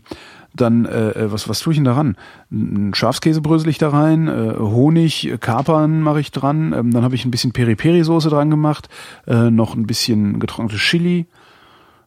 dann, 0.53 0.85
äh, 0.85 1.29
was, 1.29 1.49
was 1.49 1.59
tue 1.59 1.73
ich 1.73 1.77
denn 1.77 1.83
daran? 1.83 2.15
Ein 2.49 2.93
Schafskäse 2.93 3.41
brösel 3.41 3.67
ich 3.67 3.77
da 3.77 3.89
rein, 3.89 4.29
äh, 4.29 4.55
Honig, 4.57 5.29
äh, 5.29 5.37
Kapern 5.37 6.01
mache 6.01 6.21
ich 6.21 6.31
dran, 6.31 6.71
ähm, 6.71 6.91
dann 6.91 7.03
habe 7.03 7.15
ich 7.15 7.25
ein 7.25 7.31
bisschen 7.31 7.51
Peri-Peri-Soße 7.51 8.29
dran 8.29 8.49
gemacht, 8.49 8.87
äh, 9.27 9.51
noch 9.51 9.75
ein 9.75 9.85
bisschen 9.85 10.39
getrocknete 10.39 10.77
Chili 10.77 11.27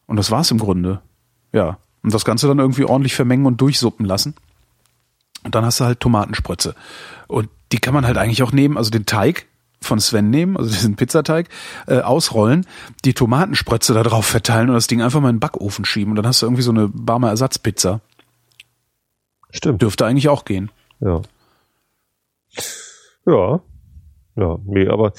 und 0.07 0.17
das 0.17 0.31
war's 0.31 0.49
im 0.49 0.57
Grunde. 0.57 1.01
Ja. 1.53 1.77
Und 2.03 2.13
das 2.13 2.25
Ganze 2.25 2.47
dann 2.47 2.59
irgendwie 2.59 2.83
ordentlich 2.85 3.15
vermengen 3.15 3.45
und 3.45 3.61
durchsuppen 3.61 4.05
lassen. 4.05 4.35
Und 5.43 5.55
dann 5.55 5.65
hast 5.65 5.79
du 5.79 5.85
halt 5.85 5.99
Tomatenspritze. 5.99 6.75
Und 7.27 7.49
die 7.71 7.79
kann 7.79 7.93
man 7.93 8.05
halt 8.05 8.17
eigentlich 8.17 8.43
auch 8.43 8.51
nehmen, 8.51 8.77
also 8.77 8.91
den 8.91 9.05
Teig 9.05 9.45
von 9.81 9.99
Sven 9.99 10.29
nehmen, 10.29 10.55
also 10.57 10.69
diesen 10.73 10.95
Pizzateig, 10.95 11.49
äh, 11.87 11.99
ausrollen, 11.99 12.65
die 13.05 13.13
Tomatenspritze 13.13 13.93
da 13.93 14.03
drauf 14.03 14.25
verteilen 14.25 14.69
und 14.69 14.75
das 14.75 14.87
Ding 14.87 15.01
einfach 15.01 15.19
mal 15.21 15.29
in 15.29 15.35
den 15.37 15.39
Backofen 15.41 15.85
schieben. 15.85 16.11
Und 16.11 16.15
dann 16.17 16.27
hast 16.27 16.41
du 16.41 16.45
irgendwie 16.45 16.61
so 16.61 16.71
eine 16.71 16.87
Barmer 16.89 17.29
Ersatzpizza. 17.29 18.01
Stimmt. 19.49 19.81
Dürfte 19.81 20.05
eigentlich 20.05 20.29
auch 20.29 20.45
gehen. 20.45 20.71
Ja. 20.99 21.21
Ja. 23.25 23.61
Ja, 24.35 24.57
nee, 24.65 24.87
aber 24.87 25.13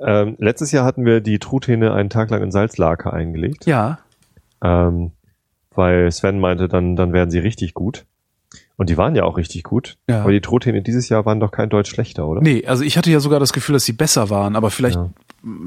ähm, 0.00 0.36
letztes 0.38 0.70
Jahr 0.72 0.84
hatten 0.84 1.04
wir 1.04 1.20
die 1.20 1.38
Truthähne 1.40 1.92
einen 1.92 2.08
Tag 2.08 2.30
lang 2.30 2.42
in 2.42 2.52
Salzlake 2.52 3.12
eingelegt, 3.12 3.66
Ja. 3.66 3.98
ähm, 4.62 5.10
weil 5.80 6.12
Sven 6.12 6.38
meinte, 6.38 6.68
dann, 6.68 6.94
dann 6.94 7.12
werden 7.14 7.30
sie 7.30 7.38
richtig 7.38 7.72
gut. 7.74 8.04
Und 8.76 8.88
die 8.88 8.96
waren 8.96 9.14
ja 9.14 9.24
auch 9.24 9.36
richtig 9.36 9.62
gut. 9.62 9.96
Ja. 10.08 10.22
Aber 10.22 10.32
die 10.32 10.40
Truthähne 10.40 10.80
dieses 10.82 11.08
Jahr 11.08 11.26
waren 11.26 11.38
doch 11.40 11.50
kein 11.50 11.68
Deutsch 11.68 11.90
schlechter, 11.90 12.26
oder? 12.26 12.40
Nee, 12.40 12.66
also 12.66 12.82
ich 12.82 12.96
hatte 12.96 13.10
ja 13.10 13.20
sogar 13.20 13.38
das 13.38 13.52
Gefühl, 13.52 13.74
dass 13.74 13.84
sie 13.84 13.92
besser 13.92 14.30
waren, 14.30 14.56
aber 14.56 14.70
vielleicht 14.70 14.96
Ja. 14.96 15.10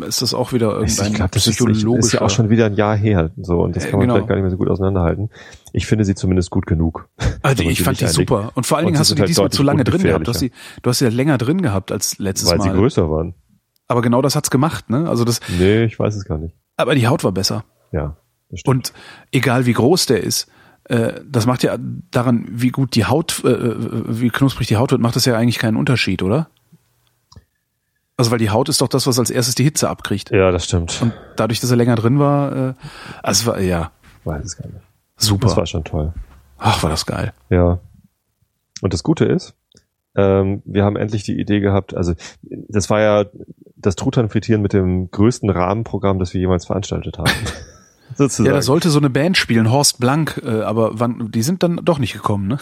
ist 0.07 0.21
das 0.23 0.33
auch 0.33 0.51
wieder 0.51 0.71
irgendein 0.73 1.07
ich 1.09 1.13
glaube, 1.13 1.31
das 1.31 1.43
psychologischer. 1.43 1.99
ist 1.99 2.11
ja 2.13 2.21
auch 2.21 2.29
schon 2.31 2.49
wieder 2.49 2.65
ein 2.65 2.73
Jahr 2.75 2.95
her. 2.95 3.29
So, 3.37 3.59
und 3.61 3.75
das 3.75 3.85
Äh, 3.85 3.89
kann 3.89 3.99
man 3.99 4.07
genau. 4.07 4.15
vielleicht 4.15 4.29
gar 4.29 4.35
nicht 4.35 4.41
mehr 4.43 4.51
so 4.51 4.57
gut 4.57 4.67
auseinanderhalten. 4.69 5.29
Ich 5.73 5.85
finde 5.85 6.05
sie 6.05 6.15
zumindest 6.15 6.49
gut 6.49 6.65
genug. 6.65 7.07
Also 7.43 7.59
wenn 7.59 7.65
man 7.65 7.71
ich 7.73 7.77
sie 7.77 7.83
fand 7.83 7.99
die 7.99 8.05
einlegt. 8.05 8.15
super. 8.29 8.51
Und 8.55 8.65
vor 8.65 8.77
allen 8.77 8.87
Dingen 8.87 8.95
sie 8.95 8.99
hast 9.01 9.11
du 9.11 9.15
die 9.15 9.21
halt 9.21 9.29
diesmal 9.29 9.49
zu 9.51 9.61
lange 9.63 9.83
drin 9.83 10.01
gehabt. 10.01 10.25
Du 10.27 10.31
hast, 10.31 10.39
sie, 10.39 10.51
du 10.81 10.89
hast 10.89 10.97
sie 10.99 11.05
ja 11.05 11.11
länger 11.11 11.37
drin 11.37 11.61
gehabt 11.61 11.91
als 11.91 12.17
letztes 12.17 12.49
Weil 12.49 12.61
sie 12.61 12.69
Mal. 12.69 12.77
größer 12.77 13.09
waren. 13.11 13.35
Aber 13.87 14.01
genau 14.01 14.21
das 14.23 14.35
hat's 14.35 14.49
gemacht, 14.49 14.89
ne? 14.89 15.07
Also 15.07 15.23
das, 15.23 15.39
Nee, 15.59 15.83
ich 15.83 15.99
weiß 15.99 16.15
es 16.15 16.25
gar 16.25 16.39
nicht. 16.39 16.55
aber 16.77 16.95
die 16.95 17.07
Haut 17.07 17.23
war 17.23 17.31
besser. 17.31 17.63
Ja, 17.91 18.07
das. 18.07 18.22
Und 18.65 18.93
egal 19.31 19.65
wie 19.65 19.73
groß 19.73 20.05
der 20.07 20.23
ist, 20.23 20.47
äh, 20.85 21.13
das 21.25 21.45
macht 21.45 21.63
ja 21.63 21.77
daran, 22.11 22.45
wie 22.49 22.69
gut 22.69 22.95
die 22.95 23.05
Haut, 23.05 23.43
äh, 23.45 23.75
wie 24.19 24.29
knusprig 24.29 24.67
die 24.67 24.77
Haut 24.77 24.91
wird, 24.91 25.01
macht 25.01 25.15
das 25.15 25.25
ja 25.25 25.37
eigentlich 25.37 25.59
keinen 25.59 25.77
Unterschied, 25.77 26.21
oder? 26.23 26.49
Also 28.17 28.31
weil 28.31 28.37
die 28.37 28.51
Haut 28.51 28.69
ist 28.69 28.81
doch 28.81 28.87
das, 28.87 29.07
was 29.07 29.17
als 29.17 29.31
erstes 29.31 29.55
die 29.55 29.63
Hitze 29.63 29.89
abkriegt. 29.89 30.29
ja, 30.31 30.51
das 30.51 30.65
stimmt. 30.65 31.01
Und 31.01 31.13
dadurch, 31.35 31.59
dass 31.59 31.71
er 31.71 31.77
länger 31.77 31.95
drin 31.95 32.19
war, 32.19 32.69
äh, 32.69 32.73
also 33.23 33.47
war 33.47 33.59
ja 33.59 33.91
weiß 34.23 34.43
es 34.43 34.57
gar 34.57 34.67
nicht. 34.67 34.79
super. 35.17 35.47
Das 35.47 35.57
war 35.57 35.65
schon 35.65 35.83
toll. 35.83 36.13
Ach, 36.57 36.81
war 36.83 36.89
das 36.89 37.05
geil. 37.05 37.33
Ja. 37.49 37.79
Und 38.81 38.93
das 38.93 39.03
Gute 39.03 39.25
ist, 39.25 39.55
ähm, 40.15 40.61
wir 40.65 40.83
haben 40.83 40.95
endlich 40.95 41.23
die 41.23 41.39
Idee 41.39 41.59
gehabt, 41.59 41.95
also 41.95 42.13
das 42.41 42.89
war 42.89 43.01
ja 43.01 43.25
das 43.75 43.95
Truthahn-Frittieren 43.95 44.61
mit 44.61 44.73
dem 44.73 45.09
größten 45.09 45.49
Rahmenprogramm, 45.49 46.19
das 46.19 46.33
wir 46.33 46.41
jemals 46.41 46.65
veranstaltet 46.65 47.17
haben. 47.17 47.31
Sozusagen. 48.15 48.47
Ja, 48.47 48.53
da 48.53 48.61
sollte 48.61 48.89
so 48.89 48.99
eine 48.99 49.09
Band 49.09 49.37
spielen, 49.37 49.71
Horst 49.71 49.99
Blank, 49.99 50.41
äh, 50.43 50.61
aber 50.61 50.99
wann, 50.99 51.31
die 51.31 51.41
sind 51.41 51.63
dann 51.63 51.81
doch 51.83 51.99
nicht 51.99 52.13
gekommen, 52.13 52.47
ne? 52.47 52.59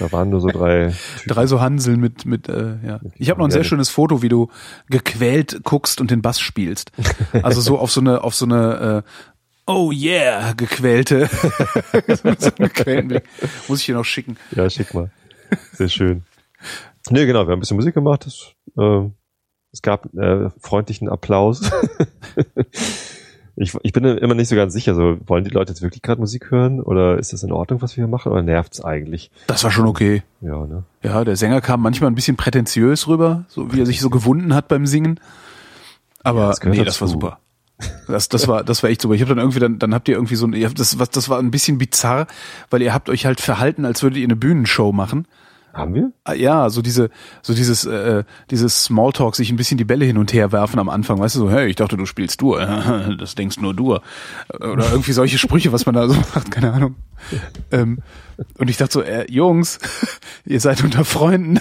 da 0.00 0.10
waren 0.12 0.30
nur 0.30 0.40
so 0.40 0.48
drei. 0.48 0.94
Drei 1.26 1.46
so 1.46 1.60
Hanseln 1.60 2.00
mit, 2.00 2.24
mit, 2.24 2.48
äh, 2.48 2.76
ja. 2.84 3.00
Ich 3.16 3.30
habe 3.30 3.38
noch 3.38 3.46
ein 3.46 3.50
sehr 3.50 3.64
schönes 3.64 3.90
Foto, 3.90 4.22
wie 4.22 4.28
du 4.28 4.48
gequält 4.88 5.60
guckst 5.62 6.00
und 6.00 6.10
den 6.10 6.22
Bass 6.22 6.40
spielst. 6.40 6.90
Also 7.42 7.60
so 7.60 7.78
auf 7.78 7.92
so 7.92 8.00
eine, 8.00 8.24
auf 8.24 8.34
so 8.34 8.46
eine, 8.46 9.04
äh, 9.04 9.70
oh 9.70 9.92
yeah, 9.92 10.52
gequälte. 10.54 11.28
so. 12.08 12.50
Muss 13.68 13.80
ich 13.80 13.86
dir 13.86 13.94
noch 13.94 14.04
schicken. 14.04 14.36
Ja, 14.52 14.68
schick 14.70 14.94
mal. 14.94 15.10
Sehr 15.72 15.88
schön. 15.88 16.24
Nee, 17.10 17.26
genau, 17.26 17.40
wir 17.46 17.52
haben 17.52 17.58
ein 17.58 17.60
bisschen 17.60 17.76
Musik 17.76 17.94
gemacht. 17.94 18.24
Das, 18.26 18.54
ähm, 18.78 19.14
Es 19.72 19.82
gab 19.82 20.12
äh, 20.14 20.48
freundlichen 20.60 21.08
Applaus. 21.08 21.60
ich, 23.56 23.76
ich 23.82 23.92
bin 23.92 24.04
immer 24.04 24.34
nicht 24.34 24.48
so 24.48 24.56
ganz 24.56 24.72
sicher, 24.72 24.94
so 24.94 25.18
wollen 25.26 25.44
die 25.44 25.50
Leute 25.50 25.72
jetzt 25.72 25.82
wirklich 25.82 26.02
gerade 26.02 26.20
Musik 26.20 26.50
hören 26.50 26.80
oder 26.80 27.18
ist 27.18 27.32
das 27.32 27.42
in 27.42 27.52
Ordnung, 27.52 27.82
was 27.82 27.96
wir 27.96 28.04
hier 28.04 28.08
machen 28.10 28.32
oder 28.32 28.42
nervt's 28.42 28.82
eigentlich? 28.82 29.30
Das 29.46 29.64
war 29.64 29.70
schon 29.70 29.86
okay. 29.86 30.22
Ja, 30.40 30.66
ne? 30.66 30.84
Ja, 31.02 31.24
der 31.24 31.36
Sänger 31.36 31.60
kam 31.60 31.82
manchmal 31.82 32.10
ein 32.10 32.14
bisschen 32.14 32.36
prätentiös 32.36 33.08
rüber, 33.08 33.44
so 33.48 33.72
wie 33.72 33.80
er 33.80 33.86
sich 33.86 34.00
so 34.00 34.10
gewunden 34.10 34.54
hat 34.54 34.68
beim 34.68 34.86
Singen. 34.86 35.20
Aber 36.22 36.40
Ja, 36.40 36.48
das 36.48 36.64
nee, 36.64 36.84
das 36.84 36.98
dazu. 36.98 37.00
war 37.00 37.08
super. 37.08 37.38
Das, 38.08 38.28
das 38.28 38.46
war, 38.46 38.62
das 38.62 38.82
war 38.82 38.90
echt 38.90 39.00
super. 39.00 39.14
Ich 39.14 39.22
habe 39.22 39.30
dann 39.30 39.38
irgendwie, 39.38 39.58
dann, 39.58 39.78
dann 39.78 39.94
habt 39.94 40.06
ihr 40.08 40.14
irgendwie 40.14 40.34
so 40.34 40.46
ein, 40.46 40.52
ihr 40.52 40.66
habt 40.66 40.78
das, 40.78 40.98
was, 40.98 41.08
das 41.10 41.28
war 41.30 41.38
ein 41.38 41.50
bisschen 41.50 41.78
bizarr, 41.78 42.26
weil 42.68 42.82
ihr 42.82 42.92
habt 42.92 43.08
euch 43.08 43.24
halt 43.24 43.40
verhalten, 43.40 43.84
als 43.86 44.02
würdet 44.02 44.18
ihr 44.18 44.24
eine 44.24 44.36
Bühnenshow 44.36 44.92
machen. 44.92 45.26
Haben 45.72 45.94
wir? 45.94 46.12
Ah, 46.24 46.34
Ja, 46.34 46.68
so 46.70 46.82
diese, 46.82 47.10
so 47.42 47.54
dieses, 47.54 47.84
äh, 47.84 48.24
dieses 48.50 48.84
Smalltalk, 48.84 49.36
sich 49.36 49.50
ein 49.50 49.56
bisschen 49.56 49.78
die 49.78 49.84
Bälle 49.84 50.04
hin 50.04 50.18
und 50.18 50.32
her 50.32 50.52
werfen 50.52 50.78
am 50.80 50.88
Anfang, 50.88 51.18
weißt 51.18 51.36
du, 51.36 51.40
so, 51.40 51.50
hey, 51.50 51.68
ich 51.68 51.76
dachte, 51.76 51.96
du 51.96 52.06
spielst 52.06 52.40
Dur, 52.40 52.60
das 53.18 53.34
denkst 53.36 53.58
nur 53.60 53.74
du. 53.74 53.98
Oder 54.54 54.90
irgendwie 54.90 55.12
solche 55.12 55.38
Sprüche, 55.38 55.72
was 55.72 55.86
man 55.86 55.94
da 55.94 56.08
so 56.08 56.14
macht, 56.34 56.50
keine 56.50 56.72
Ahnung. 56.72 56.96
Ähm, 57.70 57.98
und 58.58 58.68
ich 58.68 58.76
dachte 58.78 58.92
so, 58.94 59.02
äh, 59.02 59.30
Jungs, 59.30 59.78
ihr 60.44 60.60
seid 60.60 60.82
unter 60.82 61.04
Freunden. 61.04 61.60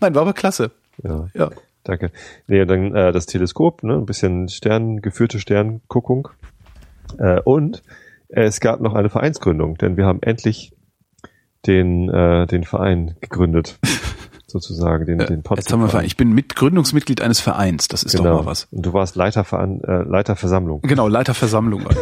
Nein, 0.00 0.14
war 0.14 0.22
aber 0.22 0.32
klasse. 0.32 0.70
Ja. 1.02 1.28
Ja. 1.34 1.50
Danke. 1.84 2.10
Nee, 2.46 2.64
dann 2.66 2.94
äh, 2.94 3.12
das 3.12 3.26
Teleskop, 3.26 3.82
ne, 3.82 3.94
ein 3.94 4.06
bisschen 4.06 4.48
Stern, 4.48 5.00
geführte 5.00 5.40
Sternguckung. 5.40 6.28
Äh, 7.18 7.40
und 7.40 7.82
äh, 8.28 8.42
es 8.44 8.60
gab 8.60 8.80
noch 8.80 8.94
eine 8.94 9.08
Vereinsgründung, 9.10 9.76
denn 9.78 9.96
wir 9.96 10.06
haben 10.06 10.22
endlich 10.22 10.72
den, 11.66 12.08
äh, 12.08 12.46
den 12.46 12.64
Verein 12.64 13.16
gegründet. 13.20 13.78
sozusagen, 14.46 15.06
den, 15.06 15.18
den 15.18 15.44
Äh, 15.44 15.54
Jetzt 15.54 15.72
haben 15.72 15.78
wir, 15.78 15.86
Podcast. 15.86 16.06
ich 16.06 16.16
bin 16.16 16.32
mit 16.32 16.56
Gründungsmitglied 16.56 17.20
eines 17.20 17.38
Vereins, 17.38 17.86
das 17.86 18.02
ist 18.02 18.18
doch 18.18 18.24
mal 18.24 18.46
was. 18.46 18.66
Und 18.72 18.84
du 18.84 18.92
warst 18.92 19.14
Leiterveran 19.14 19.80
äh, 19.84 20.02
Leiterversammlung. 20.02 20.80
Genau, 20.82 21.06
Leiterversammlung. 21.06 21.84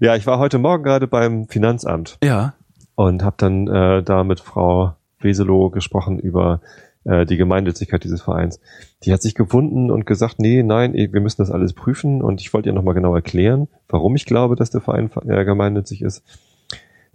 Ja, 0.00 0.14
ich 0.14 0.26
war 0.28 0.38
heute 0.38 0.58
Morgen 0.58 0.84
gerade 0.84 1.08
beim 1.08 1.48
Finanzamt 1.48 2.18
ja, 2.22 2.54
und 2.94 3.24
habe 3.24 3.34
dann 3.36 3.66
äh, 3.66 4.02
da 4.04 4.22
mit 4.22 4.38
Frau 4.38 4.94
Weselow 5.18 5.70
gesprochen 5.70 6.20
über 6.20 6.60
äh, 7.02 7.26
die 7.26 7.36
Gemeinnützigkeit 7.36 8.04
dieses 8.04 8.22
Vereins. 8.22 8.60
Die 9.02 9.12
hat 9.12 9.22
sich 9.22 9.34
gewunden 9.34 9.90
und 9.90 10.06
gesagt, 10.06 10.38
nee, 10.38 10.62
nein, 10.62 10.92
wir 10.92 11.20
müssen 11.20 11.42
das 11.42 11.50
alles 11.50 11.72
prüfen 11.72 12.22
und 12.22 12.40
ich 12.40 12.54
wollte 12.54 12.68
ihr 12.68 12.74
nochmal 12.74 12.94
genau 12.94 13.12
erklären, 13.12 13.66
warum 13.88 14.14
ich 14.14 14.24
glaube, 14.24 14.54
dass 14.54 14.70
der 14.70 14.80
Verein 14.80 15.10
äh, 15.26 15.44
gemeinnützig 15.44 16.02
ist. 16.02 16.22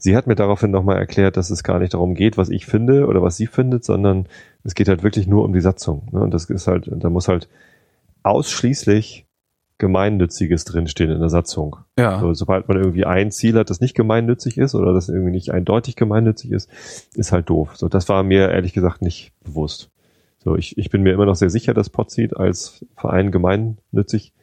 Sie 0.04 0.18
hat 0.18 0.28
mir 0.28 0.36
daraufhin 0.36 0.70
nochmal 0.70 0.97
erklärt, 0.97 1.38
dass 1.38 1.49
es 1.49 1.64
gar 1.64 1.80
nicht 1.80 1.93
darum 1.93 2.14
geht, 2.14 2.38
was 2.38 2.49
ich 2.49 2.66
finde 2.66 3.08
oder 3.08 3.22
was 3.22 3.38
sie 3.38 3.47
findet, 3.47 3.86
sondern 3.86 4.26
es 4.66 4.76
geht 4.76 4.89
halt 4.89 5.01
wirklich 5.01 5.28
nur 5.28 5.45
um 5.45 5.54
die 5.54 5.62
Satzung. 5.62 6.10
Ne? 6.12 6.20
Und 6.20 6.34
das 6.34 6.49
ist 6.49 6.68
halt, 6.68 6.89
da 6.91 7.10
muss 7.10 7.30
halt 7.30 7.47
ausschließlich 8.22 9.26
Gemeinnütziges 9.78 10.66
drinstehen 10.66 11.10
in 11.10 11.22
der 11.22 11.30
Satzung. 11.30 11.78
ja. 11.97 12.20
So, 12.20 12.34
sobald 12.34 12.68
man 12.68 12.76
irgendwie 12.80 13.06
ein 13.06 13.32
Ziel 13.32 13.58
hat, 13.58 13.70
das 13.70 13.80
nicht 13.80 13.95
gemeinnützig 13.95 14.58
ist 14.58 14.76
oder 14.76 14.93
das 14.93 15.08
irgendwie 15.08 15.32
nicht 15.32 15.51
eindeutig 15.51 15.95
gemeinnützig 15.95 16.51
ist, 16.51 16.70
ist 17.16 17.32
halt 17.32 17.49
doof. 17.49 17.78
So, 17.78 17.88
das 17.88 18.10
war 18.10 18.24
mir 18.24 18.51
ehrlich 18.51 18.74
gesagt 18.74 19.01
nicht 19.01 19.32
bewusst. 19.41 19.89
So, 20.39 20.58
ich, 20.58 20.78
ich 20.78 20.89
bin 20.89 21.04
mir 21.04 21.14
immer 21.14 21.26
noch 21.26 21.38
sehr 21.38 21.49
sicher, 21.49 21.74
dass 21.74 21.89
Potseed 21.89 22.36
als 22.36 22.86
Verein 22.97 23.32
gemeinnützig 23.32 24.34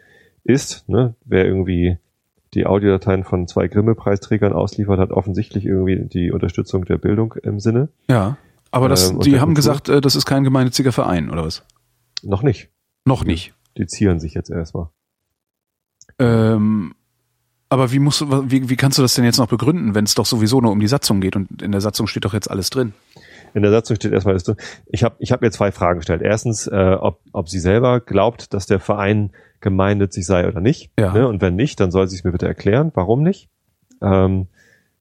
ist. 0.42 0.88
Ne? 0.88 1.16
Wer 1.26 1.44
irgendwie 1.44 1.98
die 2.54 2.66
Audiodateien 2.66 3.24
von 3.24 3.46
zwei 3.46 3.68
Grimme-Preisträgern 3.68 4.52
ausliefert, 4.52 4.98
hat 4.98 5.12
offensichtlich 5.12 5.64
irgendwie 5.64 6.04
die 6.04 6.32
Unterstützung 6.32 6.84
der 6.84 6.98
Bildung 6.98 7.34
im 7.42 7.60
Sinne. 7.60 7.88
Ja. 8.08 8.36
Aber 8.72 8.88
das, 8.88 9.10
Ähm, 9.10 9.20
die 9.20 9.40
haben 9.40 9.54
gesagt, 9.54 9.88
äh, 9.88 10.00
das 10.00 10.16
ist 10.16 10.26
kein 10.26 10.44
gemeinnütziger 10.44 10.92
Verein, 10.92 11.30
oder 11.30 11.44
was? 11.44 11.64
Noch 12.22 12.42
nicht. 12.42 12.68
Noch 13.04 13.24
nicht. 13.24 13.54
Die 13.76 13.86
zieren 13.86 14.20
sich 14.20 14.34
jetzt 14.34 14.50
erstmal. 14.50 14.88
Ähm, 16.18 16.94
aber 17.68 17.92
wie 17.92 18.00
musst 18.00 18.20
du, 18.20 18.50
wie, 18.50 18.68
wie 18.68 18.76
kannst 18.76 18.98
du 18.98 19.02
das 19.02 19.14
denn 19.14 19.24
jetzt 19.24 19.38
noch 19.38 19.48
begründen, 19.48 19.94
wenn 19.94 20.04
es 20.04 20.16
doch 20.16 20.26
sowieso 20.26 20.60
nur 20.60 20.72
um 20.72 20.80
die 20.80 20.88
Satzung 20.88 21.20
geht 21.20 21.36
und 21.36 21.62
in 21.62 21.70
der 21.72 21.80
Satzung 21.80 22.08
steht 22.08 22.24
doch 22.24 22.34
jetzt 22.34 22.50
alles 22.50 22.68
drin? 22.70 22.92
In 23.54 23.62
der 23.62 23.70
Satzung 23.70 23.96
steht 23.96 24.12
erstmal, 24.12 24.34
das 24.34 24.44
drin. 24.44 24.56
ich 24.86 25.02
habe 25.04 25.16
ich 25.18 25.32
hab 25.32 25.40
mir 25.40 25.50
zwei 25.50 25.72
Fragen 25.72 26.00
gestellt. 26.00 26.22
Erstens, 26.22 26.66
äh, 26.66 26.96
ob, 26.98 27.20
ob 27.32 27.48
sie 27.48 27.60
selber 27.60 28.00
glaubt, 28.00 28.54
dass 28.54 28.66
der 28.66 28.80
Verein 28.80 29.30
gemeinnützig 29.60 30.24
sei 30.26 30.46
oder 30.48 30.60
nicht. 30.60 30.90
Ja. 30.98 31.12
Ne? 31.12 31.28
Und 31.28 31.40
wenn 31.42 31.56
nicht, 31.56 31.80
dann 31.80 31.90
soll 31.90 32.08
sie 32.08 32.16
es 32.16 32.24
mir 32.24 32.32
bitte 32.32 32.46
erklären, 32.48 32.90
warum 32.94 33.22
nicht. 33.22 33.48
Ähm, 34.02 34.46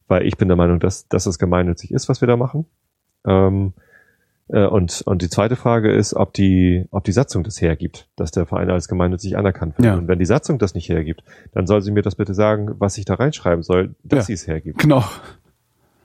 weil 0.07 0.25
ich 0.25 0.37
bin 0.37 0.47
der 0.47 0.57
Meinung, 0.57 0.79
dass, 0.79 1.07
dass 1.07 1.25
es 1.25 1.37
gemeinnützig 1.39 1.91
ist, 1.91 2.09
was 2.09 2.21
wir 2.21 2.27
da 2.27 2.35
machen. 2.35 2.65
Ähm, 3.25 3.73
äh, 4.49 4.65
und, 4.65 5.01
und 5.05 5.21
die 5.21 5.29
zweite 5.29 5.55
Frage 5.55 5.91
ist, 5.91 6.15
ob 6.15 6.33
die, 6.33 6.85
ob 6.91 7.03
die 7.03 7.11
Satzung 7.11 7.43
das 7.43 7.61
hergibt, 7.61 8.09
dass 8.15 8.31
der 8.31 8.45
Verein 8.47 8.69
als 8.71 8.87
gemeinnützig 8.87 9.37
anerkannt 9.37 9.77
wird. 9.77 9.85
Ja. 9.85 9.95
Und 9.95 10.07
wenn 10.07 10.17
die 10.19 10.25
Satzung 10.25 10.57
das 10.57 10.73
nicht 10.73 10.89
hergibt, 10.89 11.23
dann 11.53 11.67
soll 11.67 11.81
sie 11.81 11.91
mir 11.91 12.01
das 12.01 12.15
bitte 12.15 12.33
sagen, 12.33 12.71
was 12.79 12.97
ich 12.97 13.05
da 13.05 13.13
reinschreiben 13.15 13.61
soll, 13.63 13.95
dass 14.03 14.19
Ja. 14.19 14.23
sie 14.23 14.33
es 14.33 14.47
hergibt. 14.47 14.79
Genau. 14.79 15.03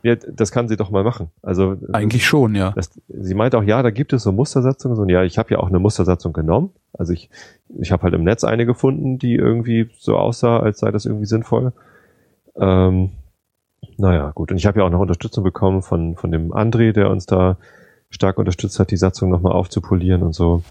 Ja, 0.05 0.17
das 0.17 0.53
kann 0.53 0.69
sie 0.69 0.77
doch 0.77 0.91
mal 0.91 1.03
machen. 1.03 1.31
Also 1.41 1.77
Eigentlich 1.95 2.27
schon, 2.27 2.55
ja. 2.55 2.73
das, 2.73 2.91
sie 3.09 3.33
meint 3.33 3.55
auch, 3.55 3.63
ja, 3.63 3.83
da 3.83 3.91
gibt 3.91 4.13
es 4.13 4.23
so 4.23 4.33
Mustersatzungen. 4.33 4.99
Und 4.99 5.09
ja, 5.09 5.23
ich 5.23 5.39
habe 5.39 5.55
ja 5.55 5.59
auch 5.61 5.69
eine 5.69 5.79
Mustersatzung 5.79 6.35
genommen. 6.35 6.73
Also 6.93 7.15
ich, 7.15 7.31
ich 7.79 7.91
habe 7.91 8.03
halt 8.03 8.13
im 8.13 8.23
Netz 8.23 8.45
eine 8.45 8.67
gefunden, 8.67 9.19
die 9.19 9.35
irgendwie 9.35 9.89
so 9.99 10.19
aussah, 10.19 10.61
als 10.61 10.81
sei 10.81 10.91
das 10.91 11.07
irgendwie 11.07 11.25
sinnvoll. 11.25 11.73
Ähm, 12.55 13.13
naja, 13.97 14.31
gut. 14.33 14.51
Und 14.51 14.59
ich 14.59 14.67
habe 14.67 14.81
ja 14.81 14.85
auch 14.85 14.91
noch 14.91 15.01
Unterstützung 15.01 15.43
bekommen 15.43 15.81
von, 15.81 16.17
von 16.17 16.31
dem 16.31 16.53
André, 16.53 16.93
der 16.93 17.09
uns 17.09 17.25
da 17.25 17.57
stark 18.11 18.37
unterstützt 18.37 18.79
hat, 18.79 18.91
die 18.91 18.99
Satzung 18.99 19.31
nochmal 19.31 19.53
aufzupolieren 19.53 20.23
und 20.23 20.35
so. 20.35 20.63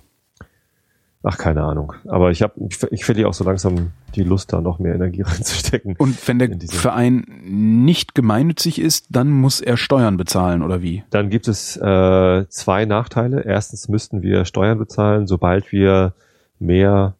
Ach, 1.25 1.37
keine 1.37 1.63
Ahnung. 1.63 1.93
Aber 2.05 2.31
ich 2.31 2.41
habe, 2.41 2.53
ich, 2.69 2.83
ich 2.91 3.05
verliere 3.05 3.29
auch 3.29 3.33
so 3.33 3.45
langsam 3.45 3.91
die 4.15 4.23
Lust, 4.23 4.51
da 4.51 4.59
noch 4.59 4.77
mehr 4.79 4.93
Energie 4.93 5.21
reinzustecken. 5.25 5.95
Und 5.97 6.27
wenn 6.27 6.37
der 6.37 6.49
Verein 6.69 7.25
nicht 7.45 8.13
gemeinnützig 8.13 8.79
ist, 8.81 9.07
dann 9.09 9.29
muss 9.31 9.61
er 9.61 9.77
Steuern 9.77 10.17
bezahlen, 10.17 10.61
oder 10.63 10.81
wie? 10.81 11.03
Dann 11.11 11.29
gibt 11.29 11.47
es 11.47 11.77
äh, 11.77 12.45
zwei 12.49 12.83
Nachteile. 12.85 13.41
Erstens 13.45 13.87
müssten 13.87 14.21
wir 14.21 14.43
Steuern 14.43 14.77
bezahlen, 14.77 15.25
sobald 15.25 15.71
wir 15.71 16.13
mehr 16.59 17.15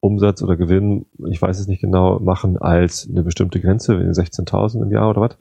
Umsatz 0.00 0.42
oder 0.42 0.56
Gewinn, 0.56 1.04
ich 1.28 1.40
weiß 1.40 1.60
es 1.60 1.68
nicht 1.68 1.80
genau, 1.82 2.18
machen 2.20 2.56
als 2.56 3.06
eine 3.08 3.22
bestimmte 3.22 3.60
Grenze, 3.60 3.92
16.000 3.94 4.82
im 4.82 4.90
Jahr 4.90 5.10
oder 5.10 5.20
was. 5.20 5.36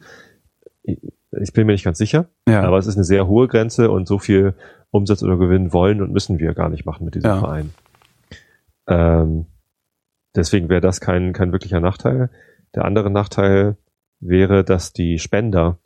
Ich, 0.83 0.99
ich 1.41 1.53
bin 1.53 1.65
mir 1.65 1.71
nicht 1.73 1.85
ganz 1.85 1.97
sicher, 1.97 2.25
Ja. 2.47 2.61
aber 2.63 2.77
es 2.77 2.87
ist 2.87 2.95
eine 2.95 3.05
sehr 3.05 3.25
hohe 3.27 3.47
Grenze 3.47 3.89
und 3.89 4.07
so 4.07 4.19
viel 4.19 4.53
Umsatz 4.91 5.23
oder 5.23 5.37
Gewinn 5.37 5.71
wollen 5.73 6.01
und 6.01 6.11
müssen 6.11 6.39
wir 6.39 6.53
gar 6.53 6.69
nicht 6.69 6.85
machen 6.85 7.05
mit 7.05 7.15
diesem 7.15 7.29
Ja. 7.29 7.39
Verein. 7.39 7.71
Ähm, 8.91 9.45
deswegen 10.35 10.69
wäre 10.69 10.81
das 10.81 11.01
kein, 11.01 11.33
kein 11.33 11.51
wirklicher 11.51 11.79
Nachteil. 11.79 12.29
Der 12.75 12.85
andere 12.85 13.09
Nachteil 13.09 13.77
wäre, 14.19 14.63
dass 14.63 14.93
die 14.93 15.17
Spender 15.19 15.77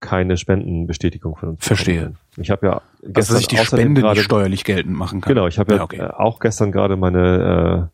keine 0.00 0.36
Spendenbestätigung 0.36 1.36
von 1.36 1.50
uns 1.50 1.64
Verstehe. 1.66 2.00
bekommen. 2.00 2.18
Ich 2.36 2.50
habe 2.50 2.66
ja 2.66 2.72
also, 2.72 2.82
gestern 3.02 3.34
dass 3.34 3.40
ich 3.40 3.48
die 3.48 3.56
Spende 3.56 4.00
gerade, 4.02 4.16
nicht 4.18 4.24
steuerlich 4.24 4.64
geltend 4.64 4.96
machen 4.96 5.20
kann. 5.20 5.32
genau, 5.34 5.46
ich 5.46 5.58
habe 5.58 5.72
ja, 5.72 5.78
Ja, 5.78 5.84
okay. 5.84 5.96
äh, 6.00 6.10
auch 6.10 6.38
gestern 6.38 6.70
gerade 6.72 6.96
meine 6.96 7.90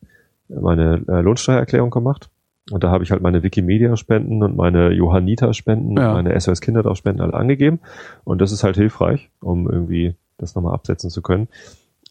äh, 0.51 0.55
meine 0.61 1.03
äh, 1.09 1.21
Lohnsteuererklärung 1.21 1.91
gemacht 1.91 2.29
und 2.71 2.83
da 2.85 2.91
habe 2.91 3.05
ich 3.05 3.11
halt 3.13 3.23
meine 3.23 3.43
Wikimedia-Spenden 3.43 4.43
und 4.43 4.57
meine 4.57 4.91
Johanniter-Spenden 4.91 5.97
Ja. 5.97 6.09
und 6.09 6.25
meine 6.25 6.39
SOS 6.39 6.61
Kinderdorf-Spenden 6.61 7.23
alle 7.23 7.35
angegeben 7.35 7.79
und 8.25 8.41
das 8.41 8.51
ist 8.53 8.65
halt 8.65 8.77
hilfreich, 8.77 9.31
um 9.41 9.71
irgendwie 9.71 10.17
das 10.39 10.55
nochmal 10.57 10.75
absetzen 10.75 11.09
zu 11.09 11.23
können. 11.23 11.49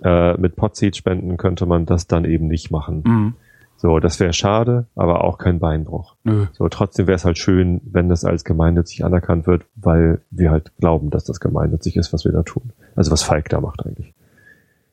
Äh, 0.03 0.37
mit 0.37 0.55
Potseed-Spenden 0.55 1.37
könnte 1.37 1.65
man 1.65 1.85
das 1.85 2.07
dann 2.07 2.25
eben 2.25 2.47
nicht 2.47 2.71
machen. 2.71 3.03
Mhm. 3.05 3.33
So, 3.81 3.99
das 3.99 4.19
wäre 4.19 4.31
schade, 4.31 4.85
aber 4.95 5.23
auch 5.23 5.39
kein 5.39 5.59
Beinbruch. 5.59 6.15
Nö. 6.23 6.45
So, 6.53 6.69
trotzdem 6.69 7.07
wäre 7.07 7.15
es 7.15 7.25
halt 7.25 7.39
schön, 7.39 7.81
wenn 7.83 8.09
das 8.09 8.23
als 8.25 8.43
gemeinnützig 8.43 9.03
anerkannt 9.03 9.47
wird, 9.47 9.65
weil 9.75 10.21
wir 10.29 10.51
halt 10.51 10.71
glauben, 10.77 11.09
dass 11.09 11.23
das 11.23 11.39
gemeinnützig 11.39 11.95
ist, 11.95 12.13
was 12.13 12.23
wir 12.23 12.31
da 12.31 12.43
tun. 12.43 12.73
Also 12.95 13.09
was 13.09 13.23
Falk 13.23 13.49
da 13.49 13.59
macht 13.59 13.83
eigentlich. 13.83 14.13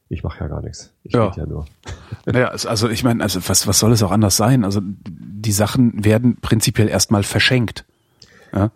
Ich 0.08 0.24
mache 0.24 0.40
ja 0.40 0.48
gar 0.48 0.62
nichts. 0.62 0.94
Ich 1.02 1.12
Ja. 1.12 1.32
ja 1.36 1.46
nur. 1.46 1.66
Naja, 2.24 2.48
also 2.48 2.88
ich 2.88 3.04
meine, 3.04 3.22
also 3.22 3.40
was, 3.46 3.66
was 3.66 3.78
soll 3.78 3.92
es 3.92 4.02
auch 4.02 4.10
anders 4.10 4.36
sein? 4.36 4.64
Also 4.64 4.80
die 4.82 5.52
Sachen 5.52 6.04
werden 6.04 6.36
prinzipiell 6.40 6.88
erstmal 6.88 7.22
verschenkt. 7.22 7.84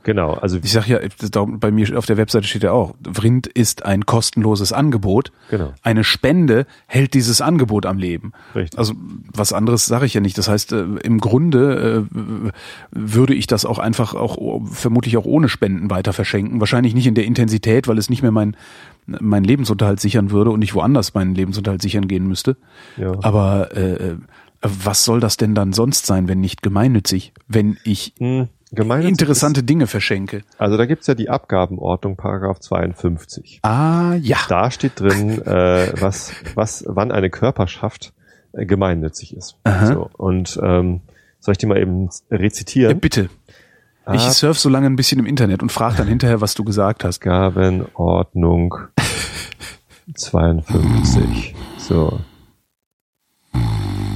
Genau, 0.03 0.35
also 0.35 0.59
Ich 0.63 0.73
sag 0.73 0.87
ja, 0.87 0.99
bei 1.47 1.71
mir 1.71 1.97
auf 1.97 2.07
der 2.07 2.17
Webseite 2.17 2.47
steht 2.47 2.63
ja 2.63 2.73
auch, 2.73 2.95
Vrind 3.11 3.47
ist 3.47 3.85
ein 3.85 4.07
kostenloses 4.07 4.73
Angebot. 4.73 5.33
genau. 5.51 5.73
Eine 5.83 6.05
Spende 6.05 6.67
hält 6.87 7.15
dieses 7.15 7.41
Angebot 7.41 7.87
am 7.87 7.99
Leben. 7.99 8.33
Richtig. 8.55 8.79
Also 8.79 8.95
was 9.33 9.53
anderes 9.53 9.87
sage 9.87 10.07
ich 10.07 10.15
ja 10.15 10.21
nicht. 10.21 10.37
Das 10.39 10.49
heißt, 10.49 10.73
äh, 10.73 10.83
im 11.03 11.19
Grunde 11.19 12.07
äh, 12.13 12.51
würde 12.91 13.35
ich 13.35 13.47
das 13.47 13.65
auch 13.65 13.79
einfach 13.79 14.15
auch 14.15 14.37
oh, 14.37 14.63
vermutlich 14.67 15.17
auch 15.17 15.25
ohne 15.25 15.49
Spenden 15.49 15.91
weiter 15.91 16.13
verschenken. 16.13 16.61
Wahrscheinlich 16.61 16.95
nicht 16.95 17.07
in 17.07 17.15
der 17.15 17.25
Intensität, 17.25 17.89
weil 17.89 17.99
es 17.99 18.11
nicht 18.11 18.23
mehr 18.23 18.33
mein 18.33 18.57
mein 19.07 19.43
Lebensunterhalt 19.43 19.99
sichern 19.99 20.31
würde 20.31 20.51
und 20.51 20.63
ich 20.63 20.75
woanders 20.75 21.13
meinen 21.15 21.35
Lebensunterhalt 21.35 21.83
sichern 21.83 22.07
gehen 22.07 22.29
müsste. 22.29 22.57
Ja. 22.97 23.15
Aber 23.23 23.77
äh, 23.77 24.17
was 24.63 25.05
soll 25.05 25.19
das 25.19 25.37
denn 25.37 25.55
dann 25.55 25.73
sonst 25.73 26.07
sein, 26.07 26.29
wenn 26.29 26.41
nicht 26.41 26.63
gemeinnützig? 26.63 27.33
Wenn 27.49 27.79
ich 27.85 28.15
Hm, 28.19 28.49
interessante 28.75 29.63
Dinge 29.63 29.87
verschenke. 29.87 30.43
Also 30.59 30.77
da 30.77 30.87
gibt's 30.87 31.07
ja 31.07 31.15
die 31.15 31.29
Abgabenordnung, 31.29 32.17
Paragraph 32.17 32.61
52. 32.61 33.61
Ah, 33.63 34.15
ja. 34.15 34.39
Da 34.49 34.71
steht 34.71 34.99
drin, 34.99 35.43
äh, 35.47 35.93
was, 36.01 36.33
was, 36.55 36.85
wann 36.87 37.13
eine 37.13 37.31
Körperschaft 37.31 38.13
äh, 38.53 38.65
gemeinnützig 38.65 39.37
ist. 39.37 39.57
Aha. 39.65 39.87
So, 39.87 40.11
und 40.17 40.59
ähm, 40.63 41.03
soll 41.41 41.53
ich 41.53 41.59
die 41.59 41.67
mal 41.67 41.79
eben 41.79 42.09
ja 42.31 42.37
rezitieren? 42.39 43.01
bitte. 43.01 43.29
Ich 44.13 44.23
surf 44.23 44.59
so 44.59 44.69
lange 44.69 44.87
ein 44.87 44.97
bisschen 44.97 45.21
im 45.21 45.27
Internet 45.27 45.63
und 45.63 45.71
frage 45.71 45.97
dann 45.97 46.09
hinterher, 46.09 46.41
was 46.41 46.55
du 46.55 46.65
gesagt 46.65 47.05
hast. 47.05 47.25
Abgabenordnung 47.25 48.75
52. 50.15 51.55
So. 51.79 52.21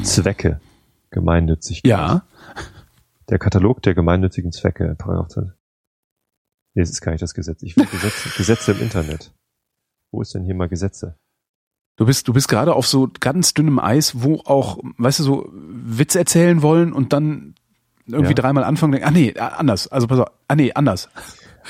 Zwecke. 0.03 0.61
Gemeinnützig. 1.11 1.83
Ja. 1.85 2.23
Der 3.29 3.39
Katalog 3.39 3.83
der 3.83 3.95
gemeinnützigen 3.95 4.53
Zwecke, 4.53 4.95
Paragraph 4.97 5.29
20. 5.29 5.53
Nee, 6.75 6.83
das 6.83 6.91
ist 6.91 7.01
gar 7.01 7.13
nicht 7.13 7.23
das 7.23 7.35
Gesetz. 7.35 7.63
Ich 7.63 7.77
will 7.77 7.87
Gesetze, 7.87 8.29
Gesetze 8.37 8.73
im 8.73 8.81
Internet. 8.81 9.33
Wo 10.13 10.23
ist 10.23 10.35
denn 10.35 10.45
hier 10.45 10.55
mal 10.55 10.69
Gesetze? 10.69 11.17
Du 11.97 12.05
bist, 12.07 12.29
du 12.29 12.33
bist 12.35 12.49
gerade 12.49 12.75
auf 12.75 12.87
so 12.87 13.09
ganz 13.21 13.55
dünnem 13.55 13.79
Eis, 13.79 14.23
wo 14.23 14.41
auch, 14.45 14.79
weißt 14.99 15.21
du, 15.21 15.23
so 15.25 15.51
Witz 15.53 16.15
erzählen 16.15 16.61
wollen 16.63 16.93
und 16.93 17.13
dann 17.13 17.55
irgendwie 18.07 18.29
Ja. 18.29 18.35
dreimal 18.35 18.65
anfangen, 18.65 18.93
denken, 18.93 19.09
ah 19.09 19.11
nee, 19.11 19.35
ah, 19.39 19.49
anders. 19.49 19.89
Also 19.89 20.07
pass 20.07 20.21
auf, 20.21 20.31
ah 20.47 20.55
nee, 20.55 20.73
anders. 20.75 21.09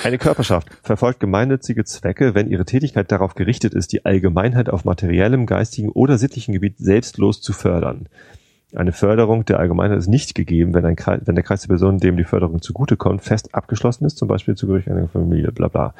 Eine 0.02 0.18
Körperschaft 0.18 0.68
verfolgt 0.82 1.20
gemeinnützige 1.20 1.84
Zwecke, 1.84 2.34
wenn 2.34 2.50
ihre 2.50 2.66
Tätigkeit 2.66 3.10
darauf 3.10 3.34
gerichtet 3.34 3.72
ist, 3.72 3.92
die 3.92 4.04
Allgemeinheit 4.04 4.68
auf 4.68 4.84
materiellem, 4.84 5.46
geistigen 5.46 5.88
oder 5.88 6.18
sittlichen 6.18 6.52
Gebiet 6.52 6.76
selbstlos 6.76 7.40
zu 7.40 7.54
fördern. 7.54 8.08
Eine 8.74 8.92
Förderung 8.92 9.44
der 9.44 9.60
Allgemeinheit 9.60 9.98
ist 9.98 10.08
nicht 10.08 10.34
gegeben, 10.34 10.74
wenn, 10.74 10.84
ein 10.84 10.96
Kreis, 10.96 11.20
wenn 11.24 11.36
der 11.36 11.44
Kreis 11.44 11.62
der 11.62 11.68
Personen, 11.68 11.98
dem 11.98 12.16
die 12.16 12.24
Förderung 12.24 12.60
zugutekommt, 12.60 13.22
fest 13.22 13.54
abgeschlossen 13.54 14.04
ist, 14.06 14.18
zum 14.18 14.28
Beispiel 14.28 14.56
zugehörig 14.56 14.90
einer 14.90 15.08
Familie, 15.08 15.52
bla 15.52 15.68
bla. 15.68 15.94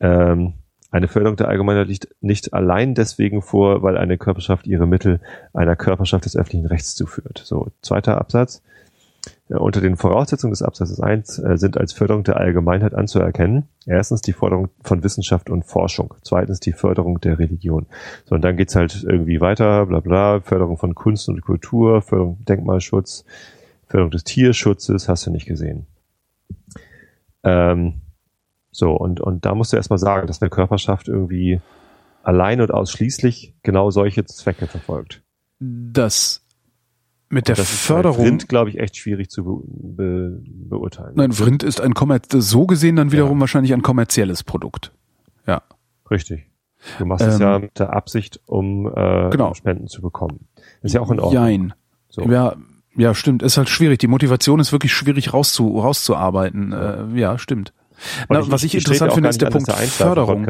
Ähm, 0.00 0.54
eine 0.90 1.08
Förderung 1.08 1.36
der 1.36 1.48
Allgemeinheit 1.48 1.88
liegt 1.88 2.08
nicht 2.20 2.52
allein 2.52 2.94
deswegen 2.94 3.40
vor, 3.40 3.82
weil 3.82 3.96
eine 3.96 4.18
Körperschaft 4.18 4.66
ihre 4.66 4.86
Mittel 4.86 5.20
einer 5.54 5.76
Körperschaft 5.76 6.24
des 6.24 6.36
öffentlichen 6.36 6.66
Rechts 6.66 6.94
zuführt. 6.96 7.42
So, 7.44 7.68
zweiter 7.80 8.18
Absatz. 8.18 8.62
Ja, 9.52 9.58
unter 9.58 9.82
den 9.82 9.96
Voraussetzungen 9.96 10.52
des 10.52 10.62
Absatzes 10.62 10.98
1 10.98 11.38
äh, 11.40 11.58
sind 11.58 11.76
als 11.76 11.92
Förderung 11.92 12.24
der 12.24 12.38
Allgemeinheit 12.38 12.94
anzuerkennen. 12.94 13.68
Erstens 13.84 14.22
die 14.22 14.32
Förderung 14.32 14.70
von 14.82 15.04
Wissenschaft 15.04 15.50
und 15.50 15.64
Forschung. 15.64 16.14
Zweitens 16.22 16.58
die 16.58 16.72
Förderung 16.72 17.20
der 17.20 17.38
Religion. 17.38 17.84
So, 18.24 18.34
und 18.34 18.42
dann 18.42 18.56
geht's 18.56 18.76
halt 18.76 19.04
irgendwie 19.04 19.42
weiter, 19.42 19.84
bla 19.84 20.00
bla, 20.00 20.40
Förderung 20.40 20.78
von 20.78 20.94
Kunst 20.94 21.28
und 21.28 21.42
Kultur, 21.42 22.00
Förderung 22.00 22.42
Denkmalschutz, 22.46 23.26
Förderung 23.88 24.10
des 24.10 24.24
Tierschutzes, 24.24 25.10
hast 25.10 25.26
du 25.26 25.30
nicht 25.30 25.46
gesehen. 25.46 25.86
Ähm, 27.42 28.00
so, 28.70 28.92
und, 28.92 29.20
und 29.20 29.44
da 29.44 29.54
musst 29.54 29.74
du 29.74 29.76
erstmal 29.76 29.98
sagen, 29.98 30.28
dass 30.28 30.40
eine 30.40 30.48
Körperschaft 30.48 31.08
irgendwie 31.08 31.60
allein 32.22 32.62
und 32.62 32.72
ausschließlich 32.72 33.54
genau 33.62 33.90
solche 33.90 34.24
Zwecke 34.24 34.66
verfolgt. 34.66 35.20
Das 35.58 36.41
mit 37.32 37.48
der 37.48 37.58
ist 37.58 37.68
Förderung. 37.68 38.26
Vrind, 38.26 38.48
glaube 38.48 38.70
ich, 38.70 38.78
echt 38.78 38.96
schwierig 38.96 39.30
zu 39.30 39.44
be 39.44 39.62
be 39.64 40.42
beurteilen. 40.44 41.12
Nein, 41.14 41.32
Vrind 41.32 41.62
ist 41.62 41.80
ein 41.80 41.94
Kommer 41.94 42.20
so 42.30 42.66
gesehen 42.66 42.96
dann 42.96 43.10
wiederum 43.10 43.40
wahrscheinlich 43.40 43.72
ein 43.72 43.82
kommerzielles 43.82 44.44
Produkt. 44.44 44.92
Ja. 45.46 45.62
Richtig. 46.10 46.46
Du 46.98 47.06
machst 47.06 47.24
es 47.26 47.36
Ähm, 47.36 47.40
ja 47.40 47.58
mit 47.58 47.78
der 47.78 47.92
Absicht, 47.94 48.40
um, 48.46 48.86
äh, 48.86 49.30
Genau. 49.30 49.54
Spenden 49.54 49.86
zu 49.88 50.02
bekommen. 50.02 50.48
Ist 50.82 50.94
ja 50.94 51.00
auch 51.00 51.10
in 51.10 51.20
Ordnung. 51.20 51.42
Jein. 51.42 51.74
So. 52.08 52.22
Ja, 52.22 52.56
ja, 52.96 53.14
stimmt. 53.14 53.42
Ist 53.42 53.56
halt 53.56 53.68
schwierig. 53.70 53.98
Die 54.00 54.08
Motivation 54.08 54.60
ist 54.60 54.72
wirklich 54.72 54.92
schwierig 54.92 55.32
rauszu, 55.32 55.78
rauszuarbeiten. 55.78 56.72
Äh, 56.72 57.18
ja, 57.18 57.38
stimmt. 57.38 57.72
Na, 58.28 58.42
was 58.50 58.62
ich, 58.64 58.72
trete 58.72 58.78
interessant 58.84 59.12
finde, 59.14 59.28
ist 59.28 59.40
der 59.40 59.48
an, 59.48 59.52
Punkt 59.52 59.68
Einschlafen- 59.70 60.14
Förderung. 60.14 60.46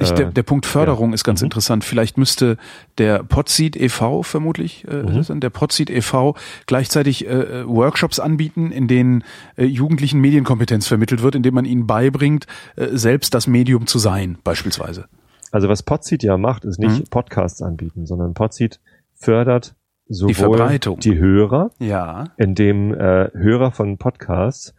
Ich, 0.00 0.12
der, 0.12 0.28
äh, 0.28 0.32
der 0.32 0.42
Punkt 0.44 0.64
Förderung 0.66 1.12
ist 1.12 1.24
ganz 1.24 1.40
Mhm. 1.40 1.46
interessant. 1.46 1.82
Vielleicht 1.84 2.18
müsste 2.18 2.56
der 2.98 3.24
Podseed 3.24 3.74
e.V. 3.76 4.22
vermutlich, 4.22 4.86
äh, 4.86 5.02
Mhm. 5.02 5.40
der 5.40 5.50
Podseed 5.50 5.90
e.V. 5.90 6.36
gleichzeitig 6.66 7.26
äh, 7.26 7.66
Workshops 7.66 8.20
anbieten, 8.20 8.70
in 8.70 8.86
denen 8.86 9.24
äh, 9.56 9.64
Jugendlichen 9.64 10.20
Medienkompetenz 10.20 10.86
vermittelt 10.86 11.22
wird, 11.22 11.34
indem 11.34 11.54
man 11.54 11.64
ihnen 11.64 11.86
beibringt, 11.88 12.46
äh, 12.76 12.88
selbst 12.92 13.34
das 13.34 13.46
Medium 13.48 13.86
zu 13.88 13.98
sein, 13.98 14.38
beispielsweise. 14.44 15.06
Also 15.50 15.68
was 15.68 15.82
Podseed 15.82 16.22
ja 16.22 16.36
macht, 16.36 16.64
ist 16.64 16.78
nicht 16.78 17.00
Mhm. 17.00 17.04
Podcasts 17.10 17.60
anbieten, 17.62 18.06
sondern 18.06 18.34
Podseed 18.34 18.78
fördert 19.14 19.74
sowohl 20.08 20.34
Verbreitung. 20.34 21.00
die 21.00 21.16
Hörer, 21.18 21.70
Ja. 21.80 22.26
indem 22.36 22.92
äh, 22.94 23.30
Hörer 23.34 23.72
von 23.72 23.98
Podcasts 23.98 24.74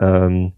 ähm, 0.00 0.52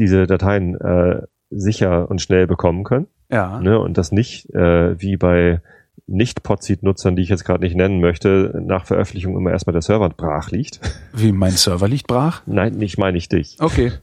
diese 0.00 0.26
Dateien 0.26 0.74
äh, 0.80 1.22
sicher 1.50 2.10
und 2.10 2.20
schnell 2.20 2.46
bekommen 2.46 2.84
können. 2.84 3.06
Ja. 3.30 3.60
Ne, 3.60 3.78
und 3.78 3.98
das 3.98 4.12
nicht 4.12 4.52
äh, 4.54 5.00
wie 5.00 5.16
bei 5.16 5.60
Nicht-Podseed-Nutzern, 6.06 7.14
die 7.14 7.22
ich 7.22 7.28
jetzt 7.28 7.44
gerade 7.44 7.62
nicht 7.62 7.76
nennen 7.76 8.00
möchte, 8.00 8.60
nach 8.64 8.86
Veröffentlichung 8.86 9.36
immer 9.36 9.50
erstmal 9.50 9.72
der 9.72 9.82
Server 9.82 10.08
brach 10.08 10.50
liegt. 10.50 10.80
Wie 11.12 11.30
mein 11.30 11.52
Server 11.52 11.86
liegt 11.86 12.08
brach. 12.08 12.42
Nein, 12.46 12.74
nicht 12.74 12.98
meine 12.98 13.18
ich 13.18 13.28
dich. 13.28 13.56
Okay. 13.60 13.92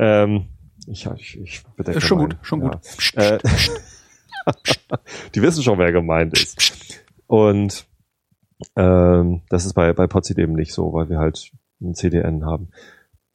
Ähm, 0.00 0.44
ich, 0.86 1.06
ich, 1.16 1.40
ich 1.40 1.64
bedecke 1.76 2.00
schon 2.00 2.18
meinen. 2.18 2.28
gut, 2.30 2.38
schon 2.42 2.60
gut. 2.60 2.78
Ja. 3.14 3.34
Äh, 3.34 3.38
die 5.34 5.42
wissen 5.42 5.64
schon, 5.64 5.78
wer 5.78 5.90
gemeint 5.90 6.38
ist. 6.38 7.02
Und 7.26 7.84
ähm, 8.76 9.42
das 9.48 9.66
ist 9.66 9.74
bei, 9.74 9.92
bei 9.92 10.06
Podseed 10.06 10.38
eben 10.38 10.54
nicht 10.54 10.72
so, 10.72 10.92
weil 10.92 11.08
wir 11.08 11.18
halt 11.18 11.50
ein 11.80 11.94
CDN 11.94 12.44
haben. 12.44 12.68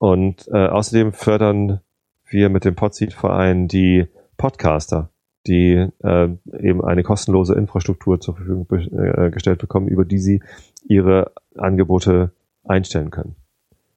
Und 0.04 0.50
äh, 0.52 0.68
außerdem 0.68 1.14
fördern 1.14 1.80
wir 2.26 2.50
mit 2.50 2.66
dem 2.66 2.76
Podseed-Verein 2.76 3.70
die 3.70 4.10
Podcaster, 4.36 5.12
die 5.48 5.88
äh, 6.04 6.30
eben 6.60 6.84
eine 6.84 7.04
kostenlose 7.04 7.54
Infrastruktur 7.54 8.20
zur 8.20 8.36
Verfügung 8.36 8.68
be- 8.68 8.82
äh, 8.82 9.32
gestellt 9.32 9.60
bekommen, 9.60 9.88
über 9.88 10.04
die 10.04 10.18
sie 10.18 10.44
ihre 10.86 11.32
Angebote 11.56 12.34
einstellen 12.66 13.12
können. 13.12 13.38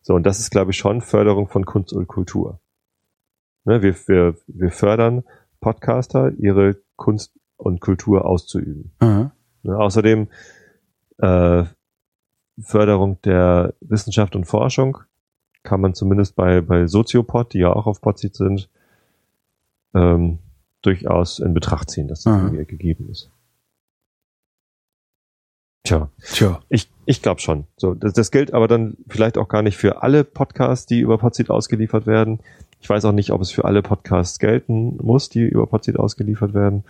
So, 0.00 0.14
und 0.14 0.24
das 0.24 0.38
ist, 0.38 0.50
glaube 0.50 0.70
ich, 0.70 0.76
schon 0.76 1.00
Förderung 1.00 1.48
von 1.48 1.66
Kunst 1.66 1.92
und 1.92 2.06
Kultur. 2.06 2.60
Ne, 3.64 3.82
wir, 3.82 3.96
wir, 4.06 4.36
wir 4.46 4.70
fördern 4.70 5.24
Podcaster, 5.58 6.30
ihre 6.38 6.76
Kunst 6.94 7.36
und 7.56 7.80
Kultur 7.80 8.26
auszuüben. 8.26 8.92
Aha. 9.00 9.32
Ne, 9.64 9.76
außerdem 9.76 10.28
äh, 11.18 11.64
Förderung 12.60 13.20
der 13.22 13.74
Wissenschaft 13.80 14.36
und 14.36 14.44
Forschung 14.44 14.98
kann 15.66 15.82
man 15.82 15.94
zumindest 15.94 16.36
bei, 16.36 16.62
bei 16.62 16.86
Soziopod, 16.86 17.52
die 17.52 17.58
ja 17.58 17.72
auch 17.72 17.86
auf 17.86 18.00
Podseed 18.00 18.34
sind, 18.34 18.70
ähm, 19.94 20.38
durchaus 20.80 21.40
in 21.40 21.52
Betracht 21.52 21.90
ziehen, 21.90 22.08
dass 22.08 22.22
das 22.22 22.32
Aha. 22.32 22.44
irgendwie 22.44 22.64
gegeben 22.64 23.10
ist. 23.10 23.30
Tja, 25.84 26.08
Tja. 26.32 26.60
ich, 26.68 26.90
ich 27.04 27.22
glaube 27.22 27.40
schon. 27.40 27.64
So, 27.76 27.94
das, 27.94 28.12
das 28.12 28.30
gilt 28.30 28.54
aber 28.54 28.68
dann 28.68 28.96
vielleicht 29.08 29.38
auch 29.38 29.48
gar 29.48 29.62
nicht 29.62 29.76
für 29.76 30.02
alle 30.02 30.24
Podcasts, 30.24 30.86
die 30.86 31.00
über 31.00 31.18
Podseed 31.18 31.50
ausgeliefert 31.50 32.06
werden. 32.06 32.40
Ich 32.80 32.88
weiß 32.88 33.04
auch 33.04 33.12
nicht, 33.12 33.30
ob 33.30 33.40
es 33.40 33.50
für 33.50 33.64
alle 33.64 33.82
Podcasts 33.82 34.38
gelten 34.38 34.96
muss, 35.02 35.28
die 35.28 35.42
über 35.42 35.66
Podseed 35.66 35.98
ausgeliefert 35.98 36.54
werden. 36.54 36.84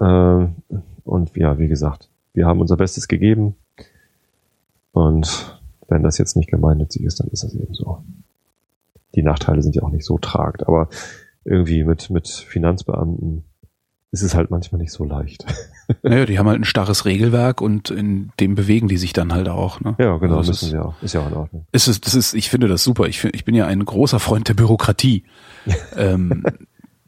Ähm, 0.00 0.56
und 1.04 1.36
ja, 1.36 1.58
wie 1.58 1.68
gesagt, 1.68 2.08
wir 2.34 2.46
haben 2.46 2.60
unser 2.60 2.76
Bestes 2.76 3.08
gegeben. 3.08 3.56
Und 4.92 5.57
wenn 5.88 6.02
das 6.02 6.18
jetzt 6.18 6.36
nicht 6.36 6.50
gemeinnützig 6.50 7.02
ist, 7.02 7.20
dann 7.20 7.28
ist 7.28 7.44
das 7.44 7.54
eben 7.54 7.74
so. 7.74 8.02
Die 9.14 9.22
Nachteile 9.22 9.62
sind 9.62 9.74
ja 9.74 9.82
auch 9.82 9.90
nicht 9.90 10.04
so 10.04 10.18
tragend, 10.18 10.68
aber 10.68 10.88
irgendwie 11.44 11.82
mit, 11.84 12.10
mit 12.10 12.28
Finanzbeamten 12.28 13.44
ist 14.10 14.22
es 14.22 14.34
halt 14.34 14.50
manchmal 14.50 14.80
nicht 14.80 14.92
so 14.92 15.04
leicht. 15.04 15.44
Naja, 16.02 16.26
die 16.26 16.38
haben 16.38 16.46
halt 16.46 16.60
ein 16.60 16.64
starres 16.64 17.06
Regelwerk 17.06 17.62
und 17.62 17.88
in 17.88 18.30
dem 18.40 18.54
bewegen 18.54 18.88
die 18.88 18.98
sich 18.98 19.14
dann 19.14 19.32
halt 19.32 19.48
auch. 19.48 19.80
Ne? 19.80 19.96
Ja, 19.98 20.18
genau, 20.18 20.36
Also 20.36 20.50
müssen 20.50 20.66
ist, 20.66 20.72
wir 20.74 20.84
auch. 20.84 21.02
Ist 21.02 21.14
ja 21.14 21.22
auch 21.22 21.28
in 21.28 21.32
Ordnung. 21.32 21.66
ist 21.72 21.88
es, 21.88 21.98
das 22.02 22.14
ist, 22.14 22.34
ich 22.34 22.50
finde 22.50 22.68
das 22.68 22.84
super. 22.84 23.06
Ich, 23.06 23.20
find, 23.20 23.34
ich 23.34 23.46
bin 23.46 23.54
ja 23.54 23.66
ein 23.66 23.82
großer 23.82 24.20
Freund 24.20 24.46
der 24.50 24.52
Bürokratie. 24.52 25.24
ähm, 25.96 26.44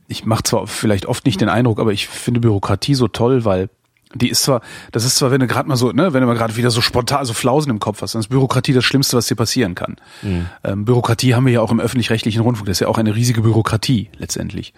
ich 0.09 0.25
mache 0.25 0.45
zwar 0.45 0.67
vielleicht 0.67 1.05
oft 1.05 1.27
nicht 1.27 1.43
den 1.43 1.51
Eindruck, 1.51 1.79
aber 1.79 1.93
ich 1.93 2.09
finde 2.09 2.41
Bürokratie 2.41 2.95
so 2.95 3.07
toll, 3.07 3.45
weil 3.45 3.69
die 4.15 4.29
ist 4.29 4.43
zwar, 4.43 4.61
das 4.93 5.05
ist 5.05 5.17
zwar, 5.17 5.31
wenn 5.31 5.41
du 5.41 5.47
gerade 5.47 5.69
mal 5.69 5.77
so, 5.77 5.93
ne, 5.93 6.13
wenn 6.13 6.21
du 6.21 6.27
mal 6.27 6.37
gerade 6.37 6.57
wieder 6.57 6.71
so 6.71 6.81
spontan, 6.81 7.25
so 7.25 7.33
Flausen 7.33 7.71
im 7.71 7.79
Kopf 7.79 8.03
hast, 8.03 8.15
dann 8.15 8.21
ist 8.21 8.29
Bürokratie 8.29 8.73
das 8.73 8.85
Schlimmste, 8.85 9.17
was 9.17 9.27
dir 9.27 9.37
passieren 9.37 9.75
kann. 9.75 9.97
Ähm, 10.65 10.85
Bürokratie 10.85 11.35
haben 11.35 11.47
wir 11.47 11.53
ja 11.53 11.61
auch 11.61 11.71
im 11.71 11.81
öffentlich-rechtlichen 11.81 12.43
Rundfunk, 12.43 12.67
das 12.67 12.77
ist 12.77 12.81
ja 12.81 12.89
auch 12.89 12.99
eine 12.99 13.15
riesige 13.15 13.43
Bürokratie 13.43 14.11
letztendlich. 14.19 14.75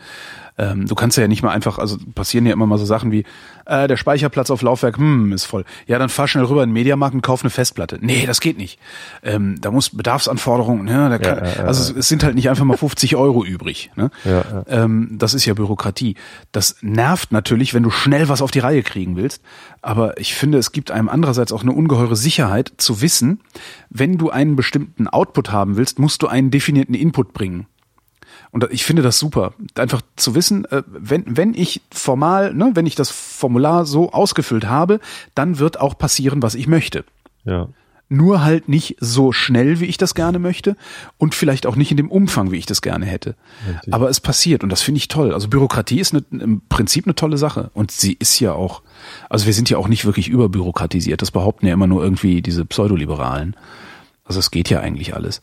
Ähm, 0.59 0.87
du 0.87 0.95
kannst 0.95 1.17
ja 1.17 1.27
nicht 1.29 1.43
mal 1.43 1.51
einfach, 1.51 1.79
also 1.79 1.97
passieren 2.15 2.47
ja 2.47 2.53
immer 2.53 2.67
mal 2.67 2.79
so 2.79 2.85
Sachen 2.85 3.11
wie, 3.11 3.25
äh, 3.67 3.89
der 3.89 3.97
Speicherplatz 3.97 4.51
auf 4.51 4.63
Laufwerk, 4.63 4.99
hm, 4.99 5.33
ist 5.33 5.45
voll. 5.45 5.65
Ja, 5.87 5.99
dann 5.99 6.09
fahr 6.09 6.29
schnell 6.29 6.45
rüber 6.45 6.63
in 6.63 6.71
den 6.71 6.75
Mediamarkt 6.75 7.15
und 7.15 7.23
kauf 7.23 7.43
eine 7.43 7.51
Festplatte. 7.51 7.99
Nee, 8.01 8.27
das 8.27 8.41
geht 8.41 8.59
nicht. 8.59 8.79
Ähm, 9.23 9.61
da 9.61 9.71
muss 9.71 9.91
Bedarfsanforderungen, 9.91 10.89
ja, 10.89 11.09
da 11.09 11.19
kann, 11.19 11.39
Ja, 11.39 11.45
ja, 11.45 11.65
also 11.65 11.95
es, 11.97 12.09
sind 12.09 12.25
halt 12.25 12.35
nicht 12.35 12.51
einfach 12.51 12.65
mal 12.65 12.77
50 12.77 13.17
Euro 13.17 13.45
übrig. 13.45 13.91
Ne? 13.97 14.11
Ja, 14.25 14.31
ja. 14.31 14.65
Ähm, 14.69 15.17
das 15.19 15.35
ist 15.35 15.45
ja 15.47 15.55
Bürokratie. 15.55 16.17
Das 16.53 16.77
nervt 16.83 17.33
natürlich, 17.33 17.75
wenn 17.75 17.83
du 17.83 17.91
schnell 17.91 18.29
was 18.29 18.43
auf 18.43 18.51
die 18.51 18.59
Reihe 18.59 18.83
kriegen 18.83 19.17
willst. 19.17 19.43
Aber 19.81 20.19
ich 20.21 20.35
finde, 20.35 20.59
es 20.59 20.73
gibt 20.73 20.91
einem 20.91 21.09
andererseits 21.09 21.53
auch 21.53 21.63
eine 21.63 21.73
ungeheure 21.73 22.17
Sicherheit 22.17 22.73
zu 22.77 23.01
wissen, 23.01 23.41
wenn 23.91 24.19
du 24.19 24.31
einen 24.31 24.57
bestimmten 24.57 25.09
Output 25.09 25.51
haben 25.51 25.77
willst, 25.77 25.99
musst 25.99 26.23
du 26.23 26.29
einen 26.29 26.51
definierten 26.51 26.95
Input 26.95 27.33
bringen. 27.33 27.67
Und 28.53 28.69
ich 28.71 28.85
finde 28.85 29.01
das 29.01 29.19
super, 29.19 29.55
einfach 29.77 30.03
zu 30.17 30.35
wissen, 30.35 30.67
äh, 30.67 30.83
wenn, 30.87 31.25
wenn 31.27 31.55
ich 31.55 31.81
formal, 31.91 32.53
ne, 32.53 32.73
wenn 32.75 32.85
ich 32.85 32.95
das 32.95 33.11
Formular 33.11 33.87
so 33.87 34.13
ausgefüllt 34.13 34.67
habe, 34.67 35.01
dann 35.35 35.59
wird 35.59 35.81
auch 35.81 35.97
passieren, 35.97 36.43
was 36.43 36.55
ich 36.55 36.69
möchte. 36.69 37.05
ja. 37.45 37.69
Nur 38.09 38.45
halt 38.45 38.69
nicht 38.69 38.97
so 39.01 39.33
schnell, 39.33 39.81
wie 39.81 39.87
ich 39.87 39.97
das 39.97 40.15
gerne 40.15 40.39
möchte 40.39 40.77
und 41.17 41.35
vielleicht 41.35 41.65
auch 41.65 41.77
nicht 41.77 41.91
in 41.91 41.97
dem 41.97 42.11
Umfang, 42.11 42.51
wie 42.51 42.59
ich 42.59 42.67
das 42.67 42.83
gerne 42.83 43.07
hätte. 43.07 43.37
Richtig. 43.67 43.95
Aber 43.95 44.11
es 44.11 44.21
passiert 44.21 44.63
und 44.63 44.69
das 44.69 44.83
finde 44.83 44.99
ich 44.99 45.09
toll. 45.09 45.33
Also 45.33 45.49
Bürokratie 45.49 45.99
ist 45.99 46.13
eine, 46.13 46.23
im 46.31 46.61
Prinzip 46.69 47.07
eine 47.07 47.15
tolle 47.15 47.39
Sache 47.39 47.71
und 47.73 47.91
sie 47.91 48.13
ist 48.13 48.39
ja 48.39 48.53
auch, 48.53 48.83
also 49.31 49.47
wir 49.47 49.55
sind 49.55 49.71
ja 49.71 49.79
auch 49.79 49.89
nicht 49.89 50.05
wirklich 50.05 50.29
überbürokratisiert. 50.29 51.23
Das 51.23 51.31
behaupten 51.31 51.65
ja 51.65 51.73
immer 51.73 51.87
nur 51.87 52.05
irgendwie 52.05 52.43
diese 52.43 52.67
Pseudoliberalen. 52.67 53.57
Also 54.27 54.41
es 54.41 54.51
geht 54.51 54.69
ja 54.69 54.81
eigentlich 54.81 55.15
alles. 55.15 55.41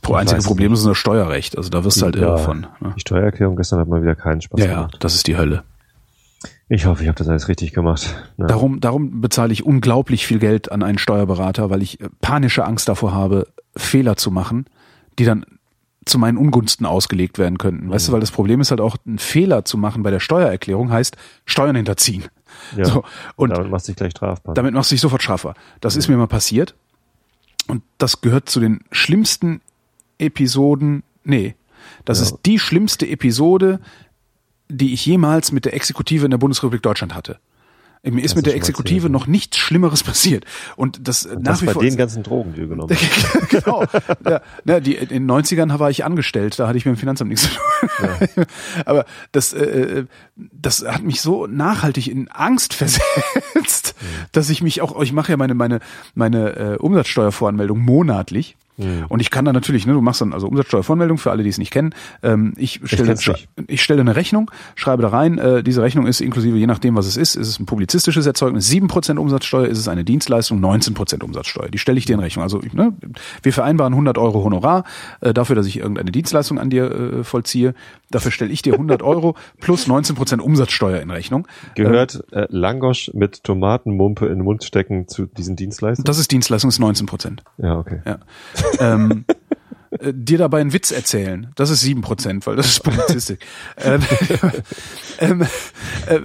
Das 0.00 0.10
einzige 0.10 0.38
weiß 0.38 0.46
Problem 0.46 0.72
ist 0.72 0.84
das 0.86 0.96
Steuerrecht. 0.96 1.56
Also 1.56 1.68
da 1.70 1.84
wirst 1.84 2.00
du 2.00 2.06
halt 2.06 2.16
irre 2.16 2.38
von. 2.38 2.66
Ne? 2.80 2.92
Die 2.96 3.00
Steuererklärung 3.00 3.56
gestern 3.56 3.78
hat 3.78 3.88
mal 3.88 4.02
wieder 4.02 4.14
keinen 4.14 4.40
Spaß 4.40 4.60
Ja, 4.60 4.66
ja, 4.66 4.74
gemacht. 4.76 4.96
das 5.00 5.14
ist 5.14 5.26
die 5.26 5.36
Hölle. 5.36 5.62
Ich 6.68 6.86
hoffe, 6.86 7.02
ich 7.02 7.08
habe 7.08 7.18
das 7.18 7.28
alles 7.28 7.48
richtig 7.48 7.74
gemacht. 7.74 8.14
Ja. 8.38 8.46
Darum, 8.46 8.80
darum 8.80 9.20
bezahle 9.20 9.52
ich 9.52 9.64
unglaublich 9.66 10.26
viel 10.26 10.38
Geld 10.38 10.72
an 10.72 10.82
einen 10.82 10.96
Steuerberater, 10.98 11.68
weil 11.68 11.82
ich 11.82 12.00
äh, 12.00 12.08
panische 12.22 12.64
Angst 12.64 12.88
davor 12.88 13.12
habe, 13.12 13.46
Fehler 13.76 14.16
zu 14.16 14.30
machen, 14.30 14.64
die 15.18 15.24
dann 15.24 15.44
zu 16.06 16.18
meinen 16.18 16.38
Ungunsten 16.38 16.86
ausgelegt 16.86 17.38
werden 17.38 17.58
könnten. 17.58 17.90
Weißt 17.90 18.08
du, 18.08 18.12
weil 18.12 18.20
das 18.20 18.30
Problem 18.32 18.60
ist 18.60 18.70
halt 18.70 18.80
auch, 18.80 18.96
einen 19.06 19.18
Fehler 19.18 19.64
zu 19.64 19.76
machen 19.76 20.02
bei 20.02 20.10
der 20.10 20.18
Steuererklärung 20.20 20.90
heißt 20.90 21.16
Steuern 21.44 21.76
hinterziehen. 21.76 22.24
Ja. 22.76 22.86
So, 22.86 23.04
und 23.36 23.50
Damit 23.50 23.70
machst 23.70 23.86
du 23.88 23.92
dich 23.92 23.96
gleich 23.98 24.10
strafbar. 24.12 24.54
damit 24.54 24.74
machst 24.74 24.90
du 24.90 24.94
dich 24.94 25.00
sofort 25.00 25.22
strafbar. 25.22 25.54
Das 25.80 25.94
ist 25.96 26.08
mir 26.08 26.16
mal 26.16 26.26
passiert. 26.26 26.74
Und 27.68 27.82
das 27.98 28.20
gehört 28.20 28.48
zu 28.48 28.58
den 28.58 28.80
schlimmsten 28.90 29.60
Episoden. 30.22 31.02
Nee, 31.24 31.54
das 32.04 32.18
Ja. 32.18 32.24
ist 32.26 32.38
die 32.46 32.58
schlimmste 32.58 33.06
Episode, 33.06 33.80
die 34.68 34.92
ich 34.94 35.04
jemals 35.04 35.52
mit 35.52 35.64
der 35.64 35.74
Exekutive 35.74 36.24
in 36.24 36.30
der 36.30 36.38
Bundesrepublik 36.38 36.82
Deutschland 36.82 37.14
hatte. 37.14 37.38
Mir 38.04 38.20
ist 38.24 38.32
Hast 38.32 38.36
mit 38.36 38.46
der 38.46 38.56
Exekutive 38.56 39.08
noch 39.08 39.28
nichts 39.28 39.58
Schlimmeres 39.58 40.02
passiert. 40.02 40.44
Und 40.74 41.06
das 41.06 41.24
äh, 41.24 41.36
nach 41.36 41.42
das 41.52 41.62
wie 41.62 41.66
bei 41.66 41.72
vor. 41.74 41.82
den 41.84 41.96
ganzen 41.96 42.24
Drogen, 42.24 42.52
die 42.52 42.62
du 42.62 42.68
genommen 42.70 42.90
hast. 42.96 43.48
genau. 43.48 43.84
Ja, 44.64 44.80
die, 44.80 44.96
in 44.96 45.08
den 45.08 45.30
90ern 45.30 45.78
war 45.78 45.88
ich 45.88 46.04
angestellt, 46.04 46.58
da 46.58 46.66
hatte 46.66 46.76
ich 46.78 46.84
mit 46.84 46.96
dem 46.96 46.98
Finanzamt 46.98 47.30
nichts 47.30 47.48
zu 47.48 47.50
tun. 47.50 48.44
Aber 48.86 49.04
das, 49.30 49.52
äh, 49.52 50.06
das 50.34 50.84
hat 50.84 51.04
mich 51.04 51.20
so 51.20 51.46
nachhaltig 51.46 52.08
in 52.08 52.26
Angst 52.32 52.74
versetzt, 53.54 53.94
dass 54.32 54.50
ich 54.50 54.62
mich 54.62 54.80
auch, 54.82 55.00
ich 55.00 55.12
mache 55.12 55.30
ja 55.30 55.36
meine, 55.36 55.54
meine, 55.54 55.78
meine 56.16 56.56
äh, 56.56 56.76
Umsatzsteuervoranmeldung 56.78 57.78
monatlich. 57.78 58.56
Und 59.08 59.20
ich 59.20 59.30
kann 59.30 59.44
da 59.44 59.52
natürlich, 59.52 59.86
ne, 59.86 59.92
du 59.92 60.00
machst 60.00 60.20
dann 60.20 60.32
also 60.32 60.48
Umsatzsteuervoranmeldung 60.48 61.18
für 61.18 61.30
alle, 61.30 61.42
die 61.42 61.50
es 61.50 61.58
nicht 61.58 61.70
kennen. 61.70 61.94
Ähm, 62.22 62.54
ich 62.56 62.80
stelle 62.84 63.14
ich 63.66 63.82
stelle 63.82 64.00
eine 64.00 64.16
Rechnung, 64.16 64.50
schreibe 64.74 65.02
da 65.02 65.08
rein, 65.08 65.38
äh, 65.38 65.62
diese 65.62 65.82
Rechnung 65.82 66.06
ist 66.06 66.20
inklusive, 66.20 66.56
je 66.56 66.66
nachdem, 66.66 66.96
was 66.96 67.06
es 67.06 67.16
ist, 67.16 67.34
ist 67.34 67.48
es 67.48 67.60
ein 67.60 67.66
publizistisches 67.66 68.26
Erzeugnis, 68.26 68.70
7% 68.70 69.18
Umsatzsteuer, 69.18 69.66
ist 69.66 69.78
es 69.78 69.88
eine 69.88 70.04
Dienstleistung, 70.04 70.64
19% 70.64 71.22
Umsatzsteuer. 71.22 71.68
Die 71.68 71.78
stelle 71.78 71.98
ich 71.98 72.06
dir 72.06 72.14
in 72.14 72.20
Rechnung. 72.20 72.42
Also 72.42 72.60
ne, 72.72 72.94
wir 73.42 73.52
vereinbaren 73.52 73.92
100 73.92 74.16
Euro 74.16 74.42
Honorar 74.42 74.84
äh, 75.20 75.34
dafür, 75.34 75.54
dass 75.54 75.66
ich 75.66 75.78
irgendeine 75.78 76.10
Dienstleistung 76.10 76.58
an 76.58 76.70
dir 76.70 76.90
äh, 76.90 77.24
vollziehe. 77.24 77.74
Dafür 78.10 78.30
stelle 78.30 78.52
ich 78.52 78.62
dir 78.62 78.74
100 78.74 79.02
Euro 79.02 79.36
plus 79.60 79.86
19% 79.86 80.40
Umsatzsteuer 80.40 81.00
in 81.00 81.10
Rechnung. 81.10 81.46
Gehört 81.74 82.24
äh, 82.32 82.46
Langosch 82.48 83.10
mit 83.14 83.44
Tomatenmumpe 83.44 84.26
in 84.26 84.38
den 84.38 84.44
Mund 84.44 84.64
stecken 84.64 85.08
zu 85.08 85.26
diesen 85.26 85.56
Dienstleistungen? 85.56 86.04
Das 86.04 86.18
ist 86.18 86.30
Dienstleistung, 86.30 86.68
ist 86.70 86.80
19%. 86.80 87.38
ja, 87.58 87.78
okay. 87.78 88.00
Ja. 88.06 88.18
Ähm, 88.78 89.24
äh, 89.98 90.12
dir 90.14 90.38
dabei 90.38 90.60
einen 90.60 90.72
Witz 90.72 90.90
erzählen, 90.90 91.50
das 91.54 91.70
ist 91.70 91.80
sieben 91.80 92.00
Prozent, 92.00 92.46
weil 92.46 92.56
das 92.56 92.66
ist 92.66 92.82
Publizistik. 92.82 93.40
ähm, 93.76 94.02
ähm, 95.18 95.42
äh, 96.06 96.20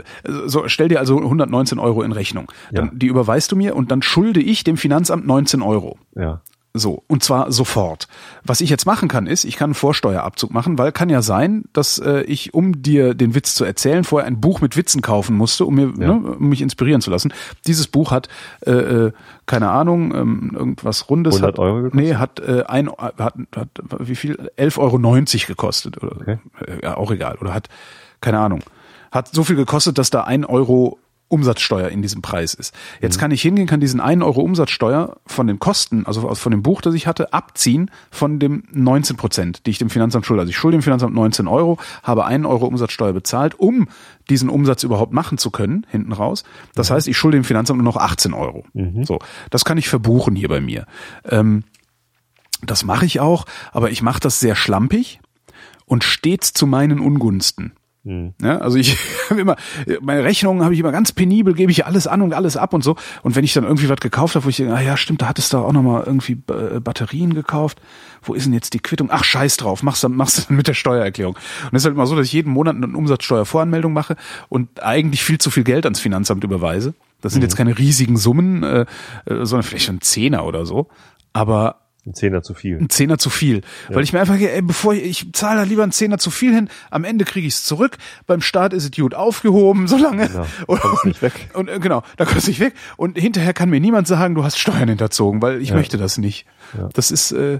so, 0.45 0.67
stell 0.67 0.87
dir 0.87 0.99
also 0.99 1.17
119 1.17 1.79
Euro 1.79 2.01
in 2.01 2.11
Rechnung. 2.11 2.51
Dann, 2.71 2.85
Ja. 2.85 2.91
Die 2.93 3.07
überweist 3.07 3.51
du 3.51 3.55
mir 3.55 3.75
und 3.75 3.91
dann 3.91 4.01
schulde 4.01 4.39
ich 4.39 4.63
dem 4.63 4.77
Finanzamt 4.77 5.27
19 5.27 5.61
Euro. 5.61 5.97
Ja. 6.15 6.41
So, 6.77 7.03
und 7.07 7.23
zwar 7.23 7.51
sofort. 7.51 8.07
Was 8.43 8.61
ich 8.61 8.69
jetzt 8.69 8.85
machen 8.85 9.07
kann, 9.09 9.27
ist, 9.27 9.43
ich 9.45 9.55
kann 9.57 9.67
einen 9.67 9.73
Vorsteuerabzug 9.75 10.51
machen, 10.51 10.77
weil 10.77 10.91
kann 10.91 11.09
ja 11.09 11.21
sein, 11.21 11.65
dass 11.73 11.97
äh, 11.99 12.21
ich, 12.23 12.53
um 12.53 12.81
dir 12.81 13.13
den 13.13 13.35
Witz 13.35 13.55
zu 13.55 13.63
erzählen, 13.65 14.03
vorher 14.03 14.27
ein 14.27 14.39
Buch 14.41 14.61
mit 14.61 14.77
Witzen 14.77 15.01
kaufen 15.01 15.35
musste, 15.35 15.65
um, 15.65 15.75
mir, 15.75 15.93
Ja. 15.99 16.13
ne, 16.13 16.35
um 16.37 16.49
mich 16.49 16.61
inspirieren 16.61 17.01
zu 17.01 17.09
lassen. 17.11 17.33
Dieses 17.65 17.87
Buch 17.87 18.11
hat, 18.11 18.27
äh, 18.65 18.71
äh, 18.71 19.11
keine 19.45 19.69
Ahnung, 19.69 20.13
ähm, 20.15 20.51
irgendwas 20.53 21.09
Rundes. 21.09 21.35
100 21.35 21.53
hat, 21.53 21.59
Euro 21.59 21.75
gekostet? 21.83 21.95
Nee, 22.01 22.15
hat, 22.15 22.39
äh, 22.39 22.63
ein, 22.67 22.89
hat, 22.89 23.15
hat, 23.55 23.69
wie 23.99 24.15
viel? 24.15 24.35
11,90 24.57 24.77
Euro 24.79 25.47
gekostet. 25.47 26.01
Oder, 26.03 26.15
Okay. 26.17 26.37
äh, 26.65 26.83
Ja, 26.83 26.97
auch 26.97 27.11
egal. 27.11 27.37
Oder 27.41 27.53
hat, 27.53 27.69
keine 28.21 28.39
Ahnung, 28.39 28.61
hat 29.11 29.29
so 29.33 29.43
viel 29.43 29.55
gekostet, 29.55 29.97
dass 29.97 30.09
da 30.09 30.23
ein 30.23 30.45
Euro 30.45 30.99
Umsatzsteuer 31.29 31.89
in 31.89 32.01
diesem 32.01 32.21
Preis 32.21 32.53
ist. 32.53 32.73
Jetzt 33.01 33.19
kann 33.19 33.31
ich 33.31 33.41
hingehen, 33.41 33.67
kann 33.67 33.79
diesen 33.79 33.99
einen 33.99 34.23
Euro 34.23 34.41
Umsatzsteuer 34.41 35.17
von 35.25 35.47
den 35.47 35.59
Kosten, 35.59 36.05
also 36.05 36.33
von 36.35 36.51
dem 36.51 36.63
Buch, 36.63 36.81
das 36.81 36.93
ich 36.93 37.05
hatte, 37.05 37.33
abziehen 37.33 37.91
von 38.11 38.39
dem 38.39 38.63
19 38.71 39.17
Prozent, 39.17 39.65
die 39.65 39.71
ich 39.71 39.77
dem 39.77 39.89
Finanzamt 39.89 40.25
schulde. 40.25 40.41
Also 40.41 40.51
ich 40.51 40.57
schulde 40.57 40.77
dem 40.77 40.83
Finanzamt 40.83 41.13
19 41.13 41.47
Euro, 41.47 41.77
habe 42.03 42.25
einen 42.25 42.45
Euro 42.45 42.65
Umsatzsteuer 42.65 43.13
bezahlt, 43.13 43.59
um 43.59 43.87
diesen 44.29 44.49
Umsatz 44.49 44.83
überhaupt 44.83 45.13
machen 45.13 45.37
zu 45.37 45.51
können, 45.51 45.85
hinten 45.89 46.13
raus. 46.13 46.43
Das 46.75 46.91
heißt, 46.91 47.07
ich 47.07 47.17
schulde 47.17 47.37
dem 47.37 47.43
Finanzamt 47.43 47.81
nur 47.81 47.93
noch 47.93 47.97
18 47.97 48.33
Euro. 48.33 48.63
So, 49.05 49.19
das 49.49 49.65
kann 49.65 49.77
ich 49.77 49.89
verbuchen 49.89 50.35
hier 50.35 50.49
bei 50.49 50.61
mir. 50.61 50.85
Ähm, 51.25 51.63
das 52.61 52.83
mache 52.83 53.05
ich 53.05 53.19
auch, 53.19 53.45
aber 53.71 53.91
ich 53.91 54.01
mache 54.01 54.19
das 54.19 54.39
sehr 54.39 54.55
schlampig 54.55 55.19
und 55.85 56.03
stets 56.03 56.53
zu 56.53 56.67
meinen 56.67 56.99
Ungunsten. 56.99 57.73
Ja, 58.41 58.59
also 58.59 58.77
ich 58.77 58.97
habe 59.29 59.41
immer, 59.41 59.55
meine 60.01 60.23
Rechnungen 60.23 60.63
habe 60.63 60.73
ich 60.73 60.79
immer 60.79 60.91
ganz 60.91 61.11
penibel, 61.11 61.53
gebe 61.53 61.71
ich 61.71 61.85
alles 61.85 62.07
an 62.07 62.21
und 62.21 62.33
alles 62.33 62.55
ab 62.55 62.73
und 62.73 62.83
so. 62.83 62.95
Und 63.23 63.35
wenn 63.35 63.43
ich 63.43 63.53
dann 63.53 63.63
irgendwie 63.63 63.89
was 63.89 63.99
gekauft 63.99 64.35
habe, 64.35 64.45
wo 64.45 64.49
ich 64.49 64.57
denke, 64.57 64.73
ah 64.73 64.81
ja, 64.81 64.95
stimmt, 64.95 65.21
da 65.21 65.27
hattest 65.27 65.53
du 65.53 65.57
auch 65.57 65.73
nochmal 65.73 66.03
irgendwie 66.05 66.37
äh, 66.49 66.79
Batterien 66.79 67.33
gekauft. 67.33 67.81
Wo 68.23 68.33
ist 68.33 68.45
denn 68.45 68.53
jetzt 68.53 68.73
die 68.73 68.79
Quittung? 68.79 69.09
Ach, 69.11 69.23
scheiß 69.23 69.57
drauf, 69.57 69.83
machst 69.83 70.03
du 70.03 70.09
machst 70.09 70.37
du 70.37 70.41
dann 70.47 70.57
mit 70.57 70.67
der 70.67 70.73
Steuererklärung. 70.73 71.35
Und 71.35 71.73
es 71.73 71.81
ist 71.81 71.85
halt 71.85 71.95
immer 71.95 72.07
so, 72.07 72.15
dass 72.15 72.27
ich 72.27 72.33
jeden 72.33 72.51
Monat 72.51 72.75
eine 72.75 72.87
Umsatzsteuervoranmeldung 72.87 73.93
mache 73.93 74.15
und 74.49 74.83
eigentlich 74.83 75.23
viel 75.23 75.37
zu 75.37 75.49
viel 75.49 75.63
Geld 75.63 75.85
ans 75.85 75.99
Finanzamt 75.99 76.43
überweise. 76.43 76.93
Das 77.21 77.33
sind 77.33 77.41
jetzt 77.41 77.55
keine 77.55 77.77
riesigen 77.77 78.17
Summen, 78.17 78.63
äh, 78.63 78.81
äh, 79.25 79.45
sondern 79.45 79.63
vielleicht 79.63 79.89
ein 79.89 80.01
Zehner 80.01 80.45
oder 80.45 80.65
so. 80.65 80.87
Aber 81.33 81.86
Ein 82.07 82.13
Zehner 82.13 82.41
zu 82.41 82.53
viel. 82.53 82.77
ein 82.77 82.89
Zehner 82.89 83.17
zu 83.17 83.29
viel. 83.29 83.61
Weil 83.89 84.03
ich 84.03 84.13
mir 84.13 84.21
einfach, 84.21 84.39
ey, 84.39 84.61
bevor 84.61 84.93
ich, 84.93 85.03
ich 85.03 85.33
zahle 85.33 85.59
da 85.59 85.63
lieber 85.63 85.83
einen 85.83 85.91
Zehner 85.91 86.17
zu 86.17 86.31
viel 86.31 86.53
hin, 86.53 86.69
am 86.89 87.03
Ende 87.03 87.25
kriege 87.25 87.45
ich 87.45 87.55
es 87.55 87.63
zurück, 87.65 87.97
beim 88.25 88.39
Start 88.39 88.71
ist 88.71 88.85
es 88.85 88.91
gut 88.91 89.13
aufgehoben, 89.13 89.87
solange. 89.87 90.29
Genau, 90.29 90.45
und, 90.67 90.79
kommst 90.79 91.05
nicht 91.05 91.21
weg. 91.21 91.49
Und, 91.53 91.67
äh, 91.67 91.79
genau, 91.79 92.03
da 92.15 92.23
kommst 92.23 92.47
du 92.47 92.51
nicht 92.51 92.61
weg. 92.61 92.73
Und 92.95 93.17
hinterher 93.17 93.53
kann 93.53 93.69
mir 93.69 93.81
niemand 93.81 94.07
sagen, 94.07 94.35
du 94.35 94.45
hast 94.45 94.57
Steuern 94.57 94.87
hinterzogen, 94.87 95.41
weil 95.41 95.61
ich 95.61 95.73
möchte 95.73 95.97
das 95.97 96.17
nicht. 96.17 96.45
Ja. 96.77 96.87
Das 96.93 97.11
ist 97.11 97.33
äh, 97.33 97.59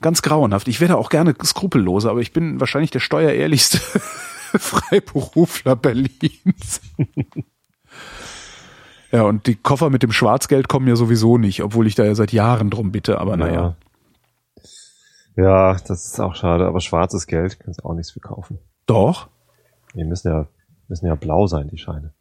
ganz 0.00 0.22
grauenhaft. 0.22 0.68
Ich 0.68 0.80
wäre 0.80 0.96
auch 0.96 1.10
gerne 1.10 1.34
skrupelloser, 1.44 2.10
aber 2.10 2.20
ich 2.20 2.32
bin 2.32 2.60
wahrscheinlich 2.60 2.92
der 2.92 3.00
steuerehrlichste 3.00 3.78
Freiberufler 4.58 5.74
Berlins. 5.74 6.80
Ja, 9.12 9.22
und 9.22 9.46
die 9.46 9.56
Koffer 9.56 9.90
mit 9.90 10.02
dem 10.02 10.12
Schwarzgeld 10.12 10.68
kommen 10.68 10.86
ja 10.86 10.96
sowieso 10.96 11.36
nicht, 11.36 11.62
obwohl 11.62 11.86
ich 11.86 11.94
da 11.94 12.04
ja 12.04 12.14
seit 12.14 12.32
Jahren 12.32 12.70
drum 12.70 12.92
bitte, 12.92 13.18
aber 13.18 13.36
naja. 13.36 13.76
Ja, 15.36 15.74
das 15.74 16.06
ist 16.06 16.20
auch 16.20 16.34
schade, 16.34 16.66
aber 16.66 16.80
schwarzes 16.80 17.26
Geld 17.26 17.58
kannst 17.60 17.80
du 17.80 17.84
auch 17.84 17.94
nichts 17.94 18.12
für 18.12 18.20
kaufen. 18.20 18.58
Doch. 18.86 19.28
Die 19.94 20.04
müssen 20.04 20.28
ja, 20.28 20.46
müssen 20.88 21.06
ja 21.06 21.14
blau 21.14 21.46
sein, 21.46 21.68
die 21.68 21.78
Scheine. 21.78 22.12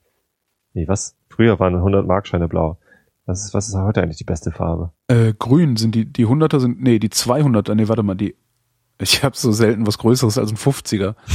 Nee, 0.74 0.88
was? 0.88 1.16
Früher 1.30 1.60
waren 1.60 1.76
100 1.76 2.08
Markscheine 2.08 2.48
blau. 2.48 2.78
Was 3.26 3.46
ist, 3.46 3.54
was 3.54 3.68
ist 3.68 3.76
heute 3.76 4.02
eigentlich 4.02 4.18
die 4.18 4.24
beste 4.24 4.52
Farbe? 4.52 4.92
Äh, 5.08 5.34
grün 5.38 5.76
sind 5.76 5.94
die, 5.94 6.06
die 6.06 6.26
100er 6.26 6.60
sind, 6.60 6.82
nee, 6.82 6.98
die 6.98 7.10
200er, 7.10 7.76
nee, 7.76 7.88
warte 7.88 8.02
mal, 8.02 8.16
die, 8.16 8.36
ich 9.00 9.24
habe 9.24 9.36
so 9.36 9.52
selten 9.52 9.86
was 9.86 9.98
Größeres 9.98 10.38
als 10.38 10.52
ein 10.52 10.58
50er. 10.58 11.16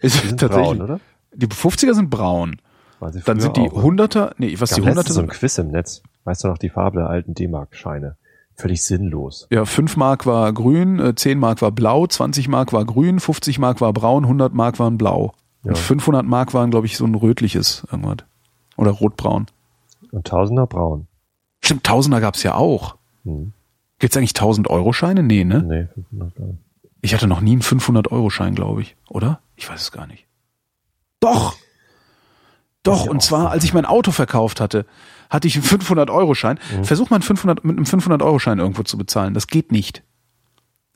Ich, 0.00 0.20
Die 0.20 0.28
sind 0.28 0.38
braun, 0.50 0.82
oder? 0.82 1.00
Die 1.32 1.46
50er 1.46 1.94
sind 1.94 2.10
braun. 2.10 2.60
Dann 3.00 3.40
sind 3.40 3.56
die? 3.56 3.68
100er, 3.68 4.32
nee, 4.38 4.54
was 4.58 4.70
die 4.70 4.82
100er 4.82 4.86
letztens 4.86 5.14
so 5.14 5.20
ein 5.20 5.26
sind, 5.28 5.38
Quiz 5.38 5.58
im 5.58 5.68
Netz. 5.68 6.02
Weißt 6.24 6.44
du 6.44 6.48
noch 6.48 6.58
die 6.58 6.70
Farbe 6.70 7.00
der 7.00 7.10
alten 7.10 7.34
D-Mark-Scheine? 7.34 8.16
Völlig 8.56 8.84
sinnlos. 8.84 9.48
ja, 9.50 9.64
5 9.64 9.96
Mark 9.96 10.26
war 10.26 10.52
grün, 10.52 11.00
äh, 11.00 11.14
10 11.14 11.38
Mark 11.40 11.60
war 11.60 11.72
blau, 11.72 12.06
20 12.06 12.46
Mark 12.48 12.72
war 12.72 12.84
grün, 12.84 13.18
50 13.18 13.58
Mark 13.58 13.80
war 13.80 13.92
braun, 13.92 14.24
100 14.24 14.54
Mark 14.54 14.78
waren 14.78 14.96
blau. 14.96 15.34
Ja. 15.64 15.70
Und 15.70 15.78
500 15.78 16.24
Mark 16.24 16.54
waren, 16.54 16.70
glaube 16.70 16.86
ich, 16.86 16.96
so 16.96 17.04
ein 17.04 17.14
rötliches 17.16 17.84
irgendwas. 17.90 18.18
Oder 18.76 18.92
rotbraun. 18.92 19.46
Und 20.12 20.26
Tausender 20.26 20.66
braun. 20.66 21.08
Stimmt, 21.60 21.84
Tausender 21.84 22.20
gab's 22.20 22.42
ja 22.42 22.54
auch. 22.54 22.96
Hm. 23.24 23.52
Gibt's 23.98 24.16
eigentlich 24.16 24.34
1000 24.34 24.68
Euro 24.70 24.92
Scheine? 24.92 25.22
Nee, 25.22 25.44
ne? 25.44 25.62
Nee, 25.62 25.86
500 25.94 26.34
gar 26.36 26.46
nicht. 26.46 26.58
Ich 27.00 27.14
hatte 27.14 27.26
noch 27.26 27.40
nie 27.40 27.52
einen 27.52 27.62
500 27.62 28.12
Euro 28.12 28.30
Schein, 28.30 28.54
glaube 28.54 28.82
ich. 28.82 28.96
Oder? 29.08 29.40
Ich 29.56 29.68
weiß 29.68 29.80
es 29.80 29.92
gar 29.92 30.06
nicht. 30.06 30.26
Doch! 31.20 31.56
Doch, 32.84 33.06
ja 33.06 33.10
und 33.10 33.20
zwar, 33.22 33.50
als 33.50 33.64
ich 33.64 33.74
mein 33.74 33.84
Auto 33.86 34.12
verkauft 34.12 34.60
hatte, 34.60 34.86
hatte 35.30 35.48
ich 35.48 35.56
einen 35.56 35.64
500 35.64 36.08
Euro 36.10 36.34
Schein. 36.34 36.58
Mhm. 36.78 36.84
Versuch 36.84 37.10
mal 37.10 37.16
einen 37.16 37.22
500, 37.22 37.64
mit 37.64 37.76
einem 37.76 37.86
500 37.86 38.22
Euro 38.22 38.38
Schein 38.38 38.58
irgendwo 38.60 38.82
zu 38.84 38.96
bezahlen. 38.96 39.34
Das 39.34 39.46
geht 39.48 39.72
nicht. 39.72 40.02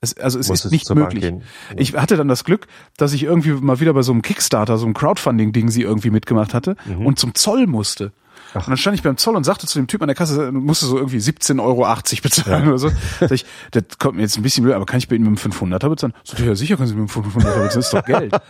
Es, 0.01 0.17
also 0.17 0.39
es 0.39 0.47
Musstest 0.49 0.67
ist 0.67 0.73
nicht 0.73 0.87
zur 0.87 0.95
Bank 0.95 1.13
möglich. 1.13 1.23
gehen. 1.29 1.43
Ich 1.77 1.95
hatte 1.95 2.17
dann 2.17 2.29
das 2.29 2.45
Glück, 2.45 2.69
dass 2.97 3.13
ich 3.13 3.25
irgendwie 3.25 3.51
mal 3.51 3.81
wieder 3.81 3.93
bei 3.95 4.03
so 4.03 4.13
einem 4.13 4.23
Kickstarter, 4.23 4.79
so 4.79 4.85
einem 4.85 4.95
Crowdfunding-Ding 4.95 5.71
sie 5.71 5.83
irgendwie 5.83 6.11
mitgemacht 6.11 6.55
hatte 6.55 6.77
Mhm. 6.87 7.05
und 7.05 7.19
zum 7.19 7.35
Zoll 7.35 7.67
musste. 7.67 8.13
Und 8.55 8.69
dann 8.69 8.77
stand 8.79 8.95
ich 8.97 9.03
beim 9.03 9.17
Zoll 9.19 9.35
und 9.37 9.45
sagte 9.45 9.67
zu 9.67 9.79
dem 9.79 9.89
Typ 9.89 10.01
an 10.01 10.07
der 10.09 10.15
Kasse, 10.15 10.53
du 10.53 10.59
musst 10.61 10.81
so 10.83 10.97
irgendwie 10.97 11.19
17,80 11.19 11.61
Euro 11.61 11.85
bezahlen 12.23 12.69
oder 12.69 12.79
so. 12.79 12.91
Sag 13.21 13.33
ich, 13.33 13.45
das 13.73 13.83
kommt 13.99 14.17
mir 14.17 14.23
jetzt 14.23 14.39
ein 14.39 14.43
bisschen 14.43 14.63
blöd, 14.65 14.75
aber 14.75 14.87
kann 14.87 14.99
ich 14.99 15.09
bei 15.09 15.17
Ihnen 15.17 15.29
mit 15.31 15.45
dem 15.45 15.53
500er 15.53 15.89
bezahlen? 15.89 16.15
So, 16.25 16.43
ja, 16.43 16.55
sicher 16.55 16.77
können 16.77 16.89
Sie 16.89 16.95
mit 16.95 17.11
dem 17.15 17.23
500er 17.25 17.35
bezahlen, 17.35 17.65
das 17.67 17.77
ist 17.77 17.93
doch 17.93 18.05
Geld. 18.05 18.33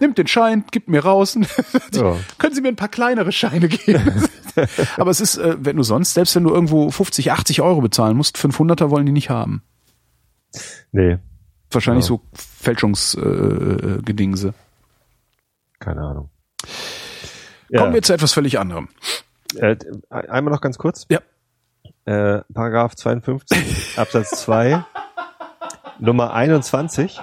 Nimmt 0.00 0.18
den 0.18 0.26
Schein, 0.26 0.64
gibt 0.70 0.88
mir 0.88 1.04
raus. 1.04 1.38
Ja. 1.94 2.16
Können 2.38 2.54
Sie 2.54 2.60
mir 2.62 2.68
ein 2.68 2.76
paar 2.76 2.88
kleinere 2.88 3.32
Scheine 3.32 3.68
geben? 3.68 4.24
aber 4.96 5.10
es 5.10 5.20
ist, 5.20 5.36
äh, 5.38 5.56
wenn 5.60 5.76
du 5.76 5.82
sonst, 5.82 6.14
selbst 6.14 6.34
wenn 6.36 6.44
du 6.44 6.50
irgendwo 6.50 6.90
50, 6.90 7.32
80 7.32 7.60
Euro 7.62 7.80
bezahlen 7.80 8.16
musst, 8.16 8.36
500er 8.38 8.90
wollen 8.90 9.06
die 9.06 9.12
nicht 9.12 9.30
haben. 9.30 9.62
Nee, 10.92 11.18
Wahrscheinlich 11.72 12.04
Ja. 12.04 12.08
so 12.08 12.20
Fälschungsgedingse. 12.34 14.48
Äh, 14.48 14.52
keine 15.78 16.00
Ahnung. 16.02 16.30
Kommen 17.76 17.94
wir 17.94 18.02
zu 18.02 18.12
etwas 18.12 18.32
völlig 18.32 18.58
anderem. 18.58 18.88
äh, 19.56 19.76
einmal 20.10 20.52
noch 20.52 20.60
ganz 20.60 20.78
kurz. 20.78 21.06
Ja. 21.08 21.20
Äh, 22.06 22.42
Paragraph 22.52 22.96
52 22.96 23.98
Absatz 23.98 24.30
2 24.42 24.84
Nummer 26.00 26.32
21. 26.32 27.20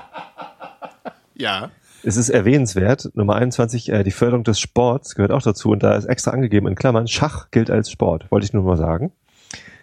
Ja. 1.35 1.71
Es 2.07 2.15
ist 2.15 2.29
erwähnenswert, 2.29 3.09
Nummer 3.15 3.35
21, 3.35 3.91
äh, 3.91 4.01
die 4.05 4.11
Förderung 4.11 4.45
des 4.45 4.61
Sports 4.61 5.13
gehört 5.13 5.33
auch 5.33 5.41
dazu 5.41 5.71
und 5.71 5.83
da 5.83 5.93
ist 5.93 6.05
extra 6.05 6.31
angegeben 6.31 6.65
in 6.69 6.75
Klammern, 6.75 7.05
Schach 7.09 7.51
gilt 7.51 7.69
als 7.69 7.91
Sport, 7.91 8.31
wollte 8.31 8.45
ich 8.45 8.53
nur 8.53 8.63
mal 8.63 8.77
sagen. 8.77 9.11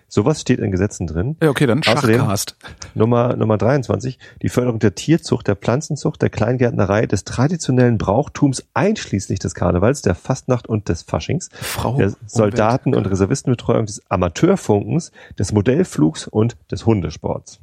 Sowas 0.08 0.40
steht 0.40 0.58
in 0.58 0.70
Gesetzen 0.70 1.06
drin. 1.06 1.36
Ja, 1.42 1.50
okay, 1.50 1.66
dann 1.66 1.82
Außerdem- 1.82 2.20
Schachcast. 2.20 2.56
Nummer, 2.94 3.36
Nummer 3.36 3.58
23, 3.58 4.18
die 4.40 4.48
Förderung 4.48 4.78
der 4.78 4.94
Tierzucht, 4.94 5.46
der 5.48 5.56
Pflanzenzucht, 5.56 6.22
der 6.22 6.30
Kleingärtnerei, 6.30 7.04
des 7.04 7.24
traditionellen 7.24 7.98
Brauchtums 7.98 8.64
einschließlich 8.72 9.38
des 9.38 9.54
Karnevals, 9.54 10.00
der 10.00 10.14
Fastnacht 10.14 10.66
und 10.66 10.88
des 10.88 11.02
Faschings, 11.02 11.50
Frau 11.52 11.98
der 11.98 12.14
Soldaten- 12.24 12.94
und 12.94 13.04
Reservistenbetreuung, 13.04 13.84
des 13.84 14.00
Amateurfunkens, 14.10 15.12
des 15.38 15.52
Modellflugs 15.52 16.26
und 16.26 16.56
des 16.70 16.86
Hundesports. 16.86 17.60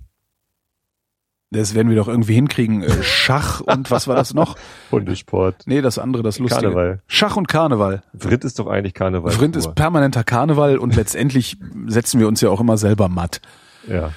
Das 1.54 1.76
werden 1.76 1.90
wir 1.90 1.98
doch 1.98 2.08
irgendwie 2.08 2.34
hinkriegen. 2.34 2.82
Äh, 2.82 2.90
Schach 3.04 3.60
und 3.60 3.92
was 3.92 4.08
war 4.08 4.16
das 4.16 4.34
noch? 4.34 4.56
Hundesport. 4.90 5.64
Nee, 5.66 5.82
das 5.82 6.00
andere, 6.00 6.24
das 6.24 6.40
Lustige. 6.40 6.62
Karneval. 6.62 7.02
Schach 7.08 7.36
und 7.36 7.50
Karneval. 7.50 8.04
Vrind 8.18 8.46
ist 8.46 8.58
doch 8.58 8.68
eigentlich 8.68 8.94
Karneval. 8.94 9.32
Vrind 9.32 9.58
ist 9.58 9.76
permanenter 9.76 10.24
Karneval 10.24 10.78
und 10.78 10.96
letztendlich 10.96 11.58
setzen 11.88 12.22
wir 12.22 12.30
uns 12.30 12.40
ja 12.40 12.50
auch 12.50 12.62
immer 12.62 12.78
selber 12.78 13.10
matt. 13.10 13.42
Ja. 13.86 14.12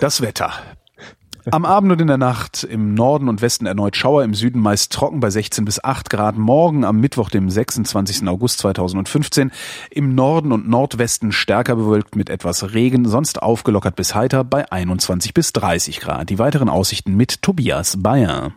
Das 0.00 0.20
Wetter. 0.20 0.52
Am 1.50 1.64
Abend 1.64 1.92
und 1.92 2.00
in 2.00 2.06
der 2.06 2.18
Nacht 2.18 2.64
im 2.64 2.94
Norden 2.94 3.28
und 3.28 3.40
Westen 3.40 3.66
erneut 3.66 3.96
Schauer, 3.96 4.24
im 4.24 4.34
Süden 4.34 4.60
meist 4.60 4.92
trocken 4.92 5.20
bei 5.20 5.30
16 5.30 5.64
bis 5.64 5.82
8 5.82 6.10
Grad. 6.10 6.36
Morgen 6.36 6.84
am 6.84 7.00
Mittwoch, 7.00 7.30
dem 7.30 7.48
26. 7.48 8.28
August 8.28 8.58
2015, 8.58 9.50
im 9.90 10.14
Norden 10.14 10.52
und 10.52 10.68
Nordwesten 10.68 11.32
stärker 11.32 11.76
bewölkt 11.76 12.14
mit 12.14 12.28
etwas 12.28 12.74
Regen, 12.74 13.06
sonst 13.06 13.42
aufgelockert 13.42 13.96
bis 13.96 14.14
heiter 14.14 14.44
bei 14.44 14.70
21 14.70 15.32
bis 15.32 15.52
30 15.52 16.00
Grad. 16.00 16.28
Die 16.28 16.38
weiteren 16.38 16.68
Aussichten 16.68 17.16
mit 17.16 17.42
Tobias 17.42 18.02
Bayer. 18.02 18.52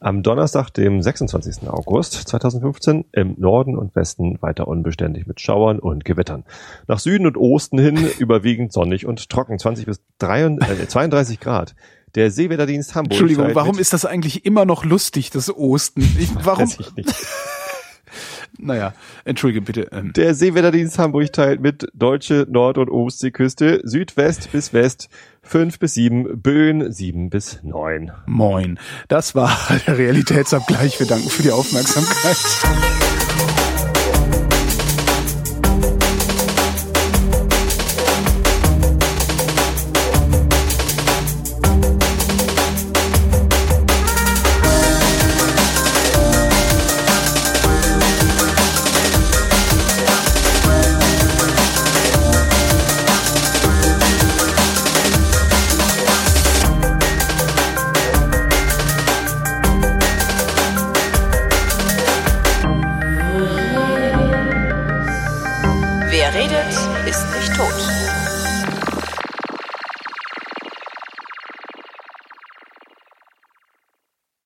Am 0.00 0.22
Donnerstag, 0.22 0.70
dem 0.70 1.02
26. 1.02 1.68
August 1.68 2.28
2015, 2.28 3.06
im 3.10 3.34
Norden 3.36 3.76
und 3.76 3.96
Westen 3.96 4.40
weiter 4.40 4.68
unbeständig 4.68 5.26
mit 5.26 5.40
Schauern 5.40 5.80
und 5.80 6.04
Gewittern. 6.04 6.44
Nach 6.86 7.00
Süden 7.00 7.26
und 7.26 7.36
Osten 7.36 7.78
hin 7.80 7.96
überwiegend 8.18 8.72
sonnig 8.72 9.06
und 9.06 9.28
trocken, 9.28 9.58
20 9.58 9.86
bis 9.86 10.00
33, 10.18 10.80
äh, 10.80 10.88
32 10.88 11.40
Grad. 11.40 11.74
Der 12.18 12.32
Seewetterdienst 12.32 12.96
Hamburg. 12.96 13.12
Entschuldigung, 13.12 13.54
warum 13.54 13.78
ist 13.78 13.92
das 13.92 14.04
eigentlich 14.04 14.44
immer 14.44 14.64
noch 14.64 14.84
lustig, 14.84 15.30
das 15.30 15.54
Osten? 15.56 16.00
Ich, 16.18 16.28
warum? 16.42 16.64
Weiß 16.64 16.80
ich 16.80 16.94
nicht. 16.96 17.14
Naja, 18.60 18.92
entschuldige 19.24 19.60
bitte. 19.60 19.88
Ähm, 19.92 20.12
Der 20.14 20.34
Seewetterdienst 20.34 20.98
Hamburg 20.98 21.32
teilt 21.32 21.60
mit 21.60 21.86
deutsche 21.94 22.44
Nord- 22.50 22.78
und 22.78 22.90
Ostseeküste 22.90 23.82
Südwest 23.84 24.50
bis 24.50 24.72
West 24.72 25.10
5 25.42 25.78
bis 25.78 25.94
7, 25.94 26.42
Böen 26.42 26.90
7 26.90 27.30
bis 27.30 27.60
9. 27.62 28.10
Moin. 28.26 28.80
Das 29.06 29.36
war 29.36 29.56
der 29.86 29.98
Realitätsabgleich. 29.98 30.98
Wir 30.98 31.06
danken 31.06 31.28
für 31.28 31.44
die 31.44 31.52
Aufmerksamkeit. 31.52 32.36